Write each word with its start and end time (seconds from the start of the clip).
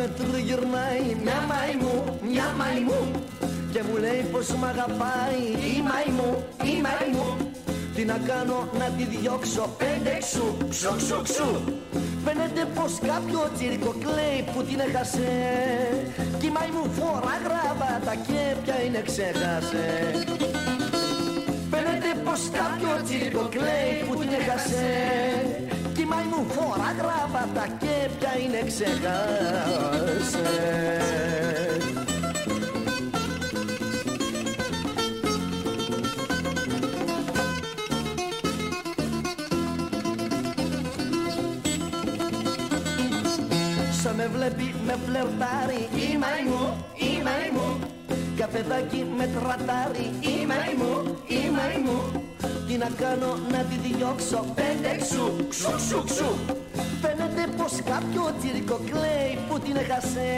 με 0.00 0.10
τριγυρνάει. 0.18 1.06
Μια 1.24 1.38
μαϊμού, 1.50 1.96
μια 2.30 2.48
μαϊμού 2.58 3.02
και 3.72 3.82
μου 3.86 3.96
λέει 4.04 4.22
πως 4.32 4.48
μ' 4.58 4.64
αγαπάει. 4.72 5.42
Η 5.74 5.76
μαϊμού, 5.88 6.30
η 6.70 6.74
μαϊμού 6.84 7.28
τι 7.94 8.04
να 8.04 8.18
κάνω 8.30 8.58
να 8.78 8.86
τη 8.96 9.04
διώξω. 9.12 9.64
Πέντε 9.82 10.12
ξου, 10.24 10.46
ξου, 10.72 10.92
ξου, 11.00 11.22
ξου. 11.28 11.50
Φαίνεται 12.24 12.62
πως 12.74 12.92
κάποιο 13.10 13.40
τσίρκο 13.54 13.94
κλαίει 14.04 14.40
που 14.52 14.62
την 14.68 14.78
έχασε. 14.86 15.30
Κι 16.38 16.46
η 16.46 16.50
μαϊμού 16.56 16.84
φορά 16.98 17.34
γραβάτα 17.44 18.14
και 18.26 18.40
πια 18.62 18.76
είναι 18.84 19.02
ξέχασε. 19.08 19.84
Φαίνεται 21.70 22.10
πως 22.24 22.40
κάποιο 22.58 22.92
τσίρκο 23.04 23.42
κλαίει 23.54 23.94
που 24.06 24.14
την 24.20 24.30
έχασε 24.40 24.86
Κι 26.10 26.16
η 26.16 26.18
μαϊμού 26.18 26.46
φορά 26.50 26.94
γραβάτα 26.98 27.66
και 27.78 28.10
πια 28.18 28.38
είναι 28.38 28.62
ξέχασε 28.66 30.40
Σαν 44.02 44.14
με 44.14 44.26
βλέπει 44.26 44.74
με 44.86 44.96
φλερτάρει 45.06 45.88
η 45.94 46.18
μαϊμού, 46.18 46.86
η 46.96 47.22
μαϊμού 47.22 47.78
Καφεδάκι 48.36 49.06
με 49.16 49.26
τρατάρει 49.26 50.10
η 50.20 50.46
μαϊμού, 50.46 51.18
η 51.26 51.50
μαϊμού 51.50 52.29
Τι 52.70 52.76
να 52.76 52.90
κάνω 53.04 53.38
να 53.50 53.58
τη 53.68 53.76
διώξω. 53.86 54.44
Πέντε 54.54 54.90
ξου, 55.02 55.26
ξου, 55.48 55.72
ξου, 55.76 56.04
ξου. 56.10 56.30
Φαίνεται 57.02 57.44
πως 57.58 57.72
κάποιο 57.92 58.24
τσίρικο 58.38 58.80
κλαίει 58.90 59.32
που 59.48 59.58
την 59.58 59.76
έχασε. 59.76 60.28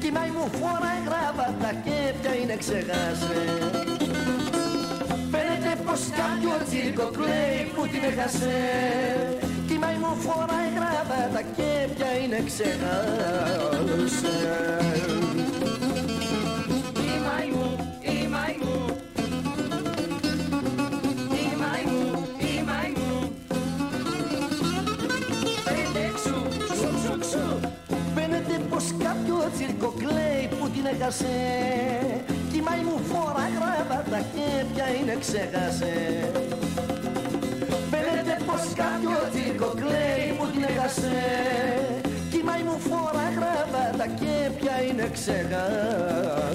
Κι 0.00 0.06
η 0.06 0.10
μαϊμού 0.16 0.46
φοράει 0.58 1.00
γράβατα 1.08 1.70
και 1.84 1.98
πια 2.20 2.34
είναι 2.40 2.56
ξεχάσε. 2.56 3.40
Φαίνεται 5.32 5.72
πως 5.86 6.00
κάποιο 6.20 6.54
τσίρικο 6.66 7.06
κλαίει 7.18 7.60
που 7.74 7.82
την 7.92 8.02
έχασε. 8.10 8.56
Κι 9.66 9.74
η 9.74 9.78
μαϊμού 9.78 10.12
φοράει 10.24 10.68
γράβατα 10.78 11.42
και 11.56 11.70
πια 11.94 12.10
είναι 12.22 12.40
ξεχάσε. 12.48 14.34
Η 17.10 17.16
μαϊμού, 17.26 17.70
η 18.00 18.28
μαϊμού 18.34 18.93
πως 28.84 28.94
κάποιο 29.04 29.36
τσίρκο 29.54 29.94
κλαίει 29.98 30.48
που 30.50 30.68
την 30.68 30.86
έχασε. 30.86 31.36
Κι 32.50 32.56
η 32.56 32.60
μαϊμού 32.60 32.98
φορά 33.10 33.46
γράβατα 33.56 34.18
και 34.34 34.64
πια 34.74 34.86
είναι 35.00 35.16
ξέχασε. 35.20 35.92
Φαίνεται 37.90 38.36
πως 38.46 38.62
κάποιο 38.82 39.18
τσίρκο 39.32 39.70
κλαίει 39.80 40.26
που 40.38 40.46
την 40.52 40.62
έχασε. 40.62 41.16
Κι 42.30 42.36
η 42.36 42.42
μαϊμού 42.42 42.78
φορά 42.88 43.26
γράβατα 43.36 44.06
και 44.20 44.50
πια 44.58 44.82
είναι 44.88 45.08
ξέχασε 45.12 46.54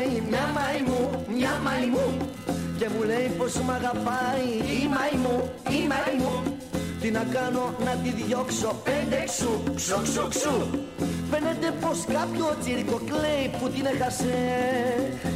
τριγυρνάει, 0.00 0.22
μια 0.28 0.46
μαϊμού, 0.56 1.24
μια 1.36 1.60
μαϊμού 1.64 2.16
Και 2.78 2.88
μου 2.88 3.02
λέει 3.02 3.30
πως 3.38 3.54
μ' 3.54 3.70
αγαπάει 3.70 4.48
η 4.80 4.88
μαϊμού, 4.94 5.36
η 5.68 5.80
μαϊμού 5.90 6.56
Τι 7.00 7.10
να 7.10 7.24
κάνω 7.34 7.74
να 7.84 7.92
τη 8.02 8.10
διώξω 8.22 8.80
πέντε 8.84 9.24
ξου, 9.24 9.52
ξου, 9.74 10.02
ξου, 10.02 10.28
ξου. 10.28 10.56
Φαίνεται 11.30 11.68
πως 11.80 11.98
κάποιο 12.14 12.46
τσίρκο 12.60 13.00
κλαίει 13.10 13.44
που 13.58 13.68
την 13.68 13.86
έχασε. 13.92 14.38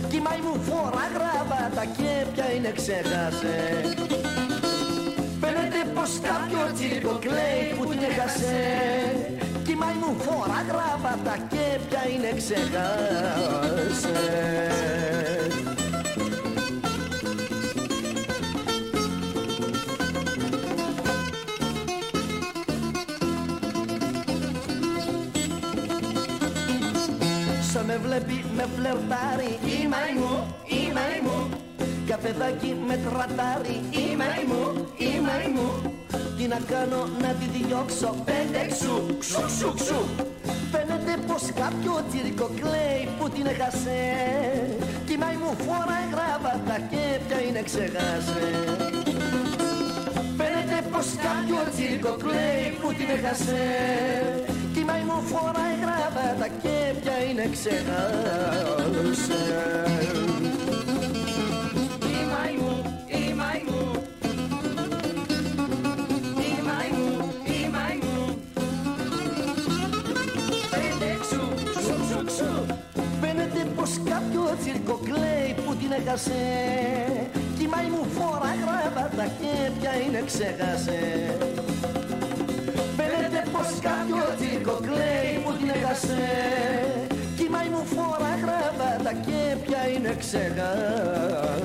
Κι 0.08 0.16
η 0.16 0.20
μαϊμού 0.26 0.54
φορά 0.68 1.04
γραβάτα 1.14 1.84
και 1.96 2.10
πια 2.32 2.46
είναι 2.54 2.72
ξέχασε 2.78 3.56
Φαίνεται 5.40 5.80
πως 5.94 6.10
κάποιο 6.28 6.62
τσίρκο 6.74 7.14
κλαίει 7.24 7.66
που 7.76 7.84
την 7.90 8.00
έχασε. 8.10 8.56
Κι 9.64 9.72
η 9.72 9.74
μαϊμού 9.82 10.12
φορά 10.26 10.60
γραβάτα 10.68 11.34
και 11.52 11.64
πια 11.64 11.73
είναι 12.08 12.32
ξεχάσες. 12.36 14.04
Σαν 27.72 27.84
με 27.84 27.98
βλέπει 28.02 28.44
με 28.56 28.66
φλερτάρει 28.76 29.58
η 29.64 29.88
μαϊμού, 29.88 30.54
η 30.66 30.92
μαϊμού 30.94 31.48
Καφεδάκι 32.06 32.76
με 32.86 32.96
τρατάρει 32.96 33.80
η 33.90 34.16
μαϊμού, 34.16 34.86
η 34.96 35.20
μαϊμού 35.20 35.68
Τι 36.36 36.46
να 36.46 36.58
κάνω 36.70 37.08
να 37.20 37.28
τη 37.28 37.46
διώξω 37.58 38.14
πέντε 38.24 38.66
ξου, 38.70 39.18
ξου, 39.18 39.42
ξου, 39.46 39.74
ξου. 39.74 39.94
Φαίνεται 39.94 40.43
πως 41.34 41.46
κάποιο 41.62 41.94
τσίρκο 42.08 42.46
κλαίει 42.60 43.02
που 43.18 43.28
την 43.28 43.46
έχασε. 43.46 43.98
Κι 45.06 45.12
η 45.12 45.16
μαϊμού 45.16 45.52
φοράει 45.66 46.06
γράβατα 46.14 46.76
και 46.90 47.04
πια 47.26 47.38
είναι 47.46 47.62
ξεχάσε. 47.68 48.46
Φαίνεται 50.38 50.78
πως 50.92 51.06
κάποιο 51.26 51.60
τσίρκο 51.72 52.12
κλαίει 52.24 52.66
που 52.80 52.88
την 52.98 53.08
έχασε. 53.16 53.62
Κι 54.72 54.80
η 54.80 54.84
μαϊμού 54.84 55.18
φοράει 55.30 55.74
γράβατα 55.84 56.46
και 56.62 56.76
πια 57.00 57.16
είναι 57.28 57.46
ξεχάσε 57.54 58.74
κάποιο 74.84 74.98
τσίρκο 75.00 75.00
κλαίει 75.04 75.54
που 75.64 75.74
την 75.74 75.92
έχασε. 75.92 76.40
Κι 77.56 77.62
η 77.62 77.66
μαϊμού 77.66 78.04
φοράει 78.16 78.56
γράβατα 78.64 79.24
και 79.40 79.70
πια 79.80 79.92
είναι 80.06 80.22
ξέχασε 80.26 81.00
Φαίνεται 82.96 83.40
πως 83.52 83.68
κάποιο 83.80 84.24
τσίρκο 84.38 84.78
κλαίει 84.86 85.42
που 85.44 85.52
την 85.52 85.68
έχασε. 85.68 86.22
Κι 87.36 87.44
η 87.44 87.48
μαϊμού 87.48 87.84
φοράει 87.94 88.38
γράβατα 88.44 89.12
και 89.26 89.56
πια 89.66 89.88
είναι 89.88 90.14
ξέχασε 90.18 91.64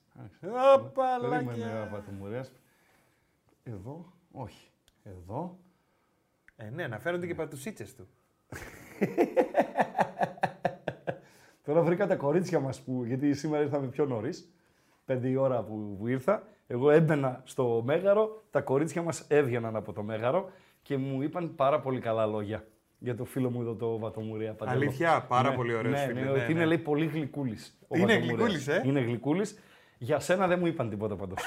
Άλεξε. 0.21 0.49
Απαλάκια. 0.73 1.47
Περίμενε, 1.47 1.71
αγαπάτε 1.71 2.11
μου, 2.11 2.27
ρε. 2.27 2.41
Εδώ, 3.63 4.13
όχι. 4.31 4.71
Εδώ. 5.03 5.57
Ε, 6.55 6.69
ναι, 6.69 6.87
να 6.87 6.99
φέρονται 6.99 7.27
και 7.27 7.35
πατουσίτσες 7.35 7.95
του. 7.95 8.07
Τώρα 11.65 11.81
βρήκα 11.81 12.07
τα 12.07 12.15
κορίτσια 12.15 12.59
μας 12.59 12.81
που. 12.81 13.03
Γιατί 13.05 13.33
σήμερα 13.33 13.63
ήρθαμε 13.63 13.87
πιο 13.87 14.05
νωρίς. 14.05 14.53
Πέντε 15.05 15.27
η 15.27 15.35
ώρα 15.35 15.63
που, 15.63 15.95
που 15.99 16.07
ήρθα. 16.07 16.43
Εγώ 16.67 16.91
έμπαινα 16.91 17.41
στο 17.45 17.81
μέγαρο. 17.85 18.43
Τα 18.51 18.61
κορίτσια 18.61 19.01
μας 19.01 19.25
έβγαιναν 19.27 19.75
από 19.75 19.93
το 19.93 20.03
μέγαρο 20.03 20.49
και 20.81 20.97
μου 20.97 21.21
είπαν 21.21 21.55
πάρα 21.55 21.79
πολύ 21.79 21.99
καλά 21.99 22.25
λόγια 22.25 22.65
για 23.03 23.15
το 23.15 23.25
φίλο 23.25 23.49
μου 23.49 23.61
εδώ 23.61 23.75
το 23.75 23.97
Βατομουρία. 23.97 24.53
Παντελό. 24.53 24.77
Αλήθεια, 24.77 25.25
πάρα 25.27 25.49
Ναι, 25.49 25.55
πολύ 25.55 25.73
ωραίος 25.73 25.93
ναι, 25.93 26.05
φίλε, 26.05 26.19
Ναι, 26.19 26.25
ναι, 26.25 26.31
ότι 26.31 26.51
είναι 26.51 26.59
ναι. 26.59 26.65
λέει 26.65 26.77
πολύ 26.77 27.05
γλυκούλης. 27.05 27.77
Είναι 27.89 28.13
γλυκούλης, 28.13 28.67
ε; 28.67 28.81
Είναι 28.85 28.99
γλυκούλης. 28.99 29.59
Για 30.03 30.19
σένα 30.19 30.47
δεν 30.47 30.59
μου 30.59 30.65
είπαν 30.67 30.89
τίποτα 30.89 31.15
πάντως. 31.15 31.37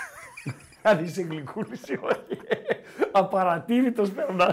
Αν 0.82 1.04
είσαι 1.04 1.22
γλυκούλης 1.22 1.82
ή 1.88 1.98
όχι. 2.02 2.40
Απαρατήρητος 3.12 4.10
περνά. 4.10 4.44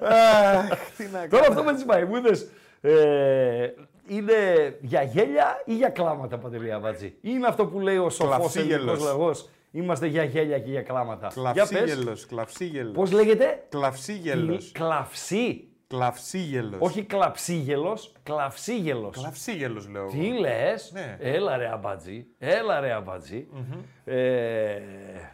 Αχ, 0.00 0.68
τι 0.96 1.04
να 1.12 1.28
Τώρα 1.28 1.42
κάνω. 1.42 1.44
αυτό 1.48 1.62
με 1.62 1.72
τις 1.74 1.84
μαϊμούδες 1.84 2.48
ε, 2.80 3.70
είναι 4.06 4.34
για 4.80 5.02
γέλια 5.02 5.62
ή 5.64 5.74
για 5.74 5.88
κλάματα, 5.88 6.38
Παντελή 6.38 6.72
Αβάτζη; 6.72 7.06
Ή 7.06 7.14
είναι 7.20 7.46
αυτό 7.46 7.66
που 7.66 7.80
λέει 7.80 7.96
ο 7.96 8.10
σοφός 8.10 8.36
Κλαυσίγελος. 8.36 8.74
ελληνικός 8.74 9.04
λαός. 9.04 9.48
Είμαστε 9.70 10.06
για 10.06 10.24
γέλια 10.24 10.58
και 10.58 10.70
για 10.70 10.82
κλάματα. 10.82 11.30
Για 11.34 11.52
πες, 11.52 11.68
Κλαυσίγελος, 11.68 12.26
κλαυσίγελος. 12.26 12.94
πώς 12.94 13.12
λέγεται, 13.12 13.64
Κλαυσίγελος. 13.68 14.72
κλαυσί. 14.72 15.64
Κλαυσίγελος. 15.96 16.76
Όχι 16.80 17.02
κλαψίγελος, 17.04 18.12
κλαυσίγελος. 18.22 19.16
Κλαυσίγελος 19.20 19.88
λέω. 19.88 20.02
εγώ. 20.02 20.10
Τι 20.10 20.38
λες, 20.38 20.90
Ναι. 20.92 21.16
έλα 21.20 21.56
ρε 21.56 21.68
αμπατζή, 21.72 22.26
έλα 22.38 22.80
ρε 22.80 22.92
αμπατζή. 22.92 23.46
Ε, 24.04 24.80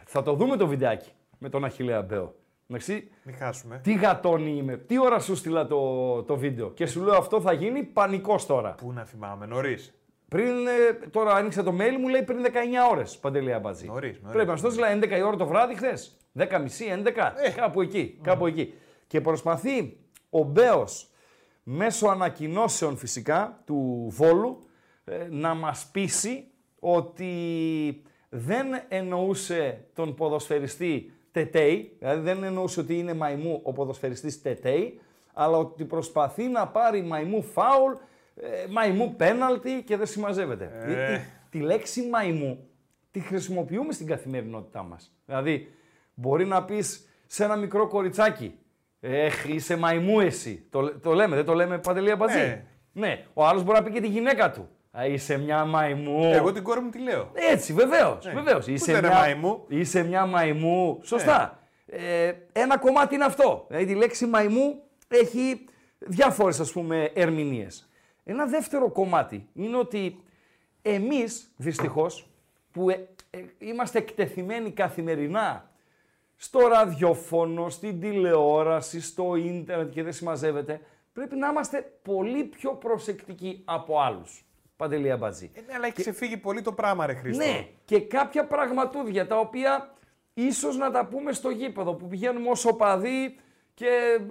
θα 0.05 0.23
το 0.23 0.33
δούμε 0.33 0.57
το 0.57 0.67
βιντεάκι 0.67 1.09
με 1.37 1.49
τον 1.49 1.63
Αχιλέα 1.65 2.01
Μπέο. 2.01 2.35
Εντάξει, 2.69 3.09
Μην 3.23 3.35
χάσουμε. 3.35 3.79
τι 3.83 3.93
γατόνι 3.93 4.51
είμαι, 4.57 4.77
τι 4.77 4.99
ώρα 4.99 5.19
σου 5.19 5.35
στείλα 5.35 5.67
το, 5.67 6.23
το 6.23 6.35
βίντεο 6.37 6.69
και 6.71 6.85
σου 6.85 7.03
λέω 7.03 7.15
αυτό 7.17 7.41
θα 7.41 7.53
γίνει 7.53 7.83
πανικός 7.83 8.45
τώρα. 8.45 8.69
Πού 8.71 8.91
να 8.93 9.03
θυμάμαι, 9.05 9.45
νωρίς. 9.45 9.93
Πριν, 10.27 10.67
ε, 10.67 11.07
τώρα 11.11 11.33
άνοιξε 11.33 11.63
το 11.63 11.71
mail 11.79 11.97
μου, 11.99 12.07
λέει 12.07 12.21
πριν 12.23 12.43
19 12.43 12.49
ώρες, 12.91 13.17
Παντελή 13.17 13.53
Αμπατζή. 13.53 13.85
Νωρίς, 13.87 14.19
νωρίς. 14.19 14.31
Πρέπει 14.35 14.49
να 14.49 14.55
σου 14.55 14.61
δώσει, 14.63 14.79
λέει 14.79 14.91
11 14.91 15.17
η 15.17 15.21
ώρα 15.21 15.35
το 15.35 15.45
βράδυ 15.47 15.75
χθες. 15.75 16.17
10.30, 16.33 16.89
11, 16.89 17.33
Ε. 17.45 17.49
κάπου 17.49 17.81
εκεί, 17.81 18.19
κάπου 18.23 18.45
εκεί. 18.45 18.73
Και 19.07 19.21
προσπαθεί 19.21 19.97
ο 20.29 20.43
Μπέος, 20.43 21.09
μέσω 21.63 22.07
ανακοινώσεων 22.07 22.97
φυσικά 22.97 23.61
του 23.65 24.07
Βόλου, 24.09 24.59
ε, 25.03 25.27
να 25.29 25.53
μας 25.53 25.89
πείσει 25.91 26.51
ότι 26.79 27.33
δεν 28.29 28.67
εννοούσε 28.87 29.85
τον 29.93 30.15
ποδοσφαιριστή 30.15 31.13
Τετέι, 31.31 31.95
δηλαδή 31.99 32.21
δεν 32.21 32.43
εννοούσε 32.43 32.79
ότι 32.79 32.97
είναι 32.97 33.13
μαϊμού 33.13 33.59
ο 33.63 33.73
ποδοσφαιριστής 33.73 34.41
Τετέι, 34.41 34.99
αλλά 35.33 35.57
ότι 35.57 35.85
προσπαθεί 35.85 36.43
να 36.43 36.67
πάρει 36.67 37.01
μαϊμού 37.01 37.43
φάουλ, 37.43 37.93
ε, 38.35 38.65
μαϊμού 38.69 39.15
πέναλτι 39.15 39.83
και 39.85 39.97
δεν 39.97 40.05
συμμαζεύεται. 40.05 40.71
Ε. 40.73 41.17
Τη, 41.17 41.23
τη 41.49 41.65
λέξη 41.65 42.09
μαϊμού 42.09 42.69
τη 43.11 43.19
χρησιμοποιούμε 43.19 43.93
στην 43.93 44.07
καθημερινότητά 44.07 44.83
μας. 44.83 45.13
Δηλαδή, 45.25 45.73
μπορεί 46.13 46.45
να 46.45 46.65
πεις 46.65 47.07
σε 47.27 47.43
ένα 47.43 47.55
μικρό 47.55 47.87
κοριτσάκι, 47.87 48.59
Έχ, 48.99 49.45
είσαι 49.47 49.77
μαϊμού 49.77 50.19
εσύ. 50.19 50.65
Το, 50.69 50.99
το 50.99 51.13
λέμε, 51.13 51.35
δεν 51.35 51.45
το 51.45 51.53
λέμε 51.53 51.77
παντελή 51.77 52.11
αμπατζή. 52.11 52.37
Ναι. 52.37 52.65
ναι. 52.91 53.25
Ο 53.33 53.45
άλλος 53.45 53.63
μπορεί 53.63 53.77
να 53.77 53.83
πει 53.83 53.91
και 53.91 54.01
τη 54.01 54.07
γυναίκα 54.07 54.51
του. 54.51 54.69
Α, 54.97 55.05
είσαι 55.05 55.37
μια 55.37 55.65
μαϊμού. 55.65 56.33
Εγώ 56.33 56.51
την 56.51 56.63
κόρη 56.63 56.79
μου 56.79 56.89
τι 56.89 56.99
λέω. 56.99 57.31
Έτσι, 57.33 57.73
βεβαίως. 57.73 58.25
Ναι. 58.25 58.33
Βεβαίως. 58.33 58.65
Πού 58.65 58.71
Είσαι, 58.71 58.91
ήταν 58.91 59.03
μια... 59.05 59.13
μαϊμού; 59.19 59.65
είσαι 59.67 60.03
μια 60.03 60.25
μαϊμού. 60.25 60.99
Σωστά. 61.03 61.59
Ε, 61.85 62.31
ένα 62.51 62.77
κομμάτι 62.77 63.15
είναι 63.15 63.25
αυτό. 63.25 63.65
Δηλαδή, 63.67 63.91
η 63.91 63.95
λέξη 63.95 64.25
μαϊμού 64.25 64.83
έχει 65.07 65.65
διάφορες 65.97 66.59
ας 66.59 66.71
πούμε 66.71 67.11
ερμηνείες. 67.13 67.89
Ένα 68.23 68.45
δεύτερο 68.45 68.91
κομμάτι 68.91 69.49
είναι 69.53 69.77
ότι 69.77 70.23
εμείς 70.81 71.51
δυστυχώς 71.55 72.29
που 72.71 72.89
ε, 72.89 73.07
ε, 73.29 73.39
είμαστε 73.57 73.97
εκτεθειμένοι 73.97 74.71
καθημερινά 74.71 75.68
στο 76.41 76.59
ραδιόφωνο, 76.67 77.69
στην 77.69 77.99
τηλεόραση, 77.99 79.01
στο 79.01 79.35
ίντερνετ 79.35 79.89
και 79.89 80.03
δεν 80.03 80.13
συμμαζεύεται, 80.13 80.81
πρέπει 81.13 81.35
να 81.35 81.47
είμαστε 81.47 81.93
πολύ 82.01 82.43
πιο 82.43 82.71
προσεκτικοί 82.71 83.61
από 83.65 83.99
άλλους. 84.01 84.43
Παντελή 84.75 85.11
Αμπατζή. 85.11 85.51
Ε, 85.53 85.61
ναι, 85.61 85.73
αλλά 85.75 85.85
έχει 85.85 85.95
ξεφύγει 85.95 86.37
πολύ 86.37 86.61
το 86.61 86.71
πράγμα, 86.71 87.05
ρε 87.05 87.13
Χρήστο. 87.13 87.45
Ναι, 87.45 87.67
και 87.85 87.99
κάποια 88.01 88.45
πραγματούδια 88.45 89.27
τα 89.27 89.39
οποία 89.39 89.93
ίσως 90.33 90.77
να 90.77 90.91
τα 90.91 91.05
πούμε 91.05 91.31
στο 91.31 91.49
γήπεδο 91.49 91.93
που 91.93 92.07
πηγαίνουμε 92.07 92.49
ως 92.49 92.65
οπαδοί 92.65 93.39
και 93.73 93.87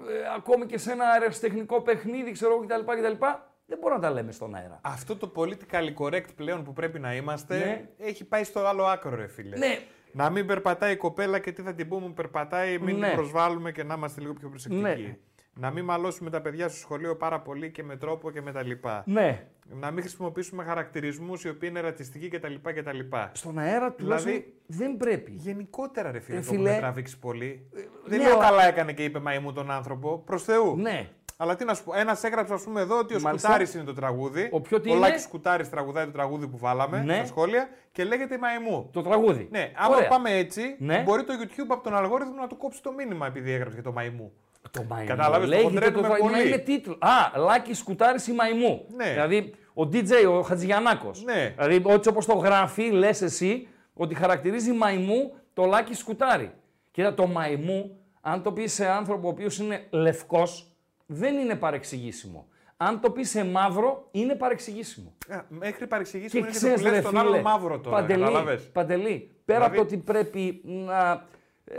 ε, 0.09 0.35
ακόμη 0.37 0.67
και 0.67 0.79
σε 0.79 0.93
ένα 0.93 1.05
αεραστεχνικό 1.09 1.81
παιχνίδι, 1.81 2.33
ξέρω 2.33 2.53
εγώ 2.53 2.65
κτλ, 2.67 2.93
κτλ. 2.93 3.25
Δεν 3.67 3.79
μπορούμε 3.81 4.01
να 4.01 4.07
τα 4.09 4.11
λέμε 4.15 4.33
στον 4.33 4.55
αέρα. 4.55 4.81
Αυτό 4.83 5.17
το 5.17 5.33
political 5.37 5.95
correct 5.99 6.35
πλέον 6.37 6.65
που 6.65 6.73
πρέπει 6.73 6.99
να 6.99 7.15
είμαστε 7.15 7.59
Ναι. 7.59 7.89
έχει 8.07 8.25
πάει 8.25 8.45
στο 8.45 8.67
άλλο 8.67 8.85
άκρο, 8.85 9.15
ρε 9.17 9.27
φίλε. 9.27 9.57
Ναι. 9.57 9.79
Να 10.13 10.31
μην 10.31 10.47
περπατάει 10.47 10.93
η 10.93 10.97
κοπέλα 10.97 11.39
και 11.39 11.53
τι 11.53 11.63
θα 11.63 11.75
την 11.75 11.89
πούμε, 11.89 12.07
που 12.07 12.13
περπατάει, 12.15 12.79
μην 12.79 12.97
Ναι. 12.99 13.07
την 13.07 13.17
προσβάλλουμε 13.17 13.73
και 13.73 13.83
να 13.83 13.95
είμαστε 13.95 14.21
λίγο 14.21 14.33
πιο 14.33 14.49
προσεκτικοί. 14.49 14.83
Ναι. 14.83 15.17
Να 15.61 15.71
μην 15.71 15.85
μαλώσουμε 15.85 16.31
τα 16.31 16.41
παιδιά 16.41 16.69
στο 16.69 16.79
σχολείο 16.79 17.17
πάρα 17.17 17.41
πολύ 17.41 17.71
και 17.71 17.83
με 17.83 17.97
τρόπο 17.97 18.31
και 18.31 18.43
με 18.43 18.53
τα 18.53 18.63
λοιπά. 18.63 19.03
Ναι, 19.07 19.47
Να 19.81 19.91
μην 19.91 20.01
χρησιμοποιήσουμε 20.03 20.65
χαρακτηρισμούς 20.65 21.45
οι 21.45 21.49
οποίοι 21.49 21.69
είναι 21.73 21.81
ρατσιστικοί 21.81 22.29
κτλ. 22.29 22.55
κτλ. 22.63 22.99
στον 23.33 23.59
αέρα 23.59 23.93
τουλάχιστον 23.93 24.33
Δηλαδή- 24.33 24.55
δεν 24.67 24.97
πρέπει. 24.97 25.31
Γενικότερα, 25.35 26.11
ρε 26.11 26.21
φίλε, 26.21 26.37
Ε, 26.37 26.41
το 26.41 26.47
φίλε, 26.47 26.69
έχουμε 26.69 26.81
τραβήξει 26.81 27.19
πολύ. 27.19 27.69
Δεν 28.07 28.19
ναι, 28.19 28.25
λέω 28.25 28.35
αλλά- 28.37 28.45
καλά 28.49 28.67
έκανε 28.67 28.93
και 28.93 29.05
είπε 29.05 29.19
μαϊμού 29.19 29.53
τον 29.53 29.71
άνθρωπο. 29.71 30.19
Προς 30.27 30.43
Θεού. 30.45 30.77
Ναι, 30.77 31.09
Αλλά 31.41 31.57
τι 31.57 31.65
να 31.65 31.75
σου 31.75 31.85
πω, 31.85 31.95
ένας 31.95 32.25
έγραψε 32.25 32.53
ας 32.55 32.63
πούμε 32.63 32.81
εδώ 32.81 32.99
ότι 32.99 33.15
ο 33.15 33.21
Μάλιστα. 33.21 33.49
Σκουτάρης 33.49 33.75
είναι 33.75 33.85
το 33.85 33.93
τραγούδι. 33.93 34.49
Ο 34.53 34.61
ποιο 34.61 34.81
τι 34.81 34.89
ο 34.91 34.93
είναι; 34.95 35.07
Λάκης 35.07 35.23
Σκουτάρης 35.23 35.69
τραγουδάει 35.71 36.05
το 36.05 36.11
τραγούδι 36.11 36.47
που 36.49 36.59
βάλαμε 36.59 37.03
Ναι. 37.03 37.15
στα 37.15 37.27
σχόλια 37.27 37.69
και 37.93 38.05
λέγεται 38.05 38.35
η 38.35 38.39
Μαϊμού. 38.39 38.89
το 38.93 39.03
τραγούδι. 39.03 39.49
Ναι, 39.51 39.73
άμα 39.77 39.97
Ωραία. 39.97 40.09
πάμε 40.09 40.31
έτσι, 40.31 40.77
Ναι. 40.79 41.03
μπορεί 41.07 41.25
το 41.25 41.33
YouTube 41.43 41.67
από 41.69 41.83
τον 41.83 41.97
αλγόριθμο 41.97 42.35
να 42.35 42.47
του 42.47 42.57
κόψει 42.57 42.83
το 42.83 42.93
μήνυμα 42.93 43.27
επειδή 43.27 43.51
έγραψε 43.53 43.75
για 43.75 43.83
το 43.83 43.93
Μαϊμού. 43.93 44.33
Το 44.71 44.83
μαϊμού. 44.89 45.07
Κατάλαβες, 45.09 45.41
το 45.49 45.55
Λέγεται 45.55 45.69
χοντρένουμε 45.69 46.09
το, 46.09 46.15
πολύ. 46.15 46.33
να 46.33 46.41
είναι 46.41 46.59
τίτλο. 46.59 46.97
Α, 47.01 47.39
Λάκης 47.39 47.79
Σκουτάρης 47.79 48.27
ή 48.27 48.33
Μαϊμού. 48.33 48.85
Ναι. 48.97 49.11
Δηλαδή 49.11 49.55
ο 49.75 49.83
DJ, 49.83 50.11
ο 50.39 50.43
Χατζηγιανάκο. 50.43 51.11
Ναι. 51.25 51.55
Δηλαδή 51.59 51.83
έτσι 51.93 52.09
όπως 52.09 52.27
το 52.27 52.35
γράφει, 52.35 52.91
λες 52.91 53.23
εσύ 53.23 53.69
ότι 53.95 54.15
χαρακτηρίζει 54.15 54.73
Μαϊμού 54.73 55.35
το 55.53 55.65
Λάκης 55.65 55.99
Σκουτάρη. 55.99 56.53
Κοίτα, 56.91 57.15
το 57.15 57.27
Μαϊμού, 57.27 57.99
αν 58.21 58.43
το 58.43 58.53
πεις 58.53 58.73
σε 58.73 58.87
άνθρωπο 58.87 59.27
ο 59.27 59.31
οποίος 59.31 59.59
είναι 59.59 59.87
λευκός, 59.91 60.73
δεν 61.11 61.37
είναι 61.39 61.55
παρεξηγήσιμο. 61.55 62.49
Αν 62.77 63.01
το 63.01 63.11
πεις 63.11 63.31
σε 63.31 63.45
μαύρο, 63.45 64.09
είναι 64.11 64.35
παρεξηγήσιμο. 64.35 65.13
Ε, 65.29 65.39
Μέχρι 65.49 65.87
παρεξηγήσει 65.87 66.31
Και 66.31 66.39
είναι 66.39 66.47
και 66.47 66.53
το 66.53 66.59
ξέρεις, 66.59 66.81
που 66.83 66.87
λες 66.87 66.97
ρε 66.97 67.03
τον 67.03 67.11
φίλε, 67.11 67.21
άλλο 67.23 67.41
μαύρο 67.43 67.79
τώρα. 67.79 67.97
Παντελή, 67.97 68.21
Κατάλαβες. 68.23 68.71
Παντελή, 68.73 69.31
πέρα 69.45 69.59
Δηλαδή- 69.59 69.79
από 69.79 69.89
το 69.89 69.95
ότι 69.95 69.97
πρέπει 70.05 70.61
να 70.65 71.27
ε, 71.65 71.79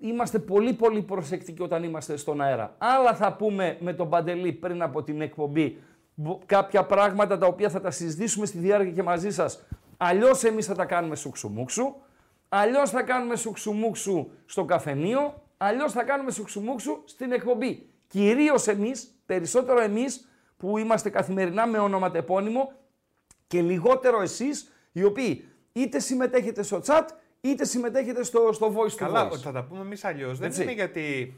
είμαστε 0.00 0.38
πολύ 0.38 0.72
πολύ 0.72 1.02
προσεκτικοί 1.02 1.62
όταν 1.62 1.82
είμαστε 1.82 2.16
στον 2.16 2.40
αέρα. 2.40 2.74
Άλλα 2.78 3.14
θα 3.14 3.32
πούμε 3.32 3.76
με 3.80 3.92
τον 3.92 4.08
Παντελή 4.10 4.52
πριν 4.52 4.82
από 4.82 5.02
την 5.02 5.20
εκπομπή 5.20 5.76
Μπο- 6.14 6.38
κάποια 6.46 6.84
πράγματα 6.84 7.38
τα 7.38 7.46
οποία 7.46 7.68
θα 7.70 7.80
τα 7.80 7.90
συζητήσουμε 7.90 8.46
στη 8.46 8.58
διάρκεια 8.58 8.92
και 8.92 9.02
μαζί 9.02 9.30
σας. 9.30 9.66
Αλλιώς 9.96 10.44
εμείς 10.44 10.66
θα 10.66 10.74
τα 10.74 10.84
κάνουμε 10.84 11.16
σουξουμούξου, 11.16 11.94
αλλιώς 12.48 12.90
θα 12.90 13.02
κάνουμε 13.02 13.36
σουξουμούξου 13.36 14.30
στο 14.46 14.64
καφενείο, 14.64 15.42
αλλιώς 15.56 15.92
θα 15.92 16.02
κάνουμε 16.04 16.30
σουξουμούξου 16.30 17.02
στην 17.04 17.32
εκπομπή. 17.32 17.88
Κυρίως 18.06 18.66
εμείς, 18.66 19.20
περισσότερο 19.26 19.80
εμείς 19.80 20.28
που 20.56 20.78
είμαστε 20.78 21.10
καθημερινά 21.10 21.66
με 21.66 21.78
ονοματεπώνυμο 21.78 22.72
και 23.46 23.60
λιγότερο 23.62 24.22
εσείς 24.22 24.72
οι 24.92 25.04
οποίοι 25.04 25.44
είτε 25.72 25.98
συμμετέχετε 25.98 26.62
στο 26.62 26.80
chat 26.86 27.02
είτε 27.40 27.64
συμμετέχετε 27.64 28.22
στο, 28.24 28.52
στο 28.52 28.74
voice 28.76 28.90
to 28.92 28.94
Καλά, 28.96 29.26
voice. 29.26 29.30
ότι 29.30 29.42
θα 29.42 29.52
τα 29.52 29.64
πούμε 29.64 29.80
εμείς 29.80 30.04
αλλιώς. 30.04 30.38
Δεν 30.38 30.48
Έτσι. 30.48 30.62
είναι 30.62 30.72
γιατί 30.72 31.34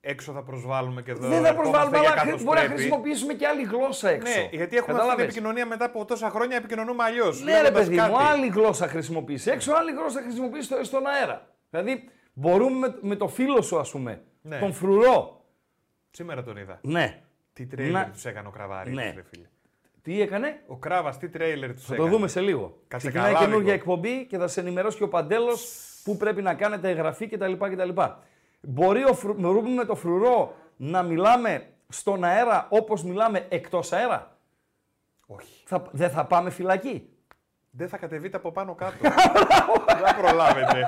έξω 0.00 0.32
θα 0.32 0.42
προσβάλλουμε 0.42 1.02
και 1.02 1.10
εδώ. 1.10 1.28
Δεν 1.28 1.42
θα 1.42 1.48
ερχόμαστε 1.48 1.60
προσβάλλουμε, 1.62 1.98
για 1.98 2.06
αλλά 2.10 2.16
καθώς 2.16 2.32
χρη- 2.32 2.44
μπορεί 2.44 2.58
να 2.58 2.64
πρέπει. 2.64 2.80
χρησιμοποιήσουμε 2.80 3.32
και 3.34 3.46
άλλη 3.46 3.62
γλώσσα 3.62 4.08
έξω. 4.10 4.32
Ναι, 4.32 4.48
γιατί 4.50 4.56
έχουμε 4.56 4.76
αυτή 4.76 4.84
την 4.86 4.94
Κατάλαβες; 4.96 5.24
επικοινωνία 5.24 5.66
μετά 5.66 5.84
από 5.84 6.04
τόσα 6.04 6.30
χρόνια 6.30 6.56
επικοινωνούμε 6.56 7.04
αλλιώς. 7.04 7.42
Ναι, 7.42 7.60
ρε 7.60 7.70
παιδί 7.70 7.94
μου, 7.96 8.16
άλλη 8.18 8.46
γλώσσα 8.48 8.88
χρησιμοποιήσει 8.88 9.50
έξω, 9.50 9.72
άλλη 9.72 9.92
γλώσσα 9.92 10.20
χρησιμοποιήσει 10.22 10.64
στο, 10.64 10.84
στον 10.84 11.06
αέρα. 11.06 11.48
Δηλαδή, 11.70 12.04
μπορούμε 12.32 12.78
με, 12.88 12.98
με 13.00 13.16
το 13.16 13.28
φίλο 13.28 13.62
σου, 13.62 13.78
ας 13.78 13.90
πούμε, 13.90 14.22
Ναι. 14.42 14.58
τον 14.58 14.72
φρουρό. 14.72 15.44
Σήμερα 16.10 16.42
τον 16.42 16.56
είδα. 16.56 16.78
Ναι. 16.82 17.22
Τι 17.52 17.66
τρέιλερ 17.66 17.92
Να- 18.06 18.10
τους 18.10 18.24
έκανε 18.24 18.48
ο 18.48 18.50
Κραβάρης, 18.50 18.94
Ναι. 18.94 19.12
ρε 19.16 19.22
φίλε. 19.22 19.46
Τι 20.02 20.20
έκανε, 20.20 20.62
Ο 20.66 20.76
Κράβας, 20.76 21.18
τι 21.18 21.28
τρέιλερ 21.28 21.74
τους 21.74 21.84
θα 21.84 21.94
έκανε. 21.94 22.08
το 22.10 22.16
δούμε 22.16 22.28
σε 22.28 22.40
λίγο. 22.40 22.78
Κάτσε 22.88 23.06
Ξεκινάει 23.08 23.32
καλά 23.32 23.44
καινούργια 23.44 23.72
λίγο. 23.72 23.76
εκπομπή 23.82 24.26
και 24.26 24.38
θα 24.38 24.48
σε 24.48 24.60
ενημερώσει 24.60 24.96
και 24.96 25.04
ο 25.04 25.08
Παντέλος 25.08 25.76
που 26.04 26.16
πρέπει 26.16 26.42
να 26.42 26.54
κάνετε 26.54 26.88
εγγραφή 26.88 27.26
κτλ. 27.28 27.52
κτλ. 27.52 27.88
Μπορεί 28.60 29.04
ο 29.04 29.14
φρου... 29.14 29.34
μπορούμε 29.34 29.68
με 29.68 29.84
το 29.84 29.94
φρουρό 29.94 30.54
να 30.76 31.02
μιλάμε 31.02 31.66
στον 31.88 32.24
αέρα 32.24 32.66
όπως 32.70 33.04
μιλάμε 33.04 33.46
εκτός 33.48 33.92
αέρα. 33.92 34.36
Όχι. 35.26 35.62
Θα... 35.66 35.82
Δεν 35.90 36.10
θα 36.10 36.24
πάμε 36.26 36.50
φυλακή. 36.50 37.08
Δεν 37.70 37.88
θα 37.88 37.96
κατεβείτε 37.96 38.36
από 38.36 38.52
πάνω 38.52 38.74
κάτω. 38.74 38.96
Δεν 39.00 40.06
θα 40.06 40.14
προλάβετε. 40.20 40.86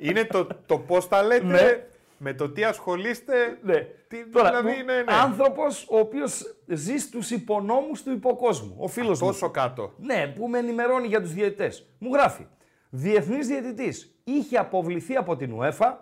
Είναι 0.00 0.24
το, 0.24 0.46
το 0.66 0.78
πώς 0.78 1.08
τα 1.08 1.22
λέτε. 1.22 1.44
Ναι. 1.44 1.84
Με 2.22 2.34
το 2.34 2.48
τι 2.50 2.64
ασχολείστε. 2.64 3.58
Ναι. 3.62 3.86
Τι, 4.08 4.26
Τώρα, 4.26 4.48
δηλαδή 4.48 4.68
μου- 4.68 4.78
είναι. 4.82 4.92
Ναι. 5.02 5.12
άνθρωπος 5.22 5.86
ο 5.90 5.98
οποίος 5.98 6.56
ζει 6.66 6.96
στους 6.98 7.30
υπονόμους 7.30 8.02
του 8.02 8.10
υποκόσμου. 8.12 8.74
Ο 8.78 8.88
φίλος 8.88 9.20
μου. 9.20 9.26
Τόσο 9.26 9.50
κάτω. 9.50 9.92
Ναι, 9.98 10.26
που 10.36 10.48
με 10.48 10.58
ενημερώνει 10.58 11.06
για 11.06 11.20
τους 11.20 11.32
διαιτητές. 11.32 11.86
Μου 11.98 12.12
γράφει. 12.12 12.46
Διεθνής 12.90 13.46
διαιτητής 13.46 14.20
είχε 14.24 14.56
αποβληθεί 14.58 15.16
από 15.16 15.36
την 15.36 15.54
UEFA 15.60 15.92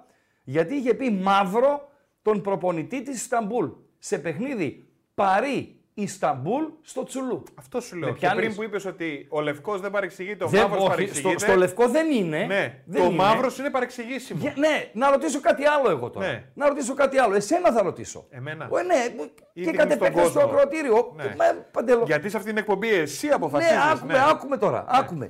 γιατί 0.45 0.75
είχε 0.75 0.95
πει 0.95 1.11
μαύρο 1.11 1.89
τον 2.23 2.41
προπονητή 2.43 3.03
της 3.03 3.17
Ισταμπούλ 3.21 3.67
σε 3.99 4.19
παιχνίδι 4.19 4.89
Παρί 5.15 5.78
Ισταμπούλ 6.03 6.65
στο 6.83 7.03
Τσουλού. 7.05 7.43
Αυτό 7.55 7.81
σου 7.81 7.97
λέω. 7.97 8.09
Με 8.09 8.15
Και 8.15 8.21
πιάνεις; 8.21 8.45
πριν 8.45 8.57
που 8.57 8.63
είπες 8.63 8.85
ότι 8.85 9.27
ο 9.31 9.41
λευκός 9.41 9.81
δεν 9.81 9.91
παρεξηγείται, 9.91 10.45
ο 10.45 10.49
Δεν- 10.49 10.61
μαύρος 10.63 10.79
όχι, 10.81 10.89
παρεξηγείται. 10.89 11.29
στο, 11.39 11.39
στο 11.39 11.57
λευκό 11.57 11.89
δεν 11.89 12.11
είναι. 12.11 12.45
Ναι, 12.45 12.83
δεν 12.87 13.01
το 13.01 13.07
είναι. 13.07 13.15
μαύρος 13.17 13.59
είναι 13.59 13.71
παρεξηγήσιμο. 13.71 14.41
Για- 14.41 14.55
ναι, 14.57 14.91
να 14.93 15.11
ρωτήσω 15.11 15.41
κάτι 15.41 15.65
άλλο 15.67 15.91
εγώ 15.91 16.11
τώρα. 16.11 16.27
Ναι. 16.27 16.45
Να 16.55 16.69
ρωτήσω 16.69 16.95
κάτι 16.95 17.19
άλλο. 17.19 17.35
Εσένα 17.35 17.73
θα 17.73 17.83
ρωτήσω. 17.83 18.27
Εμένα. 18.31 18.69
Ο, 18.71 18.79
ναι, 18.83 18.95
και 18.95 19.31
δείχνεις 19.53 19.77
κατ' 19.77 19.89
τον 19.89 19.97
επέκταση 19.97 20.31
στο 20.31 20.39
κόσμο. 20.41 20.51
ακροατήριο. 20.51 21.13
Ναι. 21.17 21.35
Μα, 21.39 21.45
Παντελώ. 21.73 22.03
Γιατί 22.07 22.29
σε 22.31 22.37
αυτήν 22.37 22.53
την 22.55 22.63
εκπομπή 22.63 22.89
εσύ 22.89 23.27
Ναι, 23.27 23.33
αποφασίζεις. 23.35 23.77
άκουμε, 23.93 24.15
άκουμε 24.31 24.57
τώρα. 24.57 24.85
Άκουμε. 24.89 25.25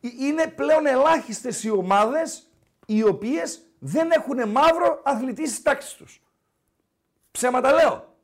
Ε, 0.00 0.08
Είναι 0.20 0.46
πλέον 0.46 0.86
ελάχιστες 0.86 1.64
οι 1.64 1.70
ομάδες 1.70 2.42
οι 2.86 3.02
οποίες 3.02 3.60
δεν 3.78 4.10
έχουν 4.10 4.48
μαύρο 4.48 5.00
αθλητή 5.04 5.46
στις 5.48 5.62
τάξεις 5.62 5.92
τους. 5.94 6.22
Ψέματα 7.30 7.72
λέω. 7.72 8.14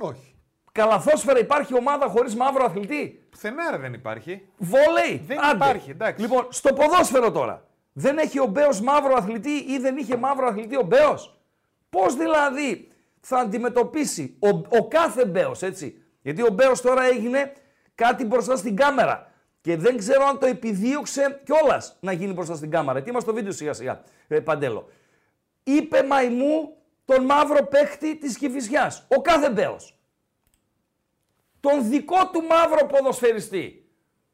Όχι. 0.00 0.33
Καλαθόσφαιρα 0.74 1.38
υπάρχει 1.38 1.74
ομάδα 1.74 2.06
χωρίς 2.06 2.36
μαύρο 2.36 2.64
αθλητή; 2.64 3.26
Πουθενά 3.30 3.70
ρε, 3.70 3.76
δεν 3.76 3.92
υπάρχει. 3.92 4.48
Βόλεϊ. 4.58 5.22
Δεν 5.26 5.44
άντε. 5.44 5.54
υπάρχει, 5.54 5.90
εντάξει. 5.90 6.22
Λοιπόν, 6.22 6.46
στο 6.50 6.72
ποδόσφαιρο 6.72 7.30
τώρα. 7.30 7.66
Δεν 7.92 8.18
έχει 8.18 8.40
ο 8.40 8.46
Μπέος 8.46 8.80
μαύρο 8.80 9.14
αθλητή 9.14 9.50
ή 9.50 9.78
δεν 9.78 9.96
είχε 9.96 10.16
μαύρο 10.16 10.46
αθλητή 10.46 10.76
ο 10.76 10.82
Μπέος; 10.82 11.40
Πώς 11.90 12.14
δηλαδή 12.14 12.88
θα 13.20 13.38
αντιμετωπίσει 13.38 14.36
ο, 14.38 14.48
ο 14.48 14.88
κάθε 14.88 15.24
Μπέος, 15.24 15.62
έτσι; 15.62 16.02
Γιατί 16.22 16.42
ο 16.42 16.48
Μπέος 16.50 16.80
τώρα 16.80 17.04
έγινε 17.04 17.52
κάτι 17.94 18.24
μπροστά 18.24 18.56
στην 18.56 18.76
κάμερα. 18.76 19.32
Και 19.60 19.76
δεν 19.76 19.96
ξέρω 19.96 20.24
αν 20.24 20.38
το 20.38 20.46
επιδίωξε 20.46 21.40
κιόλας 21.44 21.96
να 22.00 22.12
γίνει 22.12 22.32
μπροστά 22.32 22.54
στην 22.54 22.70
κάμερα. 22.70 23.02
Τι 23.02 23.10
είμαστε 23.10 23.30
στο 23.30 23.38
βίντεο 23.38 23.52
σιγά 23.52 23.72
σιγά, 23.72 24.02
ε, 24.28 24.40
Παντέλο. 24.40 24.88
Είπε 25.62 26.02
μαϊμού 26.02 26.76
τον 27.04 27.24
μαύρο 27.24 27.64
παίχτη 27.64 28.16
της 28.16 28.38
Κηφισιάς. 28.38 29.06
Ο 29.16 29.20
κάθε 29.20 29.50
Μπέος. 29.50 29.93
Τον 31.64 31.88
δικό 31.88 32.30
του 32.32 32.42
μαύρο 32.42 32.86
ποδοσφαιριστή 32.86 33.84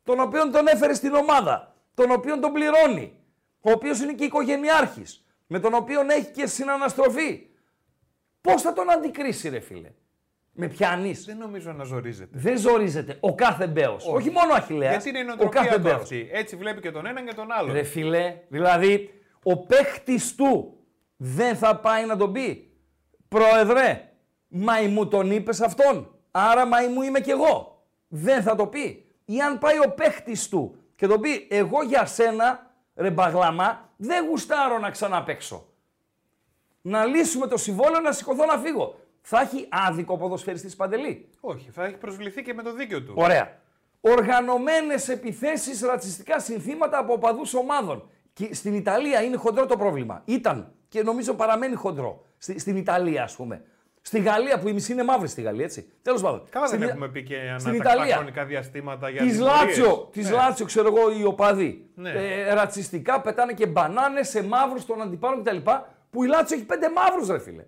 τον 0.02 0.20
οποίον 0.20 0.50
τον 0.50 0.66
έφερε 0.66 0.94
στην 0.94 1.14
ομάδα, 1.14 1.74
τον 1.94 2.10
οποίον 2.10 2.40
τον 2.40 2.52
πληρώνει, 2.52 3.12
ο 3.60 3.70
οποίος 3.70 4.00
είναι 4.00 4.12
και 4.12 4.24
οικογενειάρχης, 4.24 5.26
με 5.46 5.60
τον 5.60 5.74
οποίον 5.74 6.10
έχει 6.10 6.30
και 6.30 6.46
συναναστροφή. 6.46 7.46
Πώς 8.40 8.62
θα 8.62 8.72
τον 8.72 8.90
αντικρίσει 8.90 9.48
ρε 9.48 9.60
φίλε; 9.60 9.92
Με 10.52 10.68
πιάνεις; 10.68 11.24
Δεν 11.24 11.36
νομίζω 11.36 11.72
να 11.72 11.84
ζορίζεται. 11.84 12.38
Δεν 12.38 12.58
ζορίζεται 12.58 13.16
ο 13.20 13.34
κάθε 13.34 13.66
μπέος. 13.66 14.06
Όχι, 14.06 14.30
μόνο 14.30 14.52
ο 14.52 14.54
Αχιλέας. 14.54 14.90
Γιατί 14.90 15.08
είναι 15.08 15.18
η 15.18 15.22
ο 15.22 15.24
νοοτροπία 15.24 15.60
κάθε 15.60 15.74
του 15.74 15.80
μπέος. 15.80 16.02
αυτή. 16.02 16.28
Έτσι 16.32 16.56
βλέπει 16.56 16.80
και 16.80 16.90
τον 16.90 17.06
έναν 17.06 17.26
και 17.26 17.34
τον 17.34 17.52
άλλον. 17.52 17.72
Ρε 17.72 17.82
φίλε, 17.82 18.36
δηλαδή 18.48 19.22
ο 19.42 19.56
παίχτης 19.56 20.34
του 20.34 20.78
δεν 21.16 21.56
θα 21.56 21.76
πάει 21.76 22.06
να 22.06 22.16
τον 22.16 22.32
πει. 22.32 22.70
Πρόεδρε, 23.28 24.12
μα 24.48 24.74
μου 24.80 25.08
τον 25.08 25.30
είπες 25.30 25.60
αυτόν, 25.60 26.19
άρα 26.30 26.66
μα 26.66 26.76
μου 26.94 27.02
είμαι 27.02 27.20
κι 27.20 27.30
εγώ. 27.30 27.82
Δεν 28.08 28.42
θα 28.42 28.54
το 28.54 28.66
πει. 28.66 29.04
Ή 29.24 29.40
αν 29.40 29.58
πάει 29.58 29.78
ο 29.78 29.90
παίχτης 29.90 30.48
του 30.48 30.76
και 30.96 31.06
τον 31.06 31.20
πει, 31.20 31.46
εγώ 31.50 31.82
για 31.82 32.06
σένα, 32.06 32.70
ρε 32.94 33.10
μπαγλαμά, 33.10 33.88
δεν 33.96 34.26
γουστάρω 34.28 34.78
να 34.78 34.90
ξαναπαίξω. 34.90 35.66
Να 36.82 37.04
λύσουμε 37.04 37.46
το 37.46 37.56
συμβόλαιο, 37.56 38.00
να 38.00 38.12
σηκωθώ 38.12 38.44
να 38.44 38.58
φύγω. 38.58 38.94
Θα 39.20 39.40
έχει 39.40 39.66
άδικο 39.70 40.16
ποδοσφαιριστής 40.16 40.76
Παντελή. 40.76 41.28
Όχι, 41.40 41.70
θα 41.70 41.84
έχει 41.84 41.96
προσβληθεί 41.96 42.42
και 42.42 42.54
με 42.54 42.62
το 42.62 42.72
δίκιο 42.72 43.02
του. 43.02 43.12
Ωραία. 43.16 43.58
Οργανωμένες 44.00 45.08
επιθέσεις, 45.08 45.80
ρατσιστικά 45.82 46.38
συνθήματα 46.40 46.98
από 46.98 47.12
οπαδούς 47.12 47.54
ομάδων. 47.54 48.08
Και 48.32 48.54
στην 48.54 48.74
Ιταλία 48.74 49.22
είναι 49.22 49.36
χοντρό 49.36 49.66
το 49.66 49.76
πρόβλημα. 49.76 50.22
Ήταν 50.24 50.72
και 50.88 51.02
νομίζω 51.02 51.34
παραμένει 51.34 51.74
χοντρό. 51.74 52.24
Στη- 52.38 52.58
στην 52.58 52.76
Ιταλία, 52.76 53.22
ας 53.22 53.36
πούμε. 53.36 53.64
Στη 54.02 54.20
Γαλλία, 54.20 54.58
που 54.58 54.68
η 54.68 54.72
μισή 54.72 54.92
είναι 54.92 55.04
μαύρη 55.04 55.28
στη 55.28 55.42
Γαλλία, 55.42 55.64
έτσι. 55.64 55.92
Τέλος 56.02 56.22
πάντων. 56.22 56.42
Καλά 56.50 56.66
Στην 56.66 56.78
δεν 56.78 56.88
Ι- 56.88 56.90
έχουμε 56.90 57.08
πει 57.08 57.22
και 57.22 57.34
στην 57.58 57.70
ανατακτά 57.70 57.94
Ιταλία. 57.94 58.14
χρονικά 58.16 58.44
διαστήματα 58.44 59.08
για 59.10 59.22
Της 59.22 59.32
τιμωρίες. 59.32 59.56
Λάτσιο, 59.60 60.08
της 60.12 60.28
Ναι. 60.30 60.34
Λάτσιο, 60.36 60.64
ξέρω 60.66 60.96
εγώ, 60.96 61.10
οι 61.10 61.24
οπαδοί. 61.24 61.90
Ναι. 61.94 62.10
Ε, 62.10 62.52
ρατσιστικά 62.52 63.20
πετάνε 63.20 63.52
και 63.52 63.66
μπανάνε 63.66 64.22
σε 64.22 64.42
μαύρους 64.42 64.84
των 64.86 65.00
αντιπάλων 65.02 65.42
κτλ. 65.44 65.56
Που 66.10 66.24
η 66.24 66.26
Λάτσιο 66.26 66.56
έχει 66.56 66.66
πέντε 66.66 66.90
μαύρους, 66.90 67.28
ρε 67.28 67.38
φίλε. 67.38 67.64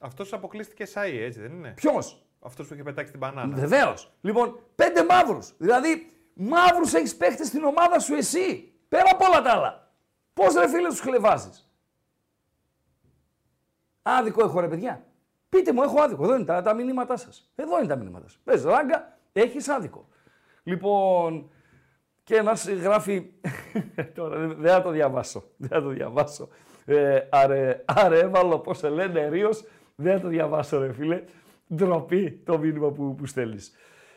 Αυτός 0.00 0.32
αποκλείστηκε 0.32 0.84
ΣΑΗ, 0.84 1.22
έτσι 1.22 1.40
δεν 1.40 1.52
είναι; 1.52 1.72
Ποιος; 1.76 2.22
Αυτός 2.40 2.66
που 2.66 2.74
είχε 2.74 2.82
πετάξει 2.82 3.10
την 3.10 3.20
μπανάνα. 3.20 3.56
Βεβαίως. 3.56 4.12
Λοιπόν, 4.20 4.58
πέντε 4.74 5.04
μαύρους. 5.04 5.52
Δηλαδή, 5.58 6.10
μαύρους 6.34 6.94
έχεις 6.94 7.16
παίχτες 7.16 7.46
στην 7.46 7.64
ομάδα 7.64 7.98
σου 7.98 8.14
εσύ. 8.14 8.72
Πέρα 8.88 9.10
από 9.12 9.24
όλα 9.24 9.42
τα 9.42 9.50
άλλα. 9.50 9.92
Πώς 10.32 10.54
ρε 10.54 10.68
φίλε 10.68 10.88
τους 10.88 11.00
χλεβάζεις; 11.00 11.70
Άδικο 14.02 14.44
έχω 14.44 14.60
ρε 14.60 14.68
παιδιά. 14.68 15.02
Πείτε 15.48 15.72
μου, 15.72 15.82
έχω 15.82 16.00
άδικο. 16.00 16.24
Εδώ 16.24 16.34
είναι 16.34 16.44
τα, 16.44 16.62
τα 16.62 16.74
μηνύματά 16.74 17.16
σας. 17.16 17.50
Εδώ 17.54 17.78
είναι 17.78 17.86
τα 17.86 17.96
μηνύματά 17.96 18.28
σας. 18.28 18.40
Πες 18.44 18.62
ράγκα, 18.62 19.18
έχεις 19.32 19.68
άδικο. 19.68 20.08
Λοιπόν, 20.62 21.50
και 22.24 22.36
ένας 22.36 22.68
γράφει. 22.68 23.30
Τώρα 24.14 24.38
δεν 24.38 24.56
δεν 24.58 24.72
θα 24.72 24.82
το 24.82 24.90
διαβάσω. 24.90 25.44
Δεν 25.56 25.68
θα 25.68 25.82
το 25.82 25.88
διαβάσω. 25.88 26.48
Ε, 26.84 27.20
αρε, 27.30 27.84
αρέβαλο, 27.84 28.58
πώς 28.58 28.78
σε 28.78 28.88
λένε, 28.88 29.28
Ρίο. 29.28 29.50
Δεν 29.94 30.16
θα 30.16 30.20
το 30.20 30.28
διαβάσω, 30.28 30.78
ρε 30.78 30.92
φίλε. 30.92 31.22
Ντροπή 31.74 32.42
το 32.44 32.58
μήνυμα 32.58 32.90
που, 32.90 33.14
που 33.14 33.26
στέλνεις. 33.26 33.72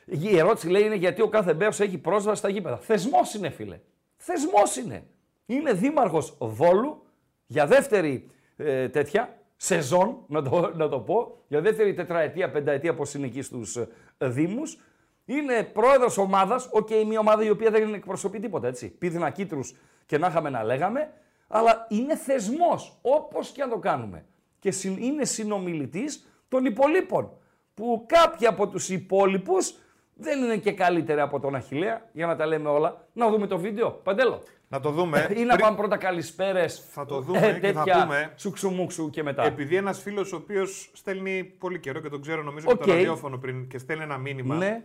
Η 0.06 0.38
ερώτηση 0.38 0.70
λέει 0.70 0.84
είναι 0.84 0.96
γιατί 0.96 1.22
ο 1.22 1.28
κάθε 1.28 1.54
Μπέος 1.54 1.80
έχει 1.80 1.98
πρόσβαση 1.98 2.38
στα 2.38 2.50
γήπεδα. 2.50 2.78
Θεσμός 2.78 3.34
είναι, 3.34 3.50
φίλε. 3.50 3.80
Θεσμός 4.18 4.76
είναι. 4.76 5.08
Είναι 5.46 5.74
δήμαρχος 5.74 6.38
Βόλου 6.40 7.04
για 7.46 7.68
δεύτερη 7.68 8.30
ε, 8.56 8.90
τέτοια 8.90 9.41
σεζόν, 9.64 10.18
να 10.28 10.42
το, 10.42 10.72
να 10.76 10.90
το 10.90 11.00
πω, 11.00 11.38
για 11.48 11.62
δεύτερη 11.62 11.94
τετραετία, 11.94 12.52
πενταετία, 12.52 12.96
πώς 12.96 13.14
είναι 13.14 13.26
εκεί 13.26 13.42
στους 13.42 13.76
ε, 13.76 13.88
Δήμους. 14.18 14.78
Είναι 15.26 15.64
πρόεδρος 15.64 16.18
ομάδας, 16.18 16.70
οκ, 16.72 16.90
μια 17.08 17.20
ομάδα 17.20 17.44
η 17.44 17.50
οποία 17.50 17.72
δεν 17.72 17.94
εκπροσωπεί 17.94 18.40
τίποτα, 18.40 18.68
έτσι. 18.68 18.90
Πύδνα 18.90 19.30
Κίτρους 19.30 19.76
και 20.06 20.18
να 20.18 20.28
είχαμε 20.28 20.50
να 20.50 20.64
λέγαμε, 20.64 21.12
αλλά 21.48 21.86
είναι 21.90 22.16
θεσμός, 22.16 22.98
όπως 23.02 23.50
και 23.50 23.62
αν 23.62 23.70
το 23.70 23.78
κάνουμε. 23.78 24.26
Και 24.60 24.72
συν- 24.72 25.00
είναι 25.04 25.26
συνομιλητής 25.26 26.28
των 26.48 26.66
υπολοίπων. 26.66 27.32
Που 27.74 28.06
κάποιοι 28.08 28.48
από 28.48 28.68
τους 28.68 28.90
υπόλοιπους 28.90 29.74
δεν 30.22 30.44
είναι 30.44 30.58
και 30.58 30.72
καλύτεροι 30.72 31.20
από 31.20 31.40
τον 31.40 31.56
Αχιλλέα, 31.56 32.02
για 32.12 32.26
να 32.26 32.36
τα 32.36 32.46
λέμε 32.46 32.70
όλα. 32.70 33.06
Να 33.14 33.30
δούμε 33.30 33.48
το 33.48 33.58
βίντεο. 33.58 33.92
Παντέλο. 33.92 34.44
Να 34.70 34.80
το 34.80 34.90
δούμε. 34.90 35.18
Ή 35.38 35.44
να 35.44 35.46
Πριν- 35.54 35.60
πάμε 35.60 35.78
πρώτα 35.78 35.98
καλησπέρες. 35.98 36.84
Θα 36.92 37.06
το 37.06 37.20
δούμε 37.22 37.58
και 37.62 37.72
θα 37.72 37.84
πούμε. 37.84 38.34
Σουξουμούξου 38.36 39.10
και 39.10 39.24
μετά. 39.24 39.44
Επειδή 39.46 39.76
ένας 39.76 40.02
φίλος 40.02 40.34
ο 40.34 40.36
οποίος 40.36 40.90
στέλνει 40.94 41.44
πολύ 41.44 41.80
καιρό 41.80 42.00
και 42.00 42.10
τον 42.10 42.22
ξέρω 42.22 42.44
νομίζω 42.44 42.68
Οκ. 42.70 42.78
και 42.78 42.86
το 42.86 42.92
ραδιόφωνο 42.94 43.38
πριν 43.38 43.68
και 43.68 43.78
στέλνει 43.78 44.04
ένα 44.04 44.18
μήνυμα. 44.18 44.56
Ναι. 44.56 44.82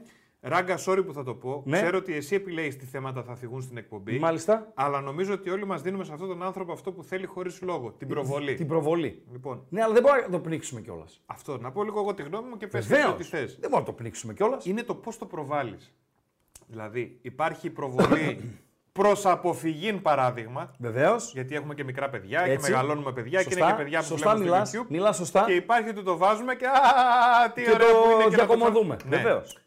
Ράγκα, 0.48 0.78
sorry 0.86 1.02
που 1.06 1.12
θα 1.12 1.22
το 1.22 1.34
πω. 1.34 1.62
Ναι. 1.64 1.76
Ξέρω 1.80 1.98
ότι 1.98 2.14
εσύ 2.14 2.34
επιλέγεις 2.34 2.76
τι 2.76 2.84
θέματα 2.84 3.22
θα 3.22 3.34
θιγούν 3.34 3.62
στην 3.62 3.76
εκπομπή. 3.76 4.18
Μάλιστα. 4.18 4.72
Αλλά 4.74 5.00
νομίζω 5.00 5.32
ότι 5.32 5.50
όλοι 5.50 5.66
μας 5.66 5.82
δίνουμε 5.82 6.04
σε 6.04 6.12
αυτόν 6.12 6.28
τον 6.28 6.42
άνθρωπο 6.42 6.72
αυτό 6.72 6.92
που 6.92 7.02
θέλει 7.02 7.26
χωρίς 7.26 7.62
λόγο. 7.62 7.90
Την 7.98 8.08
προβολή. 8.08 8.54
Την 8.54 8.66
προβολή. 8.66 9.22
Λοιπόν, 9.32 9.64
Ναι, 9.68 9.82
αλλά 9.82 9.92
δεν 9.92 10.02
μπορούμε 10.02 10.22
να 10.22 10.30
το 10.30 10.38
πνίξουμε 10.38 10.80
κιόλας. 10.80 11.20
αυτό. 11.26 11.56
Να 11.58 11.70
πω 11.70 11.84
λίγο 11.84 12.00
εγώ 12.00 12.14
τη 12.14 12.22
γνώμη 12.22 12.48
μου 12.48 12.56
και 12.56 12.66
πες 12.66 12.80
εσύ 12.84 12.94
Βεβαίω. 12.94 13.10
ό,τι 13.10 13.24
θες. 13.24 13.50
Δεν 13.60 13.70
μπορούμε 13.70 13.78
να 13.78 13.84
το 13.84 13.92
πνίξουμε 13.92 14.34
κιόλας. 14.34 14.64
Είναι 14.66 14.82
το 14.82 14.94
πώς 14.94 15.18
το 15.18 15.26
προβάλλεις. 15.26 15.94
Δηλαδή, 16.66 17.18
υπάρχει 17.22 17.70
προβολή 17.70 18.40
προς 18.92 19.26
αποφυγή 19.26 19.92
παράδειγμα. 19.92 20.70
Βεβαίως. 20.78 21.32
Γιατί 21.32 21.54
έχουμε 21.54 21.74
και 21.74 21.84
μικρά 21.84 22.08
παιδιά 22.08 22.40
Έτσι. 22.40 22.56
και 22.66 22.70
μεγαλώνουμε 22.72 23.12
παιδιά 23.12 23.38
και 23.42 23.44
Σωστά. 23.50 23.64
είναι 23.64 23.76
και 23.76 23.82
παιδιά 23.82 23.98
που 23.98 24.04
Σωστά 24.04 24.30
βλέπουμε 24.30 24.50
μιλάς. 24.50 24.68
στο 24.68 24.80
YouTube. 24.82 24.86
Μιλάς 24.90 25.16
σωστά. 25.16 25.44
Και 25.44 25.52
υπάρχει 25.54 25.88
ότι 25.88 26.02
το 26.02 26.16
βάζουμε 26.16 26.54
και 26.54 26.66
α, 26.66 27.52
τι 27.54 27.62
Και 27.62 27.70
ωραία 27.70 27.86
που 27.88 28.10
είναι 28.10 28.22
το 28.22 28.30
και 28.30 28.36
να 28.36 28.46
το 28.46 28.54
διακομωδούμε. 28.54 28.96
Ναι. 29.08 29.16
Βεβαίως. 29.16 29.60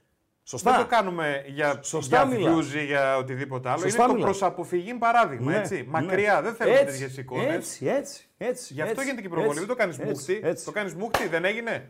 Σωστά. 0.49 0.71
Δεν 0.71 0.79
το 0.81 0.87
κάνουμε 0.87 1.43
για, 1.47 1.79
Σωστά 1.81 2.23
για 2.25 2.37
μιλάς. 2.37 2.71
views 2.71 2.75
ή 2.75 2.85
για 2.85 3.17
οτιδήποτε 3.17 3.69
άλλο. 3.69 3.79
Σωστά 3.79 4.03
είναι 4.03 4.11
το 4.13 4.17
μιλάς. 4.19 4.37
προ 4.37 4.47
αποφυγή 4.47 4.93
παράδειγμα. 4.93 5.51
Ναι, 5.51 5.57
έτσι. 5.57 5.75
ναι. 5.75 5.83
Μακριά, 5.87 6.41
δεν 6.41 6.53
θέλουμε 6.53 6.77
Έτσι, 6.79 6.99
τέτοιες 6.99 7.17
εικόνες. 7.17 7.55
Έτσι, 7.55 7.85
έτσι, 7.87 8.27
έτσι. 8.37 8.73
Γι' 8.73 8.81
αυτό 8.81 8.91
έτσι, 8.93 9.03
γίνεται 9.05 9.21
και 9.21 9.27
η 9.27 9.29
προβολή. 9.29 9.49
έτσι, 9.59 9.65
Δεν 9.65 9.75
το 9.75 9.81
κάνεις 9.81 9.97
έτσι, 9.99 10.11
μούχτη. 10.11 10.39
έτσι. 10.47 10.65
Το 10.65 10.71
κάνεις 10.71 10.93
μούχτη, 10.93 11.27
δεν 11.27 11.45
έγινε; 11.45 11.89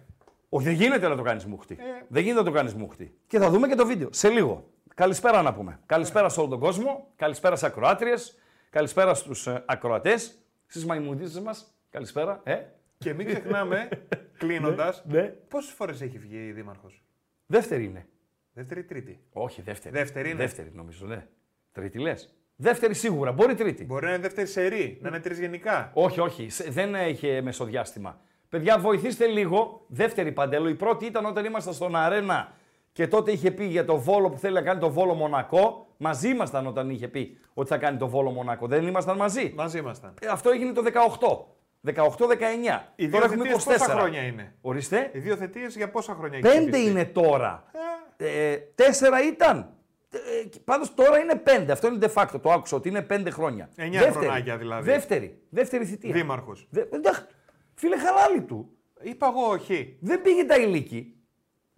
Όχι, 0.49 0.65
δεν 0.65 0.73
γίνεται 0.73 1.07
να 1.07 1.15
το 1.15 1.21
κάνεις 1.21 1.45
μούχτη. 1.45 1.73
Ε. 1.79 1.83
Δεν 2.07 2.21
γίνεται 2.23 2.39
να 2.39 2.45
το 2.45 2.51
κάνεις 2.51 2.73
μούχτη. 2.73 3.13
Και 3.27 3.39
θα 3.39 3.49
δούμε 3.49 3.67
και 3.67 3.75
το 3.75 3.85
βίντεο 3.85 4.09
σε 4.11 4.29
λίγο. 4.29 4.69
Καλησπέρα 4.95 5.41
να 5.41 5.53
πούμε. 5.53 5.79
Καλησπέρα 5.85 6.29
σε 6.29 6.39
όλο 6.39 6.49
τον 6.49 6.59
κόσμο. 6.59 7.07
Καλησπέρα 7.15 7.55
σε 7.55 7.65
ακροάτριες. 7.65 8.37
Καλησπέρα 8.69 9.13
στους 9.13 9.47
ακροατές. 9.65 10.37
Στις 10.67 10.85
μαϊμουδίτε 10.85 11.41
μας. 11.41 11.73
Καλησπέρα. 11.89 12.41
Ε. 12.43 12.57
Και 12.97 13.13
μην 13.13 13.25
ξεχνάμε, 13.27 13.89
κλείνοντας, 14.39 15.03
Ναι. 15.07 15.21
πόσες 15.47 15.71
φορές 15.73 16.01
έχει 16.01 16.17
βγει 16.17 16.37
η 16.47 16.51
Δήμαρχος; 16.51 17.03
Δεύτερη 17.45 17.83
είναι. 17.83 18.07
Δεύτερη 18.59 18.79
ή 18.79 18.83
τρίτη. 18.83 19.19
Όχι, 19.33 19.61
δεύτερη. 19.61 19.95
Δεύτερη 19.95 20.29
είναι. 20.29 20.37
Δεύτερη 20.37 20.71
νομίζω, 20.73 21.05
ναι. 21.05 21.25
Τρίτη 21.71 21.99
λες. 21.99 22.33
Δεύτερη 22.55 22.93
σίγουρα. 22.93 23.31
Μπορεί 23.31 23.55
τρίτη. 23.55 23.83
Μπορεί 23.85 24.05
να 24.05 24.11
είναι 24.11 24.21
δεύτερη 24.21 24.47
σερή, 24.47 24.97
να 25.01 25.07
είναι 25.07 25.19
τρεις 25.19 25.39
γενικά. 25.39 25.91
Όχι, 25.93 26.19
όχι. 26.19 26.49
σε- 26.49 26.69
Δεν 26.69 26.95
είχε 27.09 27.41
μεσοδιάστημα. 27.41 28.19
Παιδιά, 28.49 28.77
βοηθήστε 28.79 29.25
λίγο. 29.25 29.85
Δεύτερη 29.87 30.31
παντέλο. 30.31 30.69
Η 30.69 30.75
πρώτη 30.75 31.05
ήταν 31.05 31.25
όταν 31.25 31.45
ήμασταν 31.45 31.73
στον 31.73 31.95
Αρένα 31.95 32.51
και 32.91 33.07
τότε 33.07 33.31
είχε 33.31 33.51
πει 33.51 33.65
για 33.65 33.85
το 33.85 33.97
βόλο 33.97 34.29
που 34.29 34.37
θέλει 34.37 34.53
να 34.53 34.61
κάνει 34.61 34.79
το 34.79 34.89
βόλο 34.89 35.13
Μονακό. 35.13 35.87
Μαζί 35.97 36.29
ήμασταν 36.29 36.67
όταν 36.67 36.89
είχε 36.89 37.07
πει 37.07 37.37
ότι 37.53 37.69
θα 37.69 37.77
κάνει 37.77 37.97
το 37.97 38.07
βόλο 38.07 38.29
Μονακό. 38.31 38.67
Δεν 38.67 38.87
ήμασταν 38.87 39.17
μαζί; 39.17 39.53
Μαζί 39.55 39.77
ήμασταν. 39.77 40.13
Ε, 40.21 40.27
Αυτό 40.27 40.49
έγινε 40.49 40.71
το 40.73 40.81
18. 40.83 41.45
18-19. 41.81 42.93
Οι 42.95 43.09
Τώρα 43.09 43.27
δύο 43.27 43.33
έχουμε 43.33 43.43
θητείες 43.43 43.63
24. 43.65 43.65
πόσα 43.65 43.91
χρόνια 43.99 44.21
είναι; 44.21 44.53
Ορίστε. 44.61 45.09
Οι 45.13 45.19
δύο 45.19 45.35
θετίε 45.35 45.67
για 45.67 45.89
πόσα 45.89 46.13
χρόνια 46.13 46.37
έχει 46.37 46.47
Πέντε 46.47 46.69
ψηφιστεί; 46.71 46.89
είναι 46.89 47.05
τώρα. 47.05 47.63
Ε, 47.73 47.77
τέσσερα 48.75 49.23
ήταν. 49.27 49.73
Ε, 50.11 50.19
Πάντως 50.63 50.93
τώρα 50.93 51.17
είναι 51.19 51.35
πέντε. 51.35 51.71
Αυτό 51.71 51.87
είναι 51.87 51.97
de 52.05 52.13
facto. 52.13 52.39
Το 52.41 52.51
άκουσα 52.51 52.75
ότι 52.75 52.89
είναι 52.89 53.01
πέντε 53.01 53.29
χρόνια. 53.29 53.69
Εννιά 53.75 54.11
χρονάκια 54.11 54.57
δηλαδή. 54.57 54.91
Δεύτερη. 54.91 55.41
Δεύτερη 55.49 55.85
θητεία. 55.85 56.13
Δήμαρχος. 56.13 56.67
Δε, 56.69 56.81
εντάξει, 56.91 57.21
φίλε, 57.73 57.97
χαλάλι 57.97 58.41
του. 58.41 58.69
Είπα 59.01 59.27
εγώ 59.27 59.47
όχι. 59.49 59.97
Δεν 60.01 60.21
πήγε 60.21 60.43
τα 60.43 60.57
ηλίκη. 60.57 61.13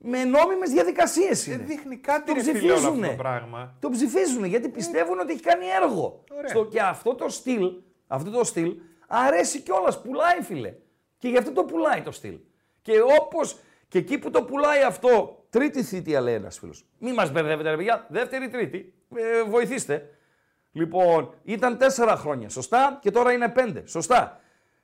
Με 0.04 0.24
νόμιμες 0.24 0.70
διαδικασίες 0.70 1.48
είναι. 1.48 1.58
Δεν 1.58 1.66
δείχνει 1.68 1.98
κάτι 1.98 2.26
Το 2.26 2.34
ρε 2.34 2.42
φίλε 2.42 2.58
όλο 2.60 2.74
αυτό 2.74 2.82
ψηφίζουνε. 2.88 3.08
το 3.08 3.14
πράγμα. 3.16 3.76
Το 3.80 3.90
ψηφίζουν 3.90 4.44
γιατί 4.44 4.70
πιστεύουν 4.70 5.20
ότι 5.20 5.32
έχει 5.34 5.42
κάνει 5.42 5.66
έργο. 5.84 6.24
Ωραία. 6.32 6.48
Στο, 6.50 6.66
και 6.66 6.82
αυτό 6.82 7.16
το 7.16 7.30
στυλ, 7.30 7.72
αυτό 8.08 8.32
το 8.32 8.44
στυλ 8.44 8.76
αρέσει 9.08 9.60
κιόλας. 9.62 10.02
Πουλάει, 10.02 10.42
φίλε. 10.42 10.74
Και 11.18 11.28
γι' 11.28 11.38
αυτό 11.38 11.52
το 11.52 11.64
πουλάει 11.64 12.02
το 12.02 12.12
στυλ. 12.12 12.38
Και 12.82 12.92
όπω 13.20 13.40
και 13.88 13.98
εκεί 13.98 14.18
που 14.18 14.30
το 14.30 14.44
πουλάει 14.44 14.82
αυτό, 14.84 15.41
τρίτη 15.52 15.84
θητεία 15.84 16.22
λέει 16.22 16.34
ένας 16.34 16.60
φίλος. 16.60 16.86
Μην 16.98 17.14
μας 17.14 17.32
μπερδεύετε, 17.32 17.70
ρε 17.70 17.76
παιδιά. 17.76 18.06
Δεύτερη, 18.10 18.50
τρίτη. 18.50 18.94
Ε, 19.16 19.44
βοηθήστε. 19.44 20.10
Λοιπόν, 20.72 21.34
ήταν 21.44 21.78
τέσσερα 21.78 22.16
χρόνια. 22.16 22.50
Σωστά. 22.50 23.00
Και 23.02 23.12
τώρα 23.12 23.32
είναι 23.32 23.50
πέντε. 23.50 23.84
Σωστά. 23.86 24.41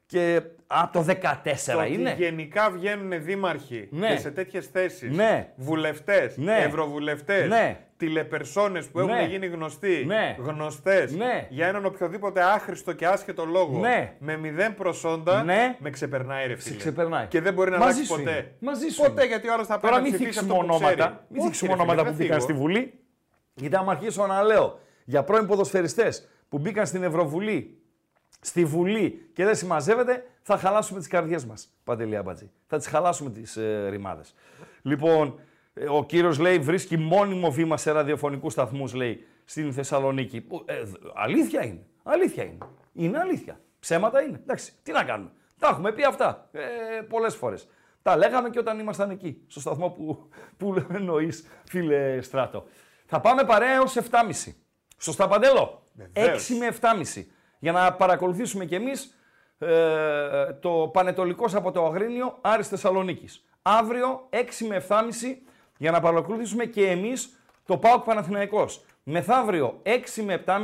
Και 0.09 0.41
από 0.67 0.93
το 0.93 1.01
14 1.01 1.73
Το 1.73 1.79
ότι 1.79 1.93
είναι. 1.93 2.13
γενικά 2.17 2.69
βγαίνουν 2.71 3.23
δήμαρχοι 3.23 3.87
Ναι. 3.91 4.07
και 4.13 4.17
σε 4.17 4.31
τέτοιες 4.31 4.65
θέσεις. 4.67 5.15
Ναι. 5.15 5.49
Βουλευτές, 5.55 6.37
Ναι. 6.37 6.57
ευρωβουλευτές, 6.57 7.47
Ναι. 7.49 7.79
τηλεπερσόνες 7.97 8.85
που 8.87 8.99
Ναι. 8.99 9.13
έχουν 9.13 9.29
γίνει 9.29 9.47
γνωστοί, 9.47 10.03
Ναι. 10.05 10.35
γνωστές 10.39 11.15
Ναι. 11.15 11.47
για 11.49 11.67
έναν 11.67 11.85
οποιοδήποτε 11.85 12.41
άχρηστο 12.43 12.93
και 12.93 13.05
άσχετο 13.07 13.45
λόγο. 13.45 13.79
Ναι. 13.79 14.13
Με 14.19 14.37
μηδέν 14.37 14.75
προσόντα, 14.75 15.43
Ναι. 15.43 15.75
με 15.79 15.89
ξεπερνάει 15.89 16.47
ρε 16.47 16.55
Σε 16.55 16.61
φίλε. 16.61 16.77
ξεπερνάει. 16.77 17.25
Και 17.25 17.41
δεν 17.41 17.53
μπορεί 17.53 17.71
να 17.71 17.77
Μαζί 17.77 17.91
αλλάξει 17.91 18.05
σου 18.13 18.17
ποτέ. 18.17 18.31
είναι. 18.31 18.51
Μαζί 18.59 18.87
σου 18.87 19.01
Ποτέ 19.01 19.11
είναι. 19.11 19.25
γιατί 19.25 19.47
ο 19.49 19.53
άλλος 19.53 19.67
θα 19.67 19.79
πάει 19.79 19.91
Τώρα 19.91 19.95
να 19.95 20.01
μην 20.07 20.11
ψηφίσει 20.11 20.31
θίξουμε 20.39 20.53
αυτό 20.59 20.65
που 20.65 20.73
ονόματα, 20.73 20.95
ξέρει. 21.03 21.17
μην 21.29 21.39
Όχι, 21.41 21.47
θίξουμε 21.47 21.69
ρε 21.71 21.75
φίλε, 21.77 21.83
ονόματα 21.83 22.03
δεν 22.03 22.11
που 22.11 22.17
μπήκαν 22.17 22.39
θίγω. 22.41 22.53
στη 22.53 22.61
Βουλή. 22.61 22.93
Γιατί 23.53 23.75
άμα 23.75 23.91
αρχίσω 23.91 24.25
να 24.27 24.43
λέω 24.43 24.79
για 25.05 25.23
πρώην 25.23 25.45
ποδοσφαιριστές 25.47 26.27
που 26.49 26.57
μπήκαν 26.57 26.85
στην 26.85 27.03
Ευρωβουλή, 27.03 27.76
στη 28.47 28.65
Βουλή 28.65 29.29
και 29.33 29.45
δεν 29.45 29.55
συμμαζεύεται, 29.55 30.25
θα 30.41 30.57
χαλάσουμε 30.57 30.99
τις 30.99 31.07
καρδιές 31.07 31.45
μας, 31.45 31.67
Παντελή 31.83 32.15
Αμπατζή. 32.15 32.51
Θα 32.67 32.77
τις 32.77 32.87
χαλάσουμε 32.87 33.29
τις 33.29 33.57
ε, 33.57 33.87
ρημάδες. 33.89 34.33
Λοιπόν, 34.81 35.39
ε, 35.73 35.85
ο 35.89 36.03
κύριος 36.05 36.39
λέει 36.39 36.59
βρίσκει 36.59 36.97
μόνιμο 36.97 37.51
βήμα 37.51 37.77
σε 37.77 37.91
ραδιοφωνικούς 37.91 38.53
σταθμούς, 38.53 38.93
λέει, 38.93 39.25
στην 39.45 39.73
Θεσσαλονίκη. 39.73 40.41
Που, 40.41 40.63
ε, 40.65 40.81
δ- 40.83 40.95
αλήθεια 41.13 41.65
είναι. 41.65 41.85
Αλήθεια 42.03 42.43
είναι. 42.43 42.57
Είναι 42.93 43.19
αλήθεια. 43.19 43.59
Ψέματα 43.79 44.21
είναι. 44.21 44.39
Εντάξει, 44.41 44.71
τι 44.83 44.91
να 44.91 45.03
κάνουμε. 45.03 45.31
Τα 45.59 45.67
έχουμε 45.67 45.91
πει 45.91 46.03
αυτά 46.03 46.49
ε, 46.51 46.61
πολλές 47.09 47.35
φορές. 47.35 47.67
Τα 48.01 48.17
λέγαμε 48.17 48.49
και 48.49 48.59
όταν 48.59 48.79
ήμασταν 48.79 49.09
εκεί, 49.09 49.41
στο 49.47 49.59
σταθμό 49.59 49.89
που, 49.89 50.29
που 50.57 50.85
εννοείς, 50.93 51.47
φίλε 51.69 52.21
Στράτο. 52.21 52.65
Θα 53.05 53.19
πάμε 53.21 53.43
παρέα 53.43 53.73
έως 53.73 53.97
7.30. 53.97 54.53
Σωστά, 54.97 55.27
Παντέλο. 55.27 55.83
Βεβαίως. 55.93 56.49
6 56.49 56.53
με 56.57 56.67
7.30. 56.67 57.25
Για 57.59 57.71
να 57.71 57.93
παρακολουθήσουμε 57.93 58.65
κι 58.65 58.75
εμείς 58.75 59.17
ε, 59.57 60.53
το 60.59 60.69
Πανετολικός 60.93 61.55
από 61.55 61.71
το 61.71 61.85
Αγρίνιο 61.85 62.37
Άρης 62.41 62.67
Θεσσαλονίκης. 62.67 63.43
Αύριο 63.61 64.27
6 64.29 64.37
με 64.67 64.85
7.30 64.87 64.97
για 65.77 65.91
να 65.91 65.99
παρακολουθήσουμε 65.99 66.65
και 66.65 66.89
εμείς 66.89 67.39
το 67.65 67.77
ΠΑΟΚ 67.77 68.03
Παναθηναϊκός. 68.03 68.85
Μεθαύριο 69.03 69.81
6 69.83 70.23
με 70.25 70.43
7.30 70.45 70.59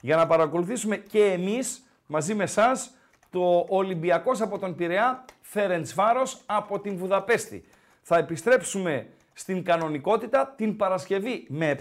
για 0.00 0.16
να 0.16 0.26
παρακολουθήσουμε 0.26 0.96
και 0.96 1.24
εμείς 1.24 1.86
μαζί 2.06 2.34
με 2.34 2.42
εσάς 2.42 2.90
το 3.30 3.66
Ολυμπιακός 3.68 4.40
από 4.40 4.58
τον 4.58 4.74
Πειραιά 4.74 5.24
Φέρεντσβάρος 5.40 6.40
από 6.46 6.80
την 6.80 6.96
Βουδαπέστη. 6.96 7.64
Θα 8.02 8.16
επιστρέψουμε 8.18 9.06
στην 9.32 9.64
κανονικότητα 9.64 10.54
την 10.56 10.76
Παρασκευή 10.76 11.46
με 11.48 11.78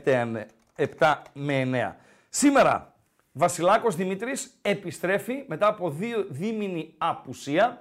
7 0.77 1.15
με 1.33 1.69
9. 1.73 1.95
Σήμερα 2.29 2.92
Βασιλάκος 3.35 3.95
Δημήτρης 3.95 4.57
επιστρέφει 4.61 5.43
μετά 5.47 5.67
από 5.67 5.89
δύο 5.89 6.25
δίμηνη 6.29 6.93
απουσία, 6.97 7.79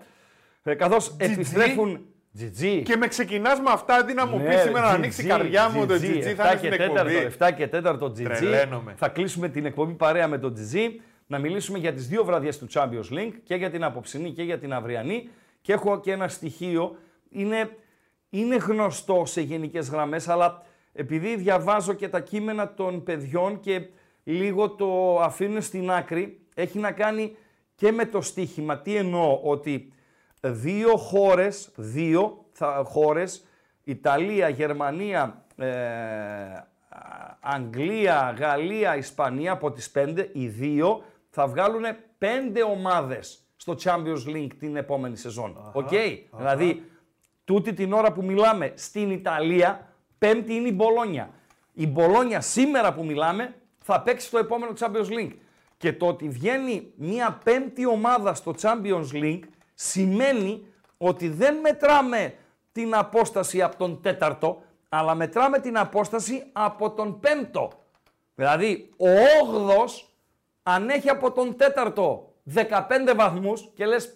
ε, 0.62 0.74
καθώς 0.74 1.16
επιστρέφουν... 1.18 2.06
GG. 2.38 2.82
Και 2.84 2.96
με 2.96 3.06
ξεκινάς 3.06 3.60
με 3.60 3.70
αυτά 3.70 3.94
αντί 3.94 4.12
να 4.12 4.26
μου 4.26 4.38
Ναι, 4.38 4.48
πεις 4.48 4.60
σήμερα 4.60 4.86
να 4.86 4.92
GG, 4.92 4.94
ανοίξει 4.94 5.22
η 5.22 5.26
καρδιά 5.26 5.68
μου 5.68 5.86
το 5.86 5.94
GG, 5.94 6.34
θα 6.36 6.50
είναι 6.50 6.56
στην 6.56 6.72
εκπομπή. 6.72 7.28
7 7.38 7.50
και 7.56 7.68
4 7.72 7.96
το 7.98 8.06
GG. 8.06 8.22
Τρελαίνομαι. 8.22 8.94
Θα 8.96 9.08
κλείσουμε 9.08 9.48
την 9.48 9.64
εκπομπή 9.64 9.92
παρέα 9.92 10.28
με 10.28 10.38
το 10.38 10.52
GG. 10.56 10.76
Να 11.26 11.38
μιλήσουμε 11.38 11.78
για 11.78 11.92
τις 11.92 12.08
δύο 12.08 12.24
βραδιές 12.24 12.58
του 12.58 12.66
Champions 12.72 13.12
League 13.12 13.32
και 13.44 13.54
για 13.54 13.70
την 13.70 13.84
απόψινή 13.84 14.30
και 14.30 14.42
για 14.42 14.58
την 14.58 14.72
αυριανή. 14.72 15.28
Και 15.60 15.72
έχω 15.72 16.00
και 16.00 16.12
ένα 16.12 16.28
στοιχείο. 16.28 16.96
Είναι, 17.30 17.76
είναι 18.30 18.56
γνωστό 18.56 19.22
σε 19.26 19.40
γενικές 19.40 19.88
γραμμές, 19.88 20.28
αλλά 20.28 20.62
επειδή 20.92 21.36
διαβάζω 21.36 21.92
και 21.92 22.08
τα 22.08 22.20
κείμενα 22.20 22.74
των 22.74 23.02
παιδιών 23.02 23.60
και 23.60 23.82
λίγο 24.24 24.70
το 24.70 25.20
αφήνουν 25.20 25.62
στην 25.62 25.90
άκρη, 25.90 26.40
έχει 26.54 26.78
να 26.78 26.92
κάνει 26.92 27.36
και 27.74 27.92
με 27.92 28.06
το 28.06 28.20
στοίχημα. 28.20 28.78
Τι 28.78 28.96
εννοώ, 28.96 29.40
ότι 29.42 29.92
δύο 30.40 30.96
χώρες, 30.96 31.70
δύο 31.76 32.44
θα, 32.52 32.82
χώρες, 32.86 33.44
Ιταλία, 33.84 34.48
Γερμανία, 34.48 35.44
ε, 35.56 35.66
Αγγλία, 37.40 38.34
Γαλλία, 38.38 38.96
Ισπανία, 38.96 39.52
από 39.52 39.70
τις 39.70 39.90
πέντε, 39.90 40.30
οι 40.32 40.46
δύο 40.46 41.02
θα 41.30 41.46
βγάλουν 41.46 41.84
πέντε 42.18 42.62
ομάδες 42.62 43.46
στο 43.56 43.76
Champions 43.82 44.34
League 44.34 44.52
την 44.58 44.76
επόμενη 44.76 45.16
σεζόν. 45.16 45.70
Οκ, 45.72 45.88
δηλαδή 46.36 46.82
τούτη 47.44 47.72
την 47.72 47.92
ώρα 47.92 48.12
που 48.12 48.24
μιλάμε 48.24 48.72
στην 48.74 49.10
Ιταλία, 49.10 49.88
πέμπτη 50.18 50.54
είναι 50.54 50.68
η 50.68 50.72
Μπολόνια. 50.74 51.30
Η 51.72 51.86
Μπολόνια 51.86 52.40
σήμερα 52.40 52.94
που 52.94 53.04
μιλάμε 53.04 53.54
θα 53.82 54.00
παίξει 54.00 54.30
το 54.30 54.38
επόμενο 54.38 54.72
Champions 54.78 55.18
League. 55.18 55.36
Και 55.76 55.92
το 55.92 56.06
ότι 56.06 56.28
βγαίνει 56.28 56.92
μια 56.96 57.40
πέμπτη 57.44 57.86
ομάδα 57.86 58.34
στο 58.34 58.54
Champions 58.60 59.12
League 59.12 59.42
σημαίνει 59.74 60.66
ότι 60.98 61.28
δεν 61.28 61.56
μετράμε 61.56 62.34
την 62.72 62.94
απόσταση 62.94 63.62
από 63.62 63.76
τον 63.76 64.00
τέταρτο, 64.02 64.62
αλλά 64.88 65.14
μετράμε 65.14 65.58
την 65.58 65.78
απόσταση 65.78 66.44
από 66.52 66.90
τον 66.90 67.20
πέμπτο. 67.20 67.70
Δηλαδή, 68.34 68.90
ο 68.96 69.08
όγδος 69.42 70.12
αν 70.62 70.88
έχει 70.88 71.08
από 71.08 71.32
τον 71.32 71.56
τέταρτο 71.56 72.32
15 72.54 73.14
βαθμούς 73.16 73.70
και 73.74 73.86
λες 73.86 74.14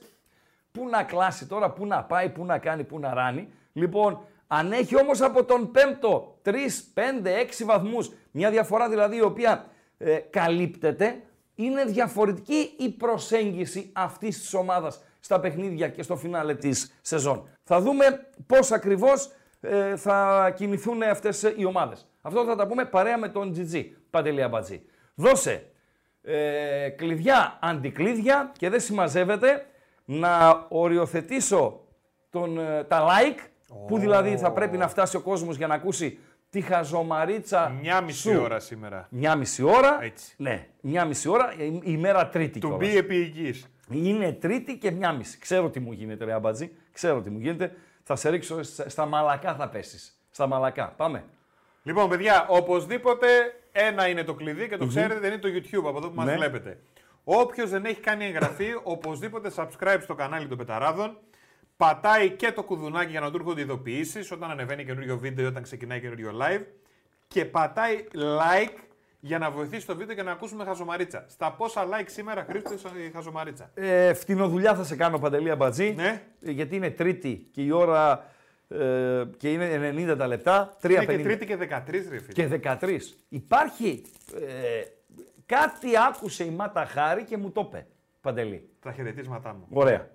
πού 0.73 0.89
να 0.89 1.03
κλάσει 1.03 1.47
τώρα, 1.47 1.71
πού 1.71 1.87
να 1.87 2.05
πάει, 2.05 2.29
πού 2.29 2.45
να 2.45 2.59
κάνει, 2.59 2.85
πού 2.85 2.99
να 2.99 3.15
ράνει. 3.15 3.49
Λοιπόν, 3.73 4.21
αν 4.47 4.73
έχει 4.73 4.97
όμως 5.01 5.21
από 5.21 5.45
τον 5.45 5.71
πέμπτο 5.71 6.39
3, 6.43 6.53
5, 6.95 7.35
6 7.35 7.65
βαθμούς, 7.65 8.11
μια 8.37 8.51
διαφορά 8.51 8.89
δηλαδή 8.89 9.17
η 9.17 9.23
οποία 9.23 9.67
ε, 9.99 10.17
καλύπτεται, 10.17 11.23
είναι 11.55 11.85
διαφορετική 11.85 12.75
η 12.79 12.89
προσέγγιση 12.89 13.91
αυτής 13.93 14.41
της 14.41 14.55
ομάδας 14.55 15.03
στα 15.21 15.41
παιχνίδια 15.41 15.89
και 15.89 16.03
στο 16.03 16.17
φινάλε 16.17 16.55
της 16.55 16.99
σεζόν. 17.01 17.49
Θα 17.65 17.81
δούμε 17.81 18.05
πώς 18.47 18.73
ακριβώς 18.73 19.31
ε, 19.61 19.97
θα 19.97 20.51
κινηθούν 20.57 21.03
αυτές 21.03 21.43
οι 21.57 21.65
ομάδες. 21.65 22.09
Αυτό 22.23 22.45
θα 22.45 22.57
τα 22.57 22.67
πούμε 22.67 22.85
παρέα 22.85 23.19
με 23.19 23.29
τον 23.29 23.55
GG, 23.57 23.85
Παντελή 24.11 24.43
Αμπατζή. 24.43 24.83
Δώσε 25.15 25.67
ε, 26.23 26.89
κλειδιά, 26.89 27.59
αντικλείδια 27.63 28.53
και 28.59 28.69
δεν 28.69 28.81
συμμαζεύεται 28.81 29.67
να 30.05 30.67
οριοθετήσω 30.69 31.81
τον, 32.31 32.59
ε, 32.59 32.85
τα 32.85 33.07
like, 33.07 33.39
που 33.87 33.99
δηλαδή 33.99 34.37
θα 34.37 34.53
πρέπει 34.53 34.77
να 34.77 34.89
φτάσει 34.89 35.17
ο 35.17 35.21
κόσμος 35.21 35.57
για 35.57 35.67
να 35.67 35.75
ακούσει 35.75 36.19
τη 36.51 36.61
χαζομαρίτσα 36.61 37.69
Μια 37.81 38.01
μισή 38.01 38.19
σου. 38.33 38.41
ώρα 38.43 38.59
σήμερα. 38.61 39.07
Μια 39.11 39.35
μισή 39.37 39.63
ώρα. 39.63 39.99
Έτσι. 40.03 40.35
Ναι, 40.37 40.67
μια 40.81 41.05
μισή 41.05 41.29
ώρα, 41.29 41.55
η, 41.59 41.81
η 41.85 41.97
μέρα 41.97 42.29
τρίτη 42.29 42.59
Του 42.59 42.69
κιόλας. 42.69 42.89
μπει 42.89 42.97
επί 42.97 43.15
υγιής. 43.17 43.71
Είναι 43.91 44.33
τρίτη 44.33 44.79
και 44.79 44.91
μια 44.91 45.13
μισή. 45.13 45.39
Ξέρω 45.39 45.71
τι 45.71 45.81
μου 45.81 45.93
γίνεται, 45.93 46.25
ρε 46.25 46.33
Αμπατζή. 46.33 46.71
Ξέρω 46.93 47.21
τι 47.23 47.31
μου 47.31 47.39
γίνεται. 47.39 47.77
Θα 48.03 48.17
σε 48.17 48.29
ρίξω 48.31 48.63
στα, 48.63 48.89
στα 48.89 49.07
μαλακά 49.07 49.55
θα 49.55 49.69
πέσεις. 49.69 50.21
Στα 50.31 50.47
μαλακά. 50.47 50.87
Πάμε. 50.97 51.25
Λοιπόν, 51.83 52.09
παιδιά, 52.09 52.47
οπωσδήποτε 52.49 53.27
ένα 53.73 54.09
είναι 54.09 54.25
το 54.25 54.35
κλειδί 54.35 54.69
και 54.69 54.77
το 54.77 54.87
ξέρετε, 54.87 55.21
δεν 55.21 55.33
είναι 55.33 55.41
το 55.41 55.49
YouTube 55.49 55.89
από 55.89 55.99
εδώ 55.99 56.09
που 56.09 56.15
μας 56.15 56.27
Ναι. 56.27 56.35
βλέπετε. 56.37 56.79
Όποιος 57.25 57.71
δεν 57.71 57.85
έχει 57.85 58.01
κάνει 58.01 58.25
εγγραφή, 58.25 58.67
οπωσδήποτε 58.83 59.51
subscribe 59.57 59.99
στο 60.03 60.15
κανάλι 60.15 60.47
των 60.47 60.59
Πεταράδων. 60.59 61.19
Πατάει 61.77 62.31
και 62.31 62.53
το 62.53 62.63
κουδουνάκι 62.63 63.11
για 63.11 63.21
να 63.21 63.31
του 63.31 63.37
έρχονται 63.37 63.61
ειδοποιήσεις 63.61 64.31
όταν 64.31 64.51
ανεβαίνει 64.51 64.85
καινούριο 64.85 65.19
βίντεο 65.19 65.45
ή 65.45 65.49
όταν 65.49 65.63
ξεκινάει 65.63 66.01
καινούριο 66.01 66.31
live. 66.43 66.63
Και 67.29 67.45
πατάει 67.45 68.05
like 68.15 68.79
για 69.21 69.39
να 69.39 69.51
βοηθήσει 69.51 69.87
το 69.87 69.97
βίντεο 69.97 70.15
και 70.17 70.23
να 70.23 70.31
ακούσουμε 70.31 70.65
χαζομαρίτσα. 70.65 71.25
Στα 71.29 71.53
πόσα 71.53 71.87
like 71.89 72.07
σήμερα 72.07 72.47
Χρήστο 72.49 72.75
η 73.07 73.11
χαζομαρίτσα; 73.11 73.71
Ε, 73.75 74.15
φτηνοδουλειά 74.15 74.75
θα 74.75 74.85
σε 74.85 74.97
κάνω 74.97 75.19
παντελή 75.19 75.51
αμπατζή. 75.51 75.95
Ναι. 75.97 76.23
Ε, 76.43 76.51
Γιατί 76.51 76.77
είναι 76.77 76.91
Τρίτη 76.91 77.49
και 77.53 77.63
η 77.63 77.71
ώρα 77.71 78.31
ε, 78.69 79.25
και 79.37 79.53
είναι 79.53 79.93
90 80.13 80.15
τα 80.19 80.27
λεπτά. 80.27 80.77
3.50 80.83 80.91
Είναι 80.91 81.05
και 81.05 81.23
Τρίτη 81.23 81.47
και 81.47 81.57
13 81.61 81.83
ρε 81.91 82.01
φίλε. 82.03 82.33
και 82.33 82.61
13. 82.81 82.99
Υπάρχει 83.29 84.03
ε, 84.35 84.83
κάτι 85.47 85.89
άκουσε 86.09 86.45
η 86.45 86.51
Μάτα 86.51 86.85
Χάρη 86.85 87.25
και 87.25 87.37
μου 87.37 87.51
το 87.51 87.65
είπε. 87.69 87.87
Παντελή. 88.21 88.69
Τα 88.81 88.93
χαιρετίσματά 88.93 89.53
μου. 89.55 89.67
Ωραία. 89.71 90.11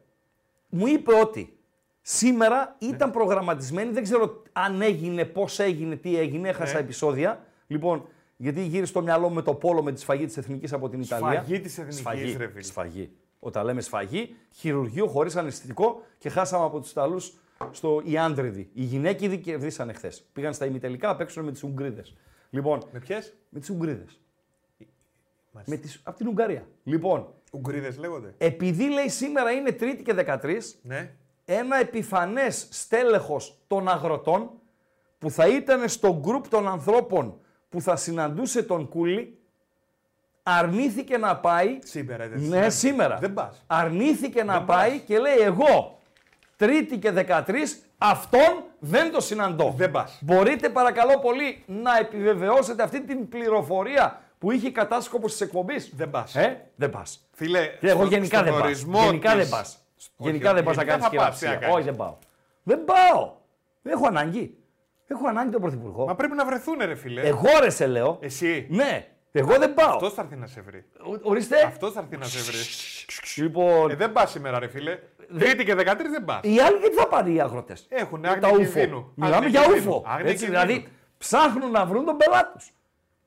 Μου 0.73 0.87
είπε 0.87 1.13
ότι 1.13 1.57
σήμερα 2.01 2.75
ήταν 2.79 3.11
προγραμματισμένη, 3.11 3.91
δεν 3.91 4.03
ξέρω 4.03 4.41
αν 4.51 4.81
έγινε, 4.81 5.25
πώς 5.25 5.59
έγινε, 5.59 5.95
τι 5.95 6.17
έγινε, 6.17 6.49
έχασα 6.49 6.73
Ναι. 6.73 6.79
επεισόδια. 6.79 7.45
Λοιπόν, 7.67 8.05
γιατί 8.37 8.61
γύρισε 8.61 8.85
στο 8.85 9.01
μυαλό 9.01 9.27
μου 9.27 9.33
με 9.35 9.41
το 9.41 9.53
πόλο 9.53 9.83
με 9.83 9.91
τη 9.91 9.99
σφαγή 9.99 10.25
της 10.25 10.37
Εθνικής 10.37 10.73
από 10.73 10.89
την 10.89 11.01
Ιταλία. 11.01 11.41
Σφαγή 11.41 11.59
της 11.59 11.77
Εθνικής, 11.77 11.97
Σφαγή, 11.99 12.35
ρε 12.37 12.47
φίλε. 12.47 12.61
Σφαγή. 12.63 13.11
Όταν 13.39 13.65
λέμε 13.65 13.81
σφαγή, 13.81 14.35
χειρουργείο 14.51 15.07
χωρίς 15.07 15.35
αναισθητικό 15.35 16.01
και 16.17 16.29
χάσαμε 16.29 16.65
από 16.65 16.79
τους 16.79 16.91
Ιταλούς 16.91 17.33
στο 17.71 18.01
Ιάντριδη. 18.05 18.69
Οι 18.73 18.83
γυναίκοι 18.83 19.37
κερδίσανε 19.37 19.93
χθες. 19.93 20.23
Πήγαν 20.33 20.53
στα 20.53 20.65
ημιτελικά, 20.65 21.09
απέξουν 21.09 21.43
με 21.45 21.51
τις 21.51 21.63
Ουγγρίδες. 21.63 22.15
Λοιπόν, 22.49 22.83
Με 22.91 22.99
ποιες; 22.99 23.33
με 23.49 23.59
τις 23.59 23.69
Ουγγρίδες. 23.69 24.19
Με 25.65 25.75
τις, 25.75 25.99
από 26.03 26.17
την 26.17 26.27
Ουγγαρία. 26.27 26.67
Λοιπόν, 26.83 27.33
Ουγγρίδες 27.51 27.97
λέγονται. 27.97 28.33
επειδή 28.37 28.89
λέει 28.89 29.09
σήμερα 29.09 29.51
είναι 29.51 29.71
Τρίτη 29.71 30.03
και 30.03 30.13
13, 30.13 30.75
Ναι. 30.81 31.11
ένα 31.45 31.77
επιφανές 31.79 32.67
στέλεχος 32.71 33.57
των 33.67 33.87
αγροτών 33.89 34.49
που 35.19 35.29
θα 35.29 35.47
ήταν 35.47 35.89
στο 35.89 36.19
γκρουπ 36.21 36.47
των 36.47 36.67
ανθρώπων 36.67 37.39
που 37.69 37.81
θα 37.81 37.95
συναντούσε 37.95 38.63
τον 38.63 38.89
Κούλι, 38.89 39.37
αρνήθηκε 40.43 41.17
να 41.17 41.37
πάει. 41.37 41.79
Σήμερα 41.83 42.25
είναι. 42.25 42.35
Ναι, 42.59 42.69
σήμερα. 42.69 43.17
Δεν 43.17 43.33
πας. 43.33 43.63
Αρνήθηκε 43.67 44.43
να 44.43 44.53
Δεν 44.53 44.65
πάει 44.65 44.91
πας. 44.91 45.01
και 45.05 45.19
λέει 45.19 45.37
εγώ, 45.37 45.99
Τρίτη 46.55 46.97
και 46.99 47.11
13, 47.11 47.81
αυτόν 47.97 48.63
δεν 48.79 49.11
το 49.11 49.21
συναντώ. 49.21 49.73
Δεν 49.77 49.91
πας. 49.91 50.19
Μπορείτε 50.21 50.69
παρακαλώ 50.69 51.19
πολύ 51.19 51.63
να 51.67 51.97
επιβεβαιώσετε 51.97 52.83
αυτή 52.83 53.01
την 53.03 53.29
πληροφορία 53.29 54.21
που 54.41 54.51
είχε 54.51 54.71
κατάσκοπο 54.71 55.27
τη 55.27 55.35
εκπομπή. 55.41 55.75
Δεν 55.95 56.09
πας. 56.09 56.35
Ε, 56.35 56.61
δεν 56.75 56.89
πας. 56.89 57.27
Φίλε, 57.31 57.67
Και 57.79 57.89
εγώ 57.89 57.99
στο- 57.99 58.09
γενικά 58.09 58.35
στον 58.37 58.43
δεν 58.43 58.53
πάω. 58.53 58.63
ορισμό 58.63 59.03
Γενικά 59.03 59.31
της- 59.31 59.39
δεν 59.41 59.49
πας. 59.49 59.77
Όχι, 59.97 60.29
Γενικά 60.29 60.53
δεν 60.53 60.63
πας 60.63 60.75
να 60.75 60.83
γενικά 60.83 60.99
κάνεις 61.07 61.17
θα 61.19 61.23
πας, 61.25 61.39
τι 61.39 61.45
να 61.45 61.49
χειραψία. 61.51 61.67
κάνεις. 61.67 61.75
Όχι, 61.75 61.85
δεν 61.85 61.95
πάω. 61.95 62.15
Δεν 62.63 62.85
πάω. 62.85 63.33
Δεν 63.81 63.93
έχω 63.93 64.07
ανάγκη. 64.07 64.55
Έχω 65.07 65.27
ανάγκη 65.27 65.51
τον 65.51 65.61
Πρωθυπουργό. 65.61 66.05
Μα 66.05 66.15
πρέπει 66.15 66.35
να 66.35 66.45
βρεθούν, 66.45 66.75
ρε 66.85 66.95
φίλε. 66.95 67.21
Εγώ 67.21 67.47
ρε 67.61 67.69
σε 67.69 67.87
λέω. 67.87 68.17
Εσύ. 68.21 68.67
Ναι. 68.69 69.07
Εγώ 69.31 69.57
δεν 69.57 69.73
πάω. 69.73 69.89
Αυτό 69.93 70.09
θα 70.09 70.21
έρθει 70.21 70.35
να 70.35 70.47
σε 70.47 70.61
βρει. 70.61 70.85
Ο- 70.99 71.19
Ορίστε. 71.29 71.61
Αυτό 71.63 71.91
θα 71.91 71.99
έρθει 71.99 72.17
να 72.17 72.25
σε 72.25 72.39
βρει. 72.51 72.57
Λοιπόν, 73.43 73.89
Ε, 73.89 73.95
δεν 73.95 74.11
πας 74.11 74.31
σήμερα, 74.31 74.59
ρε 74.59 74.67
φίλε. 74.67 74.99
Τρίτη 75.39 75.63
και 75.65 75.75
13 75.75 76.09
δεν 76.09 76.25
πας. 76.25 76.39
οι 76.43 76.59
άλλοι 76.59 76.77
γιατί 76.77 76.95
θα 76.95 77.07
πάνε 77.07 77.29
οι 77.29 77.41
αγρότες; 77.41 77.85
Έχουν 77.89 78.21
τα 78.21 78.29
άγνοια 78.29 78.49
ούφο. 78.49 78.57
κινδύνου. 78.61 79.11
Μιλάμε 79.15 79.35
Άγνοια 79.35 79.59
για 79.59 79.61
κινδύνου. 79.71 79.95
ούφο. 79.95 80.03
Άγνοια 80.07 80.31
Έτσι, 80.31 80.45
κινδύνου. 80.45 80.65
δηλαδή 80.65 80.87
ψάχνουν 81.17 81.71
να 81.71 81.85
βρουν 81.85 82.05
τον 82.05 82.17
πελάτη 82.17 82.57
του. 82.57 82.65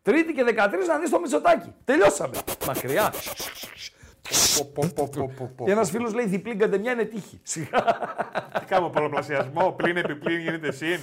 Τρίτη 0.05 0.33
και 0.33 0.45
13 0.49 0.55
να 0.87 0.99
δεις 0.99 1.11
το 1.11 1.21
μισοτάκι. 1.21 1.73
Τελειώσαμε. 1.85 2.37
Μακριά. 2.67 3.13
Πω, 4.57 4.71
πω, 4.75 4.89
πω, 4.95 5.09
πω, 5.17 5.33
πω, 5.37 5.51
πω. 5.57 5.65
Και 5.65 5.71
ένας 5.71 5.91
φίλος 5.91 6.15
λέει 6.15 6.27
διπλή 6.27 6.57
καντεμιά 6.57 6.93
είναι 6.93 7.05
τύχη. 7.05 7.41
Σιγά. 7.43 7.85
Τι 8.59 8.65
κάνουμε 8.65 8.91
πολλαπλασιασμό, 8.91 9.73
πλην 9.73 9.97
επιπλήν 9.97 10.41
γίνεται 10.41 10.73
συν. 10.73 11.01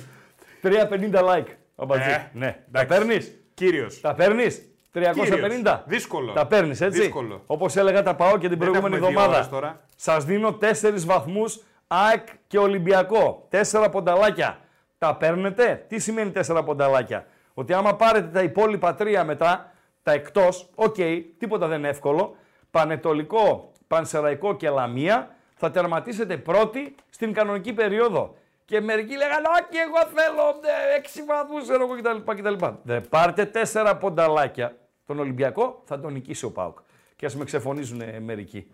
350 0.62 1.20
like. 1.20 1.46
Αμπατζή. 1.76 2.10
Ε, 2.10 2.30
ναι. 2.34 2.64
Τα 2.72 2.80
εντάξει. 2.82 2.88
παίρνεις; 2.88 3.32
Κύριος. 3.54 4.02
Τα 4.02 4.14
παίρνεις; 4.16 4.62
350. 4.94 5.84
Δύσκολο. 5.86 6.32
Τα 6.32 6.48
παίρνεις, 6.48 6.82
έτσι; 6.82 7.00
Δύσκολο. 7.00 7.44
Όπως 7.46 7.76
έλεγα, 7.76 8.04
τα 8.04 8.16
πάω 8.16 8.38
και 8.38 8.50
την 8.50 8.50
Δεν 8.50 8.58
προηγούμενη 8.58 8.96
έχουμε 8.96 9.10
δύο 9.10 9.20
εβδομάδα. 9.20 9.36
ώρες 9.38 9.50
τώρα. 9.50 9.82
Σας 9.96 10.26
δίνω 10.26 10.52
4 10.52 11.06
βαθμούς 11.06 11.64
ΑΕΚ 11.88 12.28
και 12.48 12.58
Ολυμπιακό. 12.58 13.48
4 13.52 13.88
πονταλάκια. 13.92 14.60
Τα 14.98 15.16
παίρνετε; 15.16 15.86
Τι 15.88 16.00
σημαίνει 16.00 16.32
4 16.48 16.62
πονταλάκια; 16.66 17.26
Ότι 17.54 17.74
άμα 17.74 17.96
πάρετε 17.96 18.28
τα 18.28 18.42
υπόλοιπα 18.42 18.96
τρία 18.96 19.24
μετά, 19.24 19.72
τα 20.04 20.12
εκτός, 20.12 20.70
οκ, 20.76 20.96
τίποτα 21.38 21.68
δεν 21.68 21.78
είναι 21.78 21.88
εύκολο. 21.88 22.36
Πανετολικό, 22.72 23.72
Πανσεραϊκό 23.88 24.56
και 24.56 24.70
Λαμία, 24.70 25.36
θα 25.56 25.72
τερματίσετε 25.72 26.38
πρώτοι 26.38 26.96
στην 27.10 27.34
κανονική 27.34 27.74
περίοδο. 27.74 28.36
Και 28.66 28.82
μερικοί 28.82 29.16
λέγανε, 29.16 29.48
Όχι, 29.48 29.82
εγώ 29.88 30.12
θέλω 30.16 30.60
ε, 30.96 31.02
6 31.02 31.24
βαθμούς, 31.28 31.70
εγώ 31.70 31.88
κτλ. 31.88 32.42
κτλ. 32.42 32.66
Δεν 32.84 33.10
πάρτε 33.10 33.52
4 33.74 33.96
πονταλάκια. 34.00 34.76
Τον 35.06 35.20
Ολυμπιακό 35.20 35.82
θα 35.86 36.00
τον 36.00 36.14
νικήσει 36.14 36.46
ο 36.46 36.52
ΠΑΟΚ. 36.52 36.80
Και 37.16 37.26
ας 37.26 37.36
με 37.36 37.44
ξεφωνίζουν 37.44 38.02
ε, 38.02 38.20
μερικοί. 38.20 38.72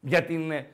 Για 0.00 0.24
την 0.24 0.50
ε, 0.50 0.66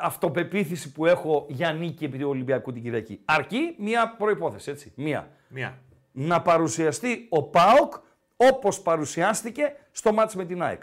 αυτοπεποίθηση 0.00 0.92
που 0.92 1.06
έχω 1.06 1.46
για 1.48 1.72
νίκη 1.72 2.04
επί 2.04 2.18
του 2.18 2.28
Ολυμπιακού 2.28 2.72
την 2.72 2.82
Κυριακή. 2.82 3.20
Αρκεί 3.24 3.74
μία 3.78 4.14
προϋπόθεση, 4.18 4.70
έτσι. 4.70 4.92
Μία. 4.96 5.28
Μία. 5.48 5.78
Να 6.16 6.42
παρουσιαστεί 6.42 7.26
ο 7.30 7.42
ΠΑΟΚ 7.42 7.92
όπως 8.36 8.80
παρουσιάστηκε 8.80 9.72
στο 9.90 10.12
μάτς 10.12 10.34
με 10.34 10.44
την 10.44 10.62
ΑΕΚ. 10.62 10.82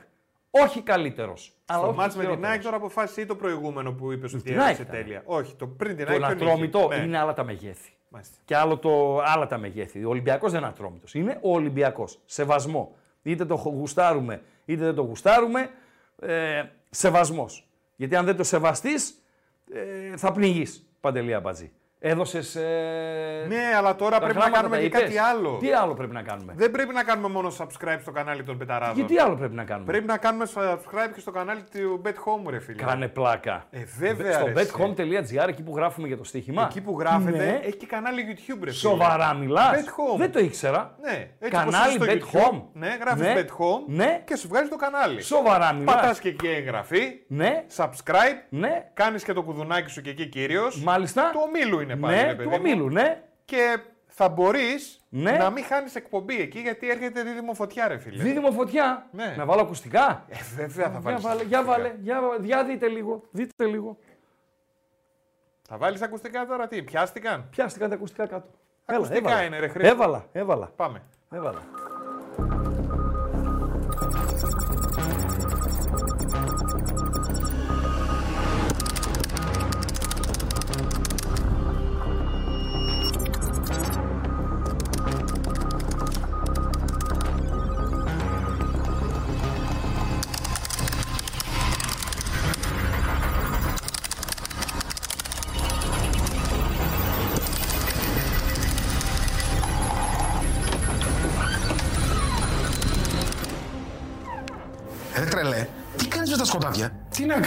Όχι 0.50 0.82
καλύτερος. 0.82 1.54
αλλά 1.66 1.80
Στο 1.80 1.88
όχι 1.88 1.98
μάτς 1.98 2.16
με 2.16 2.22
την 2.22 2.30
χειρότερος. 2.30 2.52
ΑΕΚ 2.54 2.64
τώρα 2.64 2.76
αποφάσισε 2.76 3.22
ή 3.22 3.26
το 3.26 3.36
προηγούμενο 3.36 3.92
που 3.92 4.12
είπε 4.12 4.26
ότι 4.26 4.42
την 4.42 4.52
έγραψε 4.52 4.70
ΑΕΚ 4.72 4.80
ήταν. 4.80 4.96
τέλεια. 4.96 5.22
Όχι, 5.26 5.56
το 5.56 5.68
πριν 5.68 5.96
την 5.96 6.06
Το 6.06 6.12
ΑΕΚ. 6.12 6.22
ποιον 6.22 6.32
ατρόμητο 6.32 6.80
είχε; 6.92 7.00
Ναι. 7.00 7.06
είναι 7.06 7.18
άλλα 7.18 7.34
τα 7.34 7.44
μεγέθη. 7.44 7.92
Μάλιστα. 8.10 8.36
Και 8.46 8.56
άλλο 8.56 8.78
το, 8.78 9.20
άλλα 9.26 9.48
τα 9.48 9.58
μεγέθη. 9.58 10.04
Ο 10.06 10.10
Ολυμπιακός 10.10 10.52
δεν 10.52 10.60
είναι 10.60 10.70
ατρόμητος. 10.70 11.14
Είναι 11.14 11.38
ο 11.42 11.54
Ολυμπιακός. 11.54 12.20
Σεβασμό. 12.26 12.96
Είτε 13.24 13.46
το 13.46 13.56
γουστάρουμε 13.56 14.42
είτε 14.66 14.84
δεν 14.84 14.96
το 14.96 15.02
γουστάρουμε. 15.02 15.70
Ε, 16.22 16.64
Σεβασμός. 16.90 17.68
Γιατί 17.96 18.16
αν 18.16 18.26
δεν 18.26 18.36
το 18.36 18.44
σεβαστείς, 18.44 19.22
ε, 19.74 20.18
θα 20.18 20.32
πνιγείς. 20.32 20.86
Παντελή 21.02 21.34
Αμπατζή. 21.34 21.72
Έδωσες. 22.04 22.56
Ε, 22.56 23.46
Ναι, 23.48 23.62
αλλά 23.78 23.96
τώρα 23.96 24.12
τα 24.20 24.24
πρέπει 24.26 24.34
να 24.38 24.40
γράμματα 24.44 24.62
κάνουμε 24.62 24.76
τα 24.76 24.82
και 24.82 24.88
είπες; 24.88 25.02
κάτι 25.02 25.18
άλλο. 25.18 25.58
Τι 25.60 25.72
άλλο 25.72 25.94
πρέπει 25.94 26.14
να 26.14 26.22
κάνουμε; 26.22 26.54
Δεν 26.56 26.72
πρέπει 26.72 26.94
να 26.94 27.04
κάνουμε 27.04 27.28
μόνο 27.28 27.52
subscribe 27.58 27.98
στο 28.02 28.12
κανάλι 28.12 28.44
των 28.44 28.58
Πεταράδων. 28.58 28.96
Και 28.96 29.14
τι 29.14 29.18
άλλο 29.20 29.36
πρέπει 29.36 29.56
να 29.56 29.64
κάνουμε; 29.64 29.86
Πρέπει 29.92 30.06
να 30.06 30.18
κάνουμε 30.18 30.46
subscribe 30.56 31.12
και 31.14 31.20
στο 31.20 31.32
κανάλι 31.32 31.64
του 31.72 32.02
Bet 32.06 32.10
Home, 32.10 32.50
ρε 32.50 32.60
φίλε. 32.60 32.82
Κάνε 32.84 33.08
πλάκα. 33.08 33.66
Ε, 33.70 33.80
βέβαια, 34.00 34.34
Στο 34.34 34.46
ρε, 34.46 34.62
εσύ. 34.62 34.72
bethome.gr, 34.78 35.48
εκεί 35.48 35.62
που 35.64 35.76
γράφουμε 35.76 36.08
για 36.08 36.18
το 36.18 36.24
στοίχημα. 36.24 36.64
Εκεί 36.70 36.82
που 36.82 37.00
γράφετε, 37.00 37.38
Ναι. 37.38 37.60
έχει 37.64 37.78
και 37.78 37.86
κανάλι 37.86 38.22
YouTube, 38.30 38.54
ρε 38.64 38.72
φίλε. 38.72 38.72
Σοβαρά 38.72 39.34
μιλάς. 39.34 39.72
Bet 39.72 39.88
Home. 40.16 40.18
Δεν 40.18 40.32
το 40.32 40.40
ήξερα. 40.40 40.96
Ναι, 41.02 41.30
έτσι 41.40 41.56
Κανάλι 41.58 41.96
όπως 41.96 42.08
είσαι 42.08 42.18
Bet 42.18 42.28
στο 42.28 42.40
YouTube, 42.40 42.54
Home. 42.54 42.62
Ναι, 42.74 42.98
γράφεις 43.02 43.22
Ναι. 43.22 43.34
Bet 43.38 43.46
Home 43.50 43.84
Ναι. 43.88 44.22
και 44.26 44.36
σου 44.36 44.48
βγάζει 44.48 44.70
το 44.70 44.76
κανάλι. 44.76 45.22
Σοβαρά 45.22 45.74
μιλάς. 45.74 45.96
Πατάς 45.96 46.20
και 46.20 46.30
εκεί 46.30 46.48
εγγραφή, 46.48 47.02
Ναι, 47.28 47.64
subscribe, 47.76 48.38
ναι. 48.50 48.90
κάνεις 48.94 49.24
και 49.24 49.34
το 49.34 49.42
κουδουνάκι 49.42 49.90
σου 49.90 50.02
και 50.02 50.10
εκεί 50.10 50.26
κυρίως. 50.26 50.84
Μάλιστα. 50.84 51.30
Του 51.34 51.40
ομίλου 51.48 51.80
είναι 51.80 51.91
πάλι, 51.96 52.16
ναι, 52.16 52.22
ρε 52.24 52.30
του 52.32 52.36
παιδί 52.38 52.50
μου. 52.50 52.56
ομίλου, 52.60 52.90
ναι. 52.90 53.24
Και 53.46 53.78
θα 54.08 54.30
μπορείς 54.30 55.00
Ναι. 55.10 55.32
να 55.32 55.50
μην 55.50 55.64
χάνεις 55.64 55.96
εκπομπή 55.96 56.42
εκεί 56.42 56.60
γιατί 56.60 56.90
έρχεται 56.90 57.24
δίδυμο 57.24 57.54
φωτιά, 57.54 57.88
ρε 57.88 57.98
φίλε. 57.98 58.24
Δίδυμο 58.24 58.52
φωτιά. 58.52 59.08
Ναι. 59.12 59.34
Να 59.38 59.46
βάλω 59.46 59.62
ακουστικά. 59.62 60.26
Ε, 60.30 60.36
βέβαια 60.56 60.86
θα 60.86 60.92
Για 60.92 61.00
βάλεις 61.02 61.22
βάλε, 61.22 61.36
ακουστικά. 61.42 61.62
για 61.62 61.64
βάλε, 61.64 61.96
για, 62.02 62.22
βάλε. 62.22 62.46
για 62.46 62.64
δείτε 62.64 62.88
λίγο, 62.88 63.24
δείτε 63.32 63.66
λίγο. 63.66 63.98
Θα 65.68 65.78
βάλεις 65.78 66.02
ακουστικά 66.02 66.46
τώρα 66.46 66.68
τι, 66.68 66.84
πιάστηκαν; 66.84 67.48
Πιάστηκαν 67.52 67.90
τα 67.90 67.96
ακουστικά 67.96 68.28
κάτω. 68.28 68.48
Ακουστικά 68.86 69.18
έβαλα. 69.30 69.44
είναι, 69.44 69.60
ρε 69.60 69.68
Χρήστο. 69.68 69.94
Έβαλα, 69.94 70.26
έβαλα, 70.32 70.72
Πάμε. 70.76 71.02
έβαλα. 71.32 71.62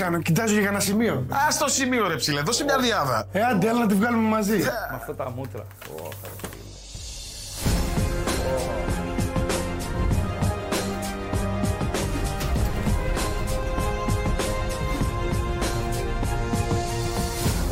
Κάνω, 0.04 0.18
κοιτάζω 0.22 0.52
για 0.52 0.62
κανένα 0.62 0.82
σημείο. 0.82 1.12
Α 1.30 1.56
το 1.58 1.68
σημείο 1.68 2.08
ρε 2.08 2.16
ψηλέ, 2.16 2.40
δώσε 2.40 2.64
μια 2.64 2.78
διάδα. 2.78 3.26
Ε, 3.32 3.40
άντε, 3.42 3.68
έλα 3.68 3.78
να 3.78 3.86
τη 3.86 3.94
βγάλουμε 3.94 4.28
μαζί. 4.28 4.56
Με 4.56 4.96
αυτά 4.96 5.14
τα 5.14 5.30
μούτρα. 5.36 5.62
Ω, 5.96 6.08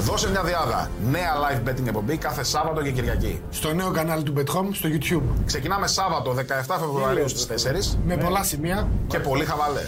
Δώσε 0.01 0.27
Δώσε 0.27 0.31
μια 0.31 0.43
διάδα. 0.43 0.91
Νέα 1.11 1.33
live 1.43 1.69
betting 1.69 1.87
εκπομπή 1.87 2.17
κάθε 2.17 2.45
Σάββατο 2.45 2.83
και 2.83 2.91
Κυριακή. 2.91 3.43
Στο 3.51 3.75
νέο 3.75 3.91
κανάλι 3.91 4.23
του 4.23 4.35
BetHome 4.37 4.69
στο 4.73 4.89
YouTube. 4.93 5.43
Ξεκινάμε 5.47 5.87
Σάββατο 5.87 6.35
17 6.35 6.77
Φεβρουαρίου 6.81 7.29
στις 7.29 7.47
4 7.47 7.99
Με 8.07 8.17
πολλά 8.17 8.43
σημεία. 8.43 8.89
και 9.07 9.19
πολύ 9.19 9.45
χαβαλέ. 9.45 9.83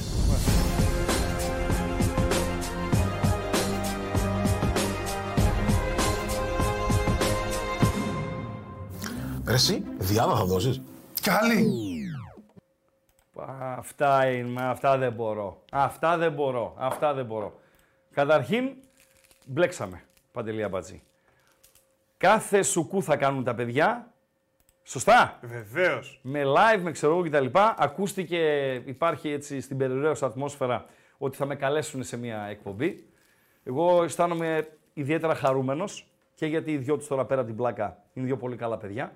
Εσύ, 9.55 9.85
διάδα 9.99 10.37
θα 10.37 10.45
δώσεις. 10.45 10.83
Καλή. 11.23 11.67
Αυτά 13.77 14.27
είναι, 14.31 14.62
αυτά 14.62 14.99
δεν 14.99 15.12
μπορώ. 15.12 15.62
Αυτά 15.71 16.17
δεν 16.17 16.33
μπορώ, 16.33 16.75
αυτά 16.79 17.14
δεν 17.14 17.25
μπορώ. 17.25 17.61
Καταρχήν, 18.12 18.71
μπλέξαμε, 19.47 20.03
Παντελή 20.33 20.62
Αμπατζή. 20.62 21.03
Κάθε 22.17 22.62
σουκού 22.62 23.03
θα 23.03 23.17
κάνουν 23.17 23.45
τα 23.45 23.55
παιδιά, 23.55 24.12
σωστά; 24.83 25.38
Βεβαίως. 25.43 26.21
Με 26.23 26.43
live, 26.45 26.81
με 26.81 26.90
ξέρω 26.90 27.12
εγώ 27.12 27.29
κτλ. 27.29 27.59
Ακούστηκε, 27.77 28.73
υπάρχει 28.85 29.29
έτσι 29.29 29.61
στην 29.61 29.77
περιραίωσα 29.77 30.27
ατμόσφαιρα 30.27 30.85
ότι 31.19 31.37
θα 31.37 31.47
με 31.47 31.55
καλέσουν 31.55 32.03
σε 32.03 32.17
μια 32.17 32.43
εκπομπή. 32.43 33.09
Εγώ 33.64 34.03
αισθάνομαι 34.03 34.69
ιδιαίτερα 34.93 35.35
χαρούμενος 35.35 36.09
και 36.35 36.47
γιατί 36.47 36.73
οι 36.73 36.77
δυο 36.77 36.97
τους 36.97 37.07
τώρα 37.07 37.25
πέρα 37.25 37.40
από 37.40 37.49
την 37.49 37.59
πλάκα 37.59 38.03
είναι 38.12 38.27
δύο 38.27 38.37
πολύ 38.37 38.57
καλά 38.57 38.77
παιδιά 38.77 39.12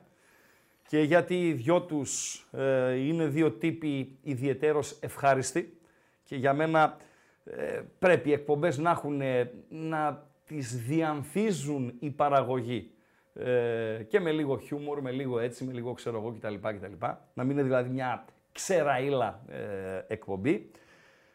και 0.88 1.01
γιατί 1.01 1.48
οι 1.48 1.53
δυο 1.53 1.83
τους 1.83 2.44
ε, 2.53 2.94
είναι 2.94 3.27
δύο 3.27 3.51
τύποι 3.51 4.18
ιδιαιτέρως 4.22 4.98
ευχάριστοι 5.01 5.79
και 6.24 6.37
για 6.37 6.55
μένα 6.55 6.96
ε, 7.44 7.81
πρέπει 7.98 8.29
οι 8.29 8.33
εκπομπές 8.33 8.79
να 8.79 8.90
έχουν, 8.90 9.20
ε, 9.20 9.53
να 9.68 10.27
τις 10.46 10.77
διανθίζουν 10.87 11.94
η 11.98 12.11
παραγωγή 12.11 12.90
ε, 13.35 14.03
και 14.09 14.20
με 14.20 14.33
λίγο 14.33 14.59
χιούμορ, 14.59 15.01
με 15.01 15.11
λίγο 15.11 15.38
έτσι, 15.38 15.64
με 15.64 15.72
λίγο 15.72 15.92
ξέρω 15.92 16.18
εγώ 16.18 16.37
κτλ. 16.38 16.55
κτλ. 16.55 17.07
Να 17.35 17.44
μην 17.44 17.51
είναι 17.51 17.62
δηλαδή 17.62 17.90
μια 17.90 18.24
ξεραίλα 18.53 19.42
ε, 19.48 20.05
εκπομπή. 20.07 20.70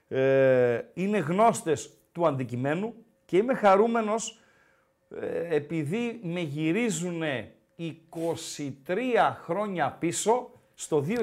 Ε, 0.08 0.82
είναι 0.94 1.18
γνώστες 1.18 1.94
του 2.12 2.28
αντικειμένου 2.28 2.94
και 3.26 3.38
είμαι 3.38 3.54
χαρούμενος 3.54 4.40
ε, 5.22 5.56
επειδή 5.56 6.20
με 6.24 6.40
γυρίζουν 6.40 7.22
23 8.16 9.36
χρόνια 9.44 9.92
πίσω 10.00 10.50
στο 10.74 11.06
2001 11.08 11.16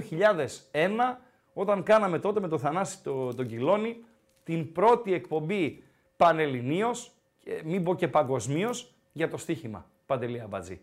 όταν 1.52 1.82
κάναμε 1.82 2.18
τότε 2.18 2.40
με 2.40 2.48
το 2.48 2.58
Θανάση 2.58 3.02
το, 3.02 3.34
τον 3.34 3.46
Κιλόνι 3.46 4.04
την 4.44 4.72
πρώτη 4.72 5.12
εκπομπή 5.14 5.82
πανελληνίως, 6.16 7.12
και 7.38 7.62
μην 7.64 7.84
πω 7.84 7.94
και 7.94 8.08
παγκοσμίως, 8.08 8.94
για 9.12 9.28
το 9.28 9.36
στοίχημα 9.36 9.86
Παντελή 10.06 10.40
Αμπατζή. 10.40 10.80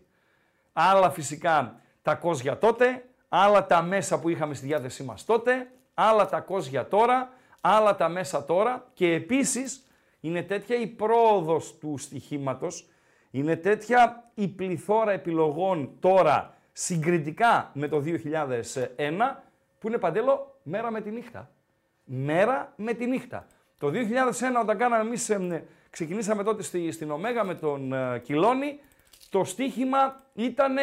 Άλλα 0.72 1.10
φυσικά 1.10 1.80
τα 2.02 2.14
κόζια 2.14 2.58
τότε, 2.58 3.04
άλλα 3.28 3.66
τα 3.66 3.82
μέσα 3.82 4.20
που 4.20 4.28
είχαμε 4.28 4.54
στη 4.54 4.66
διάθεσή 4.66 5.02
μας 5.02 5.24
τότε, 5.24 5.70
άλλα 5.94 6.28
τα 6.28 6.40
κόζια 6.40 6.88
τώρα, 6.88 7.32
άλλα 7.60 7.96
τα 7.96 8.08
μέσα 8.08 8.44
τώρα 8.44 8.86
και 8.94 9.12
επίσης 9.12 9.82
είναι 10.20 10.42
τέτοια 10.42 10.76
η 10.76 10.86
πρόοδος 10.86 11.78
του 11.78 11.94
στοιχήματος, 11.98 12.88
είναι 13.30 13.56
τέτοια 13.56 14.30
η 14.34 14.48
πληθώρα 14.48 15.12
επιλογών 15.12 15.90
τώρα 16.00 16.54
συγκριτικά 16.72 17.70
με 17.74 17.88
το 17.88 18.02
2001 18.06 18.12
που 19.78 19.88
είναι 19.88 19.98
παντέλο 19.98 20.58
μέρα 20.62 20.90
με 20.90 21.00
τη 21.00 21.10
νύχτα. 21.10 21.50
Μέρα 22.04 22.72
με 22.76 22.92
τη 22.92 23.06
νύχτα. 23.06 23.46
Το 23.78 23.88
2001 23.88 23.92
όταν 24.62 24.78
κάναμε 24.78 25.02
εμείς, 25.02 25.30
εμ, 25.30 25.48
ξεκινήσαμε 25.90 26.42
τότε 26.42 26.62
στη, 26.62 26.92
στην 26.92 27.10
Ωμέγα 27.10 27.44
με 27.44 27.54
τον 27.54 27.92
ε, 27.92 28.18
Κιλόνι, 28.18 28.80
το 29.30 29.44
στοίχημα 29.44 30.20
ήταν 30.34 30.76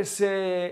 σε 0.00 0.26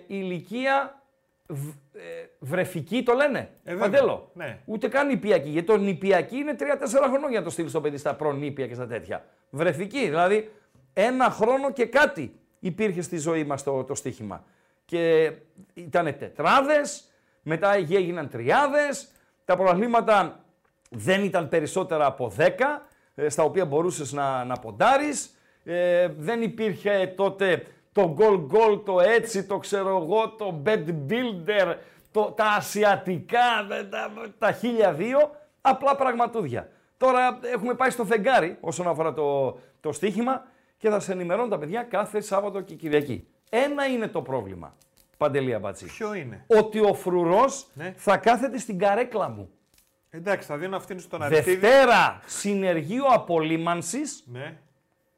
ηλικία 0.07 1.03
β- 1.49 1.97
ε, 1.97 2.01
βρεφική 2.39 3.03
το 3.03 3.13
λένε. 3.13 3.39
Ε, 3.39 3.73
βέβαια. 3.75 3.91
Παντέλο. 3.91 4.31
Ναι. 4.35 4.59
Ούτε 4.65 4.89
καν 4.89 5.07
νηπιακή. 5.07 5.49
Γιατί 5.49 5.67
το 5.67 5.77
νηπιακή 5.77 6.37
είναι 6.37 6.57
3-4 6.59 6.63
χρονών 7.09 7.31
για 7.31 7.39
να 7.39 7.45
το 7.45 7.51
στείλεις 7.51 7.73
το 7.73 7.81
παιδί 7.81 7.97
στα 7.97 8.15
προνήπια 8.15 8.67
και 8.67 8.75
στα 8.75 8.87
τέτοια. 8.87 9.25
Βρεφική. 9.51 9.99
Δηλαδή 10.05 10.51
ένα 10.93 11.31
χρόνο 11.31 11.73
και 11.73 11.87
κάτι 11.87 12.39
υπήρχε 12.61 13.03
στη 13.03 13.17
ζωή 13.19 13.45
μας 13.45 13.63
το, 13.63 13.85
το 13.85 13.95
στοίχημα. 13.95 14.45
Και 14.85 15.33
ήταν 15.75 16.17
τετράδες, 16.19 17.05
μετά 17.43 17.75
έγιναν 17.75 18.29
τριάδες, 18.29 19.09
τα 19.45 19.57
προαθλήματα 19.57 20.45
δεν 20.91 21.25
ήταν 21.25 21.49
περισσότερα 21.49 22.07
από 22.07 22.33
10, 22.39 22.49
ε, 23.15 23.29
στα 23.29 23.43
οποία 23.43 23.65
μπορούσες 23.65 24.13
να, 24.13 24.45
να 24.45 24.55
ποντάρεις. 24.55 25.35
Ε, 25.65 26.09
δεν 26.19 26.43
υπήρχε 26.43 27.13
τότε 27.17 27.67
το 27.95 28.17
goal 28.19 28.47
goal, 28.53 28.85
το 28.85 29.01
έτσι, 29.01 29.45
το 29.45 29.59
ξέρω 29.59 29.89
εγώ, 30.03 30.29
το 30.31 30.63
bed 30.67 30.85
builder, 31.11 31.75
το, 32.11 32.23
τα 32.37 32.45
ασιατικά, 32.45 33.67
τα, 33.69 33.89
τα, 33.89 34.13
τα 34.39 34.53
χίλια 34.53 34.93
δύο, 34.93 35.31
απλά 35.61 35.97
πραγματούδια. 35.97 36.69
Τώρα 36.97 37.39
έχουμε 37.43 37.75
πάει 37.75 37.91
στο 37.91 38.05
φεγγάρι 38.05 38.57
όσον 38.61 38.89
αφορά 38.89 39.13
το, 39.13 39.59
το 39.81 39.93
στοίχημα 39.93 40.45
και 40.77 40.89
θα 40.91 41.01
σε 41.01 41.13
ενημερώνω 41.13 41.49
τα 41.49 41.59
παιδιά 41.59 41.83
κάθε 41.83 42.21
Σάββατο 42.21 42.61
και 42.61 42.75
Κυριακή. 42.75 43.27
Ένα 43.51 43.87
είναι 43.87 44.09
το 44.09 44.23
πρόβλημα, 44.23 44.77
Παντελία 45.17 45.59
Μπατσί. 45.59 45.85
Ποιο 45.87 46.15
είναι; 46.15 46.45
Ότι 46.47 46.81
ο 46.81 46.95
φρουρός 46.95 47.67
Ναι. 47.75 47.95
θα 47.97 48.17
κάθεται 48.17 48.59
στην 48.59 48.79
καρέκλα 48.79 49.29
μου. 49.29 49.51
Εντάξει, 50.11 50.47
θα 50.47 50.57
δίνω 50.57 50.77
αυτήν 50.77 51.01
στον 51.01 51.23
Αριστίδη. 51.23 51.57
Δευτέρα 51.57 52.21
συνεργείο 52.27 53.05
απολύμανσης 53.05 54.25
Ναι. 54.27 54.57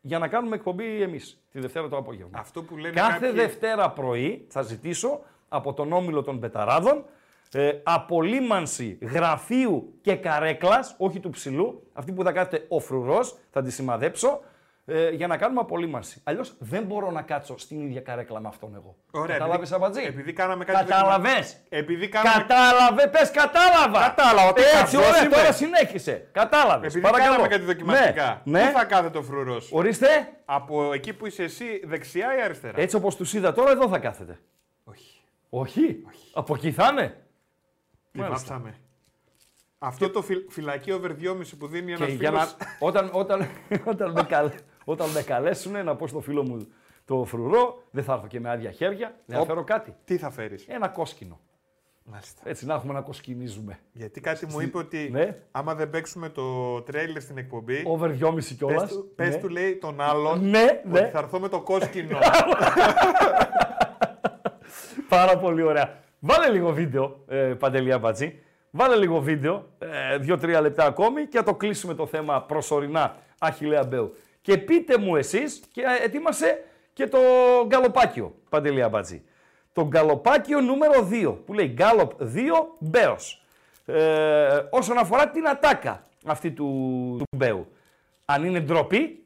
για 0.00 0.18
να 0.18 0.28
κάνουμε 0.28 0.56
εκπομπή 0.56 1.02
εμείς 1.02 1.40
τη 1.56 1.62
Δευτέρα 1.62 1.88
το 1.88 1.96
απόγευμα. 1.96 2.38
Αυτό 2.38 2.62
που 2.62 2.76
λένε 2.76 2.94
Κάθε 2.94 3.26
κάποιοι... 3.26 3.30
Δευτέρα 3.30 3.90
πρωί 3.90 4.46
θα 4.48 4.62
ζητήσω 4.62 5.20
από 5.48 5.74
τον 5.74 5.92
Όμιλο 5.92 6.22
των 6.22 6.40
Πεταράδων 6.40 7.04
ε, 7.52 7.70
απολύμανση 7.82 8.98
γραφείου 9.02 9.98
και 10.00 10.14
καρέκλας, 10.16 10.94
όχι 10.98 11.20
του 11.20 11.30
ψηλού, 11.30 11.82
αυτή 11.92 12.12
που 12.12 12.22
θα 12.22 12.32
κάθεται 12.32 12.64
ο 12.68 12.80
φρουρός, 12.80 13.38
θα 13.50 13.62
τη 13.62 13.70
σημαδέψω, 13.70 14.40
ε, 14.88 15.10
για 15.10 15.26
να 15.26 15.36
κάνουμε 15.36 15.60
απολύμανση. 15.60 16.20
Αλλιώς 16.24 16.54
δεν 16.58 16.82
μπορώ 16.84 17.10
να 17.10 17.22
κάτσω 17.22 17.58
στην 17.58 17.80
ίδια 17.80 18.00
καρέκλα 18.00 18.40
με 18.40 18.48
αυτόν 18.48 18.74
εγώ. 18.74 18.96
Ωραία, 19.10 19.36
Κατάλαβες, 19.36 19.70
επειδή- 19.70 19.84
Αμπατζή; 19.84 20.02
επειδή 20.06 20.32
κάναμε 20.32 20.64
κάτι 20.64 20.84
Κατάλαβες; 20.84 21.32
δοκιμα- 21.52 21.78
Επειδή 21.78 22.08
κάναμε... 22.08 22.36
Κατάλαβε, 22.38 23.06
πες 23.08 23.30
κατάλαβα. 23.30 24.00
Κατάλαβα, 24.00 24.52
τι 24.52 24.62
Έτσι, 24.62 24.74
καυγός 24.76 25.08
ωραία, 25.08 25.24
είμαι. 25.24 25.34
τώρα 25.36 25.52
συνέχισε. 25.52 26.28
Κατάλαβες. 26.32 26.88
Επειδή 26.94 27.00
Παρακαλώ. 27.00 27.30
κάναμε 27.30 27.48
κάτι 27.48 27.62
δοκιμαστικά. 27.64 28.40
Ναι, 28.44 28.60
ναι. 28.62 28.66
Πού 28.70 28.78
θα 28.78 28.84
κάθεται 28.84 29.18
ο 29.18 29.22
φρουρός; 29.22 29.68
Ορίστε. 29.72 30.06
Από 30.44 30.92
εκεί 30.92 31.12
που 31.12 31.26
είσαι 31.26 31.42
εσύ, 31.42 31.80
δεξιά 31.84 32.36
ή 32.38 32.42
αριστερά; 32.42 32.80
Έτσι 32.80 32.96
όπως 32.96 33.16
τους 33.16 33.32
είδα 33.34 33.52
τώρα, 33.52 33.70
εδώ 33.70 33.88
θα 33.88 33.98
κάθεται. 33.98 34.38
Όχι. 34.84 35.20
Όχι; 35.50 36.02
Από 36.32 36.54
εκεί 36.54 36.72
θα 36.72 36.88
είναι; 36.92 37.26
Τι 38.12 38.18
Μάλιστα. 38.18 38.36
βάψαμε. 38.54 38.74
Αυτό 39.78 40.10
το 40.10 40.22
φυ- 40.22 40.50
φυλακή 40.52 40.92
over 40.92 41.10
2,5 41.10 41.56
που 41.58 41.66
δίνει 41.66 41.94
Και 41.94 42.02
ένας 42.04 42.14
για 42.14 42.28
φίλο. 42.30 42.40
να, 42.40 42.48
όταν, 42.78 43.10
όταν, 43.12 43.48
όταν, 43.84 44.10
με 44.10 44.22
καλ, 44.22 44.50
όταν 44.88 45.08
με 45.10 45.22
καλέσουν 45.22 45.84
να 45.84 45.96
πω 45.96 46.06
στο 46.06 46.20
φίλο 46.20 46.42
μου 46.42 46.66
το 47.04 47.24
φρουρό, 47.24 47.82
δεν 47.90 48.04
θα 48.04 48.12
έρθω 48.12 48.26
και 48.26 48.40
με 48.40 48.50
άδεια 48.50 48.70
χέρια, 48.70 49.14
δεν 49.26 49.36
θα 49.36 49.42
Οπ. 49.42 49.48
φέρω 49.48 49.64
κάτι. 49.64 49.94
Τι 50.04 50.16
θα 50.16 50.30
φέρεις; 50.30 50.64
Ένα 50.68 50.88
κόσκινο. 50.88 51.40
Μάλιστα. 52.08 52.42
Έτσι 52.44 52.66
να 52.66 52.74
έχουμε 52.74 52.92
να 52.92 53.00
κοσκινίζουμε. 53.00 53.78
Γιατί 53.92 54.20
κάτι 54.20 54.46
μου 54.46 54.60
είπε 54.60 54.78
ότι 54.78 55.08
Ναι. 55.12 55.36
άμα 55.50 55.74
δεν 55.74 55.90
παίξουμε 55.90 56.28
το 56.28 56.80
τρέιλερ 56.82 57.22
στην 57.22 57.38
εκπομπή. 57.38 57.82
Over 57.86 58.08
2,5 58.20 58.54
κιόλας. 58.56 58.82
Πες 58.82 58.92
του, 58.92 59.12
πες 59.16 59.38
του, 59.38 59.48
λέει 59.48 59.76
τον 59.76 60.00
άλλον 60.00 60.48
Ναι, 60.48 60.64
ότι 60.84 60.88
ναι. 61.00 61.08
θα 61.08 61.18
έρθω 61.18 61.40
με 61.40 61.48
το 61.48 61.60
κόσκινο. 61.60 62.18
Πάρα 65.08 65.38
πολύ 65.38 65.62
ωραία. 65.62 65.98
Βάλε 66.20 66.48
λίγο 66.50 66.72
βίντεο, 66.72 67.24
ε, 67.26 67.36
Παντελή 67.36 67.92
Αμπατζή. 67.92 68.38
Βάλε 68.70 68.96
λίγο 68.96 69.20
βίντεο, 69.20 69.66
ε, 69.78 70.18
δύο-τρία 70.18 70.60
λεπτά 70.60 70.84
ακόμη 70.84 71.26
και 71.26 71.36
θα 71.38 71.44
το 71.44 71.54
κλείσουμε 71.54 71.94
το 71.94 72.06
θέμα 72.06 72.42
προσωρινά 72.42 73.16
Αχιλέα 73.38 73.84
Μπέου. 73.84 74.14
Και 74.46 74.58
πείτε 74.58 74.98
μου 74.98 75.16
εσείς 75.16 75.60
και 75.72 75.80
ε, 75.80 76.04
ετοίμασε 76.04 76.64
και 76.92 77.06
το 77.06 77.18
γκαλοπάκιο, 77.66 78.34
Παντελή 78.48 78.82
Αμπατζή. 78.82 79.22
Το 79.72 79.86
γκαλοπάκιο 79.86 80.60
νούμερο 80.60 81.08
2, 81.10 81.36
που 81.46 81.54
λέει 81.54 81.66
γκάλοπ 81.66 82.12
2 82.20 82.26
Μπέος. 82.78 83.44
Ε, 83.86 84.60
όσον 84.70 84.98
αφορά 84.98 85.30
την 85.30 85.48
ατάκα 85.48 86.06
αυτή 86.26 86.50
του, 86.50 86.64
του 87.18 87.36
Μπέου. 87.36 87.68
Αν 88.24 88.44
είναι 88.44 88.60
ντροπή, 88.60 89.24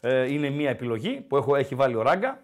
ε, 0.00 0.32
είναι 0.32 0.50
μία 0.50 0.70
επιλογή 0.70 1.20
που 1.28 1.36
έχω, 1.36 1.56
έχει 1.56 1.74
βάλει 1.74 1.94
ο 1.96 2.02
Ράγκα. 2.02 2.42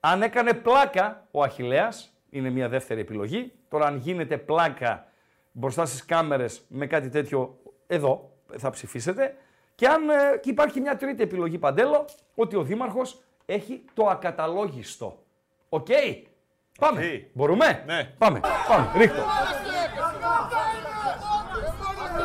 Αν 0.00 0.22
έκανε 0.22 0.52
πλάκα 0.52 1.26
ο 1.30 1.42
Αχιλέας, 1.42 2.16
είναι 2.30 2.50
μία 2.50 2.68
δεύτερη 2.68 3.00
επιλογή. 3.00 3.52
Τώρα 3.68 3.86
αν 3.86 3.96
γίνεται 3.96 4.36
πλάκα 4.38 5.06
μπροστά 5.52 5.86
στις 5.86 6.04
κάμερες 6.04 6.64
με 6.68 6.86
κάτι 6.86 7.08
τέτοιο, 7.08 7.58
εδώ 7.86 8.32
θα 8.56 8.70
ψηφίσετε. 8.70 9.36
Και 9.78 9.86
αν 9.86 10.08
ε, 10.08 10.38
και 10.40 10.50
υπάρχει 10.50 10.80
μια 10.80 10.96
τρίτη 10.96 11.22
επιλογή 11.22 11.58
παντέλο, 11.58 12.04
ότι 12.34 12.56
ο 12.56 12.62
Δήμαρχος 12.62 13.22
έχει 13.46 13.84
το 13.94 14.06
ακαταλόγιστο. 14.06 15.22
Οκ; 15.68 15.86
Πάμε. 16.78 17.00
Οκ. 17.00 17.20
Μπορούμε; 17.32 17.82
Ναι. 17.86 18.04
Πάμε. 18.18 18.40
Πάμε. 18.68 18.92
Ρίχ' 18.96 19.12
το. 19.12 19.22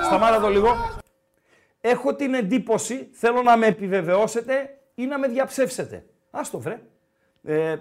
Σταμάτα 0.03 0.39
το 0.39 0.49
λίγο. 0.49 0.75
Έχω 1.81 2.15
την 2.15 2.33
εντύπωση, 2.33 3.09
θέλω 3.11 3.41
να 3.41 3.57
με 3.57 3.67
επιβεβαιώσετε 3.67 4.79
ή 4.95 5.05
να 5.05 5.19
με 5.19 5.27
διαψεύσετε. 5.27 6.05
Άσ' 6.31 6.49
το 6.49 6.59
βρε. 6.59 6.81
Ε, 7.43 7.75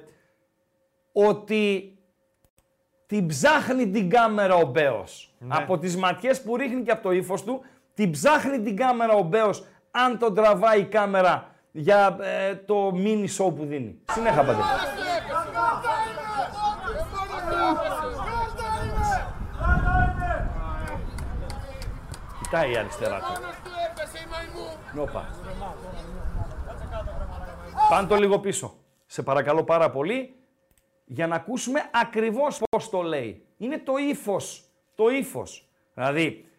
ότι 1.13 1.97
την 3.07 3.27
ψάχνει 3.27 3.91
την 3.91 4.11
κάμερα 4.11 4.55
ο 4.55 4.67
Μπέος. 4.67 5.35
Από 5.49 5.79
τις 5.79 5.97
ματιές 5.97 6.43
που 6.43 6.57
ρίχνει 6.57 6.83
και 6.83 6.91
από 6.91 7.03
το 7.03 7.11
ύφος 7.11 7.45
του, 7.45 7.65
την 7.95 8.11
ψάχνει 8.11 8.61
την 8.61 8.77
κάμερα 8.77 9.13
ο 9.13 9.23
Μπέος 9.23 9.65
αν 9.91 10.19
τον 10.19 10.35
τραβάει 10.35 10.81
η 10.81 10.85
κάμερα 10.85 11.51
για 11.73 12.17
ε, 12.21 12.55
το 12.55 12.93
mini 12.95 13.27
show 13.39 13.55
που 13.57 13.65
δίνει. 13.65 13.99
Συνέχα 14.13 14.41
Παντελή. 14.41 14.63
Κοιτάει 22.43 22.73
η 22.73 22.77
αριστερά 22.77 23.19
του. 23.19 23.43
Νόπα. 24.95 25.29
Πάνε 27.91 28.09
το 28.09 28.17
λίγο 28.17 28.39
πίσω. 28.39 28.75
Σε 29.07 29.23
παρακαλώ 29.23 29.65
πάρα 29.65 29.91
πολύ 29.91 30.35
για 31.05 31.27
να 31.27 31.35
ακούσουμε 31.35 31.83
ακριβώς 31.93 32.61
πώς 32.71 32.91
το 32.91 33.03
λέει. 33.03 33.47
Είναι 33.57 33.79
το 33.79 33.93
ύφος. 33.97 34.65
Το 34.95 35.09
ύφος. 35.09 35.69
Δηλαδή, 35.95 36.52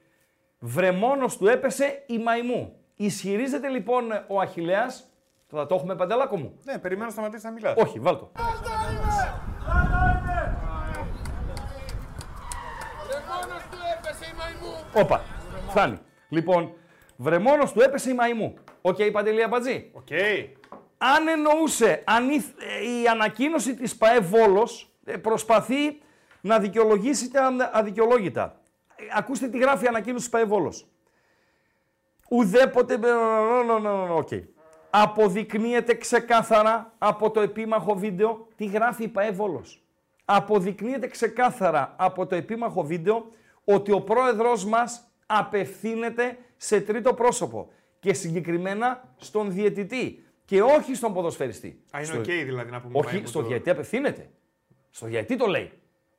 βρε 0.65 0.92
μόνος 0.92 1.37
του 1.37 1.47
έπεσε 1.47 2.03
η 2.05 2.17
μαϊμού. 2.17 2.75
Ισχυρίζεται 2.95 3.67
λοιπόν 3.67 4.11
ο 4.27 4.39
Αχιλλέας, 4.39 5.09
θα 5.47 5.65
το 5.65 5.75
έχουμε 5.75 5.95
Παντελάκο 5.95 6.37
μου; 6.37 6.59
Ναι, 6.63 6.77
περιμένω 6.77 7.05
να 7.05 7.11
σταματήσει 7.11 7.45
να 7.45 7.51
μιλάς. 7.51 7.73
Όχι, 7.77 7.99
βάλτο. 7.99 8.31
Όπα, 14.93 15.21
φτάνει. 15.69 15.99
Λοιπόν, 16.29 16.73
βρε 17.17 17.38
μόνος 17.38 17.71
του 17.71 17.81
έπεσε 17.81 18.09
η 18.09 18.13
μαϊμού. 18.13 18.53
OK, 18.81 18.97
okay, 18.99 19.09
Παντελή 19.11 19.43
Αμπατζή; 19.43 19.91
Οκ. 19.93 20.07
Αν 20.97 21.27
εννοούσε 21.27 22.03
αν 22.05 22.29
η, 22.29 22.35
ε, 22.35 23.01
η 23.01 23.07
ανακοίνωση 23.07 23.75
της 23.75 23.97
ΠαΕ 23.97 24.19
Βόλος 24.19 24.91
ε, 25.05 25.17
προσπαθεί 25.17 26.01
να 26.41 26.59
δικαιολογήσει 26.59 27.31
τα 27.31 27.69
αδικαιολόγητα. 27.73 28.62
Ε, 29.03 29.07
Ακούστε 29.17 29.47
τι 29.47 29.57
γράφει 29.57 29.85
η 29.85 29.87
ανακοίνωση 29.87 30.23
της 30.23 30.29
ΠαΕ 30.29 30.45
Βόλος. 30.45 30.87
Ουδέποτε... 32.29 32.99
Οκ. 34.15 34.29
Αποδεικνύεται 34.89 35.93
ξεκάθαρα 35.95 36.93
από 36.97 37.31
το 37.31 37.39
επίμαχο 37.39 37.95
βίντεο 37.95 38.47
τι 38.55 38.65
γράφει 38.65 39.03
η 39.03 39.07
ΠαΕ 39.07 39.31
Βόλος. 39.31 39.83
Αποδεικνύεται 40.25 41.07
ξεκάθαρα 41.07 41.93
από 41.97 42.25
το 42.27 42.35
επίμαχο 42.35 42.83
βίντεο 42.83 43.31
ότι 43.63 43.91
ο 43.91 44.01
πρόεδρος 44.01 44.65
μας 44.65 45.07
απευθύνεται 45.25 46.37
σε 46.57 46.81
τρίτο 46.81 47.13
πρόσωπο 47.13 47.69
και 47.99 48.13
συγκεκριμένα 48.13 49.03
στον 49.17 49.51
διαιτητή 49.51 50.23
και 50.45 50.61
όχι 50.61 50.95
στον 50.95 51.13
ποδοσφαιριστή. 51.13 51.67
Α, 51.91 51.97
είναι 51.97 52.05
Στο- 52.07 52.17
οκ 52.17 52.23
δηλαδή 52.25 52.71
να 52.71 52.81
πούμε. 52.81 52.97
όχι, 52.97 53.07
μαϊμού 53.07 53.27
στο 53.27 53.41
το- 53.41 53.47
διαιτητή 53.47 53.69
απευθύνεται. 53.69 54.29
Στο 54.89 55.05
διαιτητή 55.05 55.35
το 55.35 55.45
λέει. 55.45 55.71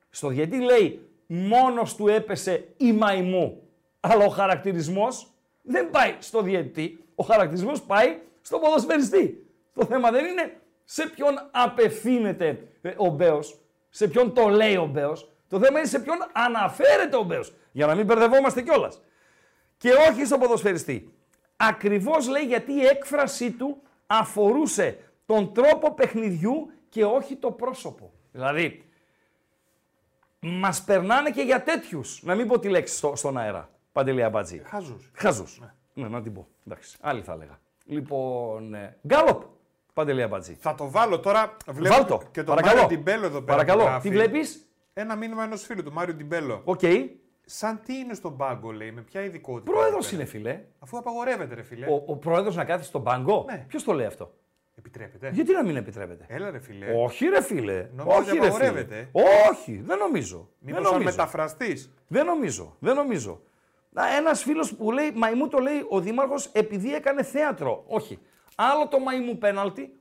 Στο 0.09 0.27
διαιτητή 0.27 0.63
λέει 0.63 1.09
μόνος 1.27 1.95
του 1.95 2.07
έπεσε 2.07 2.67
η 2.77 2.93
μαϊμού. 2.93 3.61
Αλλά 3.99 4.25
ο 4.25 4.29
χαρακτηρισμός 4.29 5.31
δεν 5.61 5.89
πάει 5.89 6.15
στο 6.19 6.41
διαιτητή. 6.41 7.03
Ο 7.15 7.23
χαρακτηρισμός 7.23 7.81
πάει 7.81 8.17
στον 8.41 8.59
ποδοσφαιριστή. 8.59 9.47
Το 9.73 9.85
θέμα 9.85 10.11
δεν 10.11 10.25
είναι 10.25 10.59
σε 10.83 11.07
ποιον 11.07 11.49
απευθύνεται 11.51 12.67
ε, 12.81 12.93
ο 12.97 13.07
Μπέος, 13.07 13.59
σε 13.89 14.07
ποιον 14.07 14.33
το 14.33 14.47
λέει 14.47 14.75
ο 14.75 14.85
Μπέος. 14.85 15.31
Το 15.49 15.59
θέμα 15.59 15.79
είναι 15.79 15.87
σε 15.87 15.99
ποιον 15.99 16.17
αναφέρεται 16.31 17.15
ο 17.17 17.23
Μπέος. 17.23 17.53
Για 17.71 17.85
να 17.85 17.95
μην 17.95 18.05
μπερδευόμαστε 18.05 18.61
κιόλας. 18.61 19.01
Και 19.77 19.91
όχι 20.09 20.25
στον 20.25 20.39
ποδοσφαιριστή. 20.39 21.13
Ακριβώς 21.57 22.27
λέει 22.27 22.43
γιατί 22.43 22.71
η 22.73 22.85
έκφρασή 22.85 23.51
του 23.51 23.81
αφορούσε 24.07 24.97
τον 25.25 25.53
τρόπο 25.53 25.93
παιχνιδιού 25.93 26.71
και 26.89 27.05
όχι 27.05 27.35
το 27.35 27.51
πρόσωπο. 27.51 28.11
Δηλαδή, 28.31 28.84
μας 30.39 30.83
περνάνε 30.83 31.29
και 31.31 31.41
για 31.41 31.63
τέτοιους. 31.63 32.23
Να 32.23 32.35
μην 32.35 32.47
πω 32.47 32.59
τη 32.59 32.69
λέξη 32.69 32.95
στο, 32.95 33.15
στον 33.15 33.37
αέρα. 33.37 33.69
Παντελή 33.91 34.23
Αμπατζή. 34.23 34.61
Χαζούς. 34.65 35.11
Χαζούς. 35.15 35.61
Ναι. 35.93 36.07
να 36.07 36.21
την 36.21 36.33
πω. 36.33 36.47
Εντάξει, 36.67 36.97
άλλη 37.01 37.21
θα 37.21 37.33
έλεγα. 37.33 37.59
Λοιπόν, 37.85 38.73
ε, 38.73 38.97
γκάλοπ. 39.07 39.41
Παντελή 39.93 40.21
Αμπατζή. 40.23 40.53
Θα 40.59 40.75
το 40.75 40.89
βάλω 40.89 41.19
τώρα. 41.19 41.57
Βλέπω 41.67 41.95
Βάλτο. 41.95 42.21
και 42.31 42.43
τον 42.43 42.55
Παρακαλώ. 42.55 42.81
Μάριο 42.81 42.97
Τιμπέλο 42.97 43.25
εδώ 43.25 43.29
πέρα. 43.29 43.39
που 43.39 43.45
Παρακαλώ. 43.45 43.83
γράφει. 43.83 44.09
Τι 44.09 44.15
βλέπεις; 44.15 44.65
Ένα 44.93 45.15
μήνυμα 45.15 45.43
ενός 45.43 45.63
φίλου 45.65 45.83
του, 45.83 45.93
Μάριο 45.93 46.15
Τιμπέλο. 46.15 46.61
Οκ. 46.63 46.79
Σαν 47.47 47.79
τι 47.85 47.93
είναι 47.97 48.13
στον 48.13 48.37
πάγκο, 48.37 48.71
λέει, 48.71 48.91
με 48.91 49.01
ποια 49.01 49.21
ειδικότητα. 49.23 49.71
Πρόεδρος 49.71 50.05
εκεί 50.05 50.15
είναι, 50.15 50.23
πέρα. 50.23 50.37
φίλε. 50.37 50.61
Αφού 50.79 50.97
απαγορεύεται, 50.97 51.55
ρε 51.55 51.63
φίλε. 51.63 51.85
Ο, 51.85 52.03
ο 52.05 52.15
πρόεδρος 52.15 52.55
να 52.55 52.65
κάθει 52.65 52.83
στον 52.85 53.03
πάγκο; 53.03 53.45
Ναι. 53.49 53.65
Ποιος 53.67 53.83
το 53.83 53.93
λέει 53.93 54.05
αυτό; 54.05 54.33
Επιτρέπεται; 54.77 55.29
Γιατί 55.33 55.53
να 55.53 55.63
μην 55.63 55.75
επιτρέπεται; 55.75 56.25
Έλα, 56.27 56.51
ρε 56.51 56.59
φίλε. 56.59 56.85
Όχι 57.03 57.25
ρε 57.25 57.41
φίλε. 57.41 57.87
Νόμιζα 57.95 58.17
Όχι 58.17 58.29
ότι 58.29 58.39
ρε 58.39 58.45
απαγορεύεται. 58.47 59.09
φίλε. 59.11 59.25
Όχι, 59.49 59.81
δεν 59.85 59.97
νομίζω. 59.97 60.49
Μήπως 60.59 60.81
δεν 60.81 60.89
ο 60.89 60.91
νομίζω. 60.91 61.09
μεταφραστή. 61.09 61.83
Δεν 62.07 62.25
νομίζω. 62.25 62.75
Δεν 62.79 62.95
νομίζω. 62.95 63.41
Ένας 64.17 64.43
φίλος 64.43 64.75
που 64.75 64.91
λέει 64.91 65.11
Μαϊμού 65.15 65.47
το 65.47 65.57
λέει 65.57 65.85
ο 65.89 65.99
Δήμαρχος 65.99 66.45
επειδή 66.45 66.95
έκανε 66.95 67.23
θέατρο. 67.23 67.83
Όχι. 67.87 68.19
Άλλο 68.55 68.87
το 68.87 68.99
Μαϊμού 68.99 69.37
πέναλτι, 69.37 69.99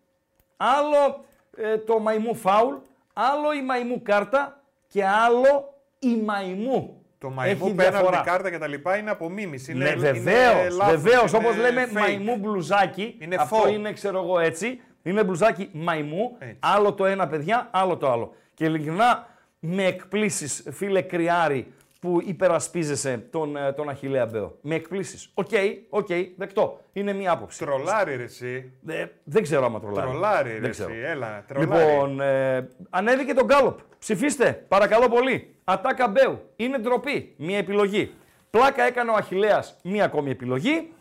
άλλο 0.57 1.25
ε, 1.57 1.79
το 1.79 1.99
Μαϊμού 1.99 2.35
φάουλ, 2.35 2.75
άλλο 3.13 3.53
η 3.53 3.63
Μαϊμού 3.63 4.03
κάρτα 4.03 4.63
και 4.89 5.05
άλλο 5.07 5.75
η 5.99 6.17
Μαϊμού. 6.17 7.04
Το 7.25 7.31
μαϊμού 7.31 7.65
Έχει 7.67 7.75
πέναλτι 7.75 7.97
διαφορά. 7.97 8.23
κάρτα 8.25 8.51
και 8.51 8.59
τα 8.59 8.67
λοιπά 8.67 8.97
είναι 8.97 9.11
απομίμηση. 9.11 9.73
Είναι, 9.73 9.85
Ναι, 9.85 9.91
είναι 9.91 9.99
βεβαίως. 10.13 10.77
λάθος, 10.77 11.01
Βεβαίως. 11.03 11.33
είναι 11.33 11.47
Όπως 11.47 11.57
λέμε 11.57 11.87
fake. 11.91 11.93
μαϊμού 12.01 12.37
μπλουζάκι. 12.37 13.17
Είναι 13.19 13.37
αυτό 13.39 13.63
faux. 13.65 13.73
είναι, 13.73 13.93
ξέρω 13.93 14.19
εγώ 14.23 14.39
έτσι. 14.39 14.81
Είναι 15.03 15.25
μπλουζάκι 15.25 15.69
μαϊμού. 15.73 16.37
Έτσι. 16.39 16.57
Άλλο 16.61 16.93
το 16.93 17.07
ένα, 17.07 17.27
παιδιά, 17.29 17.69
άλλο 17.71 17.97
το 17.97 18.11
άλλο. 18.13 18.35
Και 18.55 18.65
ειλικρινά 18.65 19.27
με 19.59 19.85
εκπλήσσεις, 19.85 20.64
φίλε 20.71 21.01
Κρυάρη, 21.03 21.73
που 22.05 22.21
υπερασπίζεσαι 22.25 23.27
τον, 23.31 23.57
ε, 23.57 23.73
τον 23.73 23.88
Αχιλλέα 23.88 24.27
Μπέο. 24.27 24.59
Με 24.61 24.75
εκπλήσσεις. 24.75 25.31
OK, 25.35 25.49
OK, 25.88 26.09
δεκτό. 26.37 26.81
Είναι 26.93 27.12
μία 27.12 27.33
άποψη. 27.33 27.59
Τρολάρει, 27.59 28.16
ρε, 28.17 28.23
εσύ. 28.23 28.73
Ε, 28.87 29.07
δεν 29.25 29.43
ξέρω 29.43 29.64
άμα 29.64 29.81
τρολάρει. 29.81 30.09
Τρολάρει, 30.11 30.49
ρε, 30.53 30.59
Δεν 30.59 30.71
εσύ. 30.71 30.83
ξέρω. 30.85 30.93
Έλα, 31.05 31.45
τρολάρει. 31.49 31.90
Λοιπόν, 31.93 32.21
ε, 32.21 32.69
ανέβηκε 32.90 33.35
το 33.35 33.45
γκάλοπ. 33.44 33.79
Ψηφίστε, 33.99 34.64
παρακαλώ 34.69 35.09
πολύ. 35.09 35.55
Ατάκα 35.64 36.09
Μπέου. 36.09 36.40
Είναι 36.57 36.79
ντροπή. 36.79 37.35
Μία 37.37 37.59
επιλογή. 37.59 38.14
Πλάκα 38.51 38.83
έκανε 38.83 39.11
ο 39.11 39.14
Αχιλλέας. 39.14 39.77
Μία 39.83 40.05
ακόμη 40.05 40.31
επιλογή. 40.31 40.93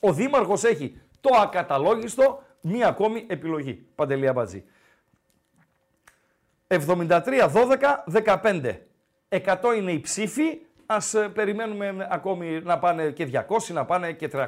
Ο 0.00 0.12
Δήμαρχος 0.12 0.64
έχει 0.64 1.00
το 1.20 1.30
ακαταλόγιστο. 1.42 2.42
Μία 2.60 2.88
ακόμη 2.88 3.24
επιλογή. 3.28 3.86
Παντελή 3.94 4.32
Αμπατζή. 4.32 4.64
73, 6.66 7.48
12, 7.48 8.04
15. 8.06 8.74
100 9.28 9.40
είναι 9.76 9.92
οι 9.92 10.00
ψήφοι. 10.00 10.58
Ας 10.86 11.14
ε, 11.14 11.28
περιμένουμε 11.28 12.08
ακόμη 12.10 12.60
να 12.62 12.78
πάνε 12.78 13.10
και 13.10 13.28
200, 13.32 13.72
να 13.72 13.84
πάνε 13.84 14.12
και 14.12 14.30
300. 14.32 14.46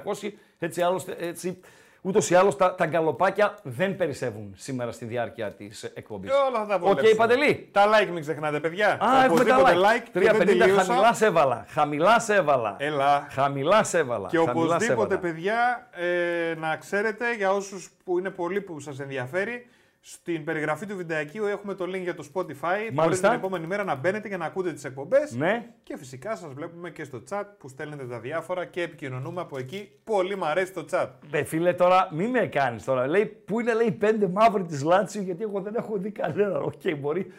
Έτσι, 0.58 0.82
άλλωστε, 0.82 1.16
έτσι 1.18 1.60
ούτως 2.06 2.30
ή 2.30 2.34
άλλως 2.34 2.56
τα, 2.56 2.74
τα 2.74 2.86
γκαλοπάκια 2.86 3.58
δεν 3.62 3.96
περισσεύουν 3.96 4.54
σήμερα 4.56 4.92
στη 4.92 5.04
διάρκεια 5.04 5.52
της 5.52 5.82
εκπομπής. 5.84 6.30
Και 6.30 6.36
όλα 6.48 6.58
θα 6.60 6.66
τα 6.66 6.74
Οκ, 6.74 6.80
βολέψουμε. 6.80 7.14
Παντελή. 7.14 7.68
Τα 7.72 7.84
like 7.86 8.08
μην 8.12 8.20
ξεχνάτε, 8.20 8.60
παιδιά. 8.60 8.88
Α, 8.88 9.24
έχουμε 9.24 9.44
τα 9.44 9.56
Οπωσδήποτε 9.56 9.74
like. 9.74 10.08
και 10.12 10.18
δεν 10.20 10.36
350 10.36 10.44
τελείωσα. 10.46 10.82
χαμηλά 10.84 11.12
σε 11.12 11.26
έβαλα. 11.26 11.64
Χαμηλά 11.68 12.20
σε 12.20 12.34
έβαλα. 12.34 12.76
Έλα. 12.78 13.26
Χαμηλά 13.30 13.82
σε 13.84 13.98
έβαλα. 13.98 14.28
Και 14.28 14.36
χαμηλά 14.36 14.54
σε 14.54 14.60
οπωσδήποτε, 14.60 15.14
έβαλα. 15.14 15.18
παιδιά, 15.32 15.88
ε, 15.92 16.54
να 16.54 16.76
ξέρετε, 16.76 17.34
για 17.34 17.52
όσους 17.52 17.90
που 18.04 18.18
είναι 18.18 18.30
πολλοί 18.30 18.60
που 18.60 18.80
σας 18.80 19.00
ενδιαφέρει, 19.00 19.66
στην 20.08 20.44
περιγραφή 20.44 20.86
του 20.86 20.96
βιντεακίου 20.96 21.44
έχουμε 21.44 21.74
το 21.74 21.84
link 21.84 22.02
για 22.02 22.14
το 22.14 22.26
Spotify. 22.34 22.76
Μπορείτε 22.76 22.92
Μάλιστα. 22.92 23.28
την 23.28 23.38
επόμενη 23.38 23.66
μέρα 23.66 23.84
να 23.84 23.94
μπαίνετε 23.94 24.28
και 24.28 24.36
να 24.36 24.44
ακούτε 24.44 24.72
τις 24.72 24.84
εκπομπές. 24.84 25.32
Ναι. 25.32 25.66
Και 25.82 25.96
φυσικά 25.96 26.36
σας 26.36 26.52
βλέπουμε 26.52 26.90
και 26.90 27.04
στο 27.04 27.22
chat 27.30 27.44
που 27.58 27.68
στέλνετε 27.68 28.04
τα 28.04 28.20
διάφορα 28.20 28.64
και 28.64 28.82
επικοινωνούμε 28.82 29.40
από 29.40 29.58
εκεί. 29.58 29.90
Πολύ 30.04 30.36
μου 30.36 30.46
αρέσει 30.46 30.72
το 30.72 30.84
chat. 30.90 31.08
Ρε 31.30 31.44
φίλε 31.44 31.72
τώρα, 31.72 32.08
μη 32.12 32.26
με 32.26 32.46
κάνεις 32.46 32.84
τώρα. 32.84 33.06
Λέει, 33.06 33.26
πού 33.26 33.60
είναι 33.60 33.74
λέει 33.74 33.90
πέντε 33.90 34.28
μαύροι 34.28 34.64
της 34.64 34.82
Λάτσιο, 34.82 35.22
γιατί 35.22 35.42
εγώ 35.42 35.60
δεν 35.60 35.74
έχω 35.74 35.96
δει 35.96 36.10
κανέναν. 36.10 36.62
Οκ, 36.62 36.96
μπορεί 36.98 37.32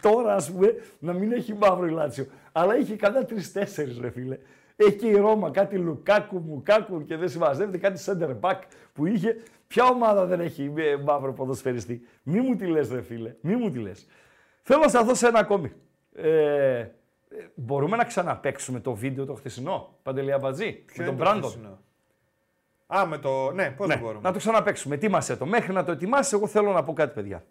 τώρα 0.00 0.34
ας 0.34 0.50
πούμε 0.50 0.74
να 0.98 1.12
μην 1.12 1.32
έχει 1.32 1.54
μαύρο 1.54 1.86
η 1.86 1.90
Λάτσιο. 1.90 2.26
Αλλά 2.52 2.78
είχε 2.78 2.96
κανένα 2.96 3.24
τρει-τέσσερι, 3.24 3.98
ρε 4.00 4.10
φίλε. 4.10 4.38
Έχει 4.76 4.96
και 4.96 5.06
η 5.06 5.16
Ρώμα 5.16 5.50
κάτι 5.50 5.76
Λουκάκου, 5.76 6.38
Μουκάκου 6.38 7.04
και 7.04 7.16
δεν 7.16 7.28
συμμαζεύεται 7.28 7.78
κάτι 7.78 8.02
center 8.06 8.40
back 8.40 8.58
που 8.92 9.06
είχε. 9.06 9.36
Ποια 9.66 9.84
ομάδα 9.84 10.24
δεν 10.26 10.40
έχει 10.40 10.72
ε, 10.76 10.96
μαύρο 10.96 11.32
ποδοσφαιριστή; 11.32 12.06
Μη 12.22 12.40
μου 12.40 12.56
τη 12.56 12.66
λες, 12.66 12.90
ρε 12.90 13.02
φίλε. 13.02 13.34
Μη 13.40 13.56
μου 13.56 13.70
τη 13.70 13.78
λες. 13.78 14.06
Θέλω 14.62 14.80
να 14.80 14.88
σας 14.88 15.04
δώσω 15.04 15.26
ένα 15.26 15.38
ακόμη. 15.38 15.72
Ε, 16.14 16.78
ε, 16.78 16.88
μπορούμε 17.54 17.96
να 17.96 18.04
ξαναπαίξουμε 18.04 18.80
το 18.80 18.94
βίντεο 18.94 19.24
το 19.24 19.34
χθεσινό, 19.34 19.98
Παντελία 20.02 20.38
Μπατζή, 20.38 20.72
Ποιο 20.72 21.04
με 21.04 21.04
τον 21.04 21.14
είναι 21.14 21.16
το 21.24 21.30
Μπράντον; 21.30 21.50
χθεσινό; 21.50 21.78
Α, 22.86 23.06
με 23.06 23.18
το. 23.18 23.50
Ναι, 23.52 23.70
πώς 23.70 23.86
Ναι, 23.88 23.96
μπορούμε. 23.96 24.20
να 24.22 24.32
το 24.32 24.38
ξαναπαίξουμε. 24.38 24.94
Ετοίμασέ 24.94 25.36
το. 25.36 25.46
Μέχρι 25.46 25.72
να 25.72 25.84
το 25.84 25.92
ετοιμάσει, 25.92 26.34
εγώ 26.36 26.46
θέλω 26.46 26.72
να 26.72 26.82
πω 26.82 26.92
κάτι, 26.92 27.14
παιδιά. 27.14 27.44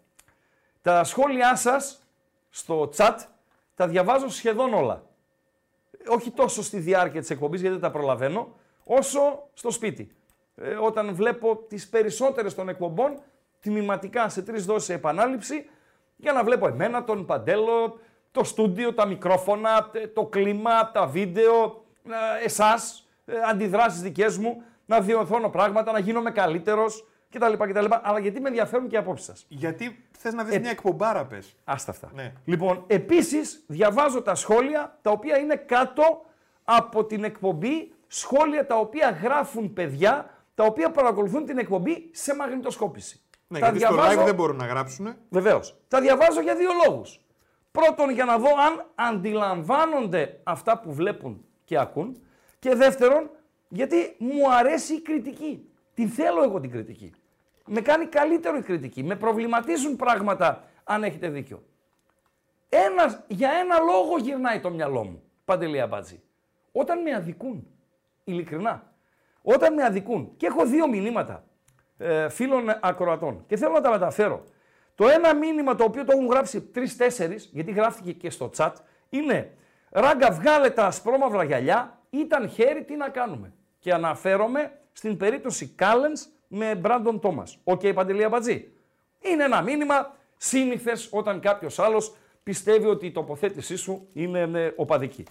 Τα 0.82 1.04
σχόλιά 1.04 1.56
σας 1.56 2.02
στο 2.50 2.90
chat 2.96 3.16
τα 3.74 3.88
διαβάζω 3.88 4.28
σχεδόν 4.28 4.74
όλα. 4.74 5.06
Όχι 6.08 6.30
τόσο 6.30 6.62
στη 6.62 6.78
διάρκεια 6.78 7.20
της 7.20 7.30
εκπομπής, 7.30 7.60
γιατί 7.60 7.76
δεν 7.76 7.90
τα 7.90 7.98
προλαβαίνω, 7.98 8.54
όσο 8.84 9.48
στο 9.54 9.70
σπίτι. 9.70 10.14
Ε, 10.56 10.74
όταν 10.74 11.14
βλέπω 11.14 11.56
τις 11.56 11.88
περισσότερες 11.88 12.54
των 12.54 12.68
εκπομπών 12.68 13.20
τμηματικά 13.60 14.28
σε 14.28 14.42
τρεις 14.42 14.64
δόσεις 14.64 14.88
επανάληψη 14.88 15.66
για 16.16 16.32
να 16.32 16.44
βλέπω 16.44 16.66
εμένα, 16.66 17.04
τον 17.04 17.26
Παντέλο, 17.26 17.98
το 18.30 18.44
στούντιο, 18.44 18.94
τα 18.94 19.06
μικρόφωνα, 19.06 19.90
ε, 19.92 20.06
το 20.06 20.26
κλίμα, 20.26 20.90
τα 20.90 21.06
βίντεο, 21.06 21.84
ε, 22.40 22.44
εσάς, 22.44 23.08
ε, 23.24 23.32
αντιδράσεις 23.50 24.00
δικές 24.00 24.38
μου, 24.38 24.62
να 24.86 25.00
διορθώνω 25.00 25.48
πράγματα, 25.48 25.92
να 25.92 25.98
γίνομαι 25.98 26.30
καλύτερος 26.30 27.08
κτλ. 27.30 27.52
κτλ. 27.52 27.86
Αλλά 28.02 28.18
γιατί 28.18 28.40
με 28.40 28.48
ενδιαφέρουν 28.48 28.88
και 28.88 28.94
οι 28.94 28.98
απόψεις 28.98 29.26
σας; 29.26 29.44
Γιατί 29.48 30.04
θες 30.18 30.34
να 30.34 30.44
δεις 30.44 30.54
Ε, 30.54 30.58
μια 30.58 30.70
εκπομπάρα, 30.70 31.24
πες. 31.24 31.56
Άστα 31.64 31.90
αυτά. 31.90 32.10
Ναι. 32.14 32.32
Λοιπόν, 32.44 32.84
επίσης 32.86 33.64
διαβάζω 33.66 34.22
τα 34.22 34.34
σχόλια 34.34 34.98
τα 35.02 35.10
οποία 35.10 35.38
είναι 35.38 35.56
κάτω 35.56 36.24
από 36.64 37.04
την 37.04 37.24
εκπομπή, 37.24 37.92
σχόλια 38.06 38.66
τα 38.66 38.76
οποία 38.76 39.10
γράφουν 39.22 39.72
παιδιά, 39.72 40.30
τα 40.54 40.64
οποία 40.64 40.90
παρακολουθούν 40.90 41.44
την 41.44 41.58
εκπομπή 41.58 42.10
σε 42.12 42.34
μαγνητοσκόπηση. 42.34 43.20
Ναι, 43.48 43.58
τα 43.58 43.70
γιατί 43.70 43.84
στο 43.84 44.02
live 44.02 44.24
δεν 44.24 44.34
μπορούν 44.34 44.56
να 44.56 44.66
γράψουν. 44.66 45.14
Βεβαίως. 45.28 45.76
Τα 45.88 46.00
διαβάζω 46.00 46.40
για 46.40 46.54
δύο 46.54 46.70
λόγους. 46.86 47.20
Πρώτον, 47.70 48.10
για 48.10 48.24
να 48.24 48.38
δω 48.38 48.48
αν 48.48 48.84
αντιλαμβάνονται 48.94 50.40
αυτά 50.42 50.78
που 50.78 50.92
βλέπουν 50.92 51.44
και 51.64 51.78
ακούν. 51.78 52.22
Και 52.58 52.74
δεύτερον, 52.74 53.30
γιατί 53.68 54.16
μου 54.18 54.52
αρέσει 54.52 54.94
η 54.94 55.00
κριτική. 55.00 55.68
Την 55.94 56.08
θέλω 56.08 56.42
εγώ 56.42 56.60
την 56.60 56.70
κριτική. 56.70 57.12
Με 57.66 57.80
κάνει 57.80 58.06
καλύτερο 58.06 58.56
η 58.56 58.62
κριτική. 58.62 59.02
Με 59.02 59.16
προβληματίζουν 59.16 59.96
πράγματα 59.96 60.64
αν 60.84 61.04
έχετε 61.04 61.28
δίκιο. 61.28 61.62
Ένας, 62.68 63.20
για 63.26 63.50
ένα 63.50 63.78
λόγο 63.78 64.18
γυρνάει 64.18 64.60
το 64.60 64.70
μυαλό 64.70 65.04
μου, 65.04 65.22
Παντελή 65.44 65.80
Αμπατζή. 65.80 66.22
Όταν 66.72 67.02
με 67.02 67.14
αδικούν, 67.14 67.66
ειλικρινά, 68.24 68.93
όταν 69.46 69.74
με 69.74 69.84
αδικούν 69.84 70.32
και 70.36 70.46
έχω 70.46 70.66
δύο 70.66 70.88
μηνύματα 70.88 71.44
ε, 71.98 72.28
φίλων 72.28 72.64
ακροατών 72.80 73.44
και 73.46 73.56
θέλω 73.56 73.72
να 73.72 73.80
τα 73.80 73.90
μεταφέρω. 73.90 74.44
Το 74.94 75.08
ένα 75.08 75.34
μήνυμα 75.34 75.74
το 75.74 75.84
οποίο 75.84 76.04
το 76.04 76.12
έχουν 76.12 76.26
γράψει 76.26 76.60
τρεις-τέσσερις, 76.60 77.38
γιατί 77.50 77.72
γράφτηκε 77.72 78.12
και 78.12 78.30
στο 78.30 78.50
chat, 78.56 78.72
είναι 79.08 79.50
Ράγκα, 79.90 80.30
βγάλε 80.30 80.70
τα 80.70 80.86
ασπρόμαυρα 80.86 81.44
γυαλιά, 81.44 81.98
ήταν 82.10 82.48
χέρι, 82.48 82.84
τι 82.84 82.96
να 82.96 83.08
κάνουμε. 83.08 83.52
Και 83.78 83.92
αναφέρομαι 83.92 84.78
στην 84.92 85.16
περίπτωση 85.16 85.66
Κάλενς 85.66 86.26
με 86.48 86.74
Μπράντον 86.74 87.20
Τόμας. 87.20 87.58
OK, 87.64 87.80
okay, 87.82 87.94
Παντελή 87.94 88.24
Αμπατζή. 88.24 88.72
Είναι 89.20 89.44
ένα 89.44 89.62
μήνυμα 89.62 90.16
σύνηθες 90.36 91.08
όταν 91.12 91.40
κάποιος 91.40 91.78
άλλος 91.78 92.14
πιστεύει 92.42 92.86
ότι 92.86 93.06
η 93.06 93.12
τοποθέτησή 93.12 93.76
σου 93.76 94.08
είναι 94.12 94.40
ε, 94.40 94.72
οπαδική. 94.76 95.24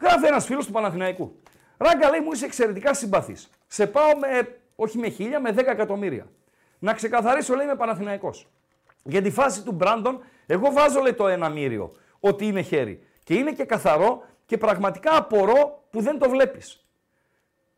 Γράφει 0.00 0.26
ένας 0.26 0.44
φίλος 0.44 0.66
του 0.66 0.72
Παναθηναϊκού. 0.72 1.40
Ράγκα 1.82 2.10
λέει 2.10 2.20
μου 2.20 2.32
είσαι 2.32 2.44
εξαιρετικά 2.44 2.94
συμπαθής. 2.94 3.50
Σε 3.66 3.86
πάω 3.86 4.16
με, 4.18 4.58
όχι 4.76 4.98
με 4.98 5.08
χίλια, 5.08 5.40
με 5.40 5.54
10 5.56 5.66
εκατομμύρια. 5.66 6.26
Να 6.78 6.92
ξεκαθαρίσω 6.94 7.54
λέει 7.54 7.66
με 7.66 7.76
Παναθηναϊκός. 7.76 8.48
Για 9.04 9.22
τη 9.22 9.30
φάση 9.30 9.62
του 9.62 9.72
Μπράντον, 9.72 10.24
εγώ 10.46 10.72
βάζω 10.72 11.00
λέει 11.00 11.12
το 11.12 11.28
ένα 11.28 11.48
μύριο 11.48 11.92
ότι 12.20 12.46
είναι 12.46 12.62
χέρι. 12.62 13.06
Και 13.24 13.34
είναι 13.34 13.52
και 13.52 13.64
καθαρό 13.64 14.24
και 14.46 14.58
πραγματικά 14.58 15.16
απορώ 15.16 15.84
που 15.90 16.00
δεν 16.00 16.18
το 16.18 16.28
βλέπεις. 16.30 16.86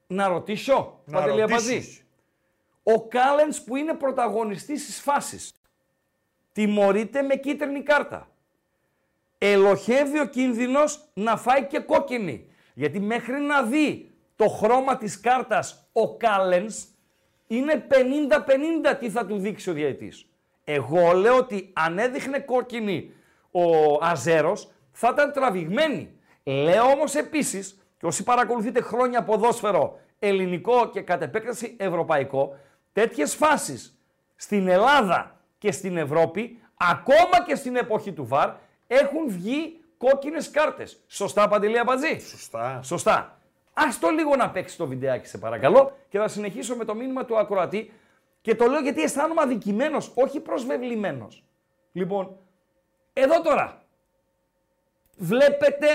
Να 0.06 0.28
ρωτήσω, 0.28 1.00
Να 1.04 1.18
Παντελή 1.18 1.42
Αμπατζή. 1.42 1.72
ρωτήσεις. 1.72 2.04
Ο 2.82 3.08
Κάλενς 3.08 3.62
που 3.62 3.76
είναι 3.76 3.94
πρωταγωνιστής 3.94 4.86
της 4.86 5.00
φάσης 5.00 5.52
τιμωρείται 6.52 7.22
με 7.22 7.36
κίτρινη 7.36 7.82
κάρτα. 7.82 8.28
Ελοχεύει 9.38 10.20
ο 10.20 10.26
κίνδυνος 10.26 11.08
να 11.14 11.36
φάει 11.36 11.64
και 11.66 11.78
κόκκινη. 11.78 12.48
Γιατί 12.74 13.00
μέχρι 13.00 13.40
να 13.40 13.62
δει 13.62 14.10
το 14.36 14.48
χρώμα 14.48 14.96
της 14.96 15.20
κάρτας 15.20 15.88
ο 15.92 16.16
Κάλενς 16.16 16.84
είναι 17.46 17.86
50-50 18.90 18.96
τι 18.98 19.10
θα 19.10 19.26
του 19.26 19.38
δείξει 19.38 19.70
ο 19.70 19.72
διαιτής. 19.72 20.26
Εγώ 20.64 21.12
λέω 21.12 21.36
ότι 21.36 21.72
αν 21.72 21.98
έδειχνε 21.98 22.38
κόκκινη 22.38 23.12
ο 23.50 23.62
Αζέρος 24.00 24.70
θα 24.92 25.10
ήταν 25.12 25.32
τραβηγμένη. 25.32 26.18
Λέω 26.44 26.84
όμως 26.84 27.14
επίσης 27.14 27.78
και 27.98 28.06
όσοι 28.06 28.22
παρακολουθείτε 28.22 28.80
χρόνια 28.80 29.22
ποδόσφαιρο 29.22 29.98
ελληνικό 30.18 30.90
και 30.90 31.00
κατ' 31.00 31.22
επέκταση 31.22 31.76
ευρωπαϊκό, 31.78 32.58
τέτοιες 32.92 33.34
φάσεις 33.34 33.98
στην 34.36 34.68
Ελλάδα 34.68 35.40
και 35.58 35.72
στην 35.72 35.96
Ευρώπη, 35.96 36.58
ακόμα 36.74 37.44
και 37.46 37.54
στην 37.54 37.76
εποχή 37.76 38.12
του 38.12 38.26
ΒΑΡ, 38.26 38.50
έχουν 38.86 39.28
βγει 39.28 39.83
κόκκινες 39.98 40.50
κάρτες. 40.50 41.02
Σωστά, 41.06 41.48
Παντελή 41.48 41.78
Αμπατζή; 41.78 42.20
Σωστά. 42.20 42.80
Σωστά. 42.82 43.38
Ας 43.72 43.98
το 43.98 44.08
λίγο 44.08 44.36
να 44.36 44.50
παίξεις 44.50 44.76
το 44.76 44.86
βιντεάκι, 44.86 45.26
σε 45.26 45.38
παρακαλώ, 45.38 45.96
και 46.08 46.18
θα 46.18 46.28
συνεχίσω 46.28 46.76
με 46.76 46.84
το 46.84 46.94
μήνυμα 46.94 47.24
του 47.24 47.38
ακροατή. 47.38 47.92
Και 48.40 48.54
το 48.54 48.66
λέω 48.66 48.80
γιατί 48.80 49.02
αισθάνομαι 49.02 49.40
αδικημένος, 49.40 50.12
όχι 50.14 50.40
προσβεβλημένος. 50.40 51.44
Λοιπόν, 51.92 52.36
εδώ 53.12 53.40
τώρα, 53.40 53.82
βλέπετε 55.16 55.86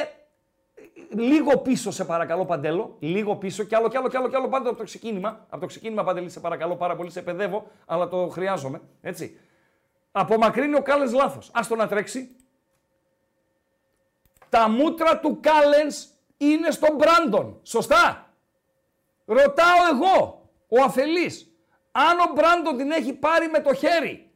λίγο 1.10 1.58
πίσω 1.58 1.92
σε 1.92 2.06
παρακαλώ 2.06 2.46
Παντέλο, 2.46 2.96
λίγο 3.00 3.36
πίσω 3.36 3.64
κι 3.64 3.76
άλλο 3.76 3.88
κι 3.88 3.98
άλλο 3.98 4.08
κι 4.10 4.18
άλλο 4.18 4.30
κι 4.30 4.36
άλλο 4.36 4.48
πάντα 4.48 4.70
από 4.70 4.78
το 4.78 4.84
ξεκίνημα. 4.84 5.46
Από 5.50 5.62
το 5.62 5.68
ξεκίνημα 5.68 6.04
Παντελή 6.04 6.30
σε 6.30 6.40
παρακαλώ 6.40 6.76
πάρα 6.76 6.96
πολύ, 6.96 7.12
σε 7.12 7.22
παιδεύω, 7.22 7.68
αλλά 7.86 8.08
το 8.08 8.28
χρειάζομαι, 8.28 8.82
έτσι. 9.02 9.40
Απομακρύνει 10.12 10.76
ο 10.76 10.82
Κάλες 10.82 11.14
λάθος. 11.14 11.52
Ας 11.54 11.68
το 11.68 11.76
να 11.76 11.88
τρέξει. 11.88 12.36
Τα 14.50 14.70
μούτρα 14.70 15.20
του 15.20 15.40
Κάλενς 15.42 16.06
είναι 16.38 16.72
στον 16.72 16.96
Μπράντον. 16.96 17.60
Σωστά. 17.64 18.34
Ρωτάω 19.26 19.78
εγώ, 19.94 20.42
ο 20.68 20.82
αφελής, 20.84 21.52
αν 21.92 22.20
ο 22.20 22.32
Μπράντον 22.36 22.78
την 22.78 22.92
έχει 22.92 23.14
πάρει 23.14 23.48
με 23.48 23.60
το 23.60 23.74
χέρι, 23.74 24.30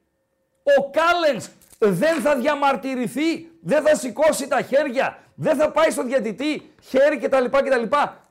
ο 0.78 0.90
Κάλενς 0.90 1.50
δεν 1.80 2.22
θα 2.22 2.36
διαμαρτυρηθεί, 2.36 3.52
δεν 3.62 3.84
θα 3.84 3.96
σηκώσει 3.96 4.48
τα 4.48 4.62
χέρια, 4.62 5.18
δεν 5.36 5.56
θα 5.56 5.72
πάει 5.72 5.92
στον 5.92 6.08
διαιτητή, 6.08 6.74
χέρι 6.82 7.18
κτλ. 7.18 7.46
κτλ. 7.46 7.84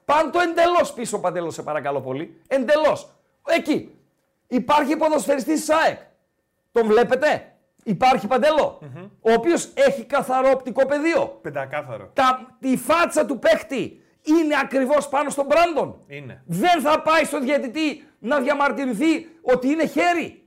Πάνε 0.05 0.31
το 0.31 0.41
εντελώς 0.41 0.93
πίσω, 0.93 1.19
Παντέλο, 1.21 1.51
σε 1.51 1.63
παρακαλώ 1.63 2.01
πολύ. 2.01 2.41
Εντελώς. 2.49 3.09
Εκεί. 3.47 3.97
Υπάρχει 4.47 4.97
ποδοσφαιριστής 4.97 5.65
ΣΑΕΚ. 5.65 5.99
Τον 6.73 6.87
βλέπετε; 6.87 7.52
Υπάρχει 7.85 8.27
Παντέλο, 8.27 8.79
ο 9.21 9.33
οποίος 9.33 9.71
έχει 9.75 10.05
καθαρό 10.05 10.51
οπτικό 10.51 10.87
πεδίο. 10.87 11.39
Πεντακάθαρο. 11.43 12.11
Τα, 12.13 12.57
η 12.59 12.77
φάτσα 12.77 13.25
του 13.27 13.39
παίχτη 13.39 14.03
είναι 14.23 14.55
ακριβώς 14.63 15.09
πάνω 15.09 15.31
στον 15.31 15.47
Μπράντον. 15.47 16.01
Είναι. 16.07 16.43
Δεν 16.47 16.81
θα 16.81 17.03
πάει 17.03 17.25
στον 17.25 17.43
διαιτητή 17.43 18.09
να 18.19 18.41
διαμαρτυρηθεί 18.41 19.29
ότι 19.43 19.69
είναι 19.69 19.87
χέρι. 19.87 20.43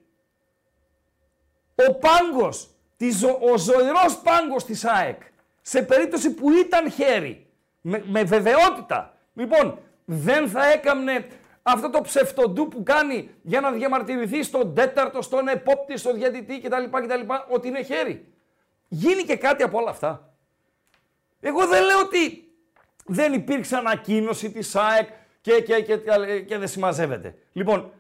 Ο 1.90 1.94
πάγκος, 1.94 2.70
της 2.98 3.18
ζω- 3.18 3.40
ο 3.54 3.58
ζωηρός 3.58 4.18
πάγκος 4.24 4.66
της 4.66 4.86
ΑΕΚ, 4.86 5.22
σε 5.62 5.82
περίπτωση 5.82 6.34
που 6.34 6.52
ήταν 6.52 6.92
χέρι, 6.92 7.48
με, 7.82 8.04
με 8.06 8.24
βεβαιότητα, 8.24 9.18
λοιπόν, 9.34 9.78
δεν 10.06 10.50
θα 10.50 10.72
έκαμνε 10.72 11.26
αυτό 11.68 11.90
το 11.90 12.02
ψευτοντού 12.02 12.68
που 12.68 12.84
κάνει 12.84 13.30
για 13.42 13.62
να 13.62 13.72
διαμαρτυρηθεί 13.72 14.44
στον 14.44 14.74
τέταρτο, 14.76 15.22
στον 15.22 15.48
επόπτη, 15.48 15.98
στον 15.98 16.16
διαιτητή 16.16 16.60
κτλ, 16.60 16.84
κτλ 16.84 17.34
ότι 17.50 17.68
είναι 17.68 17.84
χέρι. 17.84 18.34
Γίνει 18.88 19.24
και 19.24 19.36
κάτι 19.36 19.64
από 19.64 19.78
όλα 19.78 19.90
αυτά. 19.90 20.34
Εγώ 21.40 21.68
δεν 21.68 21.84
λέω 21.84 22.00
ότι 22.00 22.52
δεν 23.06 23.34
υπήρξε 23.34 23.76
ανακοίνωση 23.76 24.52
της 24.52 24.76
ΑΕΚ 24.76 25.10
και, 25.42 25.62
και, 25.62 25.82
και, 25.82 25.98
και 26.42 26.58
δεν 26.58 26.68
συμμαζεύεται. 26.68 27.36
Λοιπόν, 27.54 27.92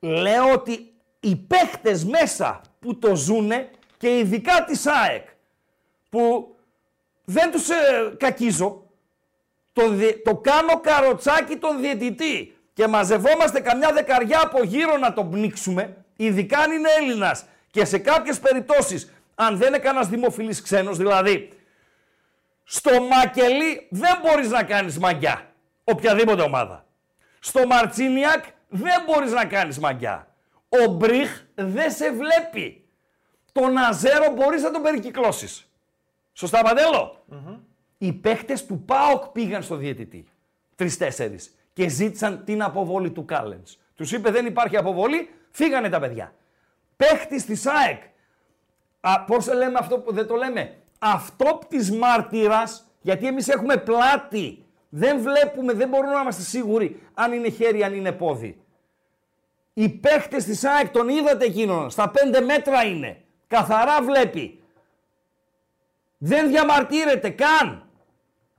λέω 0.00 0.52
ότι 0.52 0.92
οι 1.20 1.36
παίχτες 1.36 2.04
μέσα 2.04 2.60
που 2.80 2.98
το 2.98 3.16
ζουνε 3.16 3.70
και 3.96 4.18
ειδικά 4.18 4.64
της 4.64 4.86
ΑΕΚ 4.86 5.26
που 6.10 6.54
δεν 7.24 7.50
τους 7.50 7.68
ε, 7.70 8.14
κακίζω, 8.18 8.86
το, 9.72 9.88
διε- 9.88 10.22
το 10.24 10.36
κάνω 10.36 10.80
καροτσάκι 10.80 11.56
τον 11.56 11.80
διαιτητή 11.80 12.54
και 12.72 12.86
μαζευόμαστε 12.86 13.60
καμιά 13.60 13.92
δεκαριά 13.92 14.40
από 14.42 14.62
γύρω 14.62 14.96
να 14.96 15.12
τον 15.12 15.30
πνίξουμε, 15.30 16.04
ειδικά 16.16 16.58
αν 16.58 16.72
είναι 16.72 16.88
Έλληνας 16.98 17.44
και 17.70 17.84
σε 17.84 17.98
κάποιες 17.98 18.40
περιπτώσεις 18.40 19.12
αν 19.34 19.56
δεν 19.56 19.68
είναι 19.68 19.78
κανένας 19.78 20.08
δημοφιλής 20.08 20.62
ξένος, 20.62 20.96
δηλαδή 20.96 21.52
στο 22.64 22.90
Μακελί 23.02 23.86
δεν 23.90 24.18
μπορείς 24.22 24.50
να 24.50 24.62
κάνεις 24.62 24.98
μαγιά. 24.98 25.52
Οποιαδήποτε 25.84 26.42
ομάδα. 26.42 26.86
Στο 27.40 27.66
Μαρτσίνιακ 27.66 28.44
δεν 28.68 29.02
μπορείς 29.06 29.32
να 29.32 29.44
κάνεις 29.44 29.78
μαγιά. 29.78 30.34
Ο 30.68 30.86
Μπριχ 30.86 31.42
δεν 31.54 31.90
σε 31.90 32.12
βλέπει. 32.12 32.84
Τον 33.52 33.76
Αζέρο 33.76 34.32
μπορείς 34.34 34.62
να 34.62 34.70
τον 34.70 34.82
περικυκλώσεις. 34.82 35.70
Σωστά, 36.32 36.62
Παντέλο; 36.62 37.24
Οι 37.98 38.12
παίχτες 38.12 38.66
του 38.66 38.84
ΠΑΟΚ 38.84 39.26
πήγαν 39.26 39.62
στο 39.62 39.76
διαιτητή. 39.76 40.24
Τρεις-τέσσερις. 40.74 41.54
Και 41.72 41.88
ζήτησαν 41.88 42.44
την 42.44 42.62
αποβολή 42.62 43.10
του 43.10 43.24
Κάλενς. 43.24 43.78
Τους 43.94 44.12
είπε 44.12 44.30
δεν 44.30 44.46
υπάρχει 44.46 44.76
αποβολή, 44.76 45.30
φύγανε 45.50 45.88
τα 45.88 46.00
παιδιά. 46.00 46.34
Παίχτης 46.96 47.44
της 47.44 47.66
ΑΕΚ 47.66 48.02
Α, 49.00 49.24
πώς 49.24 49.44
το 49.44 49.54
λέμε 49.54 49.78
αυτό 49.78 49.98
που 49.98 50.12
δεν 50.12 50.26
το 50.26 50.34
λέμε. 50.34 50.76
Αυτόπτης 50.98 51.90
μάρτυρας, 51.90 52.86
γιατί 53.00 53.26
εμείς 53.26 53.48
έχουμε 53.48 53.76
πλάτη. 53.76 54.64
Δεν 54.88 55.20
βλέπουμε, 55.20 55.72
δεν 55.72 55.88
μπορούμε 55.88 56.12
να 56.12 56.20
είμαστε 56.20 56.42
σίγουροι 56.42 57.02
αν 57.14 57.32
είναι 57.32 57.48
χέρι, 57.48 57.84
αν 57.84 57.94
είναι 57.94 58.12
πόδι. 58.12 58.62
Οι 59.74 59.88
παίχτες 59.88 60.44
της 60.44 60.64
ΑΕΚ 60.64 60.88
τον 60.88 61.08
είδατε 61.08 61.44
εκείνον. 61.44 61.90
Στα 61.90 62.10
5 62.10 62.40
μέτρα 62.40 62.84
είναι. 62.84 63.22
Καθαρά 63.46 64.02
βλέπει. 64.02 64.62
Δεν 66.18 66.48
διαμαρτύρεται 66.48 67.30
καν. 67.30 67.88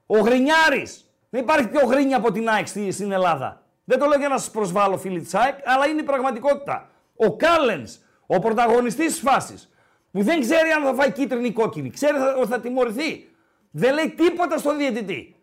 Ο 0.05 0.19
Γρινιάρης. 0.19 1.10
Δεν 1.33 1.41
υπάρχει 1.41 1.67
πιο 1.67 1.85
γρίνια 1.85 2.17
από 2.17 2.31
την 2.31 2.49
ΑΕΚ 2.49 2.67
στη- 2.67 2.91
στην 2.91 3.11
Ελλάδα. 3.11 3.61
Δεν 3.83 3.99
το 3.99 4.05
λέω 4.05 4.19
για 4.19 4.27
να 4.27 4.37
σας 4.37 4.51
προσβάλλω 4.51 4.97
φίλοι 4.97 5.21
της 5.21 5.33
ΑΕΚ, 5.35 5.55
αλλά 5.63 5.87
είναι 5.87 6.01
η 6.01 6.03
πραγματικότητα. 6.03 6.89
Ο 7.15 7.35
Κάλενς, 7.35 7.97
ο 8.25 8.39
πρωταγωνιστής 8.39 9.05
της 9.05 9.19
φάσης, 9.19 9.69
που 10.11 10.23
δεν 10.23 10.39
ξέρει 10.41 10.69
αν 10.71 10.83
θα 10.83 10.93
φάει 10.93 11.11
κίτρινη 11.11 11.47
ή 11.47 11.51
κόκκινη, 11.51 11.89
ξέρει 11.89 12.17
θα- 12.17 12.35
ότι 12.37 12.47
θα 12.47 12.59
τιμωρηθεί. 12.59 13.29
Δεν 13.71 13.93
λέει 13.93 14.09
τίποτα 14.09 14.57
στον 14.57 14.77
διαιτητή. 14.77 15.35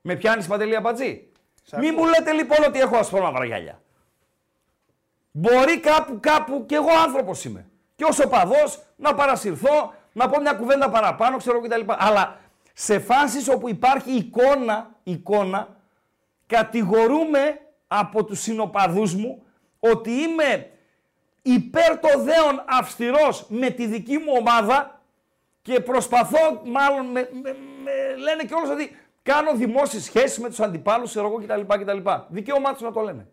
Με 0.00 0.14
πιάνεις 0.16 0.46
Παντελή 0.46 0.76
Αμπατζή. 0.76 1.28
Μη 1.78 1.90
μου 1.90 2.04
λέτε 2.04 2.32
λοιπόν 2.32 2.64
ότι 2.66 2.78
έχω 2.80 2.96
ασπρόμαυρα 2.96 3.44
γυαλιά. 3.44 3.80
Μπορεί 5.30 5.80
κάπου, 5.80 6.18
κάπου, 6.20 6.64
και 6.66 6.74
εγώ 6.74 6.90
άνθρωπος 7.06 7.44
είμαι. 7.44 7.66
Και 7.96 8.04
ως 8.04 8.18
οπαδός 8.20 8.82
να 8.96 9.14
παρασυρθώ, 9.14 9.92
να 10.12 10.28
πω 10.28 10.40
μια 10.40 10.52
κουβέντα 10.52 10.90
παραπάνω, 10.90 11.36
ξέρω 11.36 11.60
κτλ. 11.60 11.80
Αλλά 11.86 12.36
σε 12.74 12.98
φάσεις 12.98 13.48
όπου 13.48 13.68
υπάρχει 13.68 14.10
εικόνα, 14.10 14.93
εικόνα, 15.04 15.76
κατηγορούμε 16.46 17.60
από 17.88 18.24
τους 18.24 18.40
συνοπαδούς 18.40 19.14
μου 19.14 19.42
ότι 19.80 20.10
είμαι 20.10 20.70
υπέρ 21.42 21.98
το 21.98 22.08
δέον 22.08 22.62
αυστηρός 22.66 23.46
με 23.48 23.70
τη 23.70 23.86
δική 23.86 24.18
μου 24.18 24.32
ομάδα 24.38 25.02
και 25.62 25.80
προσπαθώ, 25.80 26.60
μάλλον 26.64 27.06
με, 27.06 27.28
με- 27.42 27.56
με- 27.84 28.16
λένε 28.16 28.42
και 28.44 28.54
όλους 28.54 28.68
ότι 28.70 28.96
κάνω 29.22 29.54
δημόσιες 29.54 30.04
σχέσεις 30.04 30.38
με 30.38 30.48
τους 30.48 30.60
αντιπάλους, 30.60 31.10
ξέρω 31.10 31.26
εγώ 31.26 31.36
κτλ. 31.36 31.60
κτλ. 31.82 32.10
Δικαίωμά 32.28 32.72
τους 32.72 32.82
να 32.82 32.92
το 32.92 33.00
λένε. 33.00 33.26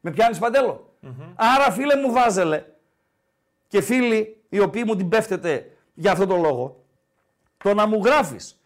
Με 0.00 0.10
πιάνεις 0.10 0.38
παντέλο; 0.38 0.94
Άρα 1.34 1.70
φίλε 1.70 1.96
μου 1.96 2.12
Βάζελε 2.12 2.64
και 3.68 3.80
φίλοι 3.80 4.42
οι 4.48 4.60
οποίοι 4.60 4.82
μου 4.86 4.96
την 4.96 5.08
πέφτετε 5.08 5.76
για 5.94 6.12
αυτόν 6.12 6.28
τον 6.28 6.40
λόγο, 6.40 6.84
το 7.56 7.74
να 7.74 7.86
μου 7.86 8.00
γράφεις 8.04 8.61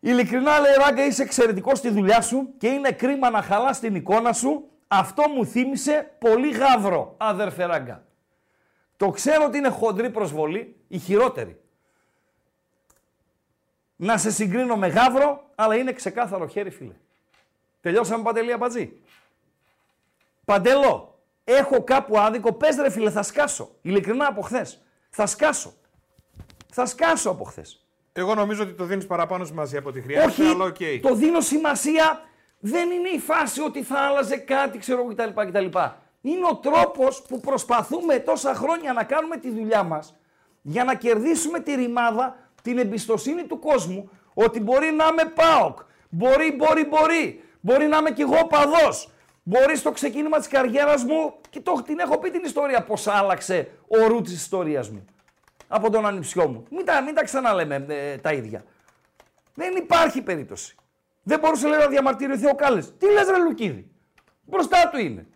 Ειλικρινά 0.00 0.58
λέει 0.58 0.74
Ράγκα 0.78 1.04
είσαι 1.04 1.22
εξαιρετικός 1.22 1.78
στη 1.78 1.90
δουλειά 1.90 2.20
σου 2.20 2.54
και 2.58 2.68
είναι 2.68 2.92
κρίμα 2.92 3.30
να 3.30 3.42
χαλάς 3.42 3.80
την 3.80 3.94
εικόνα 3.94 4.32
σου. 4.32 4.70
Αυτό 4.88 5.28
μου 5.28 5.46
θύμισε 5.46 6.14
πολύ 6.18 6.50
γάβρο, 6.50 7.14
αδερφε 7.16 7.64
Ράγκα. 7.64 8.04
Το 8.96 9.10
ξέρω 9.10 9.44
ότι 9.44 9.58
είναι 9.58 9.68
χοντρή 9.68 10.10
προσβολή, 10.10 10.76
η 10.88 10.98
χειρότερη. 10.98 11.60
Να 13.96 14.18
σε 14.18 14.30
συγκρίνω 14.30 14.76
με 14.76 14.86
γάβρο, 14.86 15.50
αλλά 15.54 15.76
είναι 15.76 15.92
ξεκάθαρο 15.92 16.46
χέρι, 16.46 16.70
φίλε. 16.70 16.94
Τελειώσαμε 17.80 18.22
Παντελή 18.22 18.52
Αμπατζή. 18.52 19.00
Παντελή, 20.44 21.20
έχω 21.44 21.84
κάπου 21.84 22.18
άδικο, 22.18 22.52
πες 22.52 22.76
ρε 22.76 22.90
φίλε, 22.90 23.10
θα 23.10 23.22
σκάσω. 23.22 23.70
Ειλικρινά 23.82 24.26
από 24.26 24.40
χθες. 24.42 24.82
Θα 25.10 25.26
σκάσω. 25.26 25.74
Θα 26.72 26.86
σκάσω 26.86 27.30
από 27.30 27.44
χθες. 27.44 27.84
Εγώ 28.12 28.34
νομίζω 28.34 28.62
ότι 28.62 28.72
το 28.72 28.84
δίνεις 28.84 29.06
παραπάνω 29.06 29.44
σημασία 29.44 29.78
από 29.78 29.88
ό,τι 29.88 30.00
χρειάζεται, 30.00 30.42
Όχι, 30.42 30.52
αλλά 30.52 30.64
οκ. 30.64 30.76
το 31.02 31.14
δίνω 31.14 31.40
σημασία. 31.40 32.20
Δεν 32.62 32.90
είναι 32.90 33.08
η 33.08 33.18
φάση 33.18 33.60
ότι 33.60 33.82
θα 33.82 33.98
άλλαζε 33.98 34.36
κάτι, 34.36 34.78
ξέρω 34.78 35.00
εγώ 35.00 35.14
κτλ. 35.14 35.48
κτλ. 35.48 35.78
Είναι 36.20 36.46
ο 36.50 36.56
τρόπος 36.56 37.22
που 37.22 37.40
προσπαθούμε 37.40 38.18
τόσα 38.18 38.54
χρόνια 38.54 38.92
να 38.92 39.04
κάνουμε 39.04 39.36
τη 39.36 39.50
δουλειά 39.50 39.82
μας 39.82 40.16
για 40.62 40.84
να 40.84 40.94
κερδίσουμε 40.94 41.60
τη 41.60 41.74
ρημάδα, 41.74 42.36
την 42.62 42.78
εμπιστοσύνη 42.78 43.44
του 43.44 43.58
κόσμου 43.58 44.10
ότι 44.34 44.60
μπορεί 44.60 44.90
να 44.90 45.06
είμαι 45.06 45.32
ΠΑΟΚ, 45.34 45.78
μπορεί, 46.08 46.52
μπορεί, 46.52 46.86
μπορεί, 46.86 47.44
μπορεί 47.60 47.86
να 47.86 47.96
είμαι 47.98 48.10
κι 48.10 48.22
εγώ 48.22 48.46
παδός, 48.46 49.10
μπορεί 49.42 49.76
στο 49.76 49.90
ξεκίνημα 49.90 50.38
της 50.38 50.48
καριέρας 50.48 51.04
μου, 51.04 51.34
και 51.50 51.60
το, 51.60 51.82
την 51.86 51.98
έχω 51.98 52.18
πει 52.18 52.30
την 52.30 52.42
ιστορία 52.44 52.82
πώς 52.82 53.06
άλλαξε 53.06 53.68
ο 53.88 54.06
ρου 54.06 54.20
της 54.20 54.32
ιστορίας 54.32 54.88
μου 54.90 55.04
από 55.72 55.90
τον 55.90 56.06
ανιψιό 56.06 56.48
μου. 56.48 56.64
Μην 56.70 56.84
τα, 56.84 57.02
μην 57.02 57.14
τα 57.14 57.24
ξαναλέμε 57.24 57.86
ε, 57.88 58.16
τα 58.16 58.32
ίδια. 58.32 58.64
Δεν 59.54 59.76
υπάρχει 59.76 60.22
περίπτωση. 60.22 60.76
Δεν 61.22 61.38
μπορούσε 61.38 61.68
λέει, 61.68 61.78
να 61.78 61.86
διαμαρτυρηθεί 61.86 62.48
ο 62.48 62.54
Κάλες. 62.54 62.96
Τι 62.96 63.10
λες 63.10 63.28
ρε 63.28 63.38
Λουκίδη; 63.38 63.90
Μπροστά 64.42 64.88
του 64.88 64.98
είναι. 64.98 65.26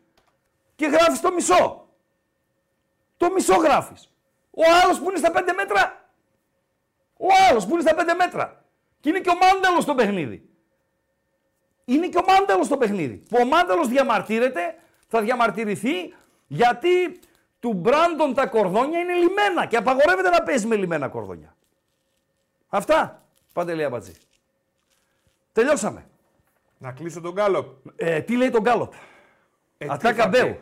Και 0.75 0.87
γράφεις 0.87 1.21
το 1.21 1.33
μισό. 1.33 1.89
Το 3.17 3.31
μισό 3.33 3.55
γράφεις. 3.55 4.13
Ο 4.51 4.63
άλλος 4.83 4.99
που 4.99 5.09
είναι 5.09 5.19
στα 5.19 5.31
5 5.33 5.53
μέτρα. 5.57 6.09
Ο 7.17 7.27
άλλος 7.51 7.67
που 7.67 7.73
είναι 7.73 7.81
στα 7.81 7.95
5 7.95 8.15
μέτρα. 8.19 8.65
Και 9.01 9.09
είναι 9.09 9.21
και 9.21 9.31
ο 9.31 9.35
Μάντελος 9.35 9.83
στο 9.83 9.95
παιχνίδι. 9.95 10.49
Είναι 11.85 12.09
και 12.09 12.19
ο 12.19 12.25
Μάντελος 12.27 12.67
στο 12.67 12.77
παιχνίδι. 12.77 13.23
Που 13.29 13.39
ο 13.41 13.45
Μάντελος 13.45 13.89
διαμαρτύρεται, 13.89 14.75
θα 15.07 15.21
διαμαρτυρηθεί 15.21 16.15
γιατί 16.47 17.19
του 17.65 17.73
Μπράντον 17.73 18.35
τα 18.35 18.47
κορδόνια 18.47 18.99
είναι 19.01 19.13
λιμένα 19.15 19.67
και 19.67 19.77
απαγορεύεται 19.77 20.29
να 20.31 20.43
παίζει 20.43 20.67
με 20.67 20.77
λιμένα 20.77 21.09
κορδόνια. 21.09 21.57
Αυτά. 22.69 23.23
Παντελή 23.53 23.85
Αμπατζή. 23.85 24.13
Τελειώσαμε. 25.53 26.07
Να 26.79 26.93
κλείσω 26.93 27.21
τον 27.21 27.33
Γκάλοπ. 27.33 27.67
Ε, 27.97 28.21
τι 28.21 28.37
λέει 28.37 28.51
τον 28.51 28.63
Γκάλοπ; 28.63 28.93
Ε, 29.79 29.87
Ατάκα 29.89 30.15
τι 30.15 30.21
θα 30.21 30.29
Μπέου. 30.29 30.57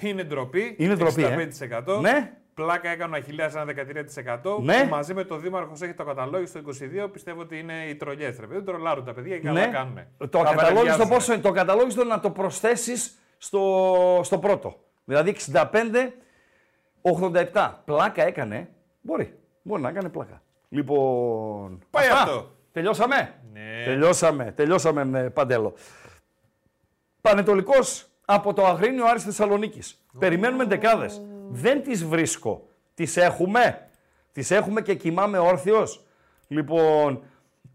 πει. 0.00 0.08
Είναι 0.08 0.24
ντροπή. 0.24 0.74
Είναι 0.78 0.94
ντροπή, 0.94 1.22
ε. 1.24 1.48
65%. 1.86 2.00
Ναι. 2.00 2.32
Πλάκα 2.54 2.88
έκανε 2.88 3.14
ο 3.14 3.18
Αχιλέας 3.18 3.54
ένα 3.54 3.64
13%. 3.64 4.58
Ναι. 4.62 4.82
Που 4.82 4.88
μαζί 4.88 5.14
με 5.14 5.24
τον 5.24 5.40
Δήμαρχο 5.40 5.72
έχει 5.80 5.94
το 5.94 6.04
καταλόγιστο 6.04 6.60
22. 7.04 7.08
Πιστεύω 7.12 7.40
ότι 7.40 7.58
είναι 7.58 7.84
οι 7.88 7.96
τρολιές. 7.96 8.36
Δεν 8.36 8.64
τρολάρουν 8.64 9.04
τα 9.04 9.12
παιδιά 9.14 9.38
και 9.38 9.46
καλά 9.46 9.66
Ναι. 9.66 9.72
κάνουν. 9.72 9.98
Το 10.30 10.42
καταλόγιστο 10.42 11.06
πόσο 11.06 11.32
είναι. 11.32 11.42
Το 11.42 11.50
καταλόγιστο 11.52 12.04
να 12.04 12.20
το 12.20 12.30
προσθέσεις 12.30 13.18
στο, 13.38 14.20
στο 14.22 14.38
πρώτο. 14.38 14.84
Δηλαδή 15.06 15.36
65-87. 17.52 17.72
Πλάκα 17.84 18.26
έκανε. 18.26 18.68
Μπορεί. 19.00 19.38
Μπορεί 19.62 19.82
να 19.82 19.88
έκανε 19.88 20.08
πλάκα. 20.08 20.42
Λοιπόν. 20.68 21.82
Πάει 21.90 22.06
αυτά. 22.06 22.22
αυτό. 22.22 22.50
Τελειώσαμε. 22.72 23.34
Ναι. 23.52 23.82
Τελειώσαμε. 23.84 24.52
Τελειώσαμε 24.56 25.04
με 25.04 25.30
παντέλο. 25.30 25.74
Πανετολικός 27.20 28.08
από 28.24 28.52
το 28.52 28.66
Αγρίνιο 28.66 29.06
Άρης 29.06 29.24
Θεσσαλονίκης. 29.24 30.04
Περιμένουμε 30.18 30.64
δεκάδες. 30.64 31.22
Δεν 31.48 31.82
τις 31.82 32.04
βρίσκω. 32.04 32.68
Τις 32.94 33.16
έχουμε. 33.16 33.88
Τις 34.32 34.50
έχουμε 34.50 34.82
και 34.82 34.94
κοιμάμαι 34.94 35.38
όρθιος. 35.38 36.06
Λοιπόν, 36.48 37.22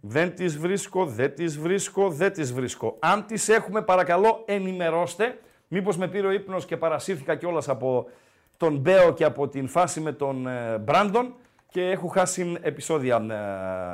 δεν 0.02 0.36
τις 0.36 0.58
βρίσκω, 0.58 1.06
δεν 1.06 1.36
τις 1.36 1.60
βρίσκω, 1.60 2.10
δεν 2.10 2.34
τις 2.34 2.54
βρίσκω. 2.54 2.98
Αν 3.00 3.26
τις 3.26 3.50
έχουμε 3.50 3.82
παρακαλώ 3.82 4.44
ενημερώστε. 4.46 5.40
Μήπως 5.74 5.98
με 5.98 6.08
πήρε 6.08 6.28
ο 6.28 6.32
ύπνος 6.32 6.66
και 6.66 6.78
παρασύρθηκα 6.78 7.36
κιόλας 7.36 7.70
από 7.70 8.10
τον 8.58 8.78
Μπέο 8.78 9.14
και 9.14 9.24
από 9.24 9.48
την 9.48 9.68
φάση 9.68 10.00
με 10.00 10.12
τον 10.12 10.48
ε, 10.48 10.78
Μπράντον 10.78 11.34
και 11.70 11.90
έχω 11.90 12.08
χάσει 12.08 12.58
επεισόδια 12.62 13.16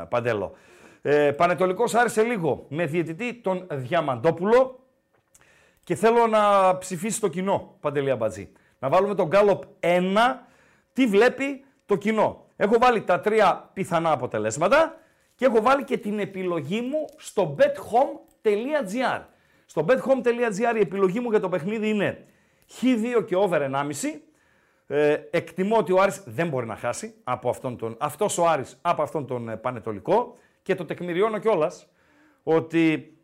ε, 0.02 0.06
παντέλο. 0.10 0.54
Ε, 1.02 1.32
Πανετολικός 1.32 1.96
άρεσε 1.96 2.24
λίγο 2.24 2.66
με 2.70 2.86
διαιτητή 2.86 3.34
τον 3.34 3.68
Διαμαντόπουλο 3.72 4.80
και 5.84 5.96
θέλω 5.96 6.28
να 6.28 6.78
ψηφίσει 6.78 7.20
το 7.20 7.28
κοινό, 7.28 7.76
Παντελή 7.80 8.12
Αμπατζή. 8.12 8.52
Να 8.80 8.90
βάλουμε 8.90 9.16
τον 9.16 9.28
Γκάλοπ 9.28 9.64
1, 9.80 10.18
τι 10.94 11.06
βλέπει 11.06 11.64
το 11.86 11.96
κοινό; 11.96 12.46
Έχω 12.56 12.78
βάλει 12.80 13.02
τα 13.02 13.20
τρία 13.20 13.70
πιθανά 13.74 14.12
αποτελέσματα 14.12 14.96
και 15.36 15.46
έχω 15.46 15.62
βάλει 15.62 15.84
και 15.84 15.98
την 15.98 16.20
επιλογή 16.20 16.82
μου 16.82 17.06
στο 17.18 17.56
bethome.gr. 17.60 19.22
Στο 19.70 19.86
bethome.gr 19.88 20.76
η 20.76 20.80
επιλογή 20.80 21.20
μου 21.20 21.30
για 21.30 21.40
το 21.40 21.50
παιχνίδι 21.50 21.90
είναι 21.90 22.26
χ2 22.82 23.26
και 23.26 23.36
over 23.36 23.62
1,5. 23.62 23.92
Ε, 24.88 25.18
εκτιμώ 25.32 25.78
ότι 25.78 25.92
ο 25.92 26.02
Άρης 26.02 26.24
δεν 26.26 26.48
μπορεί 26.48 26.66
να 26.66 26.76
χάσει 26.76 27.14
από 27.24 27.50
αυτόν 27.50 27.78
τον, 27.78 27.96
αυτός 28.00 28.38
ο 28.38 28.48
Άρης 28.48 28.78
από 28.82 29.02
αυτόν 29.02 29.28
τον 29.28 29.50
ε, 29.50 29.56
Πανετολικό 29.56 30.38
και 30.62 30.76
το 30.76 30.86
τεκμηριώνω 30.86 31.38
κιόλας 31.38 31.88
ότι 32.44 33.18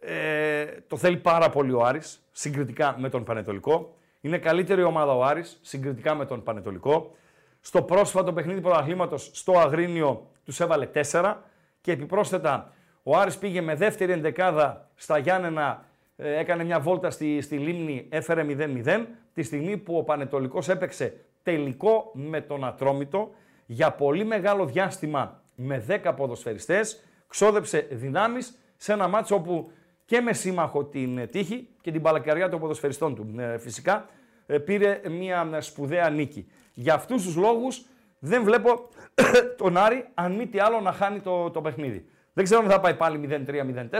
ε, 0.00 0.64
το 0.86 0.96
θέλει 0.96 1.16
πάρα 1.16 1.50
πολύ 1.50 1.72
ο 1.72 1.84
Άρης 1.84 2.26
συγκριτικά 2.32 2.96
με 2.98 3.08
τον 3.08 3.24
Πανετολικό. 3.24 3.94
Είναι 4.20 4.38
καλύτερη 4.38 4.82
ομάδα 4.82 5.16
ο 5.16 5.24
Άρης 5.24 5.58
συγκριτικά 5.62 6.14
με 6.14 6.26
τον 6.26 6.42
Πανετολικό. 6.42 7.14
Στο 7.60 7.82
πρόσφατο 7.82 8.32
παιχνίδι 8.32 8.60
πρωταθλήματος 8.60 9.30
στο 9.32 9.58
Αγρίνιο 9.58 10.30
τους 10.44 10.60
έβαλε 10.60 10.88
4 11.10 11.34
και 11.80 11.92
επιπρόσθετα 11.92 12.72
ο 13.02 13.16
Άρης 13.16 13.38
πήγε 13.38 13.60
με 13.60 13.74
δεύτερη 13.74 14.12
εντεκάδα 14.12 14.90
στα 14.94 15.18
Γιάννενα, 15.18 15.84
ε, 16.16 16.38
έκανε 16.38 16.64
μια 16.64 16.80
βόλτα 16.80 17.10
στη, 17.10 17.40
στη 17.40 17.56
Λίμνη, 17.56 18.06
έφερε 18.08 18.44
0-0, 18.48 19.06
τη 19.34 19.42
στιγμή 19.42 19.76
που 19.76 19.96
ο 19.96 20.02
Πανετολικός 20.02 20.68
έπαιξε 20.68 21.14
τελικό 21.42 22.10
με 22.14 22.40
τον 22.40 22.64
Ατρόμητο 22.64 23.30
για 23.66 23.90
πολύ 23.90 24.24
μεγάλο 24.24 24.66
διάστημα 24.66 25.42
με 25.54 25.84
10 25.88 26.12
ποδοσφαιριστές, 26.16 27.02
ξόδεψε 27.28 27.86
δυνάμεις 27.90 28.58
σε 28.76 28.92
ένα 28.92 29.08
μάτσο 29.08 29.34
όπου 29.34 29.70
και 30.04 30.20
με 30.20 30.32
σύμμαχο 30.32 30.84
την 30.84 31.18
ε, 31.18 31.26
τύχη 31.26 31.68
και 31.80 31.90
την 31.90 32.02
παλακαριά 32.02 32.48
των 32.48 32.60
ποδοσφαιριστών 32.60 33.14
του 33.14 33.34
ε, 33.38 33.58
φυσικά 33.58 34.08
ε, 34.46 34.58
πήρε 34.58 35.00
μια 35.08 35.50
ε, 35.54 35.60
σπουδαία 35.60 36.10
νίκη. 36.10 36.46
Για 36.74 36.94
αυτούς 36.94 37.22
τους 37.24 37.36
λόγους 37.36 37.84
δεν 38.18 38.42
βλέπω 38.42 38.88
τον 39.60 39.76
Άρη 39.76 40.08
αν 40.14 40.32
μη 40.32 40.46
τι 40.46 40.58
άλλο 40.58 40.80
να 40.80 40.92
χάνει 40.92 41.20
το, 41.20 41.50
το 41.50 41.60
παιχνίδι. 41.60 42.08
Δεν 42.32 42.44
ξέρω 42.44 42.60
αν 42.60 42.70
θα 42.70 42.80
πάει 42.80 42.94
πάλι 42.94 43.44
0-3-0-4 43.46 43.90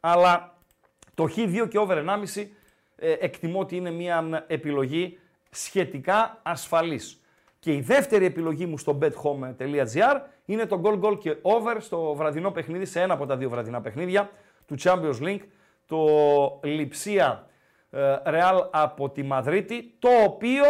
αλλά 0.00 0.54
το 1.14 1.28
Χ2 1.36 1.68
και 1.68 1.78
over 1.78 2.04
1,5 2.34 2.46
ε, 2.96 3.12
εκτιμώ 3.12 3.60
ότι 3.60 3.76
είναι 3.76 3.90
μια 3.90 4.44
επιλογή 4.46 5.18
σχετικά 5.50 6.40
ασφαλής. 6.42 7.18
Και 7.58 7.72
η 7.72 7.80
δεύτερη 7.80 8.24
επιλογή 8.24 8.66
μου 8.66 8.78
στο 8.78 8.98
bethome.gr 9.02 10.20
είναι 10.44 10.66
το 10.66 10.80
goal 10.84 11.00
goal 11.00 11.18
και 11.18 11.36
over 11.42 11.76
στο 11.78 12.14
βραδινό 12.14 12.50
παιχνίδι, 12.50 12.84
σε 12.84 13.00
ένα 13.00 13.14
από 13.14 13.26
τα 13.26 13.36
δύο 13.36 13.50
βραδινά 13.50 13.80
παιχνίδια 13.80 14.30
του 14.66 14.74
Champions 14.82 15.20
League, 15.20 15.42
το 15.86 16.06
Λιψία 16.62 17.46
ε, 17.90 18.16
Real 18.26 18.68
από 18.70 19.10
τη 19.10 19.22
Μαδρίτη, 19.22 19.94
το 19.98 20.08
οποίο 20.24 20.64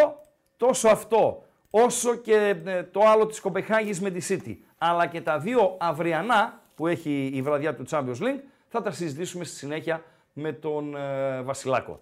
τόσο 0.56 0.88
αυτό 0.88 1.44
όσο 1.70 2.14
και 2.14 2.56
ε, 2.64 2.82
το 2.82 3.00
άλλο 3.00 3.26
της 3.26 3.40
Κοπεχάγης 3.40 4.00
με 4.00 4.10
τη 4.10 4.26
City, 4.28 4.56
αλλά 4.78 5.06
και 5.06 5.20
τα 5.20 5.38
δύο 5.38 5.76
αυριανά 5.80 6.62
που 6.74 6.86
έχει 6.86 7.30
η 7.34 7.42
βραδιά 7.42 7.74
του 7.74 7.84
Champions 7.90 8.20
League, 8.20 8.40
θα 8.68 8.82
τα 8.82 8.90
συζητήσουμε 8.90 9.44
στη 9.44 9.56
συνέχεια 9.56 10.04
με 10.32 10.52
τον 10.52 10.96
ε, 10.96 11.42
Βασιλάκο. 11.42 12.00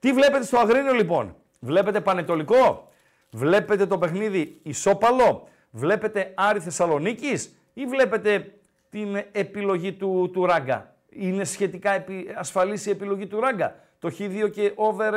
Τι 0.00 0.12
βλέπετε 0.12 0.44
στο 0.44 0.58
Αγρίνιο 0.58 0.92
λοιπόν, 0.92 1.36
βλέπετε 1.60 2.00
Πανετολικό, 2.00 2.88
βλέπετε 3.30 3.86
το 3.86 3.98
παιχνίδι 3.98 4.60
Ισόπαλο, 4.62 5.48
βλέπετε 5.70 6.32
Άρη 6.36 6.60
Θεσσαλονίκης; 6.60 7.54
Ή 7.74 7.86
βλέπετε 7.86 8.54
την 8.90 9.24
επιλογή 9.32 9.92
του, 9.92 10.30
του 10.32 10.46
Ράγκα; 10.46 10.94
Είναι 11.08 11.44
σχετικά 11.44 11.90
επι, 11.90 12.34
ασφαλής 12.36 12.86
η 12.86 12.90
επιλογή 12.90 13.26
του 13.26 13.40
Ράγκα; 13.40 13.76
Το 13.98 14.12
Χ2 14.18 14.50
και 14.52 14.72
over 14.74 15.12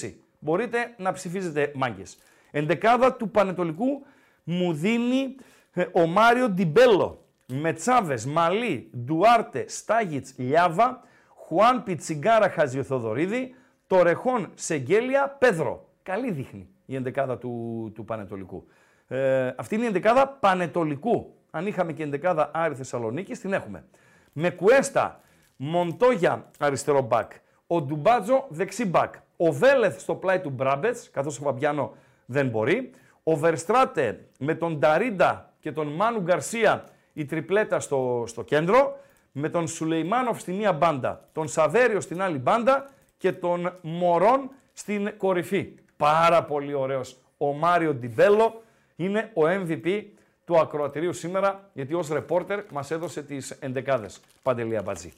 1,5. 0.00 0.12
Μπορείτε 0.38 0.94
να 0.96 1.12
ψηφίζετε 1.12 1.72
μάγκες. 1.74 2.18
Εντεκάδα 2.50 3.14
του 3.14 3.30
Πανετολικού 3.30 4.06
μου 4.44 4.72
δίνει 4.72 5.36
ε, 5.72 5.86
ο 5.92 6.06
Μάριο 6.06 6.48
Ντιμπέλο. 6.48 7.23
Με 7.46 7.72
Τσάβες, 7.72 8.26
Μαλή, 8.26 8.90
Ντουάρτε, 8.96 9.64
Στάγιτς, 9.68 10.34
Λιάβα, 10.36 11.00
Χουάν 11.28 11.82
Πιτσιγκάρα 11.82 12.48
Χαζιοθοδωρίδη, 12.48 13.54
Τορεχόν 13.86 14.50
Σεγγέλια, 14.54 15.36
Πέδρο. 15.38 15.88
Καλή 16.02 16.30
δείχνει 16.30 16.68
η 16.86 16.94
εντεκάδα 16.94 17.38
του, 17.38 17.92
του 17.94 18.04
Πανετολικού. 18.04 18.66
Ε, 19.08 19.52
αυτή 19.56 19.74
είναι 19.74 19.84
η 19.84 19.88
εντεκάδα 19.88 20.28
Πανετολικού. 20.28 21.34
Αν 21.50 21.66
είχαμε 21.66 21.92
και 21.92 22.02
εντεκάδα 22.02 22.50
Άρη 22.54 22.74
Θεσσαλονίκης, 22.74 23.40
την 23.40 23.52
έχουμε. 23.52 23.84
Με 24.32 24.50
Κουέστα, 24.50 25.20
Μοντόγια 25.56 26.50
αριστερό 26.58 27.00
μπακ, 27.00 27.32
ο 27.66 27.82
Ντουμπάτζο 27.82 28.46
δεξί 28.48 28.84
μπακ, 28.84 29.14
ο 29.36 29.52
Βέλεθ 29.52 30.00
στο 30.00 30.14
πλάι 30.14 30.40
του 30.40 30.50
Μπράμπετς, 30.50 31.10
καθώς 31.10 31.38
ο 31.38 31.42
Φαμπιάνο 31.42 31.96
δεν 32.26 32.48
μπορεί, 32.48 32.90
ο 33.22 33.36
Βερστράτε 33.36 34.28
με 34.38 34.54
τον 34.54 34.78
Νταρίντα 34.78 35.52
και 35.60 35.72
τον 35.72 35.86
Μάνου 35.86 36.20
Γκαρσία 36.20 36.84
η 37.14 37.24
τριπλέτα 37.24 37.80
στο, 37.80 38.24
στο 38.26 38.42
κέντρο, 38.42 38.98
με 39.32 39.48
τον 39.48 39.68
Σουλεϊμάνοφ 39.68 40.40
στη 40.40 40.52
μία 40.52 40.72
μπάντα, 40.72 41.28
τον 41.32 41.48
Σαβέριο 41.48 42.00
στην 42.00 42.22
άλλη 42.22 42.38
μπάντα 42.38 42.90
και 43.18 43.32
τον 43.32 43.78
Μωρόν 43.80 44.50
στην 44.72 45.16
κορυφή. 45.16 45.74
Πάρα 45.96 46.44
πολύ 46.44 46.74
ωραίος 46.74 47.16
ο 47.38 47.52
Μάριο 47.52 47.94
Ντιμπέλο, 47.94 48.62
είναι 48.96 49.30
ο 49.34 49.42
MVP 49.42 50.04
του 50.44 50.58
ακροατηρίου 50.58 51.12
σήμερα, 51.12 51.70
γιατί 51.72 51.94
ως 51.94 52.08
ρεπόρτερ 52.08 52.62
μας 52.72 52.90
έδωσε 52.90 53.22
τις 53.22 53.50
εντεκάδες. 53.50 54.20
Παντελή 54.42 54.82
Αμπατζή. 54.82 55.12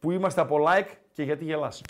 Που 0.00 0.10
είμαστε 0.10 0.40
από 0.40 0.64
like 0.66 0.90
και 1.12 1.22
γιατί 1.22 1.44
γελάς. 1.44 1.82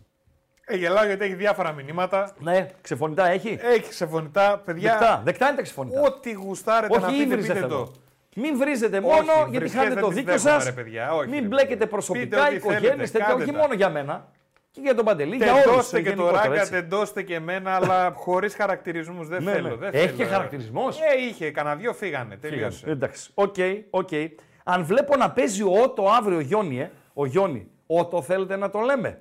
Ε, 0.71 0.77
γελάω 0.77 1.05
γιατί 1.07 1.25
έχει 1.25 1.35
διάφορα 1.35 1.73
μηνύματα. 1.73 2.33
Ναι, 2.39 2.69
ξεφωνητά 2.81 3.27
έχει; 3.29 3.59
Έχει 3.63 3.89
ξεφωνητά, 3.89 4.63
παιδιά. 4.65 4.91
Δεκτά, 4.99 5.23
δεκτά 5.25 5.47
είναι 5.47 5.57
τα 5.57 5.63
ξεφωνητά. 5.63 6.01
Ό,τι 6.01 6.33
γουστάρετε 6.33 6.99
να 6.99 7.07
Όχι, 7.07 7.17
πείτε, 7.17 7.25
ύβριζε 7.29 7.47
πείτε 7.53 7.61
θέλω. 7.67 7.75
το. 7.77 7.93
Μην 8.35 8.57
βρίζετε 8.59 8.97
Όχι, 8.97 9.07
μόνο 9.07 9.23
γιατί 9.37 9.59
βρισιές 9.59 9.73
χάνετε 9.73 9.95
δεν 9.95 10.03
το 10.03 10.09
τις 10.09 10.17
δίκιο 10.17 10.33
δέχομαι, 10.33 10.51
σας. 10.53 10.65
ρε 10.65 10.73
παιδιά, 10.73 11.15
όχι, 11.15 11.29
Μην 11.29 11.41
ρε 11.41 11.47
μπλέκετε 11.47 11.69
παιδιά. 11.73 11.87
προσωπικά, 11.89 12.25
Πείτε 12.25 12.41
ό,τι 12.41 12.55
οικογένειες, 12.55 12.89
θέλετε, 12.91 13.07
τέτοια. 13.11 13.27
κάντε 13.27 13.43
Όχι 13.43 13.53
τα. 13.53 13.59
μόνο 13.59 13.75
για 13.75 13.91
μένα. 13.91 14.29
Και 14.71 14.81
για 14.81 14.95
τον 14.95 15.05
Παντελή, 15.05 15.37
για 15.37 15.53
όλους. 15.53 15.65
Τεντώστε 15.65 16.01
και 16.03 16.13
το 16.13 16.31
Ράγκα, 16.31 16.67
τεντώστε 16.69 17.23
και 17.23 17.35
εμένα, 17.35 17.75
αλλά 17.75 18.13
χωρίς 18.17 18.55
χαρακτηρισμούς. 18.55 19.29
Δεν 19.29 19.43
Ναι, 19.43 19.53
θέλω. 19.53 19.69
ναι. 19.69 19.75
Δεν 19.75 19.91
Έχει 19.93 20.05
θέλω, 20.05 20.17
και 20.17 20.23
ρε. 20.23 20.29
χαρακτηρισμός; 20.29 20.99
Ε, 21.01 21.25
είχε, 21.29 21.51
κανένα 21.51 21.75
δυο 21.77 21.93
φύγανε. 21.93 22.37
Τελείωσε. 22.37 22.91
Εντάξει. 22.91 23.31
Οκ, 23.35 23.55
οκ. 23.91 24.09
Αν 24.65 24.85
βλέπω 24.85 25.17
να 25.17 25.31
παίζει 25.31 25.63
ο 25.63 25.73
Ότο 25.83 26.09
αύριο 26.19 26.37
ο 26.37 26.41
Γιόνι, 26.41 26.81
ε, 26.81 26.91
ο 27.15 27.27
Γιόνι, 27.27 27.71
Ότο 27.87 28.23
θέλετε 28.23 28.57
να 28.57 28.71
το 28.71 28.79
λέμε; 28.81 29.19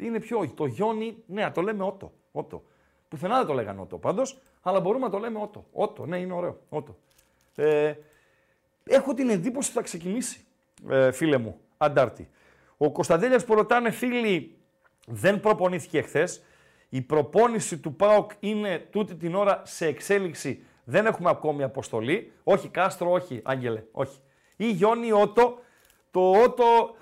Είναι 0.00 0.20
πιο, 0.20 0.52
το 0.54 0.66
Γιόνι, 0.66 1.16
ναι, 1.26 1.42
να 1.42 1.52
το 1.52 1.60
λέμε 1.60 1.84
Ότο. 1.84 2.12
Ότο. 2.32 2.62
Πουθενά 3.08 3.36
δεν 3.36 3.46
το 3.46 3.52
λέγανε 3.52 3.80
Ότο 3.80 3.98
πάντως, 3.98 4.38
αλλά 4.62 4.80
μπορούμε 4.80 5.04
να 5.04 5.10
το 5.10 5.18
λέμε 5.18 5.38
Ότο. 5.42 5.66
Ότο, 5.72 6.06
ναι, 6.06 6.18
είναι 6.18 6.32
ωραίο. 6.32 6.60
Ότο. 6.68 6.96
Ε, 7.54 7.94
έχω 8.84 9.14
την 9.14 9.30
εντύπωση 9.30 9.68
ότι 9.68 9.78
θα 9.78 9.84
ξεκινήσει, 9.84 10.44
ε, 10.88 11.12
φίλε 11.12 11.38
μου, 11.38 11.60
Αντάρτη. 11.76 12.28
Ο 12.76 12.90
Κωνσταντέλιας 12.90 13.44
που 13.44 13.54
ρωτάνε 13.54 13.90
φίλοι, 13.90 14.58
δεν 15.06 15.40
προπονήθηκε 15.40 16.00
χθες. 16.00 16.28
Η 16.88 17.00
προπόνηση 17.00 17.78
του 17.78 17.94
ΠΑΟΚ 17.94 18.30
είναι 18.40 18.78
τούτη 18.90 19.14
την 19.14 19.34
ώρα 19.34 19.62
σε 19.64 19.86
εξέλιξη. 19.86 20.64
Δεν 20.84 21.06
έχουμε 21.06 21.30
ακόμη 21.30 21.62
αποστολή. 21.62 22.32
Όχι 22.44 22.68
Κάστρο, 22.68 23.10
όχι 23.10 23.40
Άγγελε, 23.44 23.82
όχι. 23.92 24.20
Ή 24.56 24.70
Γιόνι 24.70 25.12
Ότο. 25.12 25.58
Το 26.10 26.30
Ότο 26.30 26.94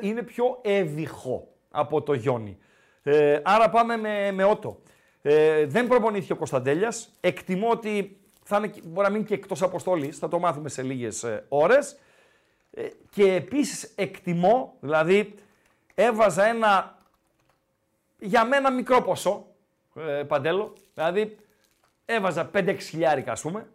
είναι 0.00 0.22
πιο 0.22 0.58
εύηχο 0.62 1.51
από 1.72 2.02
το 2.02 2.12
Γιόνι. 2.12 2.58
Ε, 3.02 3.40
άρα 3.42 3.70
πάμε 3.70 3.96
με, 3.96 4.32
με 4.32 4.44
Ότο. 4.44 4.80
Ε, 5.22 5.66
δεν 5.66 5.86
προπονήθηκε 5.86 6.32
ο 6.32 6.36
Κωνσταντέλιας. 6.36 7.08
Εκτιμώ 7.20 7.70
ότι 7.70 8.16
θα 8.42 8.56
είναι, 8.56 8.72
μπορεί 8.84 9.06
να 9.06 9.12
μείνει 9.12 9.24
και 9.24 9.34
εκτός 9.34 9.62
αποστολής. 9.62 10.18
Θα 10.18 10.28
το 10.28 10.38
μάθουμε 10.38 10.68
σε 10.68 10.82
λίγες 10.82 11.22
ε, 11.22 11.44
ώρες. 11.48 11.96
Ε, 12.70 12.88
και 13.10 13.32
επίσης 13.34 13.92
εκτιμώ, 13.94 14.74
δηλαδή 14.80 15.34
έβαζα 15.94 16.44
ένα 16.44 16.98
για 18.18 18.44
μένα 18.44 18.70
μικρό 18.70 19.02
ποσό, 19.02 19.46
ε, 19.94 20.22
Παντέλο, 20.22 20.72
δηλαδή 20.94 21.36
έβαζα 22.04 22.50
5-6 22.54 22.76
χιλιάρικα 22.78 23.32
ας 23.32 23.40
πούμε, 23.40 23.66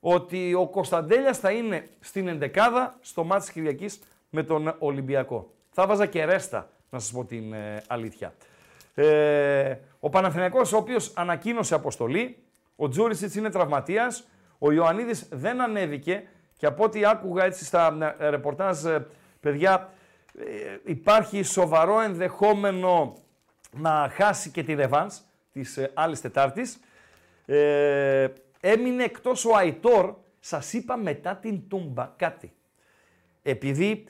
ότι 0.00 0.54
ο 0.54 0.68
Κωνσταντέλιας 0.68 1.38
θα 1.38 1.50
είναι 1.50 1.88
στην 2.00 2.28
εντεκάδα 2.28 2.98
στο 3.00 3.24
μάτι 3.24 3.42
της 3.42 3.52
Κυριακής 3.52 4.00
με 4.30 4.42
τον 4.42 4.74
Ολυμπιακό. 4.78 5.52
Θα 5.70 5.86
βάζα 5.86 6.06
και 6.06 6.24
ρέστα, 6.24 6.70
να 6.92 6.98
σας 6.98 7.10
πω 7.10 7.24
την 7.24 7.52
ε, 7.52 7.82
αλήθεια. 7.86 8.34
Ε, 8.94 9.76
ο 10.00 10.08
Παναθηναϊκός, 10.08 10.72
ο 10.72 10.76
οποίος 10.76 11.12
ανακοίνωσε 11.14 11.74
αποστολή, 11.74 12.36
ο 12.76 12.88
Τζούρισιτς 12.88 13.34
είναι 13.34 13.50
τραυματίας, 13.50 14.28
ο 14.58 14.72
Ιωαννίδης 14.72 15.28
δεν 15.30 15.60
ανέβηκε 15.60 16.28
και 16.56 16.66
από 16.66 16.84
ό,τι 16.84 17.04
άκουγα 17.04 17.44
έτσι 17.44 17.64
στα 17.64 18.14
ε, 18.18 18.28
ρεπορτάζ, 18.28 18.84
ε, 18.84 19.06
παιδιά, 19.40 19.92
ε, 20.38 20.44
υπάρχει 20.84 21.42
σοβαρό 21.42 22.00
ενδεχόμενο 22.00 23.16
να 23.76 24.10
χάσει 24.12 24.50
και 24.50 24.62
τη 24.62 24.74
ρεβάνς 24.74 25.20
της 25.52 25.76
ε, 25.76 25.90
άλλης 25.94 26.20
Τετάρτης. 26.20 26.80
Ε, 27.46 28.28
έμεινε 28.60 29.04
εκτός 29.04 29.44
ο 29.44 29.56
Αϊτόρ, 29.56 30.14
σας 30.40 30.72
είπα 30.72 30.96
μετά 30.96 31.36
την 31.36 31.68
Τούμπα 31.68 32.12
κάτι. 32.16 32.52
Επειδή 33.42 34.04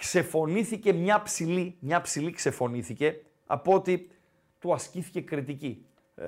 ξεφωνήθηκε 0.00 0.92
μια 0.92 1.22
ψηλή, 1.22 1.76
μια 1.80 2.00
ψηλή 2.00 2.30
ξεφωνήθηκε 2.30 3.20
από 3.46 3.74
ότι 3.74 4.10
του 4.58 4.72
ασκήθηκε 4.72 5.20
κριτική 5.20 5.86
ε, 6.14 6.24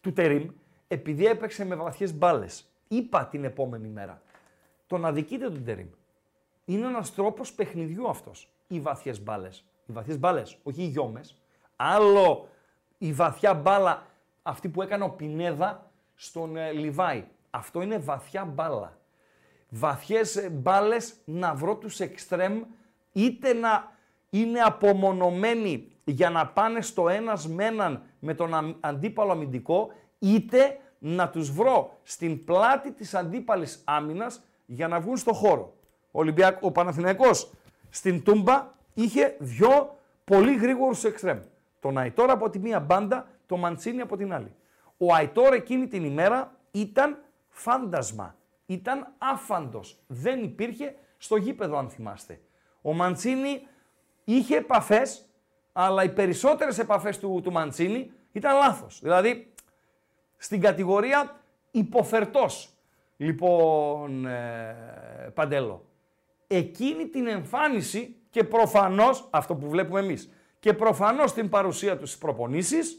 του 0.00 0.12
Τερίμ, 0.12 0.48
επειδή 0.88 1.26
έπαιξε 1.26 1.64
με 1.64 1.74
βαθιές 1.74 2.14
μπάλες. 2.14 2.72
Είπα 2.88 3.26
την 3.26 3.44
επόμενη 3.44 3.88
μέρα, 3.88 4.22
τον 4.86 5.04
αδικείτε 5.04 5.50
τον 5.50 5.64
Τερίμ. 5.64 5.88
Είναι 6.64 6.86
ένας 6.86 7.14
τρόπος 7.14 7.52
παιχνιδιού 7.52 8.08
αυτός, 8.08 8.52
οι 8.66 8.80
βαθιές 8.80 9.22
μπάλες. 9.22 9.64
Οι 9.86 9.92
βαθιές 9.92 10.18
μπάλες, 10.18 10.58
όχι 10.62 10.82
οι 10.82 10.86
γιόμες. 10.86 11.36
Άλλο 11.76 12.48
η 12.98 13.12
βαθιά 13.12 13.54
μπάλα, 13.54 14.06
αυτή 14.42 14.68
που 14.68 14.82
έκανε 14.82 15.04
ο 15.04 15.10
Πινέδα 15.10 15.90
στον 16.14 16.56
ε, 16.56 16.72
Λιβάη. 16.72 17.24
Αυτό 17.50 17.82
είναι 17.82 17.98
βαθιά 17.98 18.44
μπάλα. 18.44 18.98
Βαθιές 19.74 20.36
ε, 20.36 20.48
μπάλες 20.50 21.14
να 21.24 21.54
βρω 21.54 21.76
τους 21.76 22.00
εξτρέμ, 22.00 22.62
είτε 23.12 23.52
να 23.52 23.96
είναι 24.30 24.60
απομονωμένοι 24.60 25.92
για 26.04 26.30
να 26.30 26.46
πάνε 26.46 26.80
στο 26.80 27.08
ένας 27.08 27.48
με 27.48 27.64
έναν 27.64 28.02
με 28.18 28.34
τον 28.34 28.54
αμ- 28.54 28.74
αντίπαλο 28.80 29.32
αμυντικό, 29.32 29.92
είτε 30.18 30.78
να 30.98 31.28
τους 31.28 31.50
βρω 31.50 31.98
στην 32.02 32.44
πλάτη 32.44 32.92
της 32.92 33.14
αντίπαλης 33.14 33.82
άμυνας 33.84 34.42
για 34.66 34.88
να 34.88 35.00
βγουν 35.00 35.16
στο 35.16 35.32
χώρο. 35.32 35.74
Ο, 36.10 36.18
Ολυμπιακ, 36.18 36.62
ο 36.62 36.70
Παναθηναϊκός 36.72 37.52
στην 37.90 38.22
Τούμπα 38.22 38.70
είχε 38.94 39.36
δυο 39.38 39.98
πολύ 40.24 40.56
γρήγορους 40.56 41.04
εξτρέμ. 41.04 41.38
Τον 41.80 41.98
Αϊτόρ 41.98 42.30
από 42.30 42.50
τη 42.50 42.58
μία 42.58 42.80
μπάντα, 42.80 43.28
το 43.46 43.56
Μαντσίνη 43.56 44.00
από 44.00 44.16
την 44.16 44.32
άλλη. 44.32 44.54
Ο 44.96 45.14
Αϊτόρ 45.14 45.52
εκείνη 45.52 45.86
την 45.88 46.04
ημέρα 46.04 46.56
ήταν 46.70 47.18
φάντασμα. 47.48 48.36
Ήταν 48.72 49.14
άφαντος. 49.18 50.02
Δεν 50.06 50.42
υπήρχε 50.42 50.94
στο 51.18 51.36
γήπεδο 51.36 51.78
αν 51.78 51.90
θυμάστε. 51.90 52.40
Ο 52.82 52.92
Μαντσίνη 52.92 53.66
είχε 54.24 54.56
επαφές, 54.56 55.26
αλλά 55.72 56.04
οι 56.04 56.12
περισσότερες 56.12 56.78
επαφές 56.78 57.18
του, 57.18 57.40
του 57.42 57.52
Μαντσίνη 57.52 58.12
ήταν 58.32 58.56
λάθος. 58.56 59.00
Δηλαδή, 59.02 59.54
στην 60.36 60.60
κατηγορία 60.60 61.40
υποφερτός. 61.70 62.68
Λοιπόν, 63.16 64.26
ε, 64.26 64.76
Παντέλο, 65.34 65.84
εκείνη 66.46 67.08
την 67.08 67.26
εμφάνιση 67.26 68.16
και 68.30 68.44
προφανώς 68.44 69.28
αυτό 69.30 69.54
που 69.54 69.68
βλέπουμε 69.68 70.00
εμείς 70.00 70.32
και 70.60 70.72
προφανώς 70.72 71.32
την 71.32 71.48
παρουσία 71.48 71.98
του 71.98 72.06
στις 72.06 72.18
προπονήσεις 72.18 72.96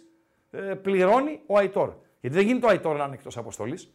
ε, 0.52 0.58
πληρώνει 0.60 1.42
ο 1.46 1.58
Αϊτόρ. 1.58 1.94
Γιατί 2.20 2.36
δεν 2.36 2.46
γίνεται 2.46 2.66
ο 2.66 2.70
Αϊτόρ 2.70 2.98
να 2.98 3.04
είναι 3.04 3.14
εκτός 3.14 3.38
αποστολής. 3.38 3.94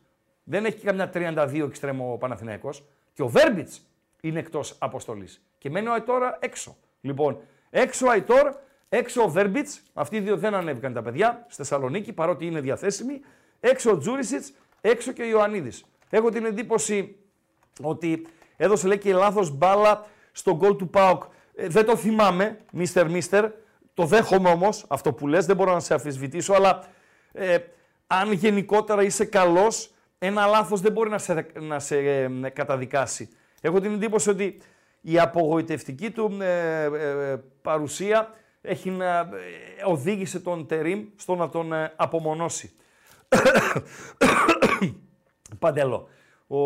Δεν 0.51 0.64
έχει 0.64 0.84
καμιά 0.84 1.11
32 1.14 1.62
εξτρέμο 1.66 2.12
ο 2.12 2.16
Παναθηναϊκός. 2.16 2.84
Και 3.12 3.22
ο 3.22 3.28
Βέρμπιτς 3.28 3.82
είναι 4.20 4.38
εκτός 4.38 4.76
αποστολής. 4.78 5.42
Και 5.59 5.70
μένει 5.70 5.86
ο 5.86 5.92
Αϊτόρ 5.92 6.22
έξω. 6.38 6.76
Λοιπόν, 7.01 7.38
έξω 7.70 8.07
ο 8.07 8.11
Αϊτόρ, 8.11 8.55
έξω 8.88 9.22
ο 9.22 9.28
Βέρμπιτς. 9.28 9.82
Αυτοί 9.92 10.16
οι 10.16 10.20
δύο 10.20 10.36
δεν 10.36 10.55
ανέβηκαν 10.55 10.92
τα 10.92 11.03
παιδιά 11.03 11.44
στη 11.46 11.57
Θεσσαλονίκη 11.57 12.12
παρότι 12.12 12.46
είναι 12.46 12.61
διαθέσιμοι. 12.61 13.20
Έξω 13.61 13.90
ο 13.90 13.99
Τζούρισιτς, 13.99 14.53
έξω 14.80 15.12
και 15.12 15.22
ο 15.22 15.26
Ιωαννίδης. 15.26 15.84
Έχω 16.11 16.30
την 16.30 16.44
εντύπωση 16.44 17.16
ότι 17.82 18.26
έδωσε 18.57 18.86
λέει 18.86 18.99
και 18.99 19.14
λάθος 19.14 19.51
μπάλα 19.51 20.07
στο 20.32 20.57
γκολ 20.57 20.76
του 20.76 20.88
ΠΑΟΚ. 20.88 21.22
Ε, 21.55 21.68
δεν 21.68 21.84
το 21.84 21.96
θυμάμαι, 21.96 22.59
μίστερ 22.72 23.11
μίστερ. 23.11 23.51
Το 23.94 24.05
δέχομαι 24.05 24.51
όμως 24.51 24.84
αυτό 24.88 25.12
που 25.12 25.26
λες, 25.26 25.46
δεν 25.46 25.57
μπορώ 25.57 25.72
να 25.72 25.80
σε 25.80 25.94
αφισβητήσω, 25.94 26.53
αλλά 26.53 26.84
ε, 27.32 27.59
αν 28.07 28.32
γενικότερα 28.32 29.03
είσαι 29.03 29.24
καλός, 29.24 29.92
ένα 30.18 30.46
λάθος 30.46 30.80
δεν 30.80 30.92
μπορεί 30.92 31.10
να 31.10 31.18
σε, 31.18 31.46
να 31.60 31.78
σε 31.78 31.96
ε, 31.96 32.28
καταδικάσει. 32.52 33.28
Έχω 33.60 33.80
την 33.80 33.92
εντύπωση 33.92 34.30
ότι 34.30 34.60
η 35.00 35.18
απογοητευτική 35.18 36.10
του 36.10 36.38
ε, 36.40 36.84
ε, 36.84 37.36
παρουσία 37.62 38.30
έχει 38.60 38.90
να, 38.90 39.28
οδήγησε 39.84 40.40
τον 40.40 40.66
Τερίμ 40.66 41.04
στο 41.16 41.34
να 41.34 41.48
τον 41.48 41.72
απομονώσει. 41.96 42.72
Παντελό. 45.58 46.08
Ο... 46.46 46.58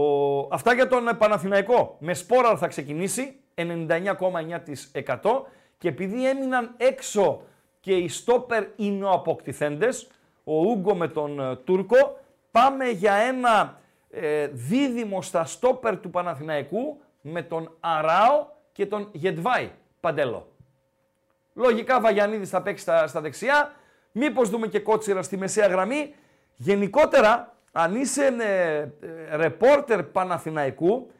Αυτά 0.50 0.74
για 0.74 0.88
τον 0.88 1.16
Παναθηναϊκό. 1.18 1.96
Με 2.00 2.14
σπόρα 2.14 2.56
θα 2.56 2.66
ξεκινήσει 2.66 3.36
99,9% 3.54 3.64
και 5.78 5.88
επειδή 5.88 6.28
έμειναν 6.28 6.74
έξω 6.76 7.42
και 7.80 7.92
οι 7.92 8.08
στόπερ 8.08 8.64
είναι 8.76 9.08
αποκτηθέντες, 9.08 10.06
ο 10.44 10.54
Ούγκο 10.54 10.94
με 10.94 11.08
τον 11.08 11.40
ε, 11.40 11.56
Τούρκο, 11.56 12.20
πάμε 12.52 12.88
για 12.88 13.14
ένα 13.14 13.80
ε, 14.10 14.46
δίδυμο 14.46 15.22
στα 15.22 15.44
στόπερ 15.44 16.00
του 16.00 16.10
Παναθηναϊκού 16.10 17.00
με 17.20 17.42
τον 17.42 17.76
Αράο 17.80 18.46
και 18.72 18.86
τον 18.86 19.08
Γετβάη 19.12 19.70
Παντέλο. 20.00 20.46
Λογικά 21.54 22.00
Βαγιανίδης 22.00 22.48
θα 22.48 22.62
παίξει 22.62 22.82
στα, 22.82 23.06
στα 23.06 23.20
δεξιά, 23.20 23.72
μήπως 24.12 24.50
δούμε 24.50 24.66
και 24.66 24.80
κότσιρα 24.80 25.22
στη 25.22 25.36
μεσαία 25.36 25.66
γραμμή. 25.66 26.14
Γενικότερα, 26.56 27.56
αν 27.72 27.94
είσαι 27.94 28.26
ε, 28.26 28.88
ρεπόρτερ 29.36 30.02
Παναθηναϊκού, 30.02 31.10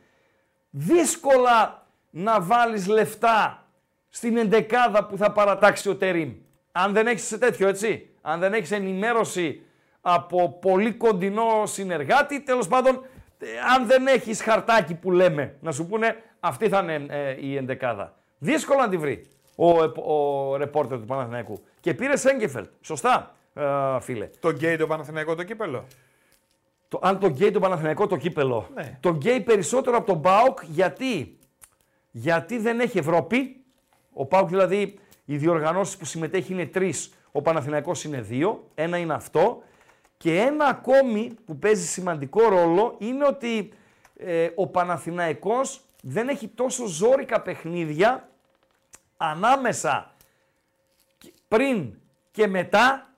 δύσκολα 0.70 1.86
να 2.10 2.40
βάλεις 2.40 2.86
λεφτά 2.86 3.66
στην 4.08 4.36
εντεκάδα 4.36 5.04
που 5.04 5.16
θα 5.16 5.32
παρατάξει 5.32 5.88
ο 5.88 5.96
Τερίμ. 5.96 6.32
Αν 6.72 6.92
δεν 6.92 7.06
έχεις 7.06 7.38
τέτοιο, 7.38 7.68
έτσι. 7.68 8.08
Αν 8.20 8.40
δεν 8.40 8.52
έχεις 8.52 8.70
ενημέρωση 8.70 9.62
από 10.02 10.58
πολύ 10.60 10.92
κοντινό 10.92 11.62
συνεργάτη, 11.64 12.40
τέλος 12.40 12.68
πάντων, 12.68 13.06
ε, 13.38 13.46
αν 13.76 13.86
δεν 13.86 14.06
έχεις 14.06 14.42
χαρτάκι 14.42 14.94
που 14.94 15.10
λέμε, 15.10 15.56
να 15.60 15.72
σου 15.72 15.86
πούνε 15.86 16.16
αυτή 16.40 16.68
θα 16.68 16.78
είναι 16.78 17.06
ε, 17.08 17.36
η 17.40 17.56
εντεκάδα. 17.56 18.14
Δύσκολο 18.38 18.80
να 18.80 18.88
τη 18.88 18.96
βρει 18.96 19.26
ο, 19.56 19.82
ο, 19.82 20.56
ρεπόρτερ 20.56 20.98
του 20.98 21.04
Παναθηναϊκού. 21.04 21.62
Και 21.80 21.94
πήρε 21.94 22.16
Σέγκεφελτ. 22.16 22.68
Σωστά, 22.80 23.34
ε, 23.54 23.64
φίλε. 24.00 24.30
Τον 24.40 24.50
καίει 24.50 24.76
τον 24.76 24.86
Παναθηναϊκό 24.86 25.34
το 25.34 25.42
κύπελλο; 25.42 25.84
Το, 26.88 26.98
αν 27.02 27.18
τον 27.18 27.26
καίει 27.26 27.50
τον 27.50 27.60
Παναθηναϊκό 27.60 28.06
το 28.06 28.16
κύπελλο. 28.16 28.68
Ναι. 28.74 28.98
Τον 29.00 29.08
καίει 29.08 29.40
περισσότερο 29.40 29.96
από 29.96 30.06
τον 30.06 30.16
ΠΑΟΚ 30.16 30.58
γιατί, 30.62 31.38
γιατί 32.10 32.58
δεν 32.58 32.80
έχει 32.80 32.98
Ευρώπη 32.98 33.62
ο 34.12 34.26
ΠΑΟΚ 34.26 34.48
δηλαδή, 34.48 34.98
οι 35.24 35.36
διοργανώσεις 35.36 35.96
που 35.96 36.04
συμμετέχει 36.04 36.52
είναι 36.52 36.66
τρεις. 36.66 37.12
Ο 37.32 37.42
Παναθηναϊκός 37.42 38.04
είναι 38.04 38.20
δύο. 38.20 38.70
Ένα 38.74 38.96
είναι 38.96 39.14
αυτό. 39.14 39.62
Και 40.22 40.40
ένα 40.40 40.64
ακόμη 40.64 41.34
που 41.44 41.58
παίζει 41.58 41.86
σημαντικό 41.86 42.48
ρόλο 42.48 42.94
είναι 42.98 43.26
ότι 43.26 43.72
ε, 44.16 44.48
ο 44.54 44.66
Παναθηναϊκός 44.66 45.80
δεν 46.02 46.28
έχει 46.28 46.48
τόσο 46.48 46.86
ζόρικα 46.86 47.40
παιχνίδια 47.40 48.28
ανάμεσα 49.16 50.14
πριν 51.48 51.94
και 52.30 52.46
μετά 52.46 53.14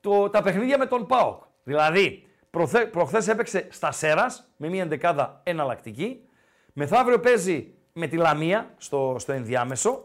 το, 0.00 0.30
τα 0.30 0.42
παιχνίδια 0.42 0.78
με 0.78 0.86
τον 0.86 1.06
ΠΑΟΚ. 1.06 1.42
Δηλαδή, 1.64 2.26
προθε, 2.50 2.86
προχθές 2.86 3.28
έπαιξε 3.28 3.68
στα 3.70 3.92
Σέρας 3.92 4.50
με 4.56 4.68
μια 4.68 4.82
εντεκάδα 4.82 5.40
εναλλακτική. 5.42 6.28
Μεθαύριο 6.72 7.20
παίζει 7.20 7.74
με 7.92 8.06
τη 8.06 8.16
Λαμία 8.16 8.74
στο, 8.76 9.16
στο 9.18 9.32
ενδιάμεσο 9.32 10.04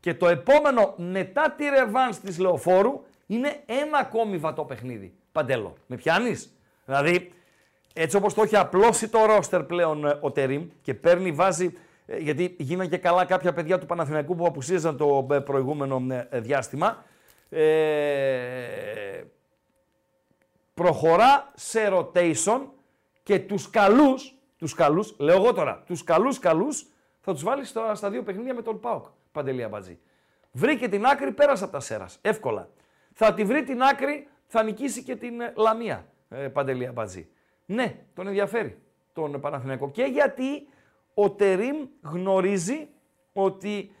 και 0.00 0.14
το 0.14 0.28
επόμενο 0.28 0.94
μετά 0.96 1.50
τη 1.50 1.68
ρεβάνς 1.68 2.18
της 2.18 2.38
Λεωφόρου 2.38 3.02
είναι 3.26 3.62
ένα 3.66 3.98
ακόμη 3.98 4.36
βατό 4.36 4.64
παιχνίδι. 4.64 5.14
Παντέλο, 5.32 5.76
με 5.86 5.96
πιάνεις; 5.96 6.56
Δηλαδή, 6.84 7.32
έτσι 7.92 8.16
όπως 8.16 8.34
το 8.34 8.42
έχει 8.42 8.56
απλώσει 8.56 9.08
το 9.08 9.24
ρόστερ 9.24 9.62
πλέον 9.62 10.06
ε, 10.06 10.18
ο 10.20 10.30
Τερίμ 10.30 10.68
και 10.82 10.94
παίρνει, 10.94 11.32
βάζει, 11.32 11.72
ε, 12.06 12.16
γιατί 12.16 12.56
γίνανε 12.58 12.88
και 12.88 12.96
καλά 12.96 13.24
κάποια 13.24 13.52
παιδιά 13.52 13.78
του 13.78 13.86
Παναθηναϊκού 13.86 14.34
που 14.34 14.46
απουσίαζαν 14.46 14.96
το 14.96 15.26
ε, 15.30 15.38
προηγούμενο 15.38 16.02
διάστημα, 16.32 17.04
ε, 17.48 17.62
προχωρά 20.74 21.50
σε 21.54 21.80
rotation 21.92 22.60
και 23.22 23.38
τους 23.38 23.70
καλούς, 23.70 24.34
τους 24.58 24.74
καλούς, 24.74 25.14
λέω 25.18 25.36
εγώ 25.36 25.52
τώρα, 25.52 25.82
τους 25.86 26.04
καλούς 26.04 26.38
καλούς 26.38 26.86
θα 27.20 27.32
τους 27.32 27.42
βάλει 27.42 27.64
στα, 27.64 27.94
στα 27.94 28.10
δύο 28.10 28.22
παιχνίδια 28.22 28.54
με 28.54 28.62
τον 28.62 28.80
ΠΑΟΚ. 28.80 29.06
Παντελή 29.32 29.62
Αμπατζή. 29.62 29.98
Βρήκε 30.52 30.88
την 30.88 31.04
άκρη, 31.06 31.32
πέρασε 31.32 31.64
από 31.64 31.72
τα 31.72 31.80
σέρας. 31.80 32.18
Εύκολα. 32.20 32.68
Θα 33.12 33.34
τη 33.34 33.44
βρει 33.44 33.62
την 33.62 33.82
άκρη, 33.82 34.28
θα 34.52 34.62
νικήσει 34.62 35.02
και 35.02 35.16
την 35.16 35.40
ε, 35.40 35.52
Λαμία. 35.56 36.06
Ε, 36.28 36.48
Παντελή 36.48 36.86
Αμπατζή. 36.86 37.28
Ναι, 37.66 37.96
τον 38.14 38.26
ενδιαφέρει 38.26 38.82
τον 39.12 39.40
Παναθηναϊκό. 39.40 39.90
Και 39.90 40.02
γιατί 40.02 40.68
ο 41.14 41.30
Τερίμ 41.30 41.76
γνωρίζει 42.02 42.88
ότι 43.32 43.94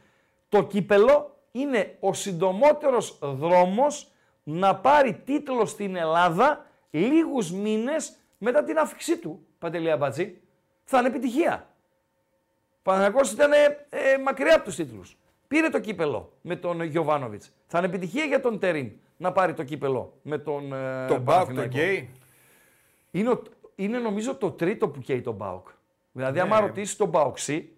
το 0.48 0.62
κύπελο 0.62 1.38
είναι 1.52 1.96
ο 2.00 2.12
συντομότερος 2.12 3.18
δρόμος 3.22 4.12
να 4.42 4.76
πάρει 4.76 5.14
τίτλο 5.24 5.66
στην 5.66 5.96
Ελλάδα 5.96 6.66
λίγους 6.90 7.52
μήνες 7.52 8.16
μετά 8.38 8.64
την 8.64 8.78
αύξησή 8.78 9.18
του, 9.18 9.46
Παντελή 9.58 9.90
Αμπατζή. 9.90 10.40
Θα 10.84 10.98
είναι 10.98 11.08
επιτυχία. 11.08 11.68
Ο 12.70 12.82
Παναθηναϊκός 12.82 13.32
ήταν 13.32 13.52
ε, 13.52 14.18
μακριά 14.24 14.54
από 14.54 14.64
τους 14.64 14.74
τίτλους. 14.74 15.18
Πήρε 15.48 15.68
το 15.68 15.80
κύπελλο 15.80 16.32
με 16.40 16.56
τον 16.56 16.82
Γιοβάνοβιτς. 16.82 17.52
Θα 17.66 17.78
είναι 17.78 17.86
επιτυχία 17.86 18.24
για 18.24 18.40
τον 18.40 18.58
Τερίμ 18.58 18.90
να 19.20 19.32
πάρει 19.32 19.54
το 19.54 19.64
κύπελλο 19.64 20.18
με 20.22 20.38
τον 20.38 20.72
ε, 20.72 21.06
Τον 21.06 21.18
ΠΑΟΚ, 21.18 21.54
τον 21.54 21.62
καίει. 21.62 22.10
Είναι, 23.10 23.40
είναι 23.74 23.98
νομίζω 23.98 24.34
το 24.34 24.50
τρίτο 24.50 24.88
που 24.88 25.00
καίει 25.00 25.20
τον 25.20 25.34
ΠΑΟΚ. 25.34 25.68
Δηλαδή, 26.12 26.34
ναι. 26.34 26.40
άμα 26.40 26.60
ρωτήσεις 26.60 26.96
τον 26.96 27.08
ΠΑΟΚτσή, 27.08 27.72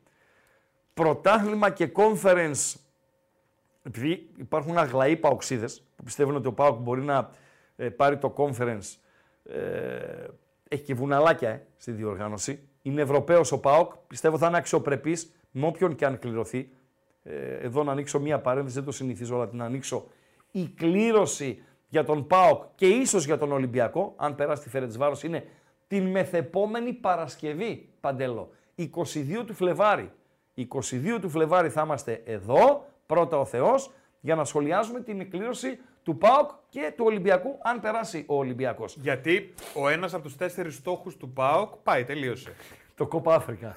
πρωτάθλημα 0.95 1.71
και 1.71 1.93
conference, 1.95 2.75
επειδή 3.83 4.31
υπάρχουν 4.37 4.79
αγλαοί 4.79 5.17
ΠΑΟΚτσήδες 5.17 5.67
που 5.97 6.03
πιστεύουν 6.05 6.37
ότι 6.37 6.47
ο 6.47 6.53
ΠΑΟΚ 6.53 6.79
μπορεί 6.79 7.03
να 7.03 7.31
ε, 7.77 7.89
πάρει 7.89 8.19
το 8.19 8.35
conference, 8.37 8.97
ε, 9.45 10.27
έχει 10.69 10.83
και 10.83 10.95
βουναλάκια 10.95 11.49
ε, 11.49 11.67
στη 11.77 11.93
διοργάνωση. 11.93 12.69
Είναι 12.83 13.03
Ευρωπαίος 13.03 13.53
ο 13.53 13.61
ΠΑΟΚ, 13.61 13.93
πιστεύω 14.07 14.39
θα 14.39 14.47
είναι 14.47 14.57
αξιοπρεπής 14.57 15.33
με 15.51 15.67
όποιον 15.67 15.95
και 15.95 16.05
αν 16.05 16.19
κληρωθεί. 16.19 16.69
Ε, 17.23 17.55
εδώ 17.55 17.83
να 17.83 17.93
ανοίξω 17.93 18.21
μία 18.21 18.41
παρένθεση, 18.41 18.75
δεν 18.75 18.85
το 18.85 18.93
συνηθίζω, 18.93 19.35
αλλά 19.35 19.49
την 19.49 19.63
ανοίξω. 19.63 20.07
Η 20.53 20.69
κλήρωση 20.69 21.63
για 21.89 22.05
τον 22.05 22.27
ΠΑΟΚ 22.27 22.63
και 22.75 22.87
ίσως 22.87 23.25
για 23.25 23.39
τον 23.39 23.53
Ολυμπιακό, 23.53 24.15
αν 24.17 24.35
περάσει 24.35 24.63
τη 24.63 24.69
Φερετσβάρος, 24.69 25.23
είναι 25.23 25.45
την 25.87 26.07
μεθεπόμενη 26.07 26.93
Παρασκευή, 26.93 27.89
Παντέλο. 28.01 28.51
22 28.77 29.45
του 29.47 29.55
Φλεβάρι. 29.55 30.13
22 30.55 31.19
του 31.21 31.29
Φλεβάρι 31.29 31.69
θα 31.69 31.83
είμαστε 31.85 32.23
εδώ, 32.25 32.85
πρώτα 33.07 33.39
ο 33.39 33.45
Θεός, 33.45 33.91
για 34.21 34.35
να 34.35 34.45
σχολιάζουμε 34.45 35.01
την 35.01 35.31
κλήρωση 35.31 35.79
του 36.03 36.19
ΠΑΟΚ 36.19 36.51
και 36.69 36.93
του 36.97 37.05
Ολυμπιακού, 37.07 37.59
αν 37.63 37.81
περάσει 37.81 38.25
ο 38.29 38.35
Ολυμπιακός. 38.37 38.97
Γιατί 38.97 39.55
ο 39.75 39.89
ένας 39.89 40.15
από 40.15 40.23
τους 40.23 40.37
τέσσερις 40.37 40.75
στόχους 40.75 41.17
του 41.17 41.33
ΠΑΟΚ 41.33 41.75
πάει, 41.83 42.05
τελείωσε. 42.05 42.55
Το 42.95 43.07
Κόπα 43.07 43.35
Αφρικα. 43.35 43.75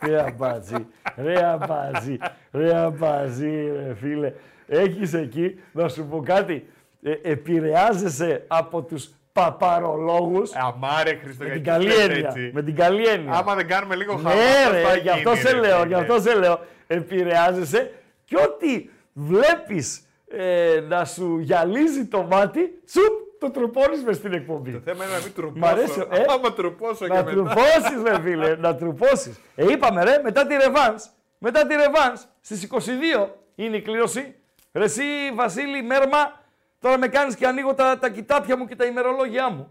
Ρε 0.00 0.22
αμπάζι, 0.22 0.86
ρε 1.16 1.44
αμπάζι, 1.44 2.18
ρε 2.52 2.76
αμπάζι, 2.76 3.70
ρε 3.70 3.94
φίλε. 3.94 4.32
Έχεις 4.68 5.14
εκεί, 5.14 5.60
να 5.72 5.88
σου 5.88 6.06
πω 6.06 6.22
κάτι, 6.24 6.66
ε, 7.02 7.12
επηρεάζεσαι 7.22 8.44
από 8.46 8.82
τους 8.82 9.10
παπαρολόγους. 9.32 10.54
Αμάρε 10.54 11.18
Χριστό, 11.22 11.44
με 11.44 11.50
την 11.50 11.64
καλή 11.64 11.92
έννοια. 11.94 12.34
Με 12.52 12.62
την 12.62 12.74
καλή 12.74 13.06
έννοια. 13.06 13.32
Άμα 13.32 13.54
δεν 13.54 13.66
κάνουμε 13.66 13.94
λίγο 13.96 14.12
χαμός, 14.16 14.34
ναι, 14.34 14.92
ρε, 14.92 15.00
γι' 15.00 15.08
αυτό 15.08 15.34
σε 15.34 15.56
λέω, 15.56 15.84
γι' 15.84 15.94
αυτό 15.94 16.20
σε 16.20 16.34
λέω. 16.34 16.60
Επηρεάζεσαι 16.86 17.90
και 18.24 18.36
ό,τι 18.36 18.88
βλέπεις 19.12 20.02
ε, 20.28 20.80
να 20.88 21.04
σου 21.04 21.38
γυαλίζει 21.38 22.06
το 22.06 22.22
μάτι, 22.22 22.80
τσουπ, 22.86 23.12
το 23.38 23.50
τρουπώνεις 23.50 24.02
μες 24.04 24.16
στην 24.16 24.32
εκπομπή. 24.32 24.70
Το 24.72 24.80
θέμα 24.84 25.04
είναι 25.04 25.14
να 25.14 25.22
μην 25.22 25.32
τρουπώσω. 25.34 25.58
Μ' 25.60 25.64
αρέσει, 25.64 26.06
ε; 26.10 26.24
Άμα 26.28 26.52
τρουπώσω 26.52 27.06
να 27.06 27.24
τρουπώσεις, 27.24 28.02
ρε 28.06 28.20
φίλε, 28.20 28.56
να 28.56 28.74
τρουπώσεις. 28.74 29.40
Ε, 29.54 29.72
είπαμε 29.72 30.04
ρε, 30.04 30.20
μετά 30.22 30.46
τη 30.46 30.54
ρεβάν. 30.54 30.94
Μετά 31.38 31.66
τη 31.66 31.74
ρεβάν, 31.74 32.12
στις 32.40 32.62
22 32.62 33.28
είναι 33.54 33.76
η 33.76 33.82
κλήρωση. 33.82 34.34
Ρε 34.78 34.84
εσύ 34.84 35.02
Βασίλη 35.34 35.82
Μέρμα, 35.82 36.40
τώρα 36.80 36.98
με 36.98 37.08
κάνεις 37.08 37.34
και 37.36 37.46
ανοίγω 37.46 37.74
τα, 37.74 37.98
τα 37.98 38.08
κοιτάπια 38.10 38.56
μου 38.56 38.66
και 38.66 38.76
τα 38.76 38.84
ημερολόγια 38.84 39.50
μου. 39.50 39.68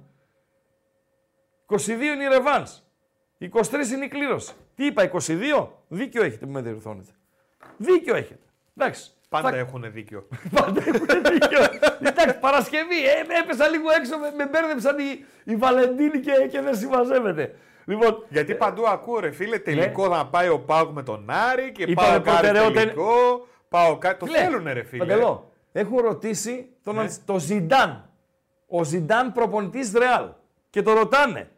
22 1.68 1.90
είναι 1.90 2.24
η 2.24 2.28
Ρεβάνς. 2.28 2.82
23 3.40 3.74
είναι 3.94 4.06
η 4.06 4.08
κλήρωση. 4.08 4.54
Τι 4.76 4.86
είπα, 4.86 5.12
22. 5.12 5.68
Δίκιο 5.88 6.24
έχετε 6.24 6.46
που 6.46 6.52
με 6.52 6.62
διορθώνετε. 6.62 7.12
Δίκιο 7.78 8.16
έχετε. 8.16 8.44
Εντάξει. 8.78 9.12
Πάντα 9.30 9.50
Θα- 9.50 9.58
έχουν 9.58 9.92
δίκιο. 9.92 10.28
Πάντα 10.62 10.84
έχουν 10.86 11.08
δίκιο. 11.08 11.60
Εντάξει, 12.02 12.38
Παρασκευή. 12.40 13.04
Ε, 13.06 13.40
έπεσα 13.44 13.68
λίγο 13.68 13.92
έξω, 14.00 14.18
με, 14.18 14.32
με 14.36 14.46
μπέρδεψαν 14.48 14.98
οι, 15.00 15.26
οι 15.44 15.56
Βαλεντίνοι 15.56 16.20
και, 16.20 16.32
και 16.52 16.62
δεν 16.62 16.76
συμμαζεύεται. 16.76 17.56
Λοιπόν, 17.86 18.26
Γιατί 18.30 18.56
παντού 18.56 18.88
ακούω 18.88 19.20
ρε 19.20 19.32
φίλε, 19.32 19.60
τελικό 19.60 20.10
θα 20.16 20.26
πάει 20.26 20.50
ο 20.50 20.60
Πάουκ 20.60 20.92
με 20.92 21.04
τον 21.04 21.30
Άρη 21.30 21.72
και 21.72 21.84
Είπαμε 21.84 22.08
πάω 22.08 22.20
κάτι 22.22 22.30
προτεραιότητα 22.30 22.82
είναι- 22.82 22.92
τελικό. 22.92 23.48
Πάω 23.70 23.98
κάτι. 23.98 24.20
Το 24.20 24.26
Φίλε, 24.26 24.38
θέλουνε 24.38 24.74
ρε 24.74 24.84
φίλε. 24.84 25.06
Παντελώ, 25.06 25.52
έχουν 25.72 25.98
ρωτήσει 25.98 26.70
τον, 26.84 26.96
Ναι. 26.96 27.08
το 27.26 27.40
Ζιντάν. 27.40 28.10
Ο 28.68 28.84
Ζιντάν 28.84 29.32
προπονητής 29.32 29.92
Ρεάλ. 29.94 30.30
Και 30.70 30.82
το 30.82 30.94
ρωτάνε. 30.94 31.52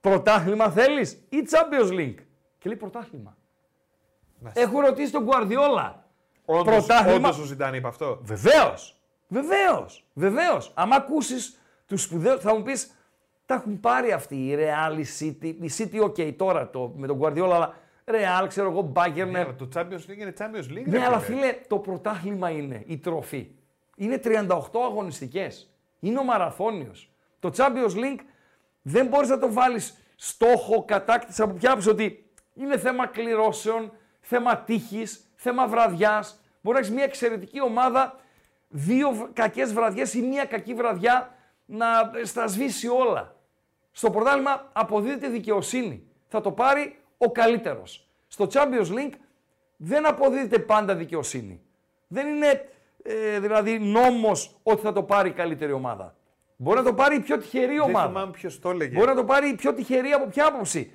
Πρωτάθλημα 0.00 0.70
θέλεις 0.70 1.12
ή 1.28 1.36
Champions 1.50 1.90
League; 1.92 2.14
Και 2.58 2.68
λέει 2.68 2.76
πρωτάθλημα. 2.76 3.36
Έχουν 4.52 4.80
ρωτήσει 4.80 5.12
τον 5.12 5.22
Γκουαρδιόλα. 5.24 6.04
Όντως, 6.44 6.64
πρωτάθλημα. 6.64 7.28
όντως 7.28 7.38
ο 7.38 7.44
Ζιντάν 7.44 7.74
είπε 7.74 7.88
αυτό; 7.88 8.18
Βεβαίως. 8.22 9.00
Βεβαίως. 9.28 10.06
Βεβαίως. 10.12 10.72
Αν 10.74 10.92
ακούσεις 10.92 11.60
τους 11.86 12.02
σπουδαίους, 12.02 12.40
θα 12.40 12.54
μου 12.54 12.62
πεις. 12.62 12.94
Τα 13.46 13.54
έχουν 13.54 13.80
πάρει 13.80 14.12
αυτοί 14.12 14.34
οι 14.36 14.56
Real, 14.58 14.98
η 14.98 15.06
City. 15.18 15.54
Η 15.60 15.70
City, 15.78 16.00
οκ, 16.02 16.16
τώρα 16.36 16.70
το, 16.70 16.92
με 16.96 17.06
τον 17.06 17.18
Guardiola, 17.22 17.50
αλλά 17.52 17.74
Real, 18.10 18.48
ξέρω 18.48 18.70
εγώ, 18.70 18.92
Bayern. 18.96 19.28
Ναι, 19.30 19.38
αλλά 19.40 19.54
το 19.54 19.68
Champions 19.74 20.10
League 20.10 20.18
είναι 20.18 20.32
Champions 20.38 20.70
League. 20.70 20.82
Ναι, 20.84 20.98
ρε 20.98 21.04
αλλά 21.04 21.18
φίλε, 21.18 21.56
το 21.68 21.78
πρωτάθλημα 21.78 22.50
είναι 22.50 22.82
η 22.86 22.98
τροφή. 22.98 23.50
Είναι 23.96 24.20
38 24.24 24.46
αγωνιστικές. 24.84 25.74
Είναι 26.00 26.18
ο 26.18 26.24
μαραθώνιος. 26.24 27.10
Το 27.40 27.50
Champions 27.56 27.94
League 27.94 28.20
δεν 28.82 29.06
μπορείς 29.06 29.28
να 29.28 29.38
το 29.38 29.52
βάλεις 29.52 29.96
στόχο 30.16 30.84
κατάκτηση 30.84 31.42
από 31.42 31.54
ποια 31.54 31.70
άποψη 31.70 31.88
ότι 31.88 32.24
είναι 32.54 32.78
θέμα 32.78 33.06
κληρώσεων, 33.06 33.92
θέμα 34.20 34.56
τύχης, 34.58 35.30
θέμα 35.34 35.66
βραδιάς. 35.66 36.40
Μπορεί 36.60 36.74
να 36.76 36.82
έχεις 36.82 36.94
μια 36.94 37.04
εξαιρετική 37.04 37.62
ομάδα, 37.62 38.20
δύο 38.68 39.10
β- 39.10 39.32
κακές 39.32 39.72
βραδιές 39.72 40.14
ή 40.14 40.22
μια 40.22 40.44
κακή 40.44 40.74
βραδιά 40.74 41.34
να 41.64 41.86
στα 42.24 42.46
σβήσει 42.46 42.88
όλα. 42.88 43.34
Στο 43.92 44.10
πρωτάθλημα 44.10 44.70
αποδίδεται 44.72 45.28
δικαιοσύνη. 45.28 46.04
Θα 46.28 46.40
το 46.40 46.50
πάρει 46.52 46.98
ο 47.22 47.30
καλύτερος. 47.32 48.08
Στο 48.28 48.46
Champions 48.52 48.86
League 48.86 49.14
δεν 49.76 50.06
αποδίδεται 50.06 50.58
πάντα 50.58 50.94
δικαιοσύνη. 50.94 51.60
Δεν 52.06 52.26
είναι 52.26 52.68
ε, 53.02 53.38
δηλαδή 53.40 53.78
νόμος 53.78 54.56
ότι 54.62 54.82
θα 54.82 54.92
το 54.92 55.02
πάρει 55.02 55.28
η 55.28 55.32
καλύτερη 55.32 55.72
ομάδα. 55.72 56.14
Μπορεί 56.56 56.78
να 56.78 56.84
το 56.84 56.94
πάρει 56.94 57.16
η 57.16 57.20
πιο 57.20 57.38
τυχερή 57.38 57.66
Δεν 57.66 57.80
ομάδα. 57.80 58.06
θυμάμαι 58.06 58.32
ποιος 58.32 58.60
το 58.60 58.70
έλεγε. 58.70 58.94
Μπορεί 58.94 59.08
να 59.08 59.14
το 59.14 59.24
πάρει 59.24 59.48
η 59.48 59.54
πιο 59.54 59.74
τυχερή 59.74 60.10
από 60.10 60.26
ποια 60.26 60.46
άποψη. 60.46 60.92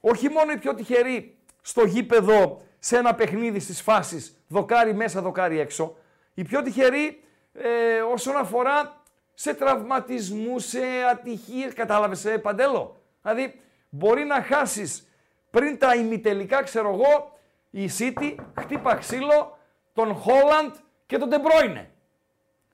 Όχι 0.00 0.28
μόνο 0.28 0.52
η 0.52 0.56
πιο 0.58 0.74
τυχερή 0.74 1.36
στο 1.60 1.84
γήπεδο 1.84 2.62
σε 2.78 2.96
ένα 2.96 3.14
παιχνίδι 3.14 3.60
στις 3.60 3.82
φάσεις 3.82 4.36
δοκάρι 4.48 4.94
μέσα, 4.94 5.22
δοκάρι 5.22 5.58
έξω. 5.58 5.96
Η 6.34 6.42
πιο 6.42 6.62
τυχερή 6.62 7.22
ε, 7.52 8.00
όσον 8.12 8.36
αφορά 8.36 9.02
σε 9.34 9.54
τραυματισμούς, 9.54 10.64
σε 10.64 10.80
ατυχίες, 11.10 11.72
κατάλαβες 11.74 12.24
ε, 12.24 12.38
Παντέλο; 12.38 12.96
Δηλαδή 13.22 13.60
μπορεί 13.88 14.24
να 14.24 14.42
χάσεις 14.42 15.07
πριν 15.50 15.78
τα 15.78 15.94
ημιτελικά, 15.94 16.62
ξέρω 16.62 16.88
εγώ, 16.92 17.38
η 17.70 17.88
City 17.98 18.34
χτύπα 18.60 18.94
ξύλο, 18.94 19.58
τον 19.92 20.14
Χόλαντ 20.14 20.74
και 21.06 21.18
τον 21.18 21.28
Ντεμπρόινε. 21.28 21.90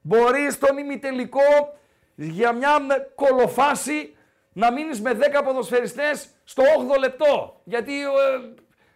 Μπορείς 0.02 0.54
στον 0.54 0.78
ημιτελικό 0.78 1.78
για 2.14 2.52
μια 2.52 2.76
κωλοφάση 3.14 4.16
να 4.52 4.72
μείνεις 4.72 5.00
με 5.00 5.18
10 5.38 5.42
ποδοσφαιριστές 5.44 6.28
στο 6.44 6.62
8ο 6.62 6.98
λεπτό. 6.98 7.60
Γιατί 7.64 8.02
ε, 8.02 8.06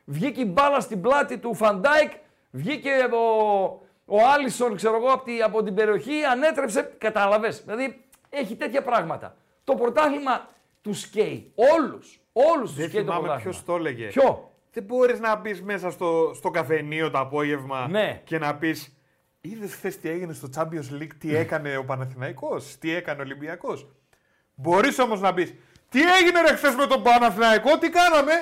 βγήκε 0.04 0.40
η 0.40 0.50
μπάλα 0.54 0.80
στην 0.80 1.00
πλάτη 1.00 1.38
του 1.38 1.54
Φαν 1.54 1.77
Ντάικ, 1.77 2.12
βγήκε 2.50 2.90
ο, 3.12 3.64
ο 4.04 4.18
Άλισον, 4.34 4.76
ξέρω 4.76 4.96
εγώ, 4.96 5.08
από, 5.12 5.24
τη- 5.24 5.42
από 5.42 5.62
την 5.62 5.74
περιοχή, 5.74 6.24
ανέτρεψε, 6.24 6.82
κατάλαβες; 6.98 7.62
Δηλαδή 7.64 8.04
έχει 8.28 8.56
τέτοια 8.56 8.82
πράγματα. 8.82 9.36
Το 9.64 9.74
πρωτάθλημα 9.74 10.48
τους 10.82 10.94
καίει. 10.94 11.52
Όλους. 11.78 12.20
Όλους 12.54 12.68
τους 12.70 12.78
Δεν 12.78 12.88
τους 12.88 12.93
καίει 12.93 13.00
το 13.04 13.06
θυμάμαι 13.06 13.26
πρωτάθλημα. 13.26 13.50
ποιος 13.50 13.64
το 13.64 13.74
έλεγε. 13.74 14.06
Ποιο; 14.06 14.50
Δεν 14.72 14.82
μπορείς 14.84 15.20
να 15.20 15.36
μπεις 15.36 15.62
μέσα 15.62 15.90
στο, 15.90 16.32
στο 16.34 16.50
καφενείο 16.50 17.10
το 17.10 17.18
απόγευμα 17.18 17.88
Ναι. 17.88 18.20
και 18.24 18.38
να 18.38 18.54
πεις. 18.56 18.92
Είδες 19.40 19.74
χθες 19.74 19.98
τι 20.00 20.08
έγινε 20.08 20.32
στο 20.32 20.48
Champions 20.56 21.02
League, 21.02 21.14
τι 21.18 21.36
έκανε 21.36 21.76
ο 21.76 21.84
Παναθηναϊκός, 21.84 22.76
τι 22.78 22.94
έκανε 22.94 23.20
ο 23.20 23.24
Ολυμπιακός. 23.24 23.86
Μπορείς 24.54 24.98
όμως 24.98 25.20
να 25.20 25.34
πεις. 25.34 25.54
Τι 25.88 26.00
έγινε 26.00 26.40
ρε 26.40 26.54
χθες 26.56 26.74
με 26.74 26.86
τον 26.86 27.02
Παναθηναϊκό, 27.02 27.78
τι 27.78 27.90
κάναμε. 27.90 28.32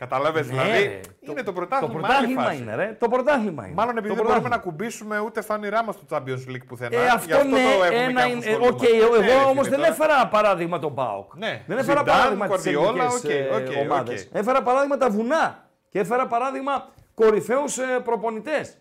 Κατάλαβε 0.00 0.40
Ναι, 0.40 0.46
δηλαδή. 0.46 0.70
ρε. 0.70 1.00
είναι 1.20 1.42
το 1.42 1.44
Το 1.44 1.52
πρωτάθλημα. 1.52 1.92
άλλη 1.94 2.00
πρωτάθλημα 2.06 2.42
φάση. 2.42 2.56
είναι, 2.62 2.74
ρε. 2.74 2.96
Το 3.00 3.08
πρωτάθλημα 3.08 3.64
είναι. 3.66 3.74
Μάλλον 3.74 3.96
επειδή 3.96 4.08
Το 4.08 4.14
δεν 4.14 4.24
μπορούμε 4.24 4.40
πρωτάθλημα. 4.48 4.56
να 4.56 4.62
κουμπίσουμε 4.62 5.18
ούτε 5.18 5.40
στα 5.42 5.54
όνειρά 5.54 5.84
μας 5.84 5.96
το 5.96 6.02
Champions 6.10 6.50
League 6.50 6.64
πουθενά. 6.66 6.96
Ε, 6.96 7.02
γι' 7.02 7.08
αυτό, 7.08 7.44
ναι, 7.44 7.50
το 7.50 7.84
έχουμε 7.84 8.02
ένα 8.04 8.22
και 8.24 8.30
είναι. 8.30 8.38
αυτό 8.38 8.66
Οκ, 8.66 8.76
πρόβλημα. 8.76 9.04
εγώ 9.06 9.16
Ναι, 9.20 9.26
ρε, 9.26 9.34
όμως 9.34 9.66
φίλε, 9.66 9.76
δεν 9.76 9.78
τώρα. 9.78 9.88
έφερα 9.88 10.28
παράδειγμα 10.28 10.78
τον 10.78 10.94
Πάοκ. 10.94 11.34
Ναι. 11.36 11.62
Δεν 11.66 11.78
έφερα 11.78 12.00
Zidane, 12.02 12.06
παράδειγμα 12.06 12.46
τι 12.48 12.52
Guardiola, 12.54 12.98
ελληνικέ 12.98 13.48
οκ, 13.52 13.60
οκ, 13.60 13.90
ομάδες. 13.90 14.22
οκ. 14.24 14.34
Έφερα 14.38 14.62
παράδειγμα 14.62 14.96
τα 14.96 15.10
βουνά. 15.10 15.68
Και 15.88 15.98
έφερα 15.98 16.26
παράδειγμα 16.26 16.88
κορυφαίους 17.14 17.78
προπονητές. 18.04 18.76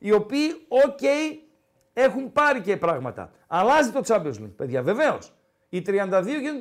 Οι 0.00 0.12
οποίοι, 0.12 0.66
οκ, 0.68 0.98
έχουν 1.92 2.32
πάρει 2.32 2.60
και 2.60 2.76
πράγματα. 2.76 3.30
Αλλάζει 3.46 3.90
το 3.90 4.00
Champions 4.06 4.42
League, 4.42 4.52
παιδιά, 4.56 4.82
βεβαίως. 4.82 5.32
Οι 5.76 5.82
32 5.86 6.24
γίνουν 6.40 6.60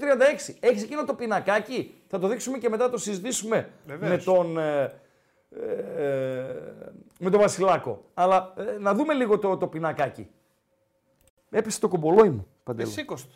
36. 0.50 0.54
Έχεις 0.60 0.84
εκείνο 0.84 1.06
το 1.06 1.14
πινακάκι; 1.14 1.94
Θα 2.08 2.20
το 2.20 2.28
δείξουμε 2.28 2.58
και 2.58 2.70
μετά 2.70 2.90
το 2.90 2.98
συζητήσουμε 2.98 3.70
Βεβαίως. 3.86 4.12
με 4.12 4.18
τον. 4.34 4.58
ε, 4.58 4.94
ε, 5.98 6.46
με 7.20 7.30
τον 7.30 7.40
Βασιλάκο. 7.40 8.06
Αλλά 8.14 8.54
ε, 8.58 8.78
να 8.80 8.94
δούμε 8.94 9.14
λίγο 9.14 9.40
το, 9.40 9.58
το 9.58 9.68
πινακάκι. 9.68 10.28
Έπεσε 11.50 11.80
το 11.80 11.88
κομπολόι 11.88 12.30
μου. 12.30 12.46
Ε, 12.50 12.60
Παντελό. 12.64 12.90
σήκωσε 12.90 13.26
το. 13.26 13.36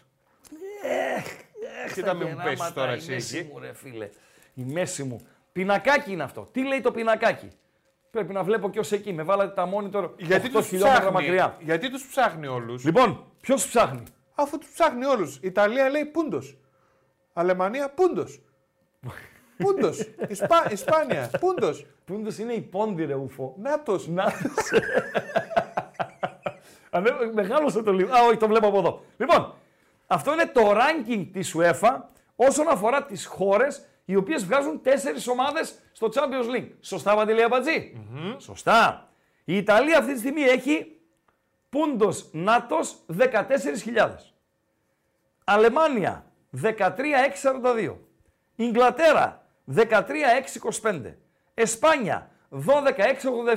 Έχ, 0.88 1.94
Κοίτα 1.94 2.08
τα 2.08 2.14
με 2.14 2.24
μου 2.24 2.30
γεράματα, 2.30 2.50
πέσεις 2.50 2.74
τώρα 2.74 2.92
η 2.92 2.96
εσύ 2.96 3.12
μέση 3.12 3.38
εκεί. 3.38 3.50
μου, 3.54 3.60
ρε 3.60 3.74
φίλε. 3.74 4.10
Η 4.54 4.64
μέση 4.64 5.04
μου. 5.04 5.20
Πινακάκι 5.52 6.12
είναι 6.12 6.24
αυτό. 6.24 6.48
Τι 6.52 6.64
λέει 6.68 6.82
το 6.82 6.92
πινακάκι; 6.92 7.50
Πρέπει 8.12 8.34
να 8.34 8.44
βλέπω 8.44 8.70
και 8.70 8.80
ως 8.80 8.92
εκεί. 8.92 9.14
Με 9.14 9.24
βάλατε 9.24 9.54
τα 9.54 9.70
monitor 9.74 10.10
Γιατί 10.18 10.48
8 10.48 10.52
τους 10.52 10.68
χιλιόμετρα 10.68 11.00
ψάχνει, 11.02 11.14
μακριά. 11.22 11.58
γιατί 11.60 11.90
τους 11.92 12.08
ψάχνει 12.08 12.48
όλους; 12.48 12.84
Λοιπόν, 12.86 13.24
ποιος 13.42 13.68
ψάχνει; 13.68 14.04
Αφού 14.42 14.58
τους 14.58 14.70
ψάχνει 14.72 15.06
όλους. 15.06 15.40
Ιταλία 15.42 15.90
λέει 15.90 16.06
πούντος. 16.06 16.58
Αλεμανία 17.34 17.90
πούντος. 17.90 18.42
πούντος. 19.58 20.00
Ισπα... 20.30 20.68
Ισπάνια 20.72 21.32
πούντος. 21.40 21.86
Πούντος 22.06 22.38
είναι 22.38 22.54
η 22.54 22.62
πόντι 22.62 23.06
ρε 23.06 23.14
ουφο. 23.16 23.56
Νάτος. 23.58 24.08
Να. 24.18 24.34
Ανέ- 26.90 27.34
Μεγάλωσε 27.34 27.82
το 27.84 27.92
λίγο. 27.94 28.14
Α, 28.16 28.24
όχι, 28.28 28.38
το 28.38 28.48
βλέπω 28.48 28.68
από 28.68 28.78
εδώ. 28.78 29.02
Λοιπόν, 29.18 29.54
αυτό 30.08 30.34
είναι 30.34 30.46
το 30.46 30.72
ranking 30.74 31.28
της 31.34 31.56
UEFA 31.58 31.98
όσον 32.36 32.68
αφορά 32.68 33.04
τις 33.06 33.26
χώρες 33.26 33.86
οι 34.06 34.16
οποίες 34.16 34.46
βγάζουν 34.46 34.82
τέσσερις 34.82 35.28
ομάδες 35.28 35.80
στο 35.92 36.10
Champions 36.14 36.56
League. 36.56 36.70
Σωστά, 36.82 37.16
Παντελή 37.16 37.44
Αμπατζή; 37.44 37.94
Σωστά. 38.38 39.10
Η 39.44 39.58
Ιταλία 39.58 39.98
αυτή 39.98 40.14
τη 40.14 40.20
στιγμή 40.20 40.42
έχει 40.42 40.98
πούντος 41.70 42.30
νάτος 42.32 42.96
14.000. 43.18 44.29
Αλεμάνια 45.52 46.26
13.642. 46.62 47.96
Ιγκλατέρα 48.56 49.46
13.625. 49.76 51.14
Εσπάνια 51.54 52.32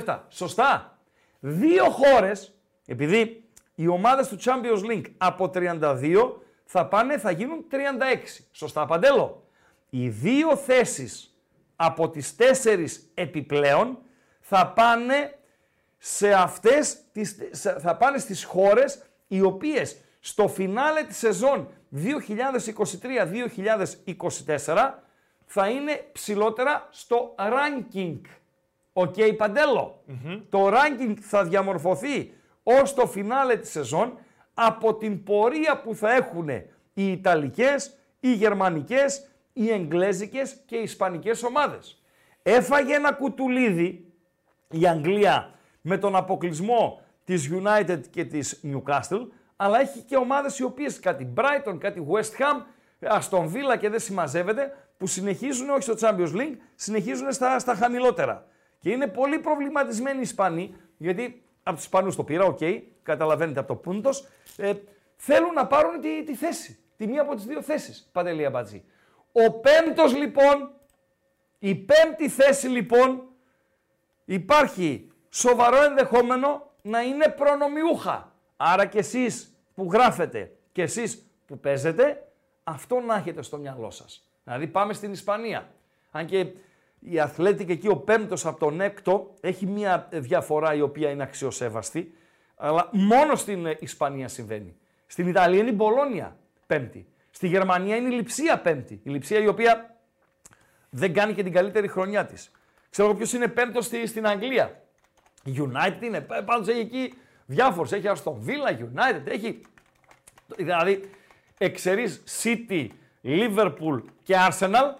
12.687. 0.05 0.19
Σωστά. 0.29 0.97
Δύο 1.39 1.83
χώρες, 1.89 2.55
επειδή 2.85 3.43
οι 3.75 3.87
ομάδες 3.87 4.27
του 4.27 4.37
Champions 4.39 4.85
League 4.91 5.05
από 5.17 5.51
32 5.53 6.41
θα 6.65 6.85
πάνε, 6.87 7.17
θα 7.17 7.31
γίνουν 7.31 7.65
36. 7.71 8.47
Σωστά, 8.51 8.85
Παντέλο. 8.85 9.47
Οι 9.89 10.09
δύο 10.09 10.55
θέσεις 10.55 11.35
από 11.75 12.09
τις 12.09 12.35
τέσσερις 12.35 13.11
επιπλέον 13.13 13.97
θα 14.39 14.67
πάνε 14.67 15.37
σε 15.97 16.33
αυτές, 16.33 16.97
τις, 17.11 17.37
σε- 17.51 17.79
θα 17.79 17.95
πάνε 17.97 18.17
στις 18.17 18.43
χώρες 18.43 19.03
οι 19.27 19.41
οποίες 19.41 19.97
στο 20.19 20.47
φινάλε 20.47 21.03
της 21.03 21.17
σεζόν 21.17 21.69
2023-2024 21.95 24.91
θα 25.45 25.69
είναι 25.69 26.09
ψηλότερα 26.11 26.87
στο 26.91 27.35
ranking. 27.37 28.19
Οκ, 28.93 29.15
παντελο 29.37 30.03
Το 30.49 30.67
ranking 30.67 31.15
θα 31.19 31.43
διαμορφωθεί 31.43 32.33
ως 32.63 32.93
το 32.93 33.07
φινάλε 33.07 33.55
της 33.55 33.69
σεζόν 33.69 34.17
από 34.53 34.95
την 34.95 35.23
πορεία 35.23 35.81
που 35.81 35.95
θα 35.95 36.13
έχουν 36.13 36.49
οι 36.93 37.11
Ιταλικές, 37.11 37.97
οι 38.19 38.33
Γερμανικές, 38.33 39.27
οι 39.53 39.71
Εγγλέζικες 39.71 40.61
και 40.65 40.75
οι 40.75 40.81
Ισπανικές 40.81 41.43
ομάδες. 41.43 42.03
Έφαγε 42.43 42.93
ένα 42.93 43.13
κουτουλίδι 43.13 44.13
η 44.69 44.87
Αγγλία 44.87 45.53
με 45.81 45.97
τον 45.97 46.15
αποκλεισμό 46.15 47.01
της 47.23 47.49
United 47.51 47.99
και 48.09 48.25
της 48.25 48.61
Newcastle, 48.63 49.27
αλλά 49.63 49.79
έχει 49.79 49.99
και 49.99 50.15
ομάδες 50.15 50.59
οι 50.59 50.63
οποίες 50.63 50.99
κάτι 50.99 51.33
Brighton, 51.37 51.77
κάτι 51.79 52.07
West 52.11 52.41
Ham, 52.41 52.61
Aston 53.19 53.45
Villa 53.45 53.77
και 53.79 53.89
δεν 53.89 53.99
συμμαζεύεται, 53.99 54.77
που 54.97 55.07
συνεχίζουν, 55.07 55.69
όχι 55.69 55.81
στο 55.81 55.93
Champions 55.99 56.35
League, 56.35 56.57
συνεχίζουν 56.75 57.31
στα, 57.31 57.59
στα 57.59 57.75
χαμηλότερα. 57.75 58.45
Και 58.79 58.89
είναι 58.89 59.07
πολύ 59.07 59.39
προβληματισμένοι 59.39 60.17
οι 60.17 60.21
Ισπανοί, 60.21 60.75
γιατί 60.97 61.43
από 61.63 61.75
τους 61.75 61.85
Ισπανούς 61.85 62.15
το 62.15 62.23
πήρα, 62.23 62.45
οκ, 62.45 62.59
καταλαβαίνετε 63.03 63.59
από 63.59 63.67
το 63.67 63.75
Mundo's, 63.75 64.27
ε, 64.57 64.73
θέλουν 65.15 65.53
να 65.53 65.67
πάρουν 65.67 66.01
τη, 66.01 66.23
τη 66.23 66.35
θέση. 66.35 66.79
Τη 66.97 67.07
μία 67.07 67.21
από 67.21 67.35
τις 67.35 67.45
δύο 67.45 67.61
θέσεις. 67.61 68.09
Παντελή 68.11 68.45
Αμπατζή. 68.45 68.83
Ο 69.31 69.51
πέμπτος 69.51 70.15
λοιπόν, 70.15 70.71
η 71.59 71.75
πέμπτη 71.75 72.29
θέση 72.29 72.67
λοιπόν, 72.67 73.23
υπάρχει 74.25 75.11
σοβαρό 75.29 75.83
ενδεχόμενο 75.83 76.71
να 76.81 77.01
είναι 77.01 77.27
προνομιούχα. 77.27 78.31
Άρα 78.57 78.85
και 78.85 78.97
εσείς 78.97 79.52
που 79.75 79.89
γράφετε 79.91 80.51
και 80.71 80.81
εσείς 80.81 81.27
που 81.45 81.59
παίζετε, 81.59 82.27
αυτό 82.63 82.99
να 82.99 83.15
έχετε 83.15 83.41
στο 83.41 83.57
μυαλό 83.57 83.91
σας. 83.91 84.29
Δηλαδή 84.43 84.67
πάμε 84.67 84.93
στην 84.93 85.11
Ισπανία. 85.11 85.71
Αν 86.11 86.25
και 86.25 86.47
η 86.99 87.19
Αθλέτικ 87.19 87.69
εκεί 87.69 87.87
ο 87.87 87.97
πέμπτος 87.97 88.45
από 88.45 88.59
τον 88.59 88.81
έκτο 88.81 89.33
έχει 89.41 89.65
μια 89.65 90.07
διαφορά 90.11 90.73
η 90.73 90.81
οποία 90.81 91.09
είναι 91.09 91.23
αξιοσέβαστη, 91.23 92.13
αλλά 92.55 92.89
μόνο 92.91 93.35
στην 93.35 93.65
ε, 93.65 93.77
Ισπανία 93.79 94.27
συμβαίνει. 94.27 94.75
Στην 95.05 95.27
Ιταλία 95.27 95.59
είναι 95.59 95.69
η 95.69 95.73
Μπολόνια 95.75 96.37
πέμπτη. 96.67 97.07
Στη 97.31 97.47
Γερμανία 97.47 97.95
είναι 97.95 98.13
η 98.13 98.15
Λιψία 98.15 98.59
πέμπτη. 98.59 98.99
Η 99.03 99.09
Λιψία 99.09 99.39
η 99.39 99.47
οποία 99.47 99.95
δεν 100.89 101.13
κάνει 101.13 101.33
και 101.33 101.43
την 101.43 101.53
καλύτερη 101.53 101.87
χρονιά 101.87 102.25
της. 102.25 102.51
Ξέρω 102.89 103.15
ποιος 103.15 103.33
είναι 103.33 103.47
πέμπτος 103.47 103.85
στη, 103.85 104.07
στην 104.07 104.27
Αγγλία. 104.27 104.81
Η 105.43 105.53
United 105.57 106.01
είναι, 106.01 106.21
πάντως 106.21 106.67
έχει 106.67 106.79
εκεί 106.79 107.13
διάφορους. 107.53 107.91
Έχει 107.91 108.05
Aston 108.07 108.35
Villa, 108.47 108.77
United, 108.79 109.21
έχει... 109.25 109.61
Δηλαδή, 110.55 111.09
εξαιρείς 111.57 112.23
City, 112.43 112.87
Liverpool 113.23 114.03
και 114.23 114.35
Arsenal 114.49 114.93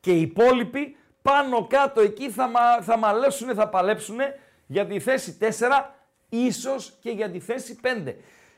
και 0.00 0.12
οι 0.12 0.20
υπόλοιποι 0.20 0.96
πάνω 1.22 1.66
κάτω 1.66 2.00
εκεί 2.00 2.30
θα, 2.30 2.48
μα, 2.48 2.82
θα 2.82 2.98
μαλέσουν, 2.98 3.54
θα 3.54 3.68
παλέψουν 3.68 4.16
για 4.66 4.86
τη 4.86 5.00
θέση 5.00 5.38
4, 5.40 5.46
ίσως 6.28 6.96
και 7.00 7.10
για 7.10 7.30
τη 7.30 7.40
θέση 7.40 7.78
5. 8.06 8.14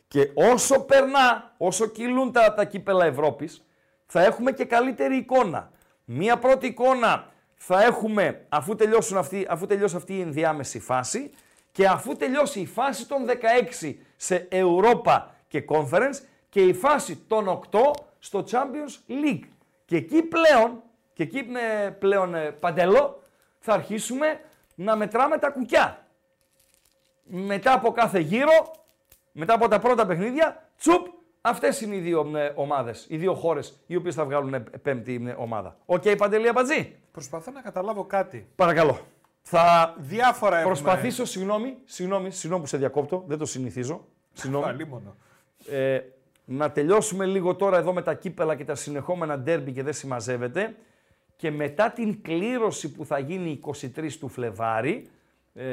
Και 0.08 0.30
όσο 0.34 0.80
περνά, 0.80 1.54
όσο 1.56 1.86
κυλούν 1.86 2.32
τα, 2.32 2.54
τα 2.54 2.64
κύπελα 2.64 3.04
Ευρώπης, 3.04 3.64
θα 4.06 4.24
έχουμε 4.24 4.52
και 4.52 4.64
καλύτερη 4.64 5.16
εικόνα. 5.16 5.70
Μία 6.04 6.38
πρώτη 6.38 6.66
εικόνα 6.66 7.26
θα 7.56 7.82
έχουμε 7.82 8.46
αφού, 8.48 8.74
τελειώσουν 8.74 9.16
αυτή, 9.16 9.46
αφού 9.48 9.66
τελειώσει 9.66 9.96
αυτή 9.96 10.16
η 10.16 10.20
ενδιάμεση 10.20 10.80
φάση 10.80 11.30
και 11.80 11.86
αφού 11.86 12.16
τελειώσει 12.16 12.60
η 12.60 12.66
φάση 12.66 13.08
των 13.08 13.26
16 13.82 13.94
σε 14.16 14.48
Europa 14.50 15.22
και 15.48 15.64
Conference 15.68 16.18
και 16.48 16.60
η 16.60 16.72
φάση 16.72 17.16
των 17.16 17.60
8 17.70 17.78
στο 18.18 18.44
Champions 18.50 19.10
League. 19.10 19.44
Και 19.84 19.96
εκεί 19.96 20.22
πλέον, 20.22 20.82
και 21.12 21.22
εκεί 21.22 21.38
ε, 21.38 21.88
πλέον 21.88 22.34
ε, 22.34 22.50
Παντελό, 22.50 23.22
θα 23.58 23.72
αρχίσουμε 23.72 24.40
να 24.74 24.96
μετράμε 24.96 25.38
τα 25.38 25.50
κουκιά. 25.50 26.06
Μετά 27.24 27.72
από 27.72 27.92
κάθε 27.92 28.18
γύρο, 28.18 28.70
μετά 29.32 29.54
από 29.54 29.68
τα 29.68 29.78
πρώτα 29.78 30.06
παιχνίδια, 30.06 30.70
τσουπ, 30.78 31.06
αυτές 31.40 31.80
είναι 31.80 31.94
οι 31.94 32.00
δύο 32.00 32.32
ε, 32.36 32.52
ομάδες, 32.54 33.06
οι 33.08 33.16
δύο 33.16 33.34
χώρες 33.34 33.80
οι 33.86 33.96
οποίες 33.96 34.14
θα 34.14 34.24
βγάλουν 34.24 34.54
ε, 34.54 34.58
πέμπτη 34.58 35.24
ε, 35.26 35.34
ομάδα. 35.38 35.76
OK, 35.86 36.02
okay, 36.04 36.14
Παντελή 36.18 36.48
Αμπατζή. 36.48 36.96
Προσπαθώ 37.12 37.50
να 37.50 37.60
καταλάβω 37.60 38.04
κάτι. 38.04 38.48
Παρακαλώ. 38.56 38.98
Θα 39.42 39.94
Διάφορα 39.98 40.58
έχουμε. 40.58 40.72
προσπαθήσω, 40.72 41.24
συγγνώμη, 41.24 41.76
συγγνώμη, 41.84 42.30
συγγνώμη 42.30 42.62
που 42.62 42.68
σε 42.68 42.76
διακόπτω, 42.76 43.24
δεν 43.26 43.38
το 43.38 43.44
συνηθίζω. 43.44 44.06
Συγγνώμη. 44.32 44.64
Πάλι 44.64 44.86
μόνο. 44.86 45.16
Ε, 45.70 46.00
να 46.44 46.70
τελειώσουμε 46.70 47.26
λίγο 47.26 47.54
τώρα 47.54 47.78
εδώ 47.78 47.92
με 47.92 48.02
τα 48.02 48.14
κύπελα 48.14 48.56
και 48.56 48.64
τα 48.64 48.74
συνεχόμενα 48.74 49.38
ντέρμπι 49.38 49.72
και 49.72 49.82
δεν 49.82 49.92
συμμαζεύεται. 49.92 50.74
Και 51.36 51.50
μετά 51.50 51.90
την 51.90 52.22
κλήρωση 52.22 52.92
που 52.92 53.04
θα 53.04 53.18
γίνει 53.18 53.60
23 53.64 54.12
του 54.20 54.28
Φλεβάρι 54.28 55.08
ε, 55.54 55.66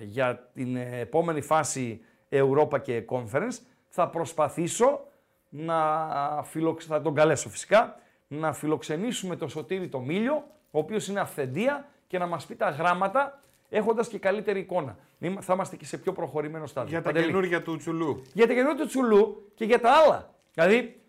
για 0.00 0.48
την 0.54 0.76
επόμενη 0.76 1.40
φάση 1.40 2.00
Europa 2.30 2.82
και 2.82 3.04
Conference, 3.08 3.58
θα 3.88 4.08
προσπαθήσω 4.08 5.00
να 5.48 6.08
φιλοξ... 6.44 6.84
θα 6.84 7.02
τον 7.02 7.14
καλέσω 7.14 7.48
φυσικά, 7.48 8.00
να 8.28 8.52
φιλοξενήσουμε 8.52 9.36
τον 9.36 9.48
Σωτήρη 9.48 9.88
το 9.88 10.00
Μήλιο, 10.00 10.44
ο 10.70 10.78
οποίος 10.78 11.08
είναι 11.08 11.20
αυθεντία 11.20 11.88
και 12.08 12.18
να 12.18 12.26
μας 12.26 12.46
πει 12.46 12.54
τα 12.56 12.68
γράμματα 12.70 13.42
έχοντας 13.68 14.08
και 14.08 14.18
καλύτερη 14.18 14.60
εικόνα. 14.60 14.96
Είμα- 15.18 15.40
Θα 15.40 15.52
είμαστε 15.54 15.76
και 15.76 15.84
σε 15.84 15.98
πιο 15.98 16.12
προχωρημένο 16.12 16.66
στάδιο. 16.66 16.90
Για 16.90 16.98
τα 17.02 17.04
Παντελή. 17.04 17.26
καινούργια 17.26 17.62
του 17.62 17.76
Τσουλού. 17.76 18.22
Για 18.32 18.46
τα 18.46 18.54
καινούργια 18.54 18.82
του 18.82 18.88
Τσουλού 18.88 19.50
και 19.54 19.64
για 19.64 19.80
τα 19.80 19.90
άλλα. 19.92 20.34
Δηλαδή, 20.54 21.02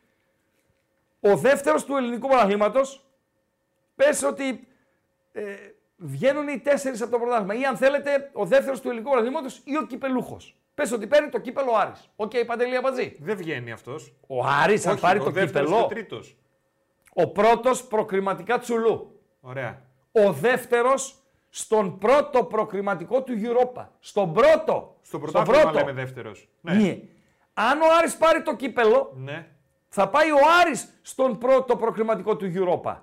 ο 1.20 1.36
δεύτερος 1.36 1.86
του 1.86 1.96
ελληνικού 1.96 2.28
πρωταθλήματος, 2.28 3.06
πες 3.96 4.24
ότι 4.24 4.68
ε, 5.32 5.56
βγαίνουν 5.98 6.48
οι 6.48 6.60
τέσσερις 6.60 7.02
από 7.02 7.12
το 7.12 7.18
πρωτάθλημα. 7.20 7.54
Ή 7.54 7.66
αν 7.66 7.78
θέλετε, 7.78 8.30
ο 8.34 8.46
δεύτερος 8.46 8.82
του 8.82 8.88
ελληνικού 8.90 9.10
πρωταθλήματος 9.10 9.62
ή 9.66 9.78
ο 9.78 9.86
κυπελλούχος. 9.86 10.54
Πες 10.76 10.92
ότι 10.92 11.08
παίρνει 11.08 11.30
το 11.30 11.40
κύπελλο 11.40 11.72
ο 11.72 11.76
Άρης. 11.78 12.10
Οκ, 12.16 12.32
Παντελή 12.46 12.76
Αμπατζή. 12.76 13.16
Δεν 13.20 13.38
βγαίνει 13.38 13.72
αυτός. 13.72 14.14
Ο 14.28 14.46
Άρης 14.46 14.82
θα 14.82 14.98
πάρει 14.98 15.20
το 15.20 15.30
δεύτερος 15.30 15.70
και 15.70 15.74
κύπελλο. 15.76 15.86
ο 15.86 15.88
τρίτος. 15.88 16.38
Ο 17.14 17.28
πρώτος 17.28 17.84
προκριματικά 17.88 18.60
Τσουλού. 18.60 19.20
Ωραία. 19.42 19.82
Ο 20.12 20.32
δεύτερος 20.34 21.16
στον 21.50 21.98
πρώτο 21.98 22.44
προκριματικό 22.44 23.24
του 23.24 23.34
Europa. 23.44 23.86
Στον 24.00 24.34
πρώτο. 24.34 24.98
Στο 25.02 25.18
Στον 25.28 25.44
πρωτάθλημα 25.44 25.72
λέμε 25.74 25.92
δεύτερος. 25.94 26.50
Ναι. 26.62 26.74
Ναι. 26.74 27.00
Αν 27.54 27.82
ο 27.82 27.86
Άρης 28.00 28.18
πάρει 28.18 28.42
το 28.44 28.56
κύπελο, 28.56 29.14
ναι. 29.16 29.48
θα 29.88 30.10
πάει 30.10 30.32
ο 30.32 30.38
Άρης 30.62 31.00
στον 31.02 31.38
πρώτο 31.38 31.76
προκριματικό 31.76 32.36
του 32.36 32.46
Europa. 32.56 32.96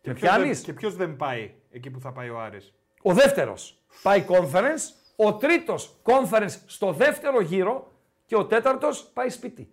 Και 0.00 0.08
Με 0.08 0.14
ποιος 0.14 0.30
δεν- 0.30 0.40
πιάνεις; 0.40 0.60
Και 0.60 0.72
ποιος 0.72 0.96
δεν 0.96 1.16
πάει 1.16 1.54
εκεί 1.70 1.90
που 1.90 2.00
θα 2.00 2.12
πάει 2.12 2.28
ο 2.28 2.40
Άρης; 2.40 2.74
Ο 3.02 3.12
δεύτερος 3.12 3.82
πάει 4.02 4.24
conference, 4.28 4.92
ο 5.16 5.34
τρίτος 5.34 5.96
conference 6.02 6.56
στο 6.66 6.92
δεύτερο 6.92 7.40
γύρο 7.40 7.90
και 8.26 8.36
ο 8.36 8.46
τέταρτος 8.46 9.02
πάει 9.04 9.28
σπίτι. 9.28 9.70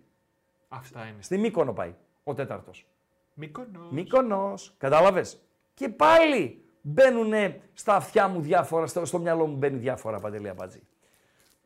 Αυτά 0.68 1.00
είναι. 1.06 1.22
Στη 1.22 1.38
Μύκονο 1.38 1.72
πάει 1.72 1.94
ο 2.24 2.34
τέταρτος. 2.34 2.86
Μύκονος. 3.34 3.90
Μύκονος, 3.90 4.74
κατάλαβες; 4.78 5.40
Και 5.80 5.88
πάλι 5.88 6.64
μπαίνουν 6.80 7.32
στα 7.72 7.94
αυτιά 7.94 8.28
μου 8.28 8.40
διάφορα, 8.40 8.86
στο, 8.86 9.04
στο 9.04 9.18
μυαλό 9.18 9.46
μου 9.46 9.56
μπαίνει 9.56 9.78
διάφορα, 9.78 10.18
Παντελή 10.18 10.48
Αμπατζή. 10.48 10.82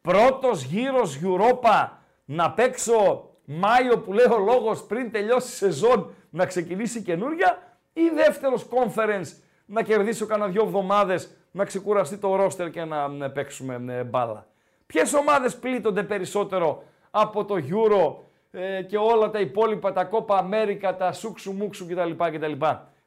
Πρώτος 0.01 0.63
γύρος 0.63 1.21
Europa 1.23 1.89
να 2.25 2.51
παίξω 2.53 3.31
Μάιο 3.45 3.99
που 3.99 4.13
λέει 4.13 4.27
ο 4.31 4.39
λόγος 4.39 4.83
πριν 4.85 5.11
τελειώσει 5.11 5.49
η 5.49 5.55
σεζόν 5.55 6.15
να 6.31 6.47
ξεκινήσει 6.47 7.03
καινούρια 7.03 7.79
ή 7.93 8.09
δεύτερος 8.15 8.67
conference 8.71 9.27
να 9.67 9.83
κερδίσω 9.83 10.27
κανένα 10.27 10.51
δυο 10.51 10.63
εβδομάδες 10.63 11.37
να 11.51 11.65
ξεκουραστεί 11.65 12.17
το 12.17 12.37
ρόστερ 12.37 12.71
και 12.71 12.85
να 12.85 13.25
ε, 13.25 13.29
παίξουμε 13.29 13.95
ε, 13.95 14.05
μπάλα. 14.05 14.47
Ποιες 14.87 15.15
ομάδες 15.15 15.57
πλήττονται 15.57 16.03
περισσότερο 16.03 16.83
από 17.11 17.45
το 17.45 17.55
Euro 17.55 18.15
ε, 18.51 18.83
και 18.83 18.97
όλα 18.97 19.31
τα 19.31 19.41
υπόλοιπα, 19.41 19.93
τα 19.93 20.05
Κόπα 20.05 20.37
Αμέρικα, 20.37 20.97
τα 20.97 21.13
Σούξου 21.13 21.53
Μούξου 21.53 21.87
κτλ. 21.87 22.11
κτλ. 22.11 22.53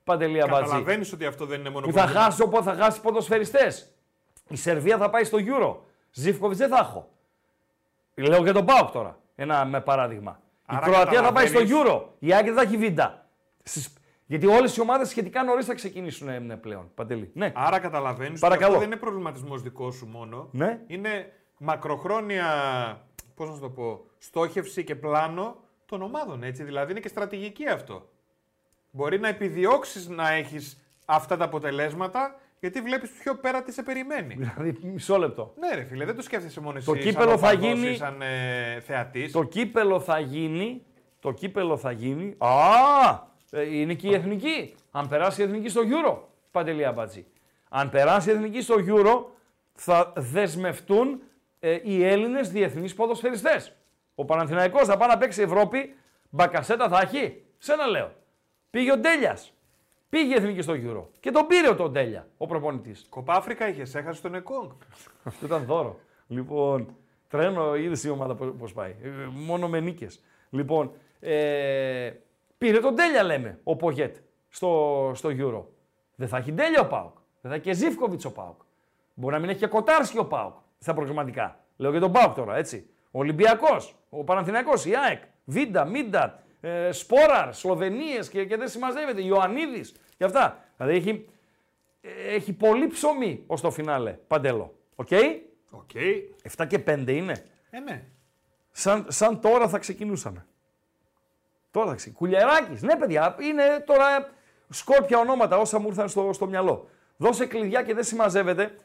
Παντελή 0.08 0.42
Αμπατζή. 0.42 0.64
Καταλαβαίνεις 0.64 1.14
ότι 1.14 1.26
αυτό 1.26 1.46
δεν 1.46 1.60
είναι 1.60 1.70
μόνο 1.70 1.86
Που 1.86 1.92
θα 1.92 2.00
πρόβλημα. 2.02 2.24
χάσει, 2.24 2.42
οπότε 2.42 2.64
θα 2.64 2.84
χάσει 2.84 3.02
ποδοσφαιριστές. 3.02 3.94
Η 4.50 4.56
Σερβία 4.56 4.98
θα 4.98 5.10
πάει 5.10 5.24
στο 5.24 5.38
Euro. 5.42 5.76
Ζήφκοβιτς 6.12 6.60
δεν 6.60 6.70
θα 6.70 6.78
έχω. 6.78 7.10
Λέω 8.16 8.44
για 8.44 8.54
τον 8.54 8.66
Πάοκ 8.66 8.92
τώρα. 8.92 9.20
Ένα 9.36 9.66
με 9.66 9.82
παράδειγμα. 9.82 10.40
Άρα 10.66 10.88
η 10.88 10.92
Κροατία 10.92 11.22
θα 11.24 11.32
πάει 11.32 11.48
στο 11.48 11.60
καταλαβαίνεις- 11.60 11.94
Euro. 11.94 12.02
Η 12.20 12.34
Άγκη 12.34 12.46
δεν 12.50 12.56
θα 12.58 12.62
έχει 12.62 12.78
βίντα. 12.78 13.26
Στις- 13.64 13.94
Γιατί 14.26 14.46
όλες 14.48 14.76
οι 14.78 14.82
ομάδες 14.82 15.10
σχετικά 15.10 15.44
νωρίς 15.44 15.66
θα 15.66 15.74
ξεκινήσουν 15.74 16.28
ε, 16.30 16.40
πλέον. 16.62 16.92
Παντελή. 16.96 17.32
Ναι. 17.34 17.52
Άρα 17.56 17.80
καταλαβαίνεις 17.80 18.32
ότι 18.32 18.40
Παρακαλώ. 18.40 18.68
αυτό 18.68 18.80
δεν 18.80 18.88
είναι 18.92 19.00
προβληματισμός 19.00 19.62
δικός 19.62 19.96
σου 19.96 20.06
μόνο. 20.08 20.50
Ναι. 20.52 20.80
Είναι 20.88 21.32
μακροχρόνια, 21.58 22.46
πώς 23.36 23.48
να 23.50 23.54
σου 23.56 23.62
το 23.62 23.70
πω, 23.70 24.06
στόχευση 24.18 24.84
και 24.84 24.96
πλάνο 24.96 25.56
των 25.86 26.02
ομάδων. 26.02 26.44
Έτσι. 26.44 26.64
Δηλαδή 26.64 26.92
είναι 26.92 27.00
και 27.00 27.08
στρατηγική 27.08 27.68
αυτό. 27.68 28.10
Μπορεί 28.92 29.20
να 29.20 29.28
επιδιώξεις 29.28 30.08
να 30.08 30.32
έχεις 30.32 30.78
αυτά 31.06 31.38
τα 31.38 31.46
αποτελέσματα 31.46 32.40
γιατί 32.60 32.82
βλέπεις 32.82 33.10
πιο 33.10 33.36
πέρα 33.36 33.64
τι 33.64 33.72
σε 33.72 33.84
περιμένει. 33.84 34.34
Δηλαδή, 34.36 34.78
μισό 34.82 35.18
λεπτό. 35.18 35.54
ναι, 35.60 35.76
ρε 35.76 35.84
φίλε, 35.84 36.06
δεν 36.06 36.16
το 36.16 36.22
σκέφτεσαι 36.22 36.60
μόνος 36.62 36.78
εσύ. 36.78 36.86
Το 36.86 36.96
σαν 36.96 37.04
κύπελο 37.04 37.38
θα 37.38 37.48
οπαδός 37.52 37.64
ή 37.64 37.68
γίνει- 37.74 37.96
Σαν 37.96 38.22
ε, 38.22 38.80
θεατής. 38.80 39.32
Το 39.32 39.44
κύπελο 39.44 40.00
θα 40.00 40.20
γίνει. 40.20 40.86
Το 41.20 41.32
κύπελο 41.32 41.78
θα 41.78 41.92
γίνει. 41.92 42.36
Α! 42.38 42.50
ε, 43.52 43.78
Είναι 43.78 43.94
και 43.94 44.08
η 44.08 44.14
εθνική. 44.14 44.76
Αν 44.92 45.08
περάσει 45.08 45.42
η 45.42 45.44
εθνική 45.44 45.70
στο 45.70 45.82
Euro. 45.82 46.18
Παντελή 46.52 46.86
Αμπατζή. 46.86 47.26
Αν 47.70 47.90
περάσει 47.90 48.30
η 48.30 48.34
εθνική 48.34 48.62
στο 48.62 48.76
Euro, 48.88 49.24
θα 49.74 50.14
δεσμευτούν 50.16 51.22
ε, 51.60 51.78
οι 51.84 52.04
Έλληνες 52.06 52.50
διεθνείς 52.52 52.94
ποδοσφαιριστές. 52.94 53.76
Ο 54.16 54.26
Παναθηναϊκός 54.26 54.88
θα 54.88 54.98
πάει 54.98 55.10
να 55.10 55.18
παίξει 55.18 55.42
Ευρώπη. 55.42 55.96
Μπακασέτα 56.30 56.90
θα 56.90 57.00
έχει. 57.04 57.42
Σένα 57.58 57.88
λέω. 57.88 58.12
Πήγε 58.70 58.92
ο 58.92 58.98
Ντέλιας. 58.98 59.54
Πήγε 60.10 60.34
η 60.34 60.38
εθνική 60.38 60.62
στο 60.62 60.74
Euro. 60.74 61.04
Και 61.20 61.32
τον 61.32 61.48
πήρε 61.48 61.70
ο 61.70 61.76
τον 61.76 61.92
Ντέλια, 61.92 62.28
ο 62.38 62.46
προπονητής. 62.46 63.06
Κοπάφρικα 63.10 63.68
είχες, 63.68 63.96
έχασες 63.96 64.22
τον 64.22 64.36
Εκόνγκ. 64.36 64.70
Αυτό 65.24 65.46
ήταν 65.46 65.64
δώρο. 65.64 66.00
Λοιπόν, 66.28 66.96
τρένο, 67.28 67.76
είδες 67.76 68.04
η 68.04 68.10
ομάδα 68.10 68.36
πώ 68.36 68.68
πάει. 68.74 68.96
Ε, 69.04 69.10
μόνο 69.34 69.68
με 69.68 69.80
νίκες. 69.80 70.24
Λοιπόν, 70.50 70.92
ε, 71.20 72.12
πήρε 72.58 72.80
τον 72.80 72.96
Ντέλια, 72.96 73.24
λέμε, 73.24 73.60
ο 73.64 73.76
Πογέτ 73.76 74.16
στο, 74.50 75.12
στο 75.16 75.30
Euro. 75.32 75.64
Δεν 76.16 76.28
θα 76.28 76.38
έχει 76.38 76.52
Ντέλια 76.52 76.82
ο 76.82 76.88
ΠΑΟΚ. 76.88 77.16
Δεν 77.42 77.52
θα 77.52 77.54
έχει 77.58 77.64
και 77.64 77.74
Ζίβκοβιτς 77.74 78.26
ο 78.26 78.32
ΠΑΟΚ. 78.32 78.62
Μπορεί 79.14 79.34
να 79.34 79.40
μην 79.40 79.50
έχει 79.50 79.60
και 79.60 79.68
Κοτάρσκι 79.68 80.18
ο 80.18 80.26
ΠΑΟΚ 80.26 80.56
στα 80.80 80.94
προγραμματικά. 80.94 81.60
Λέω 81.78 81.92
για 81.92 82.00
τον 82.00 82.12
ΠΑΟΚ 82.12 82.36
τώρα, 82.36 82.56
έτσι. 82.56 82.90
Ο 83.12 83.20
Ολυμπιακός, 83.20 83.96
ο 84.10 84.24
Παναθηναϊκός, 84.24 84.86
η 84.86 84.96
ΑΕΚ, 84.96 85.22
Βίντα, 85.46 85.86
Μίντα, 85.86 86.44
ε, 86.62 86.92
Σπόραρ, 86.92 87.54
Σλοβενίες 87.54 88.30
και, 88.30 88.46
και 88.46 88.58
δεν 88.58 88.68
συμμαζεύεται. 88.68 89.22
Ιωαννίδης 89.22 89.94
και 90.18 90.24
αυτά. 90.24 90.64
Δηλαδή 90.78 90.96
έχει, 90.96 91.30
ε, 92.02 92.34
έχει 92.36 92.54
πολύ 92.54 92.88
ψωμί 92.88 93.44
ως 93.48 93.62
το 93.62 93.72
φινάλε. 93.72 94.12
Παντελό. 94.12 94.76
OK; 94.96 95.10
OK. 95.70 95.90
7 96.58 96.68
και 96.68 96.84
5 96.88 97.08
είναι. 97.08 97.46
Ε, 97.70 97.80
ναι. 97.80 98.04
Σαν, 98.72 99.06
σαν 99.10 99.40
τώρα 99.40 99.68
θα 99.68 99.78
ξεκινούσαμε. 99.78 100.46
Τώρα 101.72 101.90
θα 101.90 101.96
ξεκινούσαμε. 101.96 102.38
Κουλιαράκης. 102.48 102.82
Ναι, 102.82 102.96
παιδιά, 102.96 103.36
είναι 103.40 103.64
τώρα 103.86 104.30
σκόρπια 104.70 105.20
ονόματα 105.20 105.58
όσα 105.58 105.80
μου 105.80 105.88
ήρθαν 105.88 106.10
στο, 106.10 106.34
στο 106.34 106.48
μυαλό. 106.48 106.90
Δώσε 107.18 107.46
κλειδιά 107.46 107.84
και 107.84 107.94
δεν 107.94 108.04
συμμαζεύεται 108.04 108.78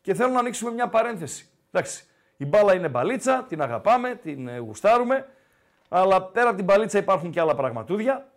και 0.00 0.14
θέλω 0.14 0.32
να 0.32 0.38
ανοίξουμε 0.38 0.70
μια 0.70 0.88
παρένθεση. 0.88 1.48
Εντάξει. 1.70 2.04
Η 2.36 2.46
μπάλα 2.46 2.74
είναι 2.74 2.88
μπαλίτσα, 2.88 3.44
την 3.48 3.62
αγαπάμε, 3.62 4.14
την 4.14 4.48
ε, 4.48 4.58
γουστάρουμε, 4.58 5.26
αλλά 5.92 6.22
πέρα 6.22 6.46
από 6.48 6.56
την 6.56 6.64
μπαλίτσα 6.64 6.98
υπάρχουν 6.98 7.30
και 7.30 7.40
άλλα 7.40 7.54
πραγματούδια. 7.54 8.28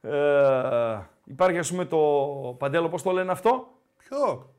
Ε, 0.00 0.98
υπάρχει 1.24 1.58
ας 1.58 1.70
πούμε 1.70 1.84
το 1.84 1.98
παντέλο, 2.58 2.88
πώς 2.88 3.02
το 3.02 3.10
λένε 3.10 3.32
αυτό, 3.32 3.68
Ποιο; 3.96 4.50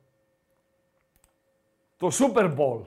το 1.98 2.10
Super 2.12 2.56
Bowl. 2.58 2.82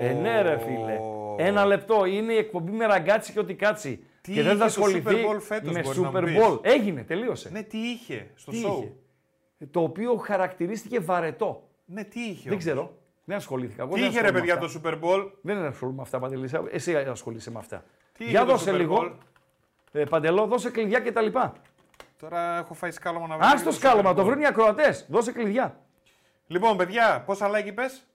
Ε, 0.00 0.12
ναι 0.12 0.42
ρε 0.42 0.58
φίλε. 0.58 0.98
Ένα 1.36 1.64
λεπτό. 1.64 2.04
Είναι 2.04 2.32
η 2.32 2.36
εκπομπή 2.36 2.70
με 2.72 2.86
ραγκάτσι 2.86 3.32
και 3.32 3.38
ό,τι 3.38 3.54
κάτσι. 3.54 4.04
Τι 4.20 4.32
και 4.32 4.42
δεν 4.42 4.56
θα 4.58 4.64
είχε 4.66 4.78
το 4.78 4.84
ασχοληθεί 4.84 5.24
Super 5.24 5.34
Bowl 5.34 5.40
φέτος, 5.40 5.72
με 5.72 5.80
μπορείς 5.82 5.98
να 5.98 6.10
μου 6.10 6.16
Super 6.18 6.24
πεις; 6.24 6.36
Bowl. 6.42 6.58
Έγινε, 6.62 7.02
τελείωσε. 7.02 7.50
Ναι, 7.50 7.62
τι 7.62 7.78
είχε 7.78 8.30
στο 8.34 8.50
Τι 8.50 8.62
show; 8.66 8.76
είχε; 8.76 8.92
Το 9.70 9.80
οποίο 9.80 10.16
χαρακτηρίστηκε 10.16 11.00
βαρετό. 11.00 11.68
Ναι, 11.84 12.04
τι 12.04 12.20
είχε. 12.20 12.42
Δεν 12.42 12.50
όμως; 12.50 12.64
ξέρω. 12.64 12.92
Δεν 13.24 13.36
ασχολήθηκα. 13.36 13.82
Εγώ 13.82 13.94
Τι 13.94 14.00
δεν 14.00 14.08
είχε 14.08 14.20
ρε 14.20 14.26
ασχολούμαι 14.26 14.46
παιδιά 14.46 14.60
με 14.60 14.66
αυτά. 14.66 14.80
το 14.80 14.88
Super 14.88 15.04
Bowl; 15.04 15.30
Δεν 15.40 15.56
ασχολούμαι 15.64 15.96
με 15.96 16.02
αυτά, 16.02 16.18
Παντελή. 16.18 16.50
Εσύ 16.70 16.96
ασχολείσαι 16.96 17.50
με 17.50 17.58
αυτά. 17.58 17.84
Τι 18.20 18.26
Για 18.26 18.40
είχε 18.40 18.50
το 18.50 18.56
δώσε 18.56 18.70
Super 18.70 18.74
λίγο. 18.76 18.98
Bowl? 19.02 19.12
Ε, 19.92 20.04
Παντελό, 20.04 20.46
δώσε 20.46 20.70
κλειδιά 20.70 21.00
και 21.00 21.12
τα 21.12 21.20
λοιπά. 21.20 21.52
Τώρα 22.18 22.58
έχω 22.58 22.74
φάει 22.74 22.90
σκάλωμα 22.90 23.26
να 23.26 23.34
Α 23.34 23.38
βρω 23.38 23.64
το 23.64 23.70
και 23.70 23.76
σκάλωμα, 23.76 24.10
Super 24.10 24.14
το 24.16 24.22
Bowl. 24.22 24.24
βρουν 24.24 24.40
οι 24.40 24.46
ακροατές. 24.46 25.06
Δώσε 25.08 25.32
κλειδιά. 25.32 25.80
Λοιπόν, 26.46 26.76
παιδιά, 26.76 27.22
πόσα 27.26 27.50
like 27.50 27.66
είπες; 27.66 28.06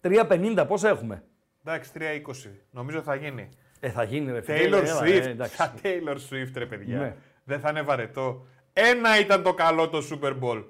3,50 0.00 0.64
πόσα 0.68 0.88
έχουμε; 0.88 1.22
Εντάξει, 1.64 1.90
3,20. 1.94 2.50
Νομίζω 2.70 3.02
θα 3.02 3.14
γίνει. 3.14 3.48
Ε, 3.80 3.90
θα 3.90 4.02
γίνει 4.02 4.32
ρε 4.32 4.40
φίλε. 4.40 4.58
Taylor 4.78 4.82
Έλα, 4.82 5.00
Swift. 5.00 5.06
ε, 5.26 5.28
εντάξει. 5.30 5.56
Ποια 5.56 5.74
Taylor 5.82 6.16
Swift, 6.16 6.52
ρε 6.54 6.66
παιδιά. 6.66 6.98
Ναι. 6.98 7.14
Δεν 7.44 7.60
θα 7.60 7.70
είναι 7.70 7.82
βαρετό. 7.82 8.46
Ένα 8.72 9.18
ήταν 9.18 9.42
το 9.42 9.54
καλό 9.54 9.88
το 9.88 9.98
Super 10.10 10.34
Bowl. 10.42 10.64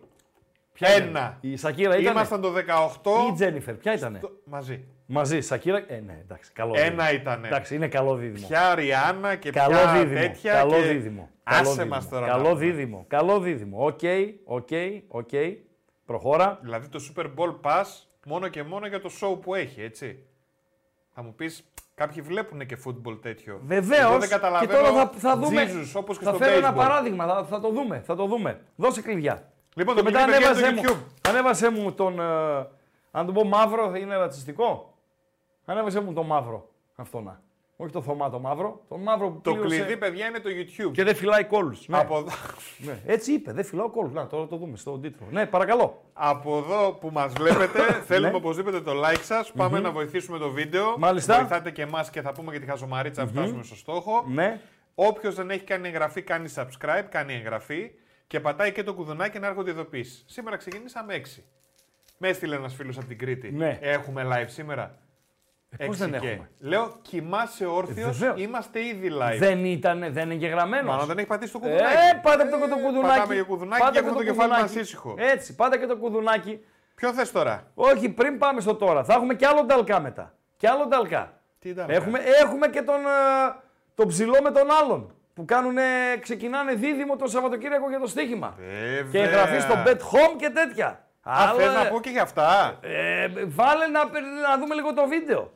Ποια 0.73 0.89
Ένα. 0.89 1.09
ήταν; 1.09 1.37
Η 1.41 1.57
Σακίρα 1.57 1.97
ήταν. 1.99 2.13
Ήμασταν 2.13 2.41
το 2.41 2.53
18. 2.53 3.11
Ή 3.25 3.27
η 3.29 3.33
Τζένιφερ, 3.33 3.75
ποια 3.75 3.93
ήταν. 3.95 4.19
το- 4.21 4.41
Μαζί. 4.45 4.85
Μαζί, 5.07 5.41
Σακίρα. 5.41 5.85
Ε, 5.87 6.01
ναι, 6.07 6.19
εντάξει, 6.23 6.53
καλό 6.53 6.73
Ένα 6.77 7.05
δίδυμο. 7.05 7.21
ήτανε. 7.21 7.47
Εντάξει, 7.47 7.75
είναι 7.75 7.89
καλό 7.89 8.15
δίδυμο. 8.15 8.47
Ποια 8.47 8.75
Ριάννα 8.75 9.35
και 9.37 9.51
Καλό 9.51 9.71
ποια 9.71 9.93
δίδυμο. 9.93 10.21
τέτοια. 10.21 10.53
Καλό 10.53 10.75
και... 10.75 10.81
δίδυμο. 10.83 11.31
Καλό 11.43 11.61
Άσε 11.61 11.71
δίδυμο. 11.71 11.89
μας 11.95 12.09
τώρα. 12.09 12.27
Καλό 12.27 12.43
να 12.43 12.49
πούμε. 12.55 12.65
δίδυμο. 12.65 13.05
Καλό 13.09 13.41
δίδυμο. 13.41 13.85
Οκ, 13.87 14.01
οκ, 14.45 14.69
οκ. 15.09 15.29
Προχώρα. 16.07 16.59
Δηλαδή 16.63 16.89
το 16.89 17.01
Super 17.17 17.25
Bowl 17.25 17.55
Pass 17.63 17.85
μόνο 18.27 18.49
και 18.49 18.63
μόνο 18.63 18.87
για 18.87 19.01
το 19.01 19.11
show 19.21 19.41
που 19.41 19.55
έχει, 19.55 19.83
έτσι. 19.83 20.19
Θα 21.15 21.23
μου 21.23 21.35
πεις, 21.35 21.65
κάποιοι 21.95 22.23
βλέπουν 22.23 22.67
και 22.67 22.79
football 22.87 23.19
τέτοιο. 23.23 23.61
Βεβαίως. 23.65 24.01
Εγώ 24.03 24.11
δεν 24.19 24.21
Και 24.29 24.35
καταλαβαίνω 24.35 24.73
τώρα 24.73 24.93
θα, 24.93 25.11
θα 25.17 25.37
δούμε. 25.37 25.63
Jesus, 25.67 25.91
όπως 25.95 26.19
και 26.19 26.25
θα 26.25 26.31
στο 26.31 26.39
φέρω 26.45 26.57
ένα 26.57 26.73
baseball. 26.73 26.77
παράδειγμα. 26.77 27.27
Θα, 27.27 27.45
θα 27.45 27.61
το 27.61 27.69
δούμε. 27.71 28.03
Θα 28.07 28.15
το 28.17 28.27
δούμε. 28.27 28.61
Δώσε 28.77 29.03
κλειδιά. 29.03 29.53
Λοιπόν, 29.77 29.95
Και 29.95 30.03
το 30.03 30.11
μετά 30.11 30.25
κλειδί, 30.25 30.39
παιδιά, 30.39 30.51
ανέβασε 30.51 30.71
είναι 30.73 30.81
μου, 30.81 30.87
το 30.87 30.95
YouTube. 30.95 31.29
ανέβασε 31.31 31.71
μου 31.71 31.93
τον. 31.93 32.21
ε, 32.21 32.25
αν 33.11 33.27
το 33.27 33.33
πω 33.33 33.45
μαύρο, 33.45 33.91
θα 33.91 33.99
είναι 33.99 34.17
ρατσιστικό; 34.17 34.94
Ανέβασε 35.65 36.01
μου 36.01 36.13
τον 36.13 36.27
μαύρο. 36.27 36.69
Αυτό 36.95 37.21
να. 37.21 37.43
Όχι 37.77 37.93
το 37.93 38.03
θωμά 38.03 38.31
το 38.31 38.39
μαύρο. 38.39 38.81
Τον 38.89 39.01
μαύρο 39.03 39.31
που 39.31 39.41
Το 39.41 39.51
πλήρωσε 39.51 39.77
κλειδί, 39.77 39.97
παιδιά, 39.97 40.27
είναι 40.27 40.39
το 40.41 40.49
YouTube. 40.51 40.93
Και 40.93 41.05
δεν 41.05 41.15
φυλάει 41.15 41.45
κόλλου. 41.45 41.77
Ναι. 41.87 41.99
Από, 41.99 42.17
εδώ, 42.19 42.31
ναι. 42.79 43.01
Έτσι 43.07 43.33
είπε, 43.33 43.53
δεν 43.53 43.65
φυλάω 43.65 43.91
κόλλου. 43.91 44.13
Να, 44.13 44.27
τώρα 44.27 44.47
το 44.47 44.57
δούμε 44.57 44.77
στον 44.77 45.01
τίτλο. 45.01 45.27
Ναι, 45.31 45.47
παρακαλώ. 45.47 46.03
από 46.13 46.59
εδώ 46.59 46.93
που 46.93 47.11
μας 47.13 47.33
βλέπετε, 47.33 47.81
θέλουμε 48.07 48.31
Ναι. 48.31 48.37
οπωσδήποτε 48.37 48.81
το 48.81 48.93
like 49.05 49.23
σας. 49.23 49.53
Πάμε 49.53 49.81
να 49.81 49.91
βοηθήσουμε 49.91 50.39
το 50.39 50.51
βίντεο. 50.51 50.99
Μάλιστα. 50.99 51.39
Βοηθάτε 51.39 51.71
και 51.71 51.83
εμάς 51.83 52.11
και 52.11 52.21
θα 52.21 52.33
πούμε 52.33 52.53
και 52.53 52.59
τη 52.59 52.67
χαζομαρίτσα, 52.67 53.27
φτάσουμε 53.27 53.63
στο 53.63 53.77
στόχο. 53.77 54.25
Ναι. 54.29 54.61
Όποιος 54.95 55.35
δεν 55.35 55.51
έχει 55.51 55.65
κάνει 55.65 55.89
εγγραφή, 55.89 56.23
κάνει 56.23 56.53
subscribe, 56.57 57.05
κάνει 57.09 57.35
εγγραφή 57.35 57.91
και 58.27 58.41
πατάει 58.41 58.73
και 58.73 58.83
το 58.83 58.95
κουδουνάκι 58.95 59.39
να 59.39 59.47
έρχονται 59.47 59.71
ειδοποιήσει. 59.71 60.25
Σήμερα 60.27 60.57
ξεκινήσαμε 60.57 61.15
6. 61.15 61.43
Με 62.19 62.29
έστειλε 62.29 62.57
ένας 62.57 62.75
φίλος 62.75 62.97
από 62.97 63.07
την 63.07 63.19
Κρήτη. 63.19 63.51
Ναι. 63.53 63.79
Έχουμε 63.81 64.29
live 64.33 64.49
σήμερα. 64.49 64.99
Ε, 65.77 65.87
πώς 65.87 66.01
Έξι 66.01 66.11
δεν 66.11 66.21
και. 66.21 66.27
έχουμε; 66.29 66.51
Λέω, 66.59 66.99
κοιμάσαι 67.03 67.67
όρθιος, 67.67 68.09
Ε, 68.09 68.11
βεβαίως. 68.27 68.41
είμαστε 68.41 68.81
ήδη 68.85 69.11
live. 69.21 69.39
Δεν 69.39 69.65
ήταν, 69.65 69.99
δεν 70.11 70.25
είναι 70.25 70.35
εγγεγραμμένο. 70.35 70.91
Μάλλον 70.91 71.07
δεν 71.07 71.19
έχει 71.19 71.27
πατήσει 71.27 71.53
το 71.53 71.59
κουδουνάκι. 71.59 71.85
Ε, 71.85 72.21
πάτε 72.23 72.45
και 72.45 72.51
το, 72.51 72.59
το 72.59 72.75
κουδουνάκι. 72.77 73.07
Πατάμε 73.19 73.35
για 73.35 73.43
κουδουνάκι 73.43 73.81
Πάτε 73.83 73.93
και 73.93 73.99
έχουμε 73.99 74.13
το 74.13 74.19
το 74.19 74.25
κεφάλι 74.25 74.49
κουδουνάκι. 74.51 74.75
μας 74.77 74.85
ήσυχο. 74.85 75.15
Έτσι, 75.19 75.55
πάτε 75.55 75.77
και 75.79 75.87
το 75.87 75.97
κουδουνάκι. 75.97 76.65
Ποιο 76.95 77.13
θες 77.13 77.33
τώρα; 77.33 77.71
Όχι, 77.75 78.09
πριν 78.09 78.39
πάμε 78.39 78.61
στο 78.61 78.75
τώρα. 78.75 79.05
Θα 79.05 79.15
έχουμε 79.15 79.35
και 79.35 79.47
άλλο 79.47 79.63
νταλκά 79.65 80.01
μετά. 80.01 80.35
Και 80.57 80.69
άλλο 80.69 80.87
νταλκά. 80.87 81.33
Τι 81.59 81.69
ήταν. 81.69 81.87
Έχουμε, 81.91 82.19
έχουμε 82.43 82.69
και 82.69 82.83
τον, 82.83 82.95
ε, 83.01 83.55
τον 83.95 84.09
ψηλό 84.09 84.37
με 84.43 84.51
τον 84.51 84.67
άλλον. 84.83 85.15
Που 85.35 85.45
κάνουνε, 85.45 85.83
ξεκινάνε 86.21 86.75
δίδυμο 86.75 87.17
το 87.17 87.27
Σαββατοκύριακο 87.27 87.89
για 87.89 87.99
το 88.01 88.07
στοίχημα. 88.07 88.55
Βέβαια. 88.59 89.11
Και 89.11 89.19
εγγραφή 89.29 89.61
στο 89.61 89.75
Bet 89.87 89.97
Home 89.99 90.37
και 90.37 90.51
τέτοια. 90.51 90.87
Α, 91.27 91.33
Άλλο, 91.49 91.59
θες 91.59 91.75
ε, 91.75 91.77
να 91.85 91.89
πω 91.89 92.01
και 92.01 92.11
για 92.11 92.23
αυτά; 92.23 92.79
ε, 92.81 93.27
βάλε 93.47 93.87
να, 93.87 94.07
περ- 94.09 94.25
να 94.51 94.59
δούμε 94.59 94.75
λίγο 94.75 94.95
το 94.95 95.07
βίντεο. 95.09 95.53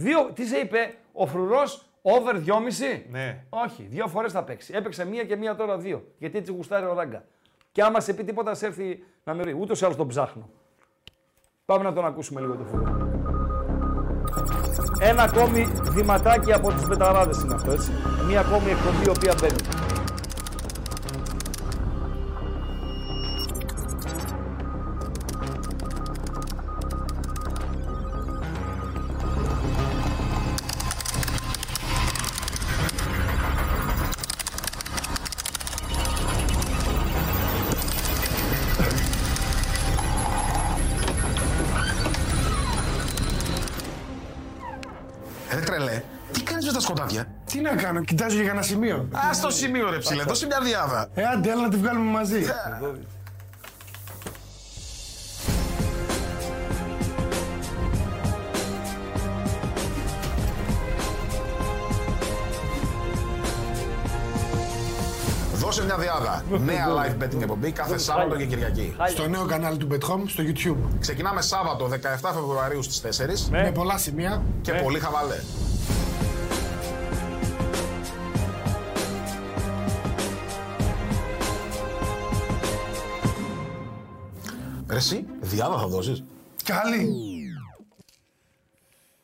Δύο, 0.00 0.30
τι 0.34 0.46
σε 0.46 0.56
είπε, 0.56 0.94
ο 1.12 1.26
φρουρός 1.26 1.84
over 2.02 2.34
2,5. 2.34 3.02
Ναι. 3.10 3.44
Όχι, 3.48 3.82
δύο 3.82 4.06
φορές 4.06 4.32
θα 4.32 4.44
παίξει. 4.44 4.72
Έπαιξε 4.76 5.06
μία 5.06 5.24
και 5.24 5.36
μία 5.36 5.54
τώρα 5.54 5.78
δύο. 5.78 6.04
Γιατί 6.18 6.38
έτσι 6.38 6.52
γουστάρει 6.52 6.86
ο 6.86 6.94
ράγκα. 6.94 7.24
Και 7.72 7.82
άμα 7.82 8.00
σε 8.00 8.14
πει 8.14 8.24
τίποτα, 8.24 8.54
σε 8.54 8.66
έρθει 8.66 9.04
να 9.24 9.34
με 9.34 9.42
ρίξει. 9.42 9.60
Ούτως 9.60 9.80
ή 9.80 9.84
άλλως 9.84 9.96
τον 9.96 10.08
ψάχνω. 10.08 10.50
Πάμε 11.64 11.84
να 11.84 11.92
τον 11.92 12.04
ακούσουμε 12.04 12.40
λίγο 12.40 12.54
το 12.54 12.64
φρουρό. 12.64 13.08
Ένα 15.00 15.22
ακόμη 15.22 15.64
βηματάκι 15.82 16.52
από 16.52 16.70
τους 16.70 16.86
πεταράδες 16.88 17.42
είναι 17.42 17.54
αυτό, 17.54 17.70
έτσι. 17.70 17.90
Μία 18.26 18.40
ακόμη 18.40 18.70
εκπομπή 18.70 19.04
η 19.06 19.08
οποία 19.08 19.34
μπαίνει. 19.40 19.87
Κοιτάζω 48.18 48.42
για 48.42 48.50
ένα 48.50 48.62
σημείο. 48.62 49.08
Α 49.12 49.40
το 49.42 49.50
σημείο 49.50 49.90
ρε 49.90 49.98
ψηλέ, 49.98 50.22
δώσε 50.22 50.46
μια 50.46 50.60
διάδα. 50.60 51.08
Ε, 51.14 51.22
άντε, 51.24 51.50
έλα 51.50 51.62
να 51.62 51.68
τη 51.68 51.76
βγάλουμε 51.76 52.10
μαζί. 52.10 52.42
Δώσε 65.54 65.84
μια 65.84 65.96
διάδα. 65.96 66.44
Νέα 66.64 66.86
live 66.88 67.22
betting 67.22 67.40
εκπομπή 67.40 67.70
κάθε 67.70 67.98
Σάββατο 67.98 68.36
και 68.36 68.44
Κυριακή. 68.44 68.96
Στο 69.08 69.28
νέο 69.28 69.46
κανάλι 69.46 69.76
του 69.76 69.88
Betcom 69.90 70.22
στο 70.26 70.42
YouTube. 70.46 70.96
Ξεκινάμε 71.00 71.42
Σάββατο 71.42 71.88
17 71.88 71.96
Φεβρουαρίου 72.34 72.82
στις 72.82 73.20
4 73.48 73.50
Με 73.50 73.72
πολλά 73.74 73.98
σημεία. 73.98 74.42
και 74.62 74.72
πολύ 74.72 74.98
χαβαλέ. 74.98 75.36
Εσύ, 84.98 85.26
διάδα 85.40 85.78
θα 85.78 85.86
δώσεις. 85.86 86.24
Καλή. 86.64 87.08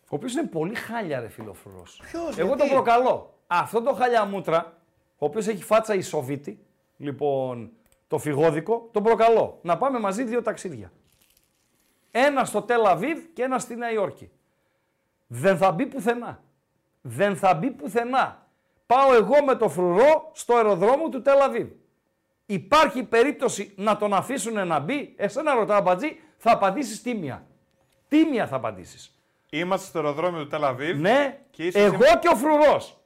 Ο 0.09 0.17
οποίος 0.17 0.33
είναι 0.33 0.47
πολύ 0.47 0.75
χάλια, 0.75 1.21
ρε 1.21 1.29
φιλοφρουρό. 1.29 1.83
Ποιος, 1.83 2.39
Εγώ 2.39 2.47
γιατί; 2.47 2.59
τον 2.59 2.69
προκαλώ. 2.69 3.35
Αυτό 3.47 3.83
το 3.83 3.93
χαλιαμούτρα, 3.93 4.77
ο 5.19 5.27
οποίος 5.27 5.47
έχει 5.47 5.63
φάτσα 5.63 5.95
ισοβίτη, 5.95 6.59
λοιπόν, 6.97 7.71
το 8.09 8.19
φυγόδικο, 8.19 8.89
τον 8.93 9.03
προκαλώ. 9.03 9.59
Να 9.63 9.77
πάμε 9.79 9.99
μαζί 9.99 10.25
δύο 10.25 10.43
ταξίδια. 10.43 10.93
Ένα 12.11 12.45
στο 12.45 12.63
Τελαβίβ 12.63 13.19
και 13.33 13.43
ένα 13.43 13.59
στη 13.59 13.77
Νέα 13.77 13.93
Υόρκη. 13.93 14.31
Δεν 15.27 15.57
θα 15.57 15.73
μπει 15.73 15.87
πουθενά. 15.87 16.43
Δεν 17.01 17.37
θα 17.37 17.55
μπει 17.55 17.71
πουθενά. 17.71 18.47
Πάω 18.87 19.15
εγώ 19.15 19.45
με 19.45 19.55
το 19.55 19.69
φρουρό 19.69 20.31
στο 20.33 20.55
αεροδρόμιο 20.55 21.09
του 21.09 21.23
Τελαβίβ. 21.23 21.69
Υπάρχει 22.47 23.03
περίπτωση 23.03 23.73
να 23.77 23.97
τον 23.97 24.15
αφήσουν 24.15 24.67
να 24.67 24.79
μπει. 24.79 25.15
Εσένα 25.17 25.55
ρωτάω, 25.55 25.81
Μπατζή, 25.81 26.21
θα 26.37 26.53
απαντήσεις 26.53 27.03
τίμια. 27.03 27.47
Τίμια 28.09 28.47
θα 28.47 28.57
απαντήσεις. 28.57 29.19
Είμαστε 29.51 29.87
στο 29.87 29.99
αεροδρόμιο 29.99 30.43
του 30.43 30.49
Τελαβίβ. 30.49 30.99
Ναι, 31.01 31.39
Και 31.51 31.65
είσαι 31.67 31.79
εγώ 31.79 31.93
σήμερα- 31.95 32.19
και 32.19 32.29
ο 32.29 32.37
φρουρός. 32.37 32.99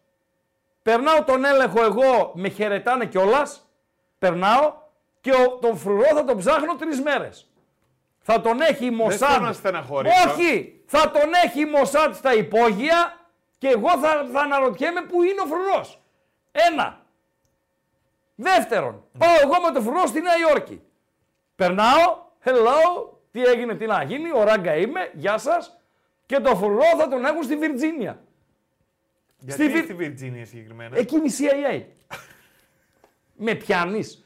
Περνάω 0.82 1.24
τον 1.24 1.44
έλεγχο 1.44 1.82
εγώ, 1.84 2.32
με 2.34 2.48
χαιρετάνε 2.48 3.06
κιόλας. 3.06 3.68
Περνάω 4.18 4.72
και 5.20 5.30
ο, 5.32 5.58
τον 5.60 5.76
φρουρό 5.76 6.06
θα 6.14 6.24
τον 6.24 6.36
ψάχνω 6.36 6.76
τρεις 6.76 7.00
μέρες. 7.00 7.50
Θα 8.20 8.40
τον 8.40 8.60
έχει 8.60 8.84
η 8.84 8.90
Μοσάντ. 8.90 9.28
θέλω 9.32 9.44
να 9.46 9.52
στεναχωρήσω. 9.52 10.14
Όχι! 10.30 10.82
Θα 10.86 11.10
τον 11.10 11.30
έχει 11.44 11.60
η 11.60 11.64
Μοσάντ 11.64 12.14
στα 12.14 12.34
υπόγεια 12.34 13.16
και 13.58 13.68
εγώ 13.68 13.88
θα, 13.98 14.28
θα 14.32 14.40
αναρωτιέμαι 14.40 15.00
πού 15.02 15.22
είναι 15.22 15.40
ο 15.40 15.46
φρουρός. 15.46 16.00
Ένα. 16.52 17.06
Δεύτερον, 18.40 19.04
πάω 19.18 19.34
εγώ 19.42 19.52
με 19.66 19.72
τον 19.72 19.82
φρουρό 19.82 20.06
στη 20.06 20.20
Νέα 20.20 20.32
Υόρκη. 20.48 20.82
Περνάω, 21.56 22.16
hello, 22.44 23.06
τι 23.30 23.42
έγινε, 23.44 23.74
τι 23.74 23.86
να 23.86 24.02
γίνει, 24.02 24.30
ο 24.34 24.42
Ράγκα 24.44 24.76
είμαι, 24.76 25.10
γεια 25.14 25.38
σας. 25.38 25.78
Και 26.26 26.38
το 26.40 26.56
φρουρό 26.56 26.84
θα 26.98 27.08
τον 27.08 27.24
έχουν 27.24 27.42
στη 27.42 27.56
Βιρτζίνια. 27.56 28.22
Γιατί 29.38 29.62
στη 29.62 29.72
Βι- 29.72 29.84
στη 29.84 29.94
Βιρτζίνια 29.94 30.46
συγκεκριμένα; 30.46 30.96
Εκείνη 30.98 31.26
η 31.26 31.32
CIA. 31.38 31.82
με 33.36 33.54
πιάνεις. 33.54 34.24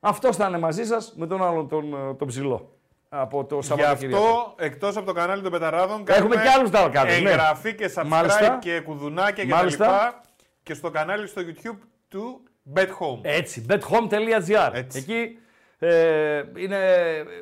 Αυτό 0.00 0.32
θα 0.32 0.46
είναι 0.46 0.58
μαζί 0.58 0.84
σας 0.84 1.12
με 1.16 1.26
τον 1.26 1.44
άλλον 1.44 1.68
τον, 1.68 1.94
ε, 1.94 2.14
τον 2.14 2.28
ψηλό. 2.28 2.74
Από 3.08 3.44
το 3.44 3.56
Γι' 3.58 3.66
Σαββατοκύριακο. 3.66 4.24
αυτό, 4.24 4.54
εκτός 4.58 4.96
από 4.96 5.06
το 5.06 5.12
κανάλι 5.12 5.42
των 5.42 5.50
Πεταράδων, 5.52 6.00
Έχουμε 6.00 6.12
κάνουμε 6.14 6.34
και 6.36 6.48
άλλους 6.48 6.70
δαλκάδες, 6.70 7.20
ναι. 7.20 7.30
Εγγραφή 7.30 7.74
και 7.74 7.92
subscribe 7.94 8.06
Μάλιστα. 8.06 8.58
και 8.60 8.80
κουδουνάκια 8.80 9.44
και 9.44 9.50
Μάλιστα. 9.54 9.86
τα 9.86 9.92
λοιπά. 9.92 10.20
Και 10.62 10.74
στο 10.74 10.90
κανάλι 10.90 11.26
στο 11.26 11.42
YouTube 11.46 11.78
του 12.08 12.42
Bet 12.74 12.86
Home. 12.86 13.20
Έτσι, 13.22 13.64
bethome.gr. 13.68 14.70
Έτσι. 14.72 14.98
Εκεί 14.98 15.38
ε, 15.78 16.42
είναι 16.56 16.78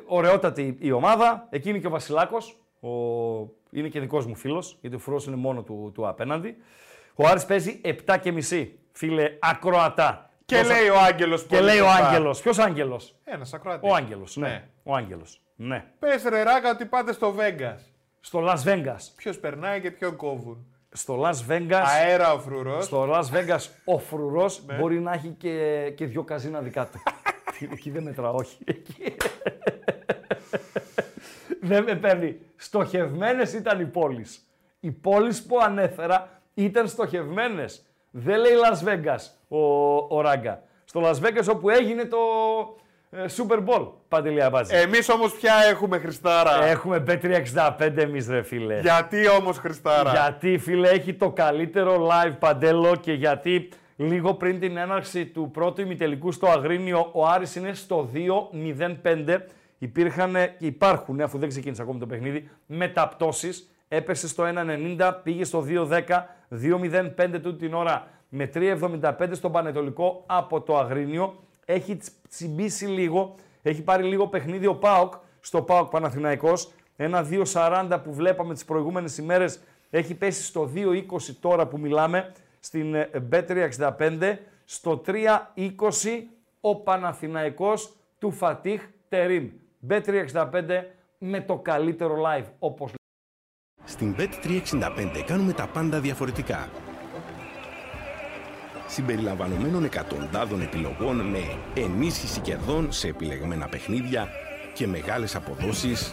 ωραιότατη 0.05 0.77
η 0.79 0.91
ομάδα. 0.91 1.47
Εκεί 1.49 1.69
είναι 1.69 1.77
και 1.77 1.87
ο 1.87 1.89
Βασιλάκος. 1.89 2.57
Ο... 2.79 2.89
Είναι 3.71 3.87
και 3.87 3.99
δικός 3.99 4.25
μου 4.25 4.35
φίλος, 4.35 4.77
γιατί 4.81 4.95
ο 4.95 4.99
Φρός 4.99 5.25
είναι 5.25 5.35
μόνο 5.35 5.61
του, 5.63 5.91
του 5.93 6.07
απέναντι. 6.07 6.57
Ο 7.15 7.27
Άρης 7.27 7.45
παίζει 7.45 7.81
7 8.05 8.17
και 8.21 8.31
μισή, 8.31 8.79
φίλε 8.91 9.37
ακροατά. 9.39 10.29
Και 10.45 10.55
Τόσα- 10.55 10.73
λέει 10.79 10.89
ο 10.89 10.97
Άγγελος. 10.99 11.43
και 11.45 11.61
λέει 11.61 11.79
ο 11.79 11.89
Άγγελος. 11.89 12.41
Ποιος 12.41 12.57
Άγγελος; 12.59 13.15
Ένας 13.23 13.53
ακροατής. 13.53 13.91
Ο 13.91 13.95
Άγγελος, 13.95 14.35
ναι. 14.37 14.47
Ναι. 14.47 14.67
Ο 14.83 14.95
Άγγελος, 14.95 15.41
ναι. 15.55 15.85
Πες 15.99 16.23
ρε 16.23 16.43
Ράγκα 16.43 16.69
ότι 16.69 16.85
πάτε 16.85 17.13
στο 17.13 17.35
Vegas. 17.37 17.79
Στο 18.19 18.39
Las 18.47 18.63
Vegas. 18.69 18.97
Ποιος 19.15 19.39
περνάει 19.39 19.81
και 19.81 19.91
ποιον 19.91 20.15
κόβουν. 20.15 20.68
Στο 20.91 21.21
Las 21.21 21.51
Vegas, 21.51 21.83
Αέρα 21.85 22.33
ο 22.33 22.39
φρουρός. 22.39 22.85
στο 22.85 23.09
Las 23.11 23.23
Vegas 23.23 23.67
ο 23.85 23.99
φρουρός 23.99 24.65
μπορεί 24.65 24.99
να 24.99 25.13
έχει 25.13 25.29
και, 25.29 25.93
και 25.95 26.05
δυο 26.05 26.23
καζίνα 26.23 26.61
δικά 26.61 26.85
του. 26.85 27.01
Εκεί 27.73 27.89
δεν 27.89 28.03
μετρά, 28.03 28.29
όχι. 28.29 28.57
Εκεί. 28.65 29.15
δεν 31.61 31.83
με 31.83 31.95
παίρνει. 31.95 32.39
Στοχευμένες 32.55 33.53
ήταν 33.53 33.79
οι 33.79 33.85
πόλεις. 33.85 34.47
Οι 34.79 34.91
πόλεις 34.91 35.45
που 35.45 35.59
ανέφερα 35.59 36.41
ήταν 36.53 36.87
στοχευμένες. 36.87 37.85
Δεν 38.11 38.39
λέει 38.39 38.51
Las 38.71 38.87
Vegas 38.87 39.19
ο, 39.47 39.59
ο 40.17 40.21
Ράγκα. 40.21 40.63
Στο 40.85 41.01
Las 41.03 41.15
Vegas 41.15 41.47
όπου 41.49 41.69
έγινε 41.69 42.05
το 42.05 42.17
ε, 42.17 42.88
Super 43.11 43.57
Bowl, 43.65 43.87
Παντελή 44.07 44.43
Αμπάτζη. 44.43 44.75
Εμείς 44.75 45.09
όμως 45.09 45.33
πια 45.33 45.53
έχουμε 45.69 45.97
Χριστάρα. 45.97 46.63
Έχουμε 46.63 47.03
B365 47.07 47.97
εμείς 47.97 48.27
ρε 48.27 48.41
φίλε. 48.41 48.79
Γιατί 48.79 49.27
όμως 49.27 49.57
Χριστάρα; 49.57 50.11
Γιατί 50.11 50.57
φίλε 50.57 50.89
έχει 50.89 51.13
το 51.13 51.31
καλύτερο 51.31 52.07
live 52.07 52.35
παντέλο 52.39 52.95
και 52.95 53.13
γιατί 53.13 53.69
λίγο 53.95 54.33
πριν 54.33 54.59
την 54.59 54.77
έναρξη 54.77 55.25
του 55.25 55.51
πρώτου 55.53 55.81
ημιτελικού 55.81 56.31
στο 56.31 56.47
Αγρίνιο 56.47 57.09
ο 57.11 57.27
Άρης 57.27 57.55
είναι 57.55 57.73
στο 57.73 58.09
2-0-5. 59.03 59.37
Υπήρχαν 59.77 60.33
και 60.33 60.65
υπάρχουν, 60.65 61.21
αφού 61.21 61.37
δεν 61.37 61.49
ξεκίνησε 61.49 61.81
ακόμη 61.81 61.99
το 61.99 62.05
παιχνίδι, 62.05 62.49
μεταπτώσεις. 62.65 63.71
Έπεσε 63.87 64.27
στο 64.27 64.43
1-90, 64.97 65.11
πήγε 65.23 65.43
στο 65.43 65.65
2-10, 65.67 66.25
2-0-5 66.49 67.39
τούτη 67.41 67.65
την 67.65 67.73
ώρα 67.73 68.07
με 68.29 68.49
3-75 68.53 69.11
στον 69.31 69.51
Πανετολικό 69.51 70.23
από 70.25 70.61
το 70.61 70.77
Αγρίνιο. 70.77 71.43
Έχει 71.71 71.95
τσ- 71.97 72.13
τσιμπήσει 72.29 72.85
λίγο, 72.85 73.35
έχει 73.61 73.81
πάρει 73.81 74.03
λίγο 74.03 74.27
παιχνίδι 74.27 74.65
ο 74.67 74.75
ΠΑΟΚ 74.75 75.13
στο 75.39 75.61
ΠΑΟΚ 75.61 75.89
Παναθηναϊκός. 75.89 76.71
Ένα 76.95 77.27
2-40 77.53 77.99
που 78.03 78.13
βλέπαμε 78.13 78.53
τις 78.53 78.65
προηγούμενες 78.65 79.17
ημέρες 79.17 79.59
έχει 79.89 80.15
πέσει 80.15 80.43
στο 80.43 80.71
2-20 80.75 81.03
τώρα 81.39 81.67
που 81.67 81.79
μιλάμε 81.79 82.33
στην 82.59 82.93
ε, 82.95 83.09
Bet365. 83.31 84.35
Στο 84.65 85.01
3-20 85.05 85.15
ο 86.61 86.75
Παναθηναϊκός 86.75 87.93
του 88.19 88.31
Φατίχ 88.31 88.87
Τερίμ. 89.09 89.49
Bet365 89.89 90.63
με 91.17 91.41
το 91.41 91.57
καλύτερο 91.57 92.15
live 92.25 92.45
όπως 92.59 92.91
Στην 93.83 94.15
Bet365 94.17 95.23
κάνουμε 95.25 95.53
τα 95.53 95.67
πάντα 95.67 95.99
διαφορετικά. 95.99 96.69
Συμπεριλαμβανομένων 98.89 99.83
εκατοντάδων 99.83 100.61
επιλογών 100.61 101.15
με 101.29 101.57
ενίσχυση 101.75 102.39
κερδών 102.39 102.91
σε 102.91 103.07
επιλεγμένα 103.07 103.67
παιχνίδια 103.67 104.27
και 104.73 104.87
μεγάλες 104.87 105.35
αποδόσεις 105.35 106.11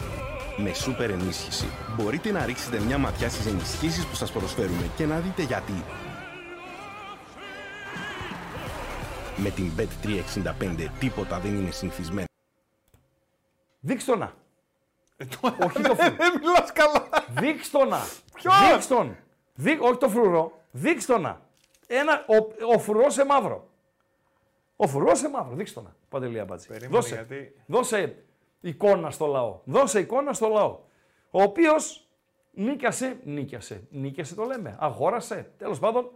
με 0.56 0.72
σούπερ 0.72 1.10
ενίσχυση. 1.10 1.66
Μπορείτε 1.96 2.30
να 2.30 2.44
ρίξετε 2.44 2.80
μια 2.80 2.98
ματιά 2.98 3.28
στις 3.28 3.46
ενισχύσεις 3.46 4.06
που 4.06 4.14
σας 4.14 4.32
προσφέρουμε 4.32 4.90
και 4.96 5.06
να 5.06 5.18
δείτε 5.18 5.42
γιατί. 5.42 5.72
Με 9.36 9.50
την 9.50 9.70
Bet365 9.78 10.86
τίποτα 10.98 11.38
δεν 11.40 11.54
είναι 11.58 11.70
συνηθισμένο. 11.70 12.26
Δείξτε 13.80 14.12
το 14.12 14.18
να. 14.18 14.32
όχι 15.66 15.80
το 15.80 15.94
φρουρό. 15.94 16.16
Δεν 16.16 16.32
μιλάς 16.40 16.72
καλά. 16.72 17.08
Δείξτε 17.40 17.78
το 17.78 17.84
να. 17.84 17.98
Ποιος; 18.34 18.54
Δείξτε 18.72 18.94
τον. 18.94 19.16
Δεί- 19.54 19.80
όχι 19.82 19.98
το 19.98 20.08
φρουρό. 20.08 20.60
Δείξτε 20.70 21.12
το 21.12 21.18
να. 21.18 21.40
Ένα, 21.86 22.24
ο, 22.28 22.36
ο 22.74 22.78
φρουρός 22.78 23.14
σε 23.14 23.24
μαύρο. 23.24 23.68
Ο 24.76 24.86
φρουρός 24.86 25.18
σε 25.18 25.28
μαύρο. 25.28 25.54
Δείξτε 25.54 25.80
το 25.80 25.86
να. 25.86 25.94
Παντελία 26.08 26.44
Μπάτζη. 26.44 26.66
Περίμενε, 26.68 26.94
Δώσε. 26.94 27.14
γιατί- 27.14 27.54
Δώσε 27.66 28.24
εικόνα 28.60 29.10
στο 29.10 29.26
λαό. 29.26 29.60
Δώσε 29.64 30.00
εικόνα 30.00 30.32
στο 30.32 30.48
λαό. 30.48 30.78
Ο 31.30 31.42
οποίος 31.42 32.08
νίκιασε, 32.52 33.20
νίκιασε. 33.24 33.86
Νίκιασε 33.90 34.34
το 34.34 34.44
λέμε. 34.44 34.76
Αγόρασε. 34.80 35.50
Τέλος 35.58 35.78
πάντων, 35.78 36.10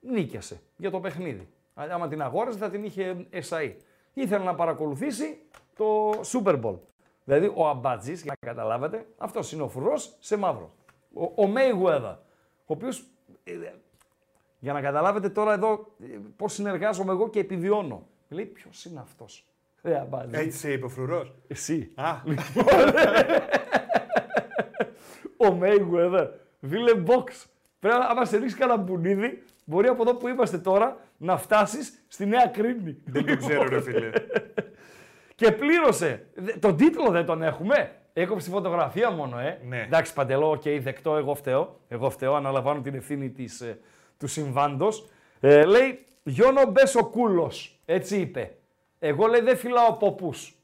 νίκιασε 0.00 0.60
για 0.76 0.90
το 0.90 1.00
παιχνίδι. 1.00 1.48
Α- 1.74 1.86
Άμα 1.92 2.08
την 2.08 2.22
αγόρασε 2.22 2.58
θα 2.58 2.70
την 2.70 2.84
είχε 2.84 3.26
εσαΐ. 3.32 3.74
Ήθελε 4.14 4.44
να 4.44 4.54
παρακολουθήσει 4.54 5.38
το 5.76 6.10
Super 6.10 6.60
Bowl. 6.62 6.78
Δηλαδή 7.24 7.52
ο 7.54 7.68
Αμπάτζης, 7.68 8.22
για 8.22 8.34
να 8.40 8.48
καταλάβετε, 8.52 9.06
αυτός 9.18 9.52
είναι 9.52 9.62
ο 9.62 9.68
φρουρός 9.68 10.16
σε 10.18 10.36
μαύρο. 10.36 10.70
Ο, 11.14 11.24
ο 11.24 11.52
Mayweather, 11.56 12.16
ο 12.56 12.64
οποίος, 12.66 13.04
ε, 13.44 13.52
για 14.62 14.72
να 14.72 14.80
καταλάβετε 14.80 15.28
τώρα 15.28 15.52
εδώ 15.52 15.86
ε, 16.02 16.06
πώς 16.36 16.52
συνεργάζομαι 16.52 17.12
εγώ 17.12 17.28
και 17.30 17.38
επιβιώνω. 17.40 18.06
Λέει, 18.28 18.44
ποιος 18.44 18.84
είναι 18.84 19.00
αυτός. 19.00 19.46
Ρε 19.82 19.98
Αμπάτζη, 19.98 20.38
Έτσι 20.38 20.58
σε 20.58 20.72
είπε 20.72 20.84
ο 20.84 20.88
φρουρός. 20.88 21.34
εσύ. 21.48 21.92
Α, 21.94 22.12
Ο 25.36 25.58
Mayweather, 25.62 26.28
φίλε 26.68 26.92
box. 27.06 27.44
Πρέπει 27.78 27.96
να 27.98 28.04
άμα 28.06 28.24
σε 28.24 28.36
ρίξει 28.36 28.56
κανένα 28.56 28.78
μπουνίδι, 28.82 29.42
μπορεί 29.64 29.88
από 29.88 30.02
εδώ 30.02 30.14
που 30.14 30.28
είμαστε 30.28 30.58
τώρα 30.58 30.96
να 31.16 31.36
φτάσεις 31.36 32.04
στη 32.08 32.26
Νέα 32.26 32.46
Κρίνη. 32.46 32.96
δεν 33.04 33.26
το 33.26 33.36
ξέρω, 33.36 33.68
ρε 33.68 33.80
φίλε. 33.80 34.10
Και 35.34 35.52
πλήρωσε. 35.52 36.26
Δε- 36.34 36.52
Τον 36.58 36.76
τίτλο 36.76 37.10
δεν 37.10 37.26
τον 37.26 37.42
έχουμε. 37.42 37.96
Έκοψε 38.12 38.46
τη 38.46 38.52
φωτογραφία 38.52 39.10
μόνο, 39.10 39.38
ε. 39.38 39.58
Ναι. 39.68 39.80
Εντάξει, 39.82 40.12
παντελώ, 40.14 40.50
οκ, 40.50 40.62
δεκτό, 40.80 41.16
εγώ 41.16 41.34
φταίω. 41.34 41.80
Εγώ 41.88 42.10
φταίω, 42.10 42.34
αναλαμβάνω 42.34 42.80
την 42.80 42.94
ευθύνη 42.94 43.30
της, 43.30 43.60
ε, 43.60 43.78
του 44.22 44.28
συμβάντος. 44.28 45.06
Ε, 45.40 45.64
λέει, 45.64 46.06
Γιώνο 46.22 46.64
Μπέσο 46.70 47.04
Κούλος, 47.04 47.78
έτσι 47.84 48.20
είπε. 48.20 48.54
Εγώ 48.98 49.26
λέει 49.26 49.40
δεν 49.40 49.56
φυλάω 49.56 49.92
ποπούς. 49.92 50.54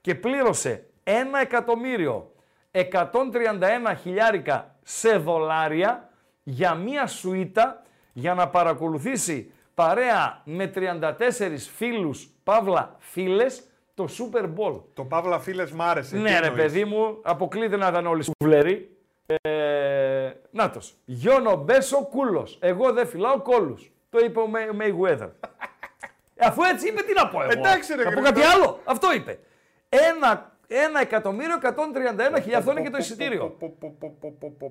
Και 0.00 0.14
πλήρωσε 0.14 0.86
1 1.04 1.10
εκατομμύριο 1.42 2.30
131 2.70 2.82
χιλιάρικα 4.02 4.74
σε 4.82 5.16
δολάρια 5.16 6.10
για 6.42 6.74
μία 6.74 7.06
σουίτα 7.06 7.82
για 8.12 8.34
να 8.34 8.48
παρακολουθήσει 8.48 9.50
παρέα 9.74 10.42
με 10.44 10.72
34 10.74 11.12
φίλους, 11.76 12.28
παύλα 12.44 12.96
φίλες, 12.98 13.64
το 13.94 14.08
Super 14.18 14.44
Bowl. 14.44 14.80
Το 14.94 15.04
Παύλα 15.04 15.38
φίλες 15.38 15.70
μ' 15.70 15.82
άρεσε. 15.82 16.16
Ναι, 16.16 16.22
Τι 16.34 16.40
ρε 16.40 16.46
εννοείς; 16.46 16.62
παιδί 16.62 16.84
μου, 16.84 17.18
αποκλείται 17.22 17.76
να 17.76 17.88
ήταν 17.88 18.06
όλοι 18.06 18.24
σουβλεροί. 18.24 18.95
Ε, 19.26 20.30
νάτος. 20.50 20.94
Γιώνο 21.04 21.56
Μπέσο 21.56 22.02
κούλος. 22.06 22.58
Εγώ 22.60 22.92
δεν 22.92 23.06
φυλάω 23.06 23.40
κόλους. 23.40 23.90
Το 24.10 24.18
είπε 24.24 24.40
ο 24.40 24.48
May- 24.52 24.80
Mayweather. 24.82 25.30
Ε, 26.34 26.46
Αφού 26.48 26.62
έτσι 26.62 26.88
είπε, 26.88 27.02
τι 27.02 27.12
να 27.14 27.28
πω 27.28 27.42
εγώ. 27.42 27.50
Εντάξει, 27.52 27.94
ρε, 27.94 28.04
Να 28.04 28.10
πω 28.10 28.20
Χριστό. 28.20 28.32
κάτι 28.34 28.42
άλλο. 28.46 28.80
Αυτό 28.84 29.12
είπε. 29.14 29.38
Ένα 29.88 30.56
1 30.68 30.72
εκατομμύριο 31.02 31.56
131 31.62 31.66
χιλιάδε. 32.42 32.56
Αυτό 32.56 32.70
είναι 32.70 32.82
και 32.82 32.90
το 32.90 32.96
εισιτήριο. 32.98 33.56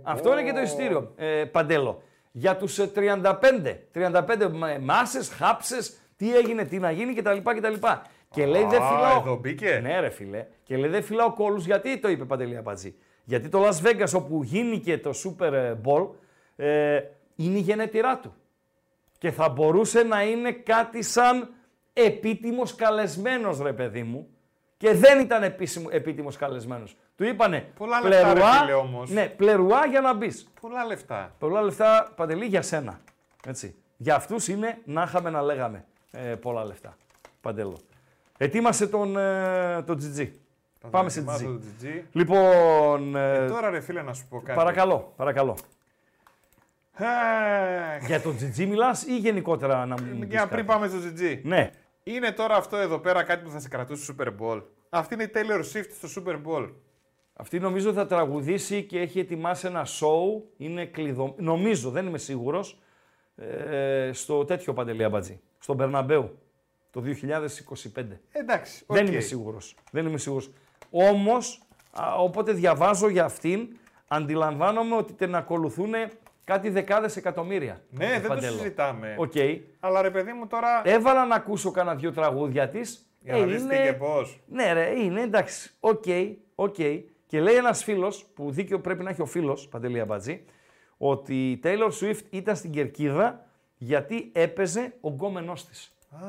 Αυτό 0.03 0.31
είναι 0.31 0.43
και 0.43 0.53
το 0.53 0.61
εισιτήριο, 0.61 1.13
ε, 1.15 1.43
Παντέλο. 1.45 2.01
Για 2.31 2.55
τους 2.57 2.79
35, 2.93 3.79
35 3.93 4.77
μάσες, 4.81 5.29
χάψες, 5.29 5.97
τι 6.17 6.35
έγινε, 6.37 6.63
τι 6.65 6.79
να 6.79 6.91
γίνει 6.91 7.13
κτλ. 7.13 7.37
κτλ. 7.43 7.73
Και 8.29 8.45
λέει 8.45 8.65
δεν 8.65 8.81
Α, 8.81 8.87
φυλάω. 8.87 9.19
εδώ 9.19 9.35
μπήκε. 9.35 9.79
Ναι, 9.83 9.99
ρε 9.99 10.09
φίλε. 10.09 10.45
Και 10.63 10.77
λέει 10.77 10.89
δεν 10.89 11.03
φυλάω 11.03 11.33
κόλους. 11.33 11.65
Γιατί 11.65 11.97
το 11.99 12.09
είπε 12.09 12.23
Παντελή 12.25 12.57
Αμπατζή. 12.57 12.95
Γιατί 13.25 13.49
το 13.49 13.67
Las 13.67 13.85
Vegas 13.85 14.11
όπου 14.15 14.43
γίνηκε 14.43 14.97
το 14.97 15.11
Super 15.23 15.75
Bowl 15.83 16.07
ε, 16.55 16.99
είναι 17.35 17.57
η 17.57 17.61
γενέτειρά 17.61 18.19
του. 18.19 18.33
Και 19.17 19.31
θα 19.31 19.49
μπορούσε 19.49 20.03
να 20.03 20.23
είναι 20.23 20.51
κάτι 20.51 21.01
σαν 21.01 21.49
επίτιμος 21.93 22.75
καλεσμένος 22.75 23.59
ρε 23.59 23.73
παιδί 23.73 24.03
μου. 24.03 24.27
Και 24.77 24.93
δεν 24.93 25.19
ήταν 25.19 25.43
επίσημο, 25.43 25.87
επίτιμος 25.91 26.37
καλεσμένος. 26.37 26.97
Του 27.15 27.23
είπανε 27.23 27.71
Πολλά 27.77 28.01
λεφτά, 28.01 28.33
ρε 28.33 28.41
φίλε, 28.59 28.73
όμως. 28.73 29.09
Ναι, 29.09 29.27
πλερουά 29.27 29.85
για 29.85 30.01
να 30.01 30.13
μπεις. 30.13 30.47
Πολλά 30.61 30.85
λεφτά. 30.85 31.35
Πολλά 31.39 31.61
λεφτά, 31.61 32.13
Παντελή, 32.15 32.45
για 32.45 32.61
σένα. 32.61 32.99
Έτσι. 33.47 33.75
Για 33.97 34.15
αυτούς 34.15 34.47
είναι 34.47 34.77
να 34.85 35.03
είχαμε 35.03 35.29
να 35.29 35.41
λέγαμε 35.41 35.85
ε, 36.11 36.19
πολλά 36.19 36.65
λεφτά. 36.65 36.97
Παντέλο. 37.41 37.77
Ετοίμασε 38.37 38.87
τον, 38.87 39.17
ε, 39.17 39.83
τον 39.85 39.99
GG. 40.01 40.29
Πάμε 40.89 41.09
σε 41.09 41.21
δοκιμάσω 41.21 41.59
GG. 41.59 41.59
το 41.59 41.87
GG. 41.87 42.03
Λοιπόν, 42.11 43.15
ε, 43.15 43.43
Ε, 43.43 43.47
τώρα 43.47 43.69
ρε 43.69 43.79
φίλε 43.79 44.01
να 44.01 44.13
σου 44.13 44.27
πω 44.29 44.41
κάτι. 44.41 44.57
παρακαλώ, 44.57 45.13
παρακαλώ. 45.15 45.57
Αχ, 46.97 48.05
Για 48.05 48.21
τον 48.21 48.35
GG 48.39 48.65
μιλάς 48.65 49.03
ή 49.03 49.17
γενικότερα 49.17 49.85
να 49.85 50.01
μου 50.01 50.09
πεις 50.09 50.17
Για 50.17 50.27
να 50.27 50.35
κάτι; 50.35 50.49
πριν 50.49 50.65
πάμε 50.65 50.87
στο 50.87 50.97
GG. 50.97 51.39
Ναι. 51.43 51.71
Είναι 52.03 52.31
τώρα 52.31 52.55
αυτό 52.55 52.77
εδώ 52.77 52.99
πέρα 52.99 53.23
κάτι 53.23 53.43
που 53.43 53.49
θα 53.49 53.59
σε 53.59 53.67
κρατούσε 53.67 54.03
στο 54.03 54.13
Super 54.17 54.27
Bowl. 54.39 54.61
Αυτή 54.89 55.13
είναι 55.13 55.23
η 55.23 55.31
Taylor 55.33 55.59
Swift 55.59 55.89
στο 56.03 56.21
Super 56.25 56.35
Bowl. 56.47 56.69
Αυτή 57.33 57.59
νομίζω 57.59 57.93
θα 57.93 58.05
τραγουδήσει 58.05 58.83
και 58.83 58.99
έχει 58.99 59.19
ετοιμάσει 59.19 59.67
ένα 59.67 59.85
show. 59.85 60.41
Είναι 60.57 60.85
κλειδω... 60.85 61.35
Νομίζω, 61.37 61.89
δεν 61.89 62.05
είμαι 62.07 62.17
σίγουρος. 62.17 62.79
Ε, 63.35 64.09
στο 64.13 64.45
τέτοιο 64.45 64.73
Παντελή 64.73 65.03
Αμπατζή. 65.03 65.39
Στον 65.59 65.77
Μπερναμπέου. 65.77 66.39
Το 66.91 67.03
2025. 67.95 68.03
Εντάξει, 68.31 68.83
οκ. 68.87 68.95
Δεν 68.97 69.07
είμαι 69.07 69.19
σίγουρος. 69.19 69.75
Δεν 69.91 70.05
είμαι 70.05 70.17
σίγουρος. 70.17 70.51
Όμως, 71.09 71.61
α, 71.91 72.15
όποτε 72.15 72.51
διαβάζω 72.51 73.09
για 73.09 73.23
αυτήν, 73.23 73.67
αντιλαμβάνομαι 74.07 74.95
ότι 74.95 75.13
την 75.13 75.35
ακολουθούν 75.35 75.93
κάτι 76.43 76.69
δεκάδες 76.69 77.15
εκατομμύρια. 77.15 77.81
Ναι, 77.89 78.05
Ε, 78.05 78.09
δεν 78.09 78.21
το 78.21 78.27
Παντέλο. 78.27 78.57
συζητάμε. 78.57 79.15
Οκ. 79.17 79.33
Αλλά 79.79 80.01
ρε 80.01 80.09
παιδί 80.11 80.31
μου 80.33 80.47
τώρα. 80.47 80.81
Έβαλα 80.83 81.25
να 81.25 81.35
ακούσω 81.35 81.71
κάνα 81.71 81.95
δύο 81.95 82.11
τραγούδια 82.11 82.69
της. 82.69 83.09
Για 83.21 83.37
να 83.37 83.45
δεις 83.45 83.67
τι 83.67 83.75
και 83.75 83.93
πώς. 83.93 84.39
Ναι 84.47 84.73
ρε, 84.73 84.99
είναι 84.99 85.21
εντάξει. 85.21 85.71
OK, 85.79 86.03
OK. 86.55 86.75
Και 87.27 87.41
λέει 87.41 87.55
ένας 87.55 87.83
φίλος, 87.83 88.25
που 88.35 88.51
δίκιο 88.51 88.79
πρέπει 88.79 89.03
να 89.03 89.09
έχει 89.09 89.21
ο 89.21 89.25
φίλος, 89.25 89.67
Παντελή 89.67 89.99
Αμπατζή, 89.99 90.45
ότι 90.97 91.51
η 91.51 91.59
Taylor 91.63 91.89
Swift 92.01 92.21
ήταν 92.29 92.55
στην 92.55 92.71
Κερκίδα 92.71 93.45
γιατί 93.77 94.31
έπαιζε 94.33 94.93
ο 95.01 95.09
γκόμενός 95.09 95.65
της. 95.65 95.95
Α, 96.09 96.19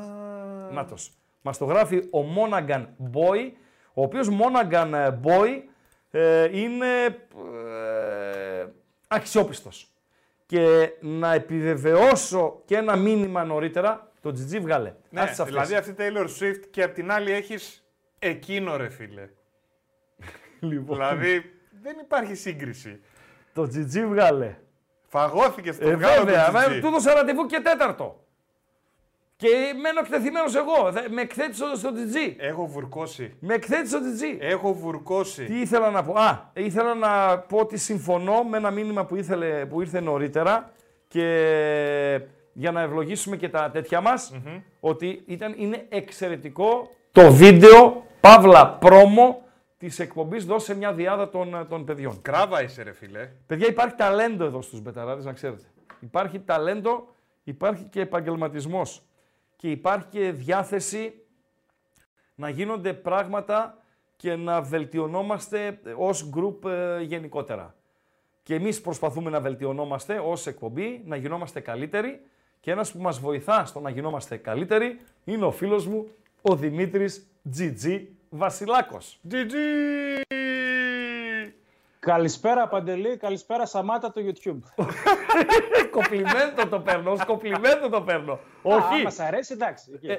Νάτος. 0.72 1.12
Μας 1.43 1.59
το 1.59 1.64
γράφει 1.64 1.97
ο 1.97 2.18
Monaghan 2.36 2.84
Boy, 3.12 3.51
ο 3.98 4.02
οποίος 4.02 4.28
Monaghan 4.31 4.90
ε, 4.94 5.10
Boy 5.24 5.62
ε, 6.10 6.59
είναι 6.60 7.05
ε, 7.05 8.66
αξιόπιστος. 9.09 9.90
Και 10.47 10.90
να 11.01 11.32
επιβεβαιώσω 11.35 12.62
και 12.64 12.77
ένα 12.77 12.97
μήνυμα 12.97 13.44
νωρίτερα, 13.44 14.10
το 14.20 14.28
GG 14.31 14.60
βγάλε. 14.60 14.94
ναι, 15.10 15.20
Άσε 15.20 15.31
αυτές. 15.31 15.47
δηλαδή 15.47 15.74
αυτή 15.74 15.90
η 15.90 15.94
Taylor 15.98 16.24
Swift 16.27 16.60
και 16.70 16.82
απ' 16.82 16.94
την 16.94 17.10
άλλη 17.10 17.32
έχεις 17.32 17.85
εκείνο 18.18 18.77
ρε 18.77 18.89
φίλε. 18.89 19.28
Λοιπόν, 20.60 20.97
δηλαδή 20.97 21.52
δεν 21.82 21.97
υπάρχει 22.01 22.35
σύγκριση. 22.35 23.01
το 23.52 23.62
GG 23.62 24.05
βγάλε. 24.09 24.56
Φαγώθηκε 25.09 25.73
στο 25.73 25.89
Ε, 25.89 25.97
βγάλο 25.97 26.24
βέβαια, 26.24 26.47
του 26.47 26.52
βέβαια, 26.52 26.77
GG. 26.77 26.81
του 26.81 26.86
έδωσα 26.86 27.14
ραντεβού 27.14 27.47
και 27.47 27.60
τέταρτο. 27.60 28.26
Και 29.36 29.48
μένω 29.82 30.00
εκτεθειμένος 30.00 30.54
εγώ. 30.54 30.90
Δε- 30.92 31.08
Με 31.08 31.20
εκθέτεις 31.22 31.56
στο, 31.56 31.66
στο 31.76 31.90
GG. 31.94 32.34
Έχω 32.38 32.66
βουρκώσει. 32.66 33.34
Με 33.40 33.54
εκθέτεις 33.54 33.90
στο 33.90 33.98
GG. 33.98 34.36
Έχω 34.40 34.72
βουρκώσει. 34.74 35.44
Τι 35.44 35.60
ήθελα 35.60 35.90
να 35.90 36.02
πω. 36.02 36.12
Α, 36.12 36.50
ήθελα 36.52 36.94
να 36.94 37.38
πω 37.38 37.58
ότι 37.58 37.76
συμφωνώ 37.78 38.42
με 38.42 38.56
ένα 38.56 38.70
μήνυμα 38.70 39.04
που, 39.04 39.16
ήθελε, 39.16 39.66
που 39.66 39.80
ήρθε 39.80 40.00
νωρίτερα 40.00 40.70
και 41.08 42.20
για 42.52 42.70
να 42.72 42.80
ευλογήσουμε 42.80 43.36
και 43.36 43.48
τα 43.48 43.70
τέτοια 43.70 44.00
μας, 44.00 44.32
ότι 44.80 45.22
ήταν, 45.26 45.54
είναι 45.58 45.86
εξαιρετικό 45.88 46.90
το 47.12 47.32
βίντεο, 47.32 48.06
παύλα 48.20 48.68
πρόμο, 48.70 49.40
της 49.78 49.98
εκπομπής 49.98 50.44
«Δώσε 50.44 50.76
μια 50.76 50.92
διάδα 50.92 51.28
των, 51.28 51.66
των 51.68 51.84
παιδιών». 51.84 52.22
Κράβα 52.22 52.62
είσαι 52.62 52.82
ρε 52.82 52.92
φίλε. 52.92 53.28
Παιδιά, 53.46 53.66
υπάρχει 53.68 53.94
ταλέντο 53.94 54.44
εδώ 54.44 54.62
στους 54.62 54.80
μπεταράδες, 54.80 55.24
να 55.24 55.32
ξέρετε. 55.32 55.62
Υπάρχει 56.00 56.40
ταλέντο, 56.40 57.14
υπάρχει 57.44 57.84
και 57.84 58.00
επαγγελματισμός 58.00 59.02
και 59.56 59.70
υπάρχει 59.70 60.06
και 60.10 60.32
διάθεση 60.32 61.14
να 62.34 62.48
γίνονται 62.48 62.92
πράγματα 62.92 63.82
και 64.16 64.36
να 64.36 64.62
βελτιωνόμαστε 64.62 65.80
ως 65.96 66.30
group 66.36 66.70
ε, 66.70 67.00
γενικότερα. 67.00 67.74
Και 68.42 68.54
εμείς 68.54 68.80
προσπαθούμε 68.80 69.30
να 69.30 69.40
βελτιωνόμαστε 69.40 70.18
ως 70.18 70.46
εκπομπή, 70.46 71.02
να 71.04 71.16
γινόμαστε 71.16 71.60
καλύτεροι 71.60 72.20
και 72.60 72.70
ένας 72.70 72.92
που 72.92 72.98
μας 72.98 73.18
βοηθά 73.18 73.64
στο 73.64 73.80
να 73.80 73.90
γινόμαστε 73.90 74.36
καλύτεροι 74.36 75.00
είναι 75.24 75.44
ο 75.44 75.50
φίλος 75.50 75.86
μου, 75.86 76.08
ο 76.42 76.56
Δημήτρης 76.56 77.26
GG 77.58 78.02
Βασιλάκος. 78.30 79.20
GG! 79.30 79.54
Καλησπέρα 82.06 82.68
Παντελή, 82.68 83.16
καλησπέρα 83.16 83.66
Σαμάτα 83.66 84.12
το 84.12 84.20
YouTube. 84.24 84.58
κοπλιμέντο 85.96 86.68
το 86.70 86.80
παίρνω, 86.80 87.10
ως 87.10 87.24
κοπλιμέντο 87.24 87.88
το 87.90 88.02
παίρνω. 88.02 88.32
Α, 88.32 88.38
Όχι, 88.62 89.02
μας 89.02 89.18
αρέσει, 89.20 89.52
εντάξει. 89.52 89.90
εκεί. 89.94 90.06
Ε, 90.06 90.18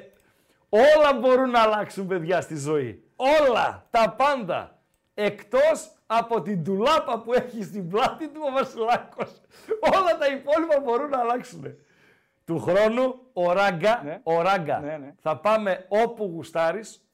όλα 0.69 1.13
μπορούν 1.19 1.49
να 1.49 1.61
αλλάξουν 1.61 2.07
παιδιά 2.07 2.41
στη 2.41 2.55
ζωή. 2.57 3.03
Όλα, 3.15 3.85
τα 3.89 4.15
πάντα. 4.17 4.79
Εκτός 5.13 5.91
από 6.05 6.41
την 6.41 6.63
τουλάπα 6.63 7.19
που 7.19 7.33
έχει 7.33 7.63
στην 7.63 7.89
πλάτη 7.89 8.27
του 8.27 8.41
ο 8.47 8.51
Βασιλάκος. 8.51 9.41
Όλα 9.93 10.17
τα 10.17 10.27
υπόλοιπα 10.27 10.79
μπορούν 10.83 11.09
να 11.09 11.19
αλλάξουν. 11.19 11.63
Του 12.45 12.59
χρόνου, 12.59 13.15
ο 13.33 13.51
Ράγκα, 13.51 14.01
Ναι. 14.03 14.19
ο 14.23 14.41
Ράγκα, 14.41 14.79
Ναι, 14.79 14.97
ναι. 14.97 15.13
θα 15.21 15.37
πάμε 15.37 15.85
όπου 15.87 16.31
γουστάρεις, 16.33 17.07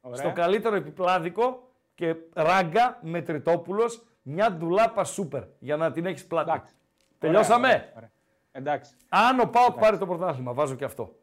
Ωραία. 0.00 0.16
στο 0.16 0.32
καλύτερο 0.32 0.74
επιπλάδικο 0.76 1.69
και 2.00 2.14
Ράγκα 2.32 2.98
με 3.02 3.22
Τριτόπουλος, 3.22 4.02
μια 4.22 4.52
ντουλάπα 4.52 5.04
σούπερ 5.04 5.42
για 5.58 5.76
να 5.76 5.90
την 5.92 6.06
έχεις 6.06 6.26
πλάτη. 6.26 6.50
Εντάξει. 6.50 6.74
Τελειώσαμε; 7.18 7.66
Ωραία, 7.68 7.76
ωραία, 7.78 7.92
ωραία. 7.96 8.10
Εντάξει. 8.52 8.94
Αν 9.08 9.40
ο 9.40 9.44
Πάοκ 9.46 9.78
πάρει 9.78 9.98
το 9.98 10.06
πρωτάθλημα, 10.06 10.52
βάζω 10.52 10.74
και 10.74 10.84
αυτό. 10.84 11.14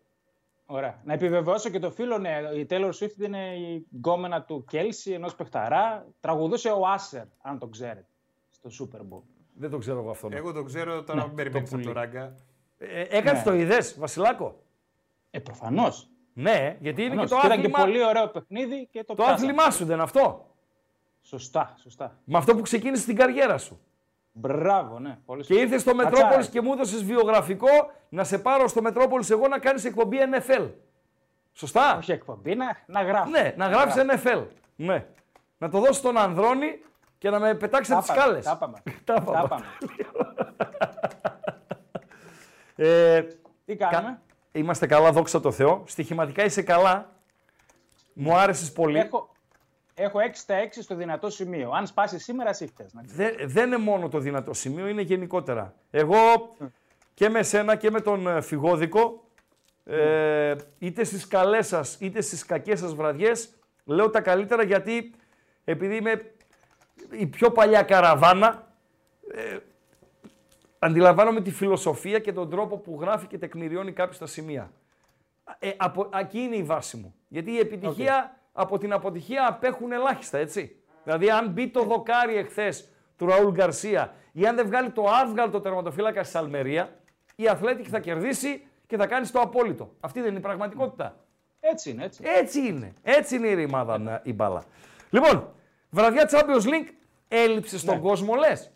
Ωραία. 0.65 1.01
Να 1.03 1.13
επιβεβαιώσω 1.13 1.69
και 1.69 1.79
το 1.79 1.91
φίλο, 1.91 2.17
ναι, 2.17 2.39
η 2.55 2.65
Taylor 2.69 2.89
Swift 2.99 3.21
είναι 3.25 3.55
η 3.55 3.87
γκόμενα 3.95 4.41
του 4.43 4.65
Κέλσι, 4.67 5.11
ενός 5.11 5.35
παιχταρά. 5.35 6.05
Τραγουδούσε 6.19 6.69
ο 6.69 6.87
Άσερ, 6.87 7.23
αν 7.41 7.59
το 7.59 7.67
ξέρετε, 7.67 8.07
στο 8.49 8.69
Super 8.79 8.99
Bowl. 8.99 9.21
Δεν 9.53 9.69
το 9.69 9.77
ξέρω 9.77 9.99
εγώ 9.99 10.09
αυτό. 10.09 10.29
Εγώ 10.31 10.51
το 10.53 10.63
ξέρω, 10.63 11.03
τώρα 11.03 11.25
μην 11.25 11.35
περιμένεις 11.35 11.67
από 11.69 11.77
πουλί. 11.81 11.93
το 11.93 11.99
ράγκα. 11.99 12.33
Ε, 12.77 13.01
Έκανες 13.01 13.43
Ναι. 13.45 13.51
το 13.51 13.53
είδες, 13.53 13.95
Βασιλάκο; 13.99 14.63
Ε, 15.31 15.39
προφανώς. 15.39 16.09
Ναι, 16.33 16.77
γιατί 16.79 17.01
είναι 17.03 17.09
και 17.09 17.15
Προφανώς. 17.15 17.29
το 17.29 17.35
Και 17.35 17.45
ήταν 17.47 17.59
άθλημα. 17.59 17.77
και 17.79 17.83
πολύ 17.85 18.03
ωραίο 18.05 18.27
παιχνίδι 18.27 18.87
και 18.91 18.99
το, 19.03 19.05
Το 19.05 19.13
πιάσαμε. 19.13 19.35
άθλημά 19.35 19.71
σου 19.71 19.85
δεν 19.85 19.93
είναι 19.93 20.03
αυτό; 20.03 20.46
Σωστά, 21.29 21.73
σωστά. 21.81 22.17
Με 22.23 22.37
αυτό 22.37 22.55
που 22.55 22.61
ξεκίνησε 22.61 23.05
την 23.05 23.15
καριέρα 23.15 23.57
σου. 23.57 23.79
Μπράβο, 24.31 24.99
ναι. 24.99 25.17
Πολύ 25.25 25.41
Και 25.41 25.47
σωστά. 25.47 25.63
ήρθες 25.63 25.81
στο 25.81 25.91
Κατσάρι. 25.95 26.15
Μετρόπολης 26.15 26.49
και 26.49 26.61
μου 26.61 26.73
έδωσες 26.73 27.03
βιογραφικό 27.03 27.67
να 28.09 28.23
σε 28.23 28.39
πάρω 28.39 28.67
στο 28.67 28.81
Μετρόπολης 28.81 29.29
εγώ 29.29 29.47
να 29.47 29.59
κάνεις 29.59 29.85
εκπομπή 29.85 30.17
NFL. 30.33 30.69
Σωστά; 31.53 31.97
Όχι 31.97 32.11
εκπομπή, 32.11 32.55
να, 32.55 32.65
να 32.85 33.01
γράφει. 33.03 33.29
Ναι, 33.29 33.53
να 33.57 33.67
γράψεις 33.67 34.03
NFL. 34.09 34.43
Ναι. 34.75 35.05
Να 35.57 35.69
το 35.69 35.79
δώσεις 35.79 35.95
στον 35.95 36.17
Ανδρώνη 36.17 36.79
και 37.17 37.29
να 37.29 37.39
με 37.39 37.53
πετάξει 37.55 37.91
από 37.91 38.01
τις 38.01 38.09
σκάλες. 38.11 38.45
Τα 38.45 38.51
είπαμε. 38.55 38.81
Τα 39.03 39.13
Τα 39.13 39.21
είπαμε. 39.21 39.43
είπαμε. 39.43 39.65
Ε, 42.79 43.21
Τι 43.65 43.75
κάνουμε; 43.75 44.21
Είμαστε 44.51 44.87
καλά, 44.87 45.11
δόξα 45.11 45.39
τω 45.39 45.51
Θεώ. 45.51 45.83
Στοιχηματικά 45.85 46.43
είσαι 46.43 46.61
καλά. 46.61 47.09
Μου 48.13 48.35
άρεσες 48.37 48.71
πολύ. 48.71 48.97
Έχω, 48.99 49.29
έχω 49.97 50.19
6 50.19 50.29
στα 50.33 50.55
6 50.63 50.67
στο 50.81 50.95
δυνατό 50.95 51.29
σημείο. 51.29 51.71
Αν 51.71 51.87
σπάσει 51.87 52.19
σήμερα, 52.19 52.49
εσύ 52.49 52.67
φταίς, 52.67 52.93
να 52.93 53.03
ξέρεις. 53.03 53.35
Δεν, 53.35 53.49
δεν 53.49 53.67
είναι 53.67 53.77
μόνο 53.77 54.09
το 54.09 54.19
δυνατό 54.19 54.53
σημείο, 54.53 54.87
είναι 54.87 55.01
γενικότερα. 55.01 55.73
Εγώ 55.91 56.17
και 57.13 57.29
με 57.29 57.43
σένα 57.43 57.75
και 57.75 57.91
με 57.91 58.01
τον 58.01 58.27
ε, 58.27 58.41
Φιγόδικο, 58.41 59.23
ε, 59.85 60.55
είτε 60.79 61.03
στις 61.03 61.27
καλές 61.27 61.67
σας 61.67 61.97
είτε 61.99 62.21
στις 62.21 62.45
κακές 62.45 62.79
σας 62.79 62.95
βραδιές, 62.95 63.49
λέω 63.85 64.09
τα 64.09 64.21
καλύτερα 64.21 64.63
γιατί 64.63 65.13
επειδή 65.63 65.95
είμαι 65.95 66.31
η 67.11 67.25
πιο 67.25 67.51
παλιά 67.51 67.81
καραβάνα, 67.81 68.67
ε, 69.33 69.57
αντιλαμβάνομαι 70.79 71.41
τη 71.41 71.51
φιλοσοφία 71.51 72.19
και 72.19 72.33
τον 72.33 72.49
τρόπο 72.49 72.77
που 72.77 72.97
γράφει 73.01 73.27
και 73.27 73.37
τεκμηριώνει 73.37 73.91
κάποιος 73.91 74.17
τα 74.17 74.25
σημεία. 74.25 74.71
Ε, 75.59 75.71
από, 75.77 76.09
εκεί 76.19 76.39
είναι 76.39 76.55
η 76.55 76.63
βάση 76.63 76.97
μου. 76.97 77.15
Γιατί 77.27 77.51
η 77.51 77.59
επιτυχία 77.59 78.36
από 78.59 78.77
την 78.77 78.93
αποτυχία 78.93 79.47
απέχουν 79.47 79.91
ελάχιστα, 79.91 80.37
έτσι. 80.37 80.75
Δηλαδή, 81.03 81.29
αν 81.29 81.49
μπει 81.49 81.67
το 81.67 81.83
δοκάρι 81.83 82.35
εχθές 82.35 82.89
του 83.17 83.25
Ραούλ 83.25 83.51
Γκαρσία 83.51 84.13
ή 84.31 84.45
αν 84.47 84.55
δεν 84.55 84.65
βγάλει 84.65 84.89
το 84.91 85.03
άβγαλτο 85.23 85.59
τερματοφύλακα 85.59 86.23
στη 86.23 86.37
Αλμερία, 86.37 86.99
η 87.35 87.47
Αθλέτικη 87.47 87.89
θα 87.89 87.99
κερδίσει 87.99 88.67
και 88.87 88.97
θα 88.97 89.07
κάνει 89.07 89.27
το 89.27 89.39
απόλυτο. 89.39 89.91
Αυτή 89.99 90.19
δεν 90.19 90.29
είναι 90.29 90.37
η 90.39 90.41
πραγματικότητα. 90.41 91.17
Έτσι 91.59 91.89
είναι, 91.89 92.03
έτσι. 92.03 92.21
Έτσι 92.25 92.59
είναι. 92.67 92.93
Έτσι 93.01 93.35
είναι 93.35 93.47
η 93.47 93.53
ρημάδα 93.53 94.21
η 94.23 94.33
μπάλα. 94.33 94.63
Λοιπόν, 95.09 95.53
βραδιά 95.89 96.29
Champions 96.31 96.63
League 96.65 96.89
έλειψες 97.27 97.81
στον 97.81 97.95
Ναι. 97.95 98.01
κόσμο, 98.01 98.35
λες. 98.35 98.71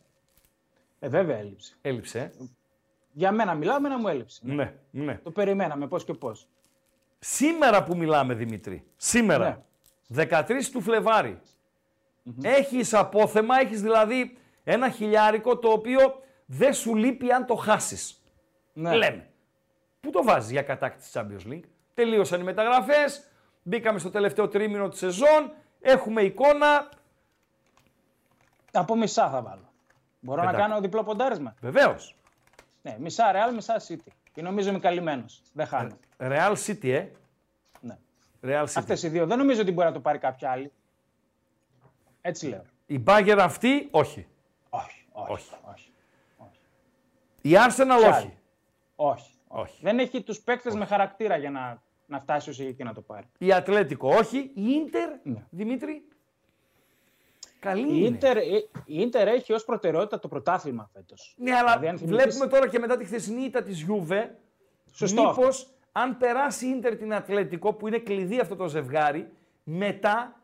Ε, 0.99 1.07
βέβαια 1.07 1.37
έλειψε. 1.37 1.75
Έλειψε. 1.81 2.19
ε. 2.19 2.31
Για 3.11 3.31
μένα 3.31 3.53
μιλάμε 3.53 3.89
να 3.89 3.97
μου 3.99 4.07
έλειψε. 4.07 4.41
Ναι, 4.43 4.73
ναι. 4.91 5.19
Το 5.23 5.31
περιμέναμε 5.31 5.87
πώς 5.87 6.03
και 6.03 6.13
πώς. 6.13 6.47
Σήμερα 7.19 7.83
που 7.83 7.97
μιλάμε, 7.97 8.33
Δημήτρη, 8.33 8.83
σήμερα, 8.95 9.65
13 10.15 10.43
του 10.71 10.81
φλεβαρη 10.81 11.39
έχεις 12.41 12.93
απόθεμα, 12.93 13.59
έχεις 13.59 13.81
δηλαδή 13.81 14.37
ένα 14.63 14.89
χιλιάρικο 14.89 15.57
το 15.57 15.71
οποίο 15.71 16.21
δεν 16.45 16.73
σου 16.73 16.95
λείπει 16.95 17.31
αν 17.31 17.45
το 17.45 17.55
χάσεις. 17.55 18.23
Ναι. 18.73 18.95
Λέμε. 18.95 19.29
Πού 19.99 20.09
το 20.09 20.23
βάζεις 20.23 20.51
για 20.51 20.61
κατάκτηση 20.61 21.11
της 21.11 21.21
Champions 21.21 21.51
League; 21.53 21.63
Τελείωσαν 21.93 22.39
οι 22.39 22.43
μεταγραφές, 22.43 23.27
μπήκαμε 23.63 23.99
στο 23.99 24.09
τελευταίο 24.09 24.47
τρίμηνο 24.47 24.89
της 24.89 24.99
σεζόν, 24.99 25.53
έχουμε 25.79 26.21
εικόνα. 26.21 26.89
Από 28.71 28.95
μισά 28.95 29.29
θα 29.29 29.41
βάλω. 29.41 29.69
Μπορώ 30.19 30.41
να 30.41 30.49
Εντάξει. 30.49 30.67
κάνω 30.67 30.81
διπλό 30.81 31.03
ποντάρισμα; 31.03 31.55
Βεβαίως. 31.61 32.15
Ναι, 32.81 32.95
μισά 32.99 33.31
Real, 33.33 33.53
μισά 33.53 33.81
City. 33.87 34.11
Και 34.33 34.41
νομίζω 34.41 34.69
είμαι 34.69 34.79
καλυμμένος. 34.79 35.41
Δεν 35.53 35.65
χάνω. 35.67 35.97
Real 36.17 36.55
City, 36.65 36.89
ε. 36.89 37.07
Ναι. 38.41 38.53
Real 38.59 38.63
City. 38.63 38.71
Αυτές 38.75 39.03
οι 39.03 39.07
δύο. 39.09 39.25
Δεν 39.25 39.37
νομίζω 39.37 39.61
ότι 39.61 39.71
μπορεί 39.71 39.87
να 39.87 39.93
το 39.93 39.99
πάρει 39.99 40.17
κάποια 40.17 40.51
άλλη. 40.51 40.71
Έτσι 42.21 42.47
λέω. 42.47 42.63
Η 42.85 43.03
Bayern 43.07 43.37
αυτή, 43.39 43.87
όχι. 43.91 44.27
Όχι. 44.69 45.05
Όχι. 45.11 45.31
Όχι. 45.31 45.91
όχι. 46.39 46.59
Η 47.41 47.51
Arsenal, 47.67 47.97
Κι 47.99 48.05
όχι. 48.05 48.05
άλλη. 48.05 48.37
όχι. 48.95 49.31
Όχι. 49.47 49.79
Δεν 49.81 49.99
έχει 49.99 50.21
τους 50.23 50.39
παίκτες 50.41 50.73
με 50.75 50.85
χαρακτήρα 50.85 51.37
για 51.37 51.49
να, 51.51 51.81
να 52.05 52.19
φτάσει 52.19 52.49
ως 52.49 52.67
εκεί 52.67 52.83
να 52.83 52.93
το 52.93 53.01
πάρει. 53.01 53.25
Η 53.37 53.53
Ατλέτικο, 53.53 54.09
όχι. 54.15 54.37
Η 54.53 54.63
Ίντερ, 54.63 55.09
Ναι. 55.23 55.43
Δημήτρη. 55.49 56.05
Καλή 57.59 57.81
Η 57.81 57.93
είναι. 57.97 58.07
Ίντερ, 58.07 58.37
η 58.37 58.69
Ίντερ 58.85 59.27
έχει 59.27 59.53
ως 59.53 59.65
προτεραιότητα 59.65 60.19
το 60.19 60.27
πρωτάθλημα 60.27 60.89
φέτος. 60.93 61.35
Ναι, 61.37 61.51
αλλά 61.51 61.61
Δηλαδή, 61.77 61.87
αν 61.87 61.97
θυμηθείς- 61.97 62.23
βλέπουμε 62.23 62.47
τώρα 62.47 62.67
και 62.69 62.79
μετά 62.79 62.97
τη 62.97 63.05
χθεσινή 63.05 63.43
ήττα 63.43 63.63
της 63.63 63.81
Γιούβε, 63.81 64.37
Σωστό 64.91 65.27
μήπως 65.27 65.67
αν 65.91 66.17
περάσει 66.17 66.65
η 66.67 66.69
Ίντερ 66.69 66.95
την 66.95 67.13
Ατλέτικο, 67.13 67.73
που 67.73 67.87
είναι 67.87 67.97
κλειδί 67.97 68.39
αυτό 68.39 68.55
το 68.55 68.67
ζευγάρι, 68.67 69.31
μετά 69.63 70.35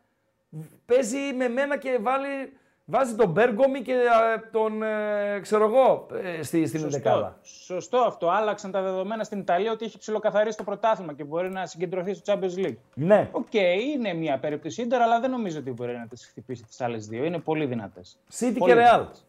παίζει 0.86 1.34
με 1.38 1.48
μένα 1.48 1.78
και 1.78 1.98
βάλει, 2.02 2.54
βάζει 2.86 3.16
τον 3.16 3.30
Μπέργκομι 3.30 3.82
και 3.82 3.94
ε, 3.94 4.50
τον, 4.52 4.84
ε, 4.84 5.40
ξέρω 5.42 5.64
εγώ, 5.66 6.08
ε, 6.24 6.44
στη, 6.44 6.68
στην 6.68 6.80
Σωστό. 6.80 6.98
δεκάδα. 6.98 7.38
Σωστό 7.42 7.98
αυτό. 7.98 8.30
Άλλαξαν 8.30 8.72
τα 8.72 8.82
δεδομένα 8.82 9.24
στην 9.24 9.40
Ιταλία 9.40 9.72
ότι 9.72 9.86
έχει 9.86 9.98
ψηλοκαθαρίσει 9.98 10.58
το 10.58 10.64
πρωτάθλημα 10.64 11.14
και 11.14 11.24
μπορεί 11.24 11.50
να 11.50 11.66
συγκεντρωθεί 11.66 12.14
στο 12.14 12.34
Champions 12.34 12.66
League. 12.66 12.76
Ναι. 12.94 13.30
Οκ, 13.32 13.54
είναι 13.94 14.14
μια 14.14 14.40
περίπτωση 14.40 14.82
Ίντερ, 14.82 15.02
αλλά 15.02 15.20
δεν 15.20 15.30
νομίζω 15.30 15.60
ότι 15.60 15.72
μπορεί 15.72 15.98
να 15.98 16.08
τις 16.08 16.26
χτυπήσει 16.26 16.64
τις 16.64 16.82
άλλες 16.82 17.08
δύο. 17.08 17.24
Είναι 17.24 17.40
πολύ 17.40 17.66
δυνατές. 17.66 18.18
City 18.40 18.56
Πολύ 18.58 18.74
και 18.74 18.80
Real. 18.80 18.92
δυνατές. 18.98 19.26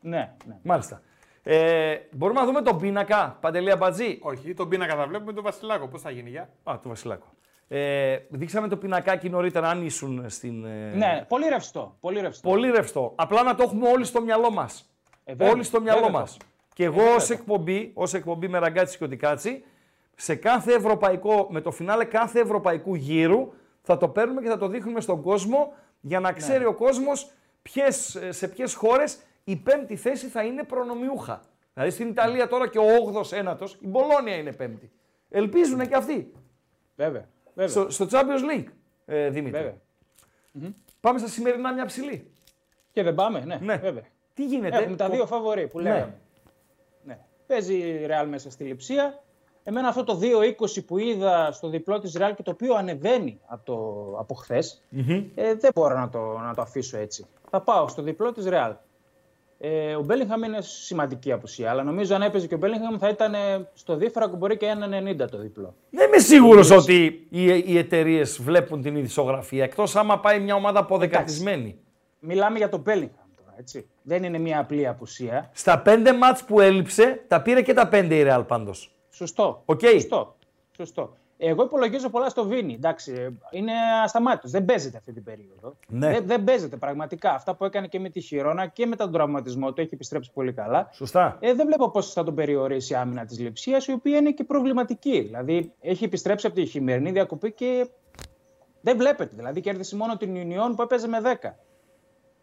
Ναι, 0.00 0.32
ναι. 0.46 0.56
Μάλιστα. 0.62 1.02
Ε, 1.50 1.96
μπορούμε 2.10 2.40
να 2.40 2.46
δούμε 2.46 2.62
τον 2.62 2.78
πίνακα, 2.78 3.38
Παντελή 3.40 3.76
Αμπατζή; 3.76 4.18
Όχι, 4.22 4.54
τον 4.54 4.68
πίνακα 4.68 4.96
θα 4.96 5.06
βλέπουμε 5.06 5.32
τον 5.32 5.42
Βασιλάκο. 5.44 5.88
Πώς 5.88 6.02
θα 6.02 6.10
γίνει, 6.10 6.30
για. 6.30 6.48
Α, 6.64 6.78
το 6.82 6.88
Βασιλάκο. 6.88 7.26
Ε, 7.68 8.16
δείξαμε 8.28 8.68
το 8.68 8.76
πινακάκι 8.76 9.28
νωρίτερα, 9.30 9.68
αν 9.68 9.84
ήσουν 9.84 10.24
στην... 10.28 10.64
ε, 10.64 10.92
Ναι, 10.96 11.24
πολύ 11.28 11.48
ρευστό. 11.48 11.96
Πολύ 12.00 12.20
ρευστό. 12.20 12.48
Πολύ 12.48 12.70
ρευστό. 12.70 13.12
Απλά 13.16 13.42
να 13.42 13.54
το 13.54 13.62
έχουμε 13.62 13.88
όλοι 13.88 14.04
στο 14.04 14.20
μυαλό 14.22 14.50
μας. 14.50 14.90
Ε, 15.24 15.34
βέβαια, 15.34 15.52
όλοι 15.52 15.62
στο 15.62 15.80
μυαλό 15.80 16.00
βέβαια 16.04 16.20
μας. 16.20 16.36
το 16.36 16.44
Και 16.74 16.84
εγώ 16.84 16.94
βέβαια 16.96 17.14
ως 17.14 17.26
το. 17.26 17.32
εκπομπή, 17.32 17.90
ως 17.94 18.14
εκπομπή 18.14 18.48
με 18.48 18.58
ραγκάτσι 18.58 18.98
και 18.98 19.04
οτικάτσι, 19.04 19.64
σε 20.14 20.34
κάθε 20.34 20.72
ευρωπαϊκό, 20.72 21.46
με 21.50 21.60
το 21.60 21.70
φινάλε 21.70 22.04
κάθε 22.04 22.40
ευρωπαϊκού 22.40 22.94
γύρου, 22.94 23.52
θα 23.82 23.96
το 23.96 24.08
παίρνουμε 24.08 24.40
και 24.42 24.48
θα 24.48 24.58
το 24.58 24.68
δείχνουμε 24.68 25.00
στον 25.00 25.22
κόσμο 25.22 25.72
για 26.00 26.20
Ναι. 26.20 26.26
να 26.28 26.32
ξέρει 26.32 26.64
ο 26.64 26.74
κόσμος 26.74 27.30
σε 28.28 28.48
ποιες 28.48 28.74
χώρες 28.74 29.18
η 29.50 29.56
πέμπτη 29.56 29.96
θέση 29.96 30.26
θα 30.26 30.42
είναι 30.44 30.62
προνομιούχα. 30.64 31.40
Δηλαδή 31.74 31.92
στην 31.92 32.08
Ιταλία 32.08 32.48
τώρα 32.48 32.68
και 32.68 32.78
ο 32.78 32.84
8ο 33.14 33.32
ένατος, 33.32 33.78
η 33.80 33.86
Μπολόνια 33.86 34.34
είναι 34.36 34.52
πέμπτη. 34.52 34.90
Ελπίζουν 35.30 35.88
και 35.88 35.94
αυτοί. 35.94 36.32
Βέβαια. 36.96 37.28
βέβαια. 37.54 37.70
Στο, 37.70 37.90
στο 37.90 38.06
Champions 38.10 38.52
League, 38.52 38.64
ε, 39.06 39.28
Δημήτρη. 39.30 39.60
βέβαια. 39.60 39.76
Πάμε 41.00 41.18
στα 41.18 41.28
σημερινά 41.28 41.72
μια 41.72 41.84
ψηλή. 41.86 42.30
Και 42.92 43.02
δεν 43.02 43.14
πάμε, 43.14 43.40
ναι, 43.40 43.58
Ναι. 43.62 43.76
βέβαια. 43.76 44.02
Τι 44.34 44.44
γίνεται; 44.46 44.76
Έχουμε 44.76 44.96
τα 44.96 45.08
δύο 45.10 45.26
φαβορή 45.26 45.66
που 45.68 45.80
Ναι. 45.80 45.90
λέγαμε. 45.90 46.14
Ναι. 47.04 47.18
Παίζει 47.46 47.74
η 47.76 48.06
Real 48.10 48.26
μέσα 48.28 48.50
στη 48.50 48.64
λειψία. 48.64 49.22
Εμένα 49.62 49.88
αυτό 49.88 50.04
το 50.04 50.14
2-20 50.16 50.82
που 50.86 50.98
είδα 50.98 51.52
στο 51.52 51.68
διπλό 51.68 51.98
της 51.98 52.16
Real 52.18 52.32
και 52.36 52.42
το 52.42 52.50
οποίο 52.50 52.74
ανεβαίνει 52.74 53.40
από, 53.46 53.64
το, 53.64 53.74
από 54.18 54.34
χθες, 54.34 54.82
ε, 55.34 55.54
δεν 55.54 55.70
μπορώ 55.74 55.98
να 55.98 56.08
το, 56.08 56.38
να 56.38 56.54
το 56.54 56.62
αφήσω 56.62 56.98
έτσι. 56.98 57.26
Θα 57.50 57.60
πάω 57.60 57.88
στο 57.88 58.02
διπλό 58.02 58.32
της 58.32 58.44
Real. 58.48 58.72
Ε, 59.60 59.94
ο 59.94 60.02
Μπέλιγχαμ 60.02 60.42
είναι 60.42 60.60
σημαντική 60.60 61.32
απουσία, 61.32 61.70
αλλά 61.70 61.82
νομίζω 61.82 62.14
αν 62.14 62.22
έπαιζε 62.22 62.46
και 62.46 62.54
ο 62.54 62.58
Μπέλιγχαμ 62.58 62.96
θα 62.98 63.08
ήταν 63.08 63.34
ε, 63.34 63.68
στο 63.74 63.96
δίφρακο 63.96 64.36
μπορεί 64.36 64.56
και 64.56 64.66
ένα 64.66 64.88
90 65.24 65.30
το 65.30 65.38
διπλό. 65.38 65.74
Δεν 65.90 66.06
είμαι 66.06 66.18
σίγουρος 66.18 66.70
ότι 66.70 67.26
οι, 67.30 67.44
οι 67.44 67.78
εταιρείες 67.78 68.42
βλέπουν 68.42 68.82
την 68.82 68.96
ειδησογραφία 68.96 69.64
εκτός 69.64 69.96
άμα 69.96 70.20
πάει 70.20 70.40
μια 70.40 70.54
ομάδα 70.54 70.78
αποδεκατισμένη. 70.80 71.78
Μιλάμε 72.18 72.58
για 72.58 72.68
τον 72.68 72.80
Μπέλιγχαμ 72.80 73.26
τώρα, 73.36 73.54
έτσι. 73.58 73.88
Δεν 74.02 74.22
είναι 74.22 74.38
μια 74.38 74.58
απλή 74.58 74.86
απουσία. 74.86 75.50
Στα 75.52 75.78
πέντε 75.78 76.12
μάτς 76.12 76.44
που 76.44 76.60
έλειψε, 76.60 77.24
τα 77.28 77.42
πήρε 77.42 77.62
και 77.62 77.74
τα 77.74 77.88
πέντε 77.88 78.14
η 78.14 78.24
Real 78.28 78.44
πάντως. 78.46 78.90
Σωστό. 79.10 79.62
Οκ. 79.64 79.80
Σωστό. 79.80 80.36
Σωστό. 80.76 81.16
Εγώ 81.40 81.62
υπολογίζω 81.62 82.08
πολλά 82.10 82.28
στο 82.28 82.44
Βίνι. 82.44 82.74
Εντάξει, 82.74 83.12
ε, 83.12 83.28
είναι 83.50 83.72
ασταμάτητος. 84.04 84.50
Δεν 84.50 84.64
παίζεται 84.64 84.96
αυτή 84.96 85.12
την 85.12 85.24
περίοδο. 85.24 85.76
Ναι. 85.88 86.10
Δεν, 86.10 86.26
δεν 86.26 86.44
παίζεται 86.44 86.76
πραγματικά. 86.76 87.34
Αυτά 87.34 87.54
που 87.54 87.64
έκανε 87.64 87.86
και 87.86 88.00
με 88.00 88.08
τη 88.08 88.20
Χιρόνα 88.20 88.66
και 88.66 88.86
με 88.86 88.96
τον 88.96 89.12
τραυματισμό 89.12 89.72
του 89.72 89.80
έχει 89.80 89.94
επιστρέψει 89.94 90.30
πολύ 90.32 90.52
καλά. 90.52 90.88
Σωστά. 90.92 91.36
Ε, 91.40 91.54
δεν 91.54 91.66
βλέπω 91.66 91.90
πώς 91.90 92.12
θα 92.12 92.24
τον 92.24 92.34
περιορίσει 92.34 92.92
η 92.92 92.96
άμυνα 92.96 93.24
της 93.24 93.38
Λειψίας, 93.38 93.86
η 93.86 93.92
οποία 93.92 94.16
είναι 94.16 94.30
και 94.30 94.44
προβληματική. 94.44 95.20
Δηλαδή, 95.20 95.72
έχει 95.80 96.04
επιστρέψει 96.04 96.46
από 96.46 96.54
τη 96.54 96.66
χειμερινή 96.66 97.10
διακοπή 97.10 97.52
και 97.52 97.88
δεν 98.80 98.96
βλέπετε. 98.96 99.32
Δηλαδή, 99.36 99.60
κέρδισε 99.60 99.96
μόνο 99.96 100.16
την 100.16 100.34
Ουνιόν 100.34 100.74
που 100.74 100.82
έπαιζε 100.82 101.08
με 101.08 101.20
10. 101.42 101.54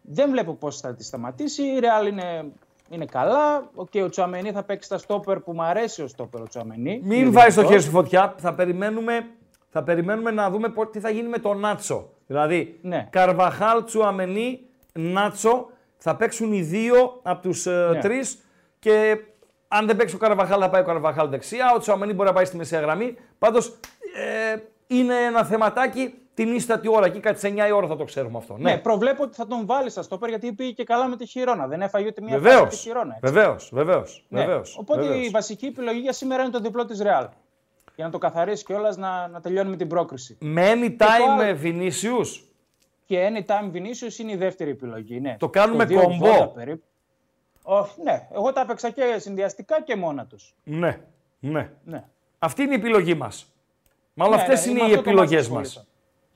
Δεν 0.02 0.30
βλέπω 0.30 0.54
πώς 0.54 0.80
θα 0.80 0.94
τη 0.94 1.04
σταματήσει. 1.04 1.62
Η 1.62 1.78
Ρεάλ 1.78 2.06
είναι, 2.06 2.52
είναι 2.90 3.04
καλά. 3.04 3.70
Οκ, 3.74 3.88
ο 4.04 4.08
Τσουαμενί 4.08 4.50
θα 4.52 4.62
παίξει 4.62 4.88
τα 4.88 4.98
στόπερ 4.98 5.40
που 5.40 5.52
μου 5.52 5.62
αρέσει 5.62 6.02
ο 6.02 6.06
στόπερ 6.06 6.40
ο 6.40 6.46
Τσουαμενί. 6.46 7.00
Μην 7.04 7.20
Είναι 7.20 7.30
βάζεις 7.30 7.54
το 7.54 7.60
δυνατός. 7.60 7.68
χέρι 7.70 7.80
στη 7.82 7.90
φωτιά. 7.90 8.34
Θα 8.38 8.54
περιμένουμε, 8.54 9.26
θα 9.70 9.82
περιμένουμε 9.82 10.30
να 10.30 10.50
δούμε 10.50 10.68
πο- 10.68 10.86
τι 10.86 11.00
θα 11.00 11.10
γίνει 11.10 11.28
με 11.28 11.38
τον 11.38 11.58
Νάτσο. 11.58 12.08
Δηλαδή, 12.26 12.78
Ναι. 12.82 13.06
Καρβαχάλ, 13.10 13.84
Τσουαμενί, 13.84 14.60
Νάτσο. 14.92 15.70
Θα 15.96 16.16
παίξουν 16.16 16.52
οι 16.52 16.62
δύο 16.62 17.20
από 17.22 17.42
τους 17.42 17.66
Ναι. 17.66 17.98
τρεις 18.00 18.38
και 18.78 19.16
αν 19.68 19.86
δεν 19.86 19.96
παίξει 19.96 20.14
ο 20.14 20.18
Καρβαχάλ, 20.18 20.58
θα 20.62 20.70
πάει 20.70 20.80
ο 20.82 20.84
Καρβαχάλ 20.84 21.28
δεξιά. 21.28 21.72
Ο 21.74 21.78
Τσουαμενί 21.78 22.12
μπορεί 22.12 22.28
να 22.28 22.34
πάει 22.34 22.44
στη 22.44 22.56
μεσαία 22.56 22.80
γραμμή. 22.80 23.16
Πάντως 23.38 23.78
ε, 24.16 24.56
είναι 24.86 25.14
ένα 25.14 25.44
θεματάκι 25.44 26.14
την 26.36 26.54
ίστατη 26.54 26.88
ώρα. 26.88 27.06
Εκεί 27.06 27.20
κάτι 27.20 27.38
σε 27.38 27.48
9 27.48 27.68
η 27.68 27.72
ώρα 27.72 27.86
θα 27.86 27.96
το 27.96 28.04
ξέρουμε 28.04 28.38
αυτό. 28.38 28.56
Ναι, 28.56 28.70
Ναι, 28.70 28.78
προβλέπω 28.78 29.22
ότι 29.22 29.34
θα 29.34 29.46
τον 29.46 29.66
βάλεις 29.66 29.92
στα 29.92 30.02
στόπερ 30.02 30.28
γιατί 30.28 30.52
πήγε 30.52 30.70
και 30.70 30.84
καλά 30.84 31.06
με 31.06 31.16
τη 31.16 31.26
Χιρόνα. 31.26 31.66
Δεν 31.66 31.82
έφαγε 31.82 32.06
ούτε 32.06 32.20
μία 32.20 32.30
φάση 32.32 32.42
βεβαίω. 32.44 32.62
με 32.64 32.68
τη 32.68 32.76
Χιρόνα. 32.76 33.16
έτσι. 33.22 33.32
Βεβαίως, 33.34 33.70
βεβαίως. 33.72 34.24
Ναι. 34.28 34.44
Οπότε 34.76 35.16
η 35.18 35.28
βασική 35.28 35.66
επιλογή 35.66 35.98
για 35.98 36.12
σήμερα 36.12 36.42
είναι 36.42 36.52
το 36.52 36.60
διπλό 36.60 36.84
της 36.84 37.00
Ρεάλ. 37.00 37.28
Για 37.94 38.04
να 38.04 38.10
το 38.10 38.18
καθαρίσει 38.18 38.64
κιόλας 38.64 38.96
να, 38.96 39.28
να 39.28 39.40
τελειώνει 39.40 39.76
την 39.76 39.88
πρόκριση. 39.88 40.36
Με 40.40 40.72
anytime 40.74 40.96
άλλο- 41.00 41.34
με 41.36 41.60
Vinicius. 41.62 42.40
Και 43.06 43.28
anytime 43.32 43.76
Vinicius 43.76 44.18
είναι 44.18 44.32
η 44.32 44.36
δεύτερη 44.36 44.70
επιλογή. 44.70 45.20
Ναι. 45.20 45.36
Το 45.38 45.48
κάνουμε 45.48 45.84
2.80 45.84 46.00
κομπό. 46.02 46.46
περίπου. 46.46 46.84
Όχι, 47.62 48.02
ναι. 48.02 48.28
Εγώ 48.34 48.52
τα 48.52 48.60
έπαιξα 48.60 48.90
και 48.90 49.02
συνδυαστικά 49.18 49.82
και 49.82 49.96
μόνα 49.96 50.26
τους. 50.26 50.54
Ναι, 50.64 51.00
ναι. 51.40 51.70
Ναι. 51.84 52.04
Αυτή 52.38 52.62
είναι 52.62 52.72
η 52.72 52.76
επιλογή 52.76 53.14
μας. 53.14 53.46
Μάλλον 54.14 54.34
Ναι, 54.36 54.40
αυτές 54.42 54.64
ναι, 54.64 54.70
είναι 54.70 54.80
με 54.82 54.88
οι 54.88 54.90
αυτό 54.90 55.02
το 55.02 55.10
επιλογές 55.10 55.48
μάτς 55.48 55.76
μας. 55.76 55.86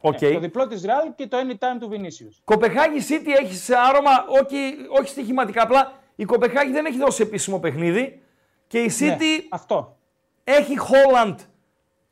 Ασχολήθηκα. 0.03 0.27
Οκ. 0.27 0.33
Ναι, 0.33 0.33
το 0.33 0.41
διπλό 0.41 0.67
της 0.67 0.85
Ρεάλ 0.85 1.15
και 1.15 1.27
το 1.27 1.37
anytime 1.39 1.79
του 1.81 1.91
Vinicius. 1.93 2.41
Κοπεχάγη 2.45 3.07
City 3.09 3.43
έχει 3.43 3.55
σε 3.55 3.77
άρωμα, 3.77 4.11
όχι, 4.29 4.75
όχι 4.99 5.09
στοιχηματικά, 5.09 5.63
απλά 5.63 5.93
η 6.17 6.25
Κοπεχάγη 6.25 6.73
δεν 6.73 6.87
έχει 6.87 6.99
δώσει 6.99 7.23
επίσημο 7.23 7.59
παιχνίδι 7.59 8.23
και 8.67 8.83
η 8.83 8.91
City 9.01 9.17
Ναι, 9.19 9.47
αυτό. 9.51 9.99
έχει 10.45 10.75
Haaland 10.79 11.37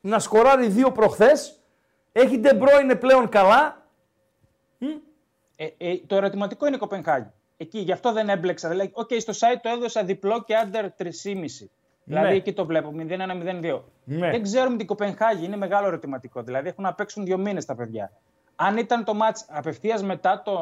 να 0.01 0.19
σκοράρει 0.19 0.67
δύο 0.67 0.91
προχθές, 0.91 1.59
έχει 2.11 2.41
De 2.43 2.51
Bruyne 2.51 2.99
πλέον 2.99 3.29
καλά. 3.29 3.87
Ε, 5.55 5.67
ε, 5.77 5.97
το 6.07 6.15
ερωτηματικό 6.15 6.65
είναι 6.65 6.75
η 6.75 6.79
Κοπενχάγη. 6.79 7.31
Εκεί, 7.57 7.79
γι' 7.79 7.91
αυτό 7.91 8.11
δεν 8.11 8.29
έμπλεξα. 8.29 8.69
Δηλαδή, 8.69 8.91
okay, 8.95 9.19
στο 9.19 9.33
site 9.33 9.59
το 9.61 9.69
έδωσα 9.69 10.03
διπλό 10.03 10.43
και 10.43 10.55
under 10.63 10.83
3,5. 10.97 11.09
Δηλαδή 12.09 12.35
εκεί 12.35 12.53
το 12.53 12.65
βλέπω, 12.65 12.93
0-1-0-2. 12.97 13.81
Ναι. 14.03 14.29
Δεν 14.29 14.43
ξέρουμε 14.43 14.77
την 14.77 14.87
Κοπενχάγη, 14.87 15.45
είναι 15.45 15.57
μεγάλο 15.57 15.87
ερωτηματικό. 15.87 16.41
Δηλαδή 16.41 16.67
έχουν 16.67 16.83
να 16.83 16.93
παίξουν 16.93 17.25
δύο 17.25 17.37
μήνες 17.37 17.65
τα 17.65 17.75
παιδιά. 17.75 18.11
αν 18.55 18.77
ήταν 18.77 19.03
το 19.03 19.13
μάτς 19.13 19.45
απευθείας 19.49 20.03
μετά 20.03 20.41
το, 20.45 20.57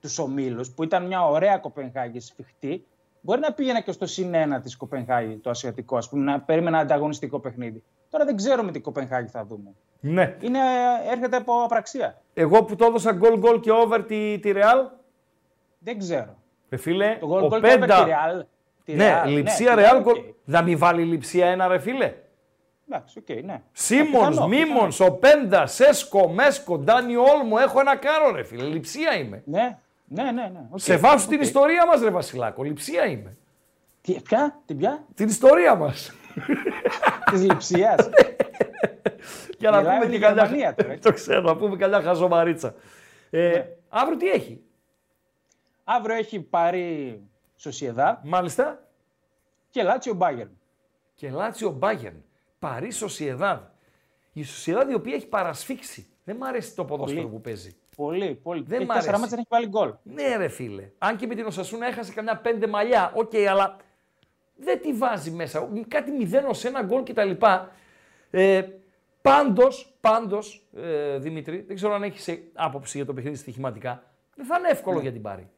τους 0.00 0.18
ομίλους, 0.18 0.70
που 0.70 0.82
ήταν 0.82 1.06
μια 1.06 1.26
ωραία 1.26 1.58
Κοπενχάγη 1.58 2.20
σφιχτή, 2.20 2.86
μπορεί 3.20 3.40
να 3.40 3.52
πήγαινε 3.52 3.80
και 3.80 3.92
στο 3.92 4.06
συν 4.06 4.34
ένα 4.34 4.60
της 4.60 4.76
Κοπενχάγη, 4.76 5.36
το 5.36 5.50
ασιατικό, 5.50 5.96
ας 5.96 6.08
πούμε, 6.08 6.24
να 6.24 6.40
περίμενα 6.40 6.78
ανταγωνιστικό 6.78 7.38
παιχνίδι. 7.38 7.82
Τώρα 8.10 8.24
δεν 8.24 8.36
ξέρουμε 8.36 8.72
τι 8.72 8.80
Κοπενχάγη 8.80 9.28
θα 9.28 9.44
δούμε. 9.44 9.74
Ναι. 10.00 10.36
Είναι, 10.40 10.58
έρχεται 11.10 11.36
από 11.36 11.62
απραξία. 11.64 12.20
Εγώ 12.34 12.64
που 12.64 12.76
το 12.76 12.84
έδωσα 12.84 13.12
γκολ 13.12 13.38
γκολ 13.38 13.60
και 13.60 13.70
over 13.70 14.04
τη, 14.06 14.38
τη 14.38 14.52
Real, 14.54 14.90
Δεν 15.78 15.98
ξέρω. 15.98 16.36
ρε 16.70 16.76
φίλε, 16.76 17.16
Το 17.20 17.26
γκολ 17.26 17.42
ο 17.42 17.46
γκολ 17.46 17.60
και 17.60 17.66
over 17.66 17.80
τη 17.80 17.86
Πέντα. 17.86 18.06
Real. 18.06 18.42
Τη 18.88 18.94
Ναι, 18.94 19.22
Real, 19.24 19.28
λειψία 19.28 19.74
ναι, 19.74 19.82
Real. 19.88 19.96
οκ. 19.96 20.02
γκολ. 20.02 20.18
Να 20.44 20.62
μην 20.62 20.78
βάλει 20.78 21.02
λειψία 21.02 21.46
ένα 21.46 21.66
ρε 21.68 21.78
φίλε. 21.78 22.14
Εντάξει, 22.90 23.18
οκ, 23.18 23.44
ναι. 23.44 23.62
Σίμον, 23.72 24.28
Πιθανό, 24.28 24.48
Μίμον, 24.48 24.88
ο 25.08 25.12
Πέντα, 25.12 25.66
Σέσκο, 25.66 26.28
Μέσκο, 26.28 26.78
Ντάνι 26.78 27.16
Όλμο, 27.16 27.56
έχω 27.60 27.80
ένα 27.80 27.96
κάρο 27.96 28.30
ρε 28.34 28.42
φίλε. 28.42 28.62
Λειψία 28.64 29.14
είμαι. 29.18 29.42
Ναι, 29.46 29.78
ναι, 30.04 30.22
ναι. 30.22 30.30
ναι. 30.30 30.60
οκ, 30.70 30.78
Σε 30.80 30.96
βάζω 30.96 31.26
την 31.28 31.36
οκ. 31.38 31.42
ιστορία 31.44 31.86
μας, 31.86 32.00
ρε 32.02 32.10
Βασιλάκο. 32.10 32.62
Λειψία 32.62 33.06
είμαι. 33.06 33.36
Τι, 34.00 34.20
ποια, 34.20 34.60
την 34.66 34.76
ποια, 34.76 35.04
Την 35.14 35.28
ιστορία 35.28 35.74
μας. 35.74 36.12
της 37.30 37.42
λειψίας. 37.42 38.08
Για 39.58 39.70
να 39.70 39.78
Μιλάμε 39.78 39.98
πούμε 39.98 40.10
και 40.10 40.16
για 40.16 40.26
καλιά. 40.28 40.42
Γερμανία 40.44 40.74
τώρα, 40.74 40.92
έτσι. 40.92 41.02
το 41.08 41.12
ξέρω, 41.14 41.40
να 41.40 41.56
πούμε 41.56 41.76
καλιά 41.76 42.00
χαζομαρίτσα. 42.02 42.74
Ε, 43.30 43.48
Ναι. 43.48 43.66
Αύριο 43.88 44.16
τι 44.16 44.28
έχει, 44.30 44.60
Αύριο 45.84 46.16
έχει 46.16 46.40
πάρει 46.40 47.20
Σοσιεδά 47.60 48.20
μάλιστα. 48.24 48.82
και 49.70 49.82
Λάτσιο 49.82 50.14
Μπάγκερν. 50.14 50.50
Και 51.14 51.30
Λάτσιο 51.30 51.70
Μπάγερν. 51.70 52.24
Παρί 52.58 52.90
Σοσιεδάδ. 52.90 53.60
Η 54.32 54.42
Σοσιεδάδ 54.44 54.90
η 54.90 54.94
οποία 54.94 55.14
έχει 55.14 55.26
παρασφίξει. 55.26 56.06
Δεν 56.24 56.36
μ' 56.36 56.44
αρέσει 56.44 56.74
το 56.74 56.84
ποδόσφαιρο 56.84 57.22
Πολύ. 57.22 57.34
που 57.34 57.40
παίζει. 57.40 57.76
Πολύ, 57.96 58.34
πολύ. 58.34 58.62
Δεν 58.66 58.80
Έχει 58.80 58.90
μ' 58.90 58.92
τέσσερα 58.92 59.16
αρέσει. 59.16 59.20
μάτια 59.20 59.36
δεν 59.36 59.38
έχει 59.38 59.48
βάλει 59.50 59.66
γκολ. 59.68 59.94
Ναι, 60.14 60.36
ρε 60.36 60.48
φίλε. 60.48 60.90
Αν 60.98 61.16
και 61.16 61.26
με 61.26 61.34
την 61.34 61.46
Οσασούνα 61.46 61.86
έχασε 61.86 62.12
καμιά 62.12 62.36
πέντε 62.40 62.66
μαλλιά, 62.66 63.12
οκ, 63.14 63.34
αλλά 63.34 63.76
δεν 64.56 64.80
τη 64.80 64.92
βάζει 64.92 65.30
μέσα. 65.30 65.68
Κάτι 65.88 66.10
μηδέν 66.10 66.44
ως 66.44 66.64
ένα 66.64 66.82
γκολ 66.82 67.02
κτλ. 67.02 67.30
Ε, 68.30 68.62
πάντως, 69.22 69.96
πάντως, 70.00 70.66
ε, 70.76 71.18
Δημήτρη, 71.18 71.60
δεν 71.66 71.76
ξέρω 71.76 71.94
αν 71.94 72.02
έχεις 72.02 72.28
άποψη 72.54 72.96
για 72.96 73.06
το 73.06 73.14
παιχνίδι 73.14 73.36
στοιχηματικά, 73.36 74.02
δεν 74.36 74.46
θα 74.46 74.58
είναι 74.58 74.68
εύκολο 74.68 75.00
για 75.00 75.12
την 75.12 75.22
πάρη. 75.22 75.50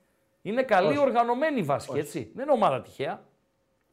Είναι 0.42 0.62
καλή 0.62 0.88
Όχι. 0.88 0.98
οργανωμένη 0.98 1.62
βάσκη, 1.62 1.98
έτσι. 1.98 2.30
Δεν 2.34 2.42
είναι 2.44 2.52
ομάδα 2.52 2.80
τυχαία. 2.82 3.22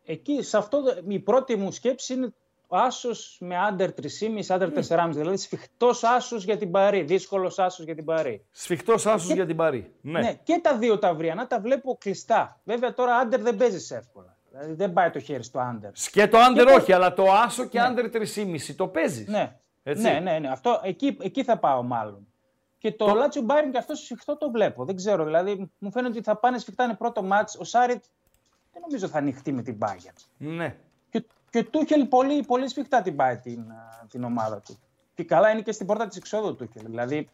Εκεί, 0.05 0.41
σε 0.43 0.57
αυτό, 0.57 0.81
το- 0.83 1.01
η 1.07 1.19
πρώτη 1.19 1.55
μου 1.55 1.71
σκέψη 1.71 2.13
είναι 2.13 2.33
ο 2.67 2.77
άσος 2.77 3.37
με 3.39 3.57
άντερ 3.57 3.91
3,5, 3.93 4.49
άντερ 4.53 4.69
4,5. 4.71 5.17
Δηλαδή 5.17 5.37
σφιχτός 5.37 6.03
άσος 6.03 6.43
για 6.43 6.57
την 6.57 6.71
Παρή. 6.71 7.01
Δύσκολος 7.01 7.59
άσος 7.59 7.85
για 7.85 7.95
την 7.95 8.05
Παρή. 8.05 8.45
Σφιχτός 8.51 9.05
άσος 9.05 9.31
για 9.31 9.45
την 9.45 9.55
πάρη. 9.55 9.93
Ναι. 10.01 10.19
Ναι. 10.19 10.39
και 10.43 10.59
τα 10.63 10.77
δύο 10.77 10.99
τα 10.99 11.07
αυριανά 11.07 11.47
τα 11.47 11.59
βλέπω 11.59 11.97
κλειστά. 11.99 12.59
Βέβαια 12.63 12.93
τώρα 12.93 13.15
άντερ 13.15 13.41
δεν 13.41 13.55
παίζει 13.57 13.95
εύκολα. 13.95 14.37
Δηλαδή 14.51 14.73
δεν 14.73 14.93
πάει 14.93 15.09
το 15.09 15.19
χέρι 15.19 15.43
στο 15.43 15.59
άντερ. 15.59 15.91
Και 16.11 16.27
το 16.27 16.37
άντερ 16.37 16.65
Και 16.65 16.71
το- 16.71 16.77
όχι, 16.77 16.93
αλλά 16.93 17.13
το 17.13 17.31
άσο 17.31 17.65
και 17.65 17.79
άντερ 17.79 18.09
3,5 18.09 18.75
το 18.75 18.87
παίζεις. 18.87 19.27
Ναι. 19.27 19.55
Έτσι. 19.83 20.03
ναι, 20.03 20.19
ναι, 20.19 20.39
ναι. 20.39 20.47
Αυτό, 20.49 20.79
εκεί, 20.83 21.17
εκεί 21.21 21.43
θα 21.43 21.57
πάω 21.57 21.83
μάλλον. 21.83 22.27
Και 22.89 22.95
το, 22.95 23.13
Λάτσιο 23.13 23.41
Μπάιρν 23.41 23.71
και 23.71 23.77
αυτό 23.77 23.95
σφιχτό 23.95 24.37
το 24.37 24.51
βλέπω. 24.51 24.85
Δεν 24.85 24.95
ξέρω. 24.95 25.23
Δηλαδή 25.25 25.71
μου 25.77 25.91
φαίνεται 25.91 26.13
ότι 26.17 26.23
θα 26.23 26.35
πάνε 26.37 26.57
σφιχτά 26.57 26.83
είναι 26.83 26.93
πρώτο 26.95 27.23
μάτς. 27.23 27.55
Ο 27.59 27.63
Σάριτ 27.63 28.03
δεν 28.73 28.81
νομίζω 28.81 29.07
θα 29.07 29.17
ανοιχτεί 29.17 29.51
με 29.51 29.61
την 29.61 29.75
Μπάγκερ. 29.75 30.11
ναι. 30.37 30.75
Και, 31.09 31.23
και 31.49 31.57
ο 31.57 31.65
Τούχελ 31.65 32.05
πολύ, 32.05 32.43
πολύ 32.43 32.69
σφιχτά 32.69 33.01
την 33.01 33.15
πάει 33.15 33.37
την, 33.37 33.59
α, 33.59 34.05
την 34.09 34.23
ομάδα 34.23 34.61
του. 34.61 34.79
Και 35.15 35.23
καλά 35.23 35.49
είναι 35.49 35.61
και 35.61 35.71
στην 35.71 35.85
πόρτα 35.85 36.07
της 36.07 36.17
εξόδου 36.17 36.55
του 36.55 36.65
Τούχελ. 36.65 36.89
Δηλαδή 36.89 37.29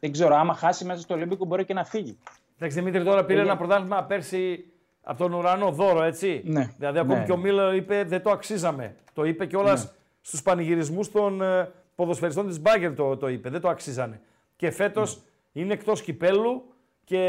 δεν 0.00 0.12
ξέρω, 0.12 0.34
άμα 0.36 0.54
χάσει 0.54 0.84
μέσα 0.84 1.00
στο 1.00 1.14
Ολυμπίκο 1.14 1.44
μπορεί 1.44 1.64
και 1.64 1.74
να 1.74 1.84
φύγει. 1.84 2.18
Εντάξει, 2.56 2.78
Δημήτρη, 2.78 3.04
τώρα 3.04 3.24
πήρε 3.24 3.38
Ε, 3.38 3.42
ένα 3.42 3.50
για- 3.50 3.58
πρωτάθλημα 3.58 4.04
πέρσι 4.04 4.64
από 5.02 5.18
τον 5.18 5.32
ουρανό 5.32 5.70
δώρο, 5.70 6.02
έτσι. 6.02 6.42
Ναι. 6.44 6.70
Δηλαδή, 6.78 6.98
ακόμη 6.98 7.18
Ναι. 7.18 7.24
και 7.24 7.32
ο 7.32 7.36
Μίλλερ 7.36 7.74
είπε 7.74 8.04
δεν 8.04 8.22
το 8.22 8.30
αξίζαμε. 8.30 8.96
Το 9.12 9.24
είπε 9.24 9.46
κιόλας 9.46 9.84
Ναι. 9.84 9.90
στους 10.20 10.42
πανηγυρισμούς 10.42 11.10
των 11.10 11.42
ε, 11.42 11.70
ποδοσφαιριστών 11.94 12.46
της 12.48 12.60
Μπάγκερ 12.60 12.94
το, 12.94 13.16
το 13.16 13.28
είπε. 13.28 13.50
Δεν 13.50 13.60
το 13.60 13.68
αξίζανε. 13.68 14.20
Και 14.58 14.70
φέτος 14.70 15.16
Ναι. 15.16 15.62
είναι 15.62 15.72
εκτός 15.72 16.02
κυπέλου 16.02 16.72
και 17.04 17.20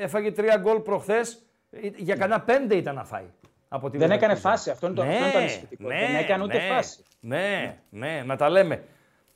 έφαγε 0.00 0.32
τρία 0.32 0.56
γκολ 0.56 0.78
προχθές. 0.80 1.42
Για 1.96 2.16
κανένα 2.16 2.40
πέντε 2.40 2.76
ήταν 2.76 2.94
να 2.94 3.04
φάει. 3.04 3.24
Από 3.68 3.90
τη 3.90 3.98
Δεν 3.98 4.10
έκανε 4.10 4.34
Leverkusen. 4.34 4.40
φάση. 4.40 4.70
Αυτό 4.70 4.86
είναι 4.86 4.94
το, 4.96 5.02
αυτό 5.02 5.14
είναι 5.14 5.30
το 5.32 5.38
ανησυχητικό. 5.38 5.88
δεν 5.88 6.14
έκανε 6.14 6.44
ούτε 6.44 6.58
ναι, 6.58 6.68
φάση. 6.74 7.02
Ναι, 7.20 7.78
ναι, 7.90 8.22
να 8.26 8.36
τα 8.36 8.50
λέμε. 8.50 8.84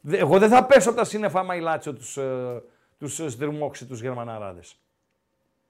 Δε- 0.01 0.19
Εγώ 0.19 0.39
δεν 0.39 0.49
θα 0.49 0.65
πέσω 0.65 0.89
από 0.89 0.99
τα 0.99 1.05
σύννεφα 1.05 1.41
άμα 1.41 1.55
η 1.57 1.61
Λάτσιο 1.61 1.95
τους, 1.95 2.17
ε, 2.17 2.63
τους 2.99 3.21
ε, 3.21 3.29
σδρυμώξει 3.29 3.87
τους 3.87 4.01
Γερμαναράδες. 4.01 4.77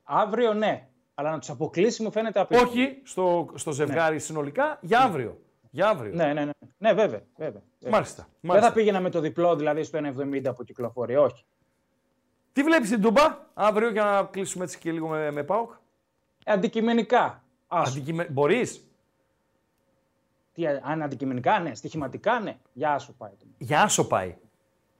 Αύριο 0.04 0.52
ναι. 0.54 0.86
Αλλά 1.14 1.30
να 1.30 1.38
τους 1.38 1.50
αποκλείσει 1.50 2.02
μου 2.02 2.10
φαίνεται 2.12 2.40
απίθανο. 2.40 2.68
Όχι 2.68 2.98
στο, 3.04 3.48
στο 3.54 3.72
ζευγάρι 3.72 4.18
συνολικά, 4.18 4.78
για 4.80 4.98
αύριο. 5.00 5.40
Για 5.70 5.88
αύριο. 5.88 6.12
Ναι, 6.14 6.32
ναι, 6.32 6.44
ναι. 6.44 6.50
Ναι, 6.78 6.92
βέβαια. 6.92 7.20
βέβαια. 7.36 7.62
Βέβαια. 7.80 7.98
Μάλιστα. 7.98 8.22
Δεν 8.22 8.36
μάλιστα. 8.40 8.68
θα 8.68 8.74
πήγαινα 8.74 9.00
με 9.00 9.10
το 9.10 9.20
διπλό 9.20 9.56
δηλαδή 9.56 9.82
στο 9.82 9.98
1,70 10.02 10.52
που 10.56 10.64
κυκλοφορεί. 10.64 11.16
Όχι. 11.16 11.44
Τι 12.52 12.62
βλέπεις 12.62 12.88
την 12.88 13.00
Τούμπα 13.02 13.38
αύριο 13.54 13.90
για 13.90 14.04
να 14.04 14.24
κλείσουμε 14.24 14.64
έτσι 14.64 14.78
και 14.78 14.92
λίγο 14.92 15.08
με, 15.08 15.30
με 15.30 15.42
ΠΑΟΚ; 15.42 15.72
Αντικειμενικά. 16.44 17.42
Άσο. 17.66 17.90
Αντικειμε... 17.90 18.24
Μπορείς. 18.30 18.84
Τι, 20.52 20.66
αν 20.66 21.02
αντικειμενικά, 21.02 21.58
ναι. 21.60 21.74
Στοιχηματικά, 21.74 22.40
ναι. 22.40 22.58
Για 22.72 22.98
άσο 22.98 23.14
πάει. 23.14 23.30
το. 23.38 23.46
Για 23.58 23.82
άσο 23.82 24.06
πάει. 24.06 24.36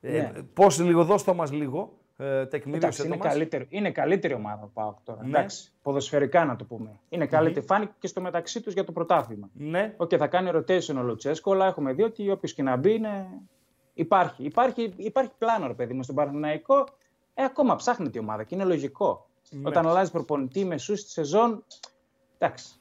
Ε, 0.01 0.11
Ναι. 0.21 0.41
πώς 0.53 0.79
λίγο, 0.79 1.03
δώσ' 1.05 1.23
το 1.23 1.33
μας 1.33 1.51
λίγο. 1.51 1.99
Ε, 2.21 2.45
τεκμήριωσε 2.45 2.85
Εντάξει, 2.85 3.01
το 3.01 3.07
είναι, 3.07 3.17
μας. 3.17 3.27
καλύτερο, 3.27 3.65
είναι 3.69 3.91
καλύτερη 3.91 4.33
ομάδα 4.33 4.63
ο 4.63 4.69
Πάοκ 4.73 4.97
τώρα. 5.03 5.21
Ναι. 5.21 5.27
Εντάξει, 5.27 5.71
ποδοσφαιρικά 5.81 6.45
να 6.45 6.55
το 6.55 6.65
πούμε. 6.65 6.99
Είναι 7.09 7.25
καλύτερη. 7.25 7.65
Φάνηκε 7.65 7.93
και 7.99 8.07
στο 8.07 8.21
μεταξύ 8.21 8.61
τους 8.61 8.73
για 8.73 8.83
το 8.83 8.91
πρωτάθλημα. 8.91 9.49
Ναι. 9.53 9.93
Οκ, 9.97 10.11
θα 10.17 10.27
κάνει 10.27 10.49
rotation 10.53 10.95
ο 10.97 11.01
Λουτσέσκου, 11.01 11.51
αλλά 11.51 11.65
έχουμε 11.65 11.93
δει 11.93 12.03
ότι 12.03 12.31
όποιος 12.31 12.53
και 12.53 12.63
να 12.63 12.75
μπει 12.75 12.93
είναι. 12.93 13.27
Υπάρχει, 13.93 14.43
υπάρχει, 14.43 14.93
υπάρχει 14.97 15.31
πλάνο, 15.37 15.67
ρε 15.67 15.73
παιδί 15.73 15.93
μου, 15.93 16.03
στον 16.03 16.15
Παναθηναϊκό. 16.15 16.87
Ε, 17.33 17.43
ακόμα 17.43 17.75
ψάχνεται 17.75 18.17
η 18.17 18.21
ομάδα 18.21 18.43
και 18.43 18.55
είναι 18.55 18.63
λογικό. 18.63 19.29
Ναι. 19.49 19.67
Όταν 19.67 19.87
αλλάζει 19.87 20.11
προπονητή 20.11 20.65
μεσού 20.65 20.95
στη 20.95 21.09
σεζόν. 21.09 21.63
Εντάξει. 22.37 22.75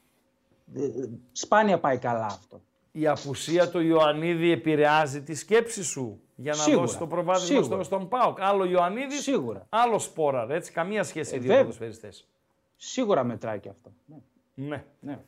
Ε, 0.75 0.85
ε, 0.85 1.09
Σπάνια 1.33 1.81
πάει 1.81 1.99
καλά 1.99 2.27
αυτό. 2.27 2.61
Η 2.93 3.07
απουσία 3.07 3.71
του 3.71 3.81
Ιωαννίδη 3.81 4.51
επηρεάζει 4.51 5.23
τη 5.23 5.35
σκέψη 5.35 5.85
σου 5.85 6.21
για 6.37 6.53
να 6.53 6.59
Σίγουρα. 6.63 6.83
δώσει 6.85 6.99
το 6.99 7.07
προβάδισμα 7.07 7.47
Σίγουρα. 7.61 7.65
στο, 7.65 7.83
στον 7.83 8.09
ΠΑΟΚ. 8.09 8.41
Άλλο 8.41 8.65
Ιωαννίδης, 8.65 9.23
Σίγουρα. 9.23 9.67
άλλο 9.69 9.99
Σπόραρ. 9.99 10.51
Έτσι, 10.51 10.73
καμία 10.73 11.03
σχέση 11.05 11.33
Ε, 11.35 11.37
οι 11.37 11.39
δύο 11.39 11.49
βέβαια. 11.49 11.63
ποδοσφαιριστές. 11.65 12.29
Σίγουρα 12.77 13.25
μετράει 13.25 13.59
και 13.61 13.69
αυτό. 13.69 13.93
Ναι. 14.05 14.17
Ναι. 14.55 14.85
ναι. 15.01 15.19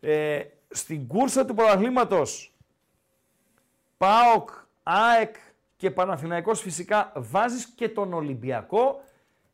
Ε, 0.00 0.44
στην 0.68 1.06
κούρσα 1.06 1.44
του 1.44 1.54
πρωταθλήματος 1.54 2.54
ΠΑΟΚ, 3.96 4.50
ΑΕΚ 4.82 5.34
και 5.76 5.90
Παναθηναϊκός 5.90 6.60
φυσικά 6.60 7.12
βάζεις 7.16 7.66
και 7.66 7.88
τον 7.88 8.12
Ολυμπιακό 8.12 9.00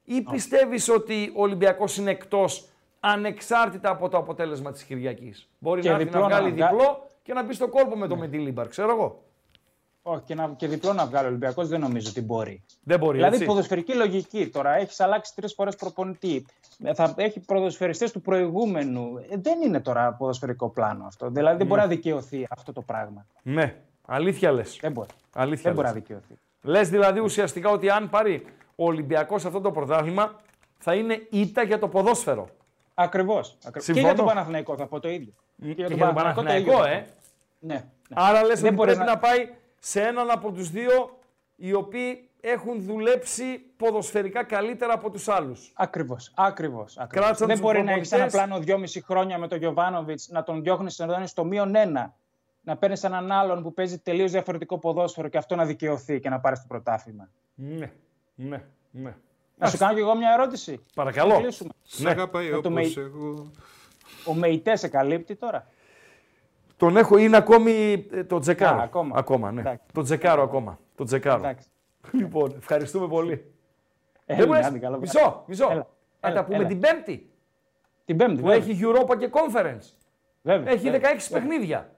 ή 0.05 0.23
πιστεύεις 0.23 0.89
ότι 0.89 1.33
ο 1.37 1.43
Ολυμπιακός 1.43 1.97
είναι 1.97 2.11
εκτός 2.11 2.69
ανεξάρτητα 3.11 3.91
από 3.91 4.09
το 4.09 4.17
αποτέλεσμα 4.17 4.73
της 4.73 4.83
Κυριακής. 4.83 5.49
Μπορεί 5.59 5.81
Και 5.81 5.89
να 5.89 5.95
έρθει 5.95 6.05
να 6.05 6.11
διπλό 6.11 6.29
να 6.29 6.37
βγάλει 6.37 6.53
βγα- 6.55 6.69
διπλό 6.71 7.07
και 7.23 7.33
να 7.33 7.43
μπει 7.43 7.55
στο 7.55 7.69
κόλπο 7.69 7.97
με 7.97 8.07
το 8.07 8.17
Μεντιλίμπαρ, 8.17 8.69
ξέρω 8.69 8.91
εγώ. 8.91 9.23
Όχι, 10.03 10.23
και, 10.25 10.35
να, 10.35 10.49
και 10.57 10.67
διπλό 10.69 10.93
να 10.93 11.07
βγάλει 11.07 11.25
ο 11.25 11.29
Ολυμπιακός 11.29 11.69
δεν 11.69 11.81
νομίζω 11.81 12.09
ότι 12.11 12.21
μπορεί. 12.23 12.63
Δεν 12.83 12.99
μπορεί, 12.99 13.17
Δηλαδή, 13.17 13.35
έτσι. 13.35 13.47
ποδοσφαιρική 13.47 13.95
λογική 13.95 14.49
τώρα. 14.49 14.75
Έχεις 14.77 15.01
αλλάξει 15.01 15.35
τρεις 15.35 15.55
φορές 15.55 15.77
προπονητή. 15.77 16.47
Ε, 16.85 16.95
Θα 16.95 17.15
έχει 17.17 17.41
ποδοσφαιριστές 17.41 18.13
του 18.13 18.21
προηγούμενου. 18.21 19.17
Ε, 19.31 19.37
δεν 19.37 19.61
είναι 19.61 19.81
τώρα 19.81 20.13
ποδοσφαιρικό 20.13 20.69
πλάνο 20.69 21.05
αυτό. 21.07 21.31
Δηλαδή, 21.31 21.57
δεν 21.57 21.67
μπορεί 21.67 21.81
να 21.81 21.87
δικαιωθεί 21.87 22.47
αυτό 22.51 22.73
το 22.73 22.81
πράγμα. 22.83 23.27
Ναι, 23.43 23.77
αλήθεια 24.07 24.53
λες. 24.53 24.79
Δεν 24.81 24.93
μπορεί. 24.93 25.09
Αλήθεια 25.35 25.63
Δεν 25.63 25.73
μπορεί 25.75 25.87
να 25.87 25.93
λες. 25.93 26.03
δικαιωθεί. 26.03 26.35
Λες 26.63 26.89
δηλαδή 26.89 27.21
ουσιαστικά 27.21 27.71
ότι 27.71 27.91
αν 27.91 28.09
πάρει 28.11 28.45
ο 28.77 28.85
Ολυμπιακός 28.85 29.45
αυτό 29.45 29.61
το 29.61 29.71
πρωτάθλημα 29.71 30.35
θα 30.79 30.95
είναι 30.95 31.27
ήττα 31.31 31.63
για 31.63 31.79
το 31.79 31.89
ποδόσφαιρο. 31.89 32.49
Ακριβώς. 33.01 33.59
Και 33.73 33.81
Συμφωνώ. 33.81 34.07
για 34.07 34.17
τον 34.17 34.27
Παναθηναϊκό 34.27 34.77
θα 34.77 34.87
πω 34.87 35.01
το 35.01 35.09
ίδιο. 35.09 35.33
Και 35.61 35.73
για 35.73 35.89
τον 35.89 35.99
Παναθηναϊκό, 35.99 36.43
το 36.43 36.53
ίδιο 36.53 36.73
θα 36.73 36.89
ε. 36.89 37.01
πω. 37.01 37.13
Ναι. 37.59 37.75
ναι. 37.75 37.85
Άρα 38.15 38.45
λες 38.45 38.61
Δεν 38.61 38.67
ότι 38.67 38.75
μπορεί 38.75 38.95
πρέπει 38.95 39.11
να... 39.11 39.19
πάει 39.19 39.49
σε 39.79 40.01
έναν 40.03 40.31
από 40.31 40.53
τους 40.53 40.71
δύο 40.71 41.19
οι 41.57 41.73
οποίοι 41.73 42.29
έχουν 42.41 42.83
δουλέψει 42.83 43.59
ποδοσφαιρικά 43.77 44.45
καλύτερα 44.45 44.93
από 44.93 45.11
τους 45.11 45.29
άλλους. 45.29 45.73
Ακριβώς. 45.77 46.33
Ακριβώς, 46.35 46.99
ακριβώς. 46.99 47.25
Κράτησαν 47.25 47.47
Δεν 47.47 47.57
τους 47.57 47.65
μπορεί 47.67 47.83
να 47.83 47.93
έχεις 47.93 48.13
ένα 48.13 48.21
προπονητές. 48.21 48.49
πλάνο 48.49 48.65
δυόμιση 48.65 49.01
χρόνια 49.01 49.39
με 49.39 49.49
τον 49.49 49.59
Γιωβάνοβιτς 49.59 50.29
να 50.29 50.43
τον 50.43 50.63
διώχνεις 50.63 50.99
να 50.99 51.07
τον 51.07 51.27
στο 51.27 51.45
μείον 51.45 51.75
ένα. 51.75 52.15
Να 52.61 52.77
παίρνεις 52.77 53.05
έναν 53.05 53.33
άλλον 53.33 53.63
που 53.63 53.73
παίζει 53.75 53.99
τελείως 53.99 54.31
διαφορετικό 54.31 54.79
ποδόσφαιρο 54.79 55.29
και 55.29 55.39
αυτό 55.39 55.55
να 55.57 55.65
δικαιωθεί 55.65 56.21
και 56.21 56.29
να 56.29 56.41
πάρεις 56.41 56.61
το 56.61 56.65
πρωτάθλημα. 56.69 57.29
Ναι, 57.55 57.93
ναι, 58.35 58.65
ναι. 58.91 59.15
Να 59.59 59.69
σου 59.69 59.79
κάνω 59.79 59.95
κι 59.95 60.01
εγώ 60.01 60.17
μια 60.17 60.33
ερώτηση. 60.33 60.81
Παρακαλώ. 60.95 61.35
Να 61.35 61.41
κλείσουμε. 61.41 61.71
Σ' 61.83 62.01
Ναι. 62.01 62.11
αγαπάει 62.11 62.45
Να 62.51 62.51
το 62.61 62.69
όπως 62.69 62.95
με- 62.97 63.03
εγώ. 63.03 63.51
Ο 64.25 64.35
Μεϊτέ 64.35 64.77
σε 64.77 64.89
καλύπτει 64.89 65.35
τώρα. 65.37 65.67
Τον 66.77 66.97
έχω, 66.97 67.17
είναι 67.17 67.37
ακόμη 67.37 68.07
ε, 68.13 68.25
το 68.25 68.39
τζεκάρο. 68.39 68.79
Α, 68.79 68.83
ακόμα. 68.83 69.19
Ακόμα, 69.19 69.53
ναι. 69.53 69.61
Εντάξει. 69.61 69.85
Το 69.93 70.03
τζεκάρο 70.03 70.43
ακόμα. 70.43 70.79
Το 70.97 71.05
τζεκάρο. 71.05 71.39
Εντάξει. 71.39 71.69
Λοιπόν, 72.13 72.55
ευχαριστούμε 72.59 73.09
πολύ. 73.09 73.53
Έλα, 74.27 74.39
Δεν 74.39 74.49
μου 74.49 74.55
λες- 74.55 74.67
άντε, 74.67 74.79
καλά, 74.79 74.97
μισό, 74.99 75.43
μισό. 75.47 75.69
Έλα, 75.71 75.87
Θα 76.21 76.29
έλα, 76.29 76.37
τα 76.37 76.45
πούμε 76.45 76.57
έλα. 76.57 76.67
την 76.67 76.81
Πέμπτη 76.81 77.31
Την 78.05 78.17
Πέμπτη. 78.17 78.35
που 78.41 78.47
βέβαια. 78.47 78.57
έχει 78.57 78.81
Europa 78.83 79.19
και 79.19 79.31
Conference. 79.33 79.93
Βέβαια, 80.43 80.73
Έχει 80.73 80.91
βέβαια. 80.91 81.11
16 81.15 81.31
παιχνίδια. 81.33 81.91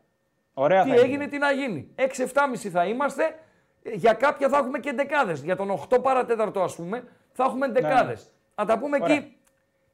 Ωραία 0.54 0.82
Τι 0.82 0.88
θα 0.88 0.94
είναι. 0.94 1.04
έγινε, 1.04 1.26
τι 1.26 1.38
να 1.38 1.52
γίνει. 1.52 1.90
6-7,5 1.94 2.68
θα 2.70 2.84
είμαστε. 2.86 3.38
Ε, 3.82 3.90
Για 3.94 4.12
κάποια 4.12 4.48
θα 4.48 4.56
έχουμε 4.58 4.78
και 4.78 4.92
δεκάδες. 4.92 5.42
Για 5.42 5.56
τον 5.56 5.70
8 5.70 5.98
παρατέταρτο, 6.02 6.62
ας 6.62 6.74
πούμε, 6.74 7.04
θα 7.42 7.48
έχουμε 7.48 7.68
δεκάδες. 7.68 8.32
Θα 8.54 8.64
τα 8.64 8.78
πούμε 8.78 8.98
Ναι. 8.98 9.04
Ωραία. 9.04 9.16
εκεί 9.16 9.36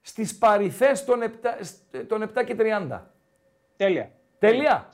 στις 0.01 0.39
παρυφές 0.39 1.05
των, 1.05 1.23
7 1.23 1.59
σ- 1.61 2.07
των 2.09 2.23
7 2.23 2.45
και 2.45 2.55
30. 2.55 3.11
Τέλεια. 3.77 4.11
Τέλεια. 4.39 4.89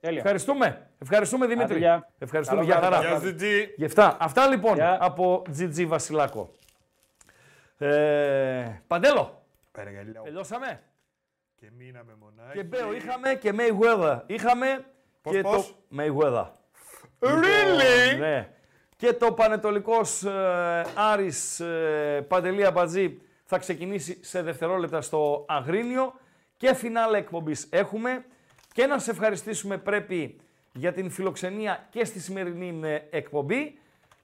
Τέλεια. 0.00 0.18
Ευχαριστούμε. 0.18 0.90
Ευχαριστούμε 0.98 1.46
Δημήτρη. 1.46 1.70
Άντε, 1.74 1.78
γεια. 1.78 2.08
Ευχαριστούμε. 2.18 2.60
Καλό 2.60 2.72
Για 2.72 2.82
χαρά. 2.82 3.00
βράδυ. 3.00 3.08
Γεια 3.08 3.28
Ζητζή. 3.30 3.74
Γι' 3.76 3.84
αυτά. 3.84 4.16
Αυτά 4.20 4.46
λοιπόν 4.48 4.74
Γεια. 4.74 4.98
από 5.00 5.42
GG 5.58 5.84
Βασιλάκο. 5.86 6.50
Ε, 7.78 8.82
Παντέλο, 8.86 9.42
Παρακαλώ. 9.72 10.22
τελειώσαμε. 10.24 10.80
Και 11.56 11.70
μείναμε 11.78 12.14
μονάχα. 12.20 12.52
Και 12.52 12.62
Μπέο 12.62 12.94
είχαμε 12.94 13.34
και 13.34 13.52
Mayweather. 13.56 14.20
Είχαμε 14.26 14.84
Πώς, 15.22 15.32
και 15.34 15.40
πώς; 15.40 15.66
το 15.66 15.74
Mayweather. 15.98 16.46
Really? 17.18 18.18
Ναι. 18.18 18.48
Και 19.02 19.12
το 19.12 19.32
Πανετολικός 19.32 20.22
ε, 20.22 20.84
Άρης 20.94 21.60
ε, 21.60 22.24
Παντελή 22.28 22.64
Αμπατζή 22.64 23.20
θα 23.44 23.58
ξεκινήσει 23.58 24.24
σε 24.24 24.42
δευτερόλεπτα 24.42 25.00
στο 25.00 25.44
Αγρίνιο. 25.48 26.12
Και 26.56 26.74
φινάλε 26.74 27.18
εκπομπής 27.18 27.68
έχουμε. 27.70 28.24
Και 28.72 28.86
να 28.86 28.98
σε 28.98 29.10
ευχαριστήσουμε 29.10 29.78
πρέπει 29.78 30.40
για 30.72 30.92
την 30.92 31.10
φιλοξενία 31.10 31.86
και 31.90 32.04
στη 32.04 32.20
σημερινή 32.20 32.80
ε, 32.88 33.00
εκπομπή. 33.10 33.78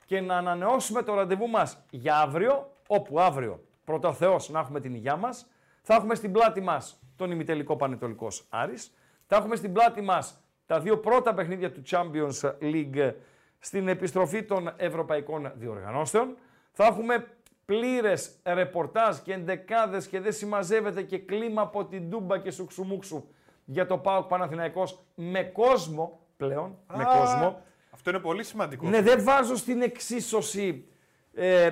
Και 0.06 0.20
να 0.20 0.36
ανανεώσουμε 0.36 1.02
το 1.02 1.14
ραντεβού 1.14 1.48
μας 1.48 1.84
για 1.90 2.16
αύριο, 2.16 2.72
όπου 2.86 3.20
αύριο 3.20 3.64
πρώτα 3.84 4.08
ο 4.08 4.12
Θεός 4.12 4.48
να 4.48 4.60
έχουμε 4.60 4.80
την 4.80 4.94
υγειά 4.94 5.16
μας, 5.16 5.46
θα 5.82 5.94
έχουμε 5.94 6.14
στην 6.14 6.32
πλάτη 6.32 6.60
μας 6.60 7.00
τον 7.16 7.30
ημιτελικό 7.30 7.76
Πανετολικός 7.76 8.46
Άρης, 8.48 8.94
θα 9.26 9.36
έχουμε 9.36 9.56
στην 9.56 9.72
πλάτη 9.72 10.00
μας 10.00 10.42
τα 10.66 10.80
δύο 10.80 10.98
πρώτα 10.98 11.34
παιχνίδια 11.34 11.72
του 11.72 11.82
Champions 11.90 12.52
League 12.60 13.12
στην 13.58 13.88
επιστροφή 13.88 14.42
των 14.42 14.72
ευρωπαϊκών 14.76 15.52
διοργανώσεων. 15.54 16.36
Θα 16.72 16.84
έχουμε 16.84 17.26
πλήρες 17.64 18.40
ρεπορτάζ 18.44 19.16
και 19.16 19.32
εντεκάδες 19.32 20.06
και 20.06 20.20
δεν 20.20 20.32
συμμαζεύεται 20.32 21.02
και 21.02 21.18
κλίμα 21.18 21.62
από 21.62 21.84
την 21.84 22.10
Τούμπα 22.10 22.38
και 22.38 22.50
Σουξουμούξου 22.50 23.28
για 23.64 23.86
το 23.86 23.98
ΠΑΟΚ 23.98 24.28
Παναθηναϊκός 24.28 25.04
με 25.14 25.42
κόσμο 25.42 26.20
πλέον, 26.36 26.78
με 26.96 27.02
Α, 27.02 27.06
κόσμο. 27.18 27.62
Αυτό 27.90 28.10
είναι 28.10 28.18
πολύ 28.18 28.44
σημαντικό. 28.44 28.88
Ναι, 28.88 29.02
δεν 29.02 29.22
βάζω 29.22 29.56
στην 29.56 29.82
εξίσωση 29.82 30.88
ε, 31.34 31.70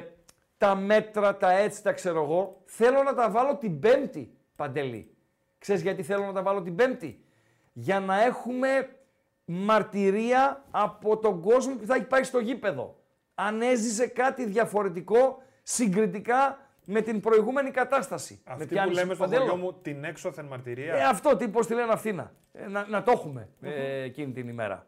τα 0.58 0.74
μέτρα, 0.74 1.36
τα 1.36 1.50
έτσι, 1.52 1.82
τα 1.82 1.92
ξέρω 1.92 2.22
εγώ. 2.22 2.62
Θέλω 2.64 3.02
να 3.02 3.14
τα 3.14 3.30
βάλω 3.30 3.56
την 3.56 3.80
Πέμπτη, 3.80 4.36
Παντελή. 4.56 5.16
Ξέρεις 5.58 5.82
γιατί 5.82 6.02
θέλω 6.02 6.24
να 6.24 6.32
τα 6.32 6.42
βάλω 6.42 6.62
την 6.62 6.74
Πέμπτη; 6.74 7.24
Για 7.72 8.00
να 8.00 8.22
έχουμε 8.22 8.95
μαρτυρία 9.46 10.64
από 10.70 11.18
τον 11.18 11.40
κόσμο 11.40 11.74
που 11.74 11.86
θα 11.86 11.94
έχει 11.94 12.06
πάει 12.06 12.22
στο 12.22 12.38
γήπεδο. 12.38 12.96
Αν 13.34 13.62
έζησε 13.62 14.06
κάτι 14.06 14.44
διαφορετικό 14.44 15.42
συγκριτικά 15.62 16.58
με 16.84 17.00
την 17.00 17.20
προηγούμενη 17.20 17.70
κατάσταση. 17.70 18.40
με 18.46 18.52
Αυτή 18.52 18.66
πιάνεις, 18.66 18.90
που 18.90 18.98
λέμε 18.98 19.14
στο 19.14 19.22
Παντέλο; 19.24 19.42
χωριό 19.42 19.56
μου 19.56 19.72
την 19.82 20.04
έξωθεν 20.04 20.44
μαρτυρία. 20.44 20.94
Ε, 20.94 21.02
αυτό 21.02 21.36
τι 21.36 21.48
πώς 21.48 21.66
τη 21.66 21.74
λένε 21.74 21.92
αυτήνα. 21.92 22.32
Ε, 22.52 22.66
να, 22.68 22.86
να 22.88 23.02
το 23.02 23.10
εχουμε 23.10 23.48
ε, 23.60 24.02
εκείνη 24.02 24.32
την 24.32 24.48
ημέρα. 24.48 24.86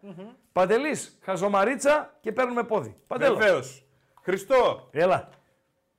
Παντελής, 0.52 1.18
χαζομαρίτσα 1.22 2.16
και 2.20 2.32
παίρνουμε 2.32 2.62
πόδι. 2.62 2.94
Παντέλο. 3.06 3.36
Βεβαίως. 3.36 3.86
Χριστό, 4.22 4.89
Έλα. 4.90 5.28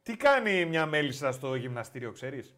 τι 0.03 0.17
κάνει 0.17 0.65
μια 0.65 0.85
μέλισσα 0.85 1.31
στο 1.31 1.55
γυμναστήριο, 1.55 2.11
ξέρεις; 2.11 2.55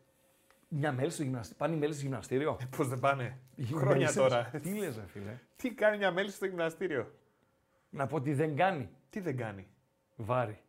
Μια 0.73 0.91
μέλη 0.91 1.09
στο 1.09 1.23
γυμναστήριο. 1.23 1.57
Πάνε 1.57 1.75
οι 1.75 1.77
μέλη 1.79 1.93
στο 1.93 2.01
γυμναστήριο; 2.01 2.57
Πώς 2.77 2.87
δεν 2.87 2.99
πάνε; 2.99 3.37
Οι 3.55 3.63
Χρόνια 3.63 3.93
μέλισσες. 3.93 4.15
τώρα. 4.15 4.43
Τι 4.61 4.73
λες 4.73 4.95
ρε 4.95 5.05
φίλε; 5.07 5.37
Τι 5.55 5.71
κάνει 5.73 5.97
μια 5.97 6.11
μέλισσα 6.11 6.35
στο 6.35 6.45
γυμναστήριο; 6.45 7.11
Να 7.89 8.07
πω 8.07 8.15
ότι 8.15 8.33
δεν 8.33 8.55
κάνει 8.55 8.89
Τι 9.09 9.19
δεν 9.19 9.37
κάνει; 9.37 9.67
βάρη. 10.15 10.59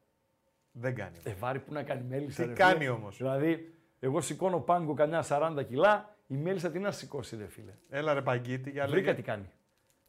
Δεν 0.72 0.94
κάνει. 0.94 1.16
Ε, 1.22 1.34
βάρη 1.34 1.58
που 1.60 1.72
να 1.72 1.82
κάνει 1.82 2.02
μέλισσα. 2.08 2.42
Τι 2.42 2.48
ρε 2.48 2.54
κάνει 2.54 2.78
φίλε; 2.78 2.90
όμως; 2.90 3.16
Δηλαδή, 3.16 3.74
εγώ 4.00 4.20
σηκώνω 4.20 4.60
πάγκο 4.60 4.94
κανένα 4.94 5.24
40 5.28 5.64
κιλά, 5.68 6.16
η 6.26 6.34
μέλισσα 6.34 6.70
τι 6.70 6.78
να 6.78 6.90
σηκώσει 6.90 7.36
ρε 7.36 7.46
φίλε. 7.46 7.72
Έλα 7.88 8.14
ρε 8.14 8.22
παγκίτη 8.22 8.70
για 8.70 8.86
Βρήκα 8.86 9.04
λέγε. 9.06 9.14
τι 9.16 9.22
κάνει. 9.22 9.50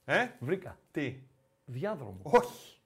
Ε, 0.05 0.27
Βρήκα. 0.39 0.77
τι; 0.91 1.15
Διάδρομο. 1.65 2.19
Όχι. 2.23 2.77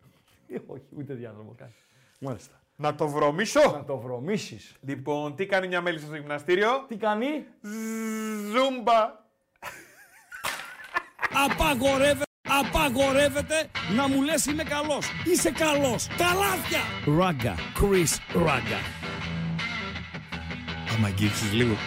Ε, 0.47 0.57
Όχι, 0.67 0.84
ούτε 0.95 1.13
διάδρομο 1.13 1.53
κάνει. 1.57 1.73
Μάλιστα. 2.19 2.61
Να 2.80 2.95
το 2.95 3.08
βρωμίσω; 3.08 3.60
Να 3.72 3.84
το 3.84 3.98
βρωμίσεις. 3.98 4.76
Λοιπόν, 4.82 5.36
τι 5.36 5.45
κάνει 5.45 5.68
μια 5.68 5.82
μέλισσα 5.82 6.06
στο 6.06 6.16
γυμναστήριο; 6.16 6.86
Τι 6.88 6.95
κάνει; 6.95 7.45
Ζούμπα. 8.52 9.26
Απαγορεύεται, 11.45 12.24
απαγορεύεται 12.48 13.70
να 13.95 14.08
μου 14.08 14.22
λες 14.22 14.45
είμαι 14.45 14.64
καλός. 14.64 15.08
Είσαι 15.26 15.52
καλός. 15.52 16.08
Καλάθια. 16.18 16.80
Ράγκα. 17.18 17.56
Chris 17.56 18.18
Ράγκα. 18.34 18.80
Άμα 20.95 21.08
αγγίξεις 21.08 21.54
λίγο. 21.54 21.76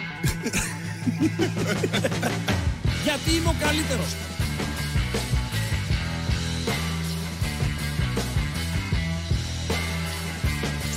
Γιατί 3.05 3.31
είμαι 3.35 3.49
ο 3.49 3.55
καλύτερος. 3.59 4.15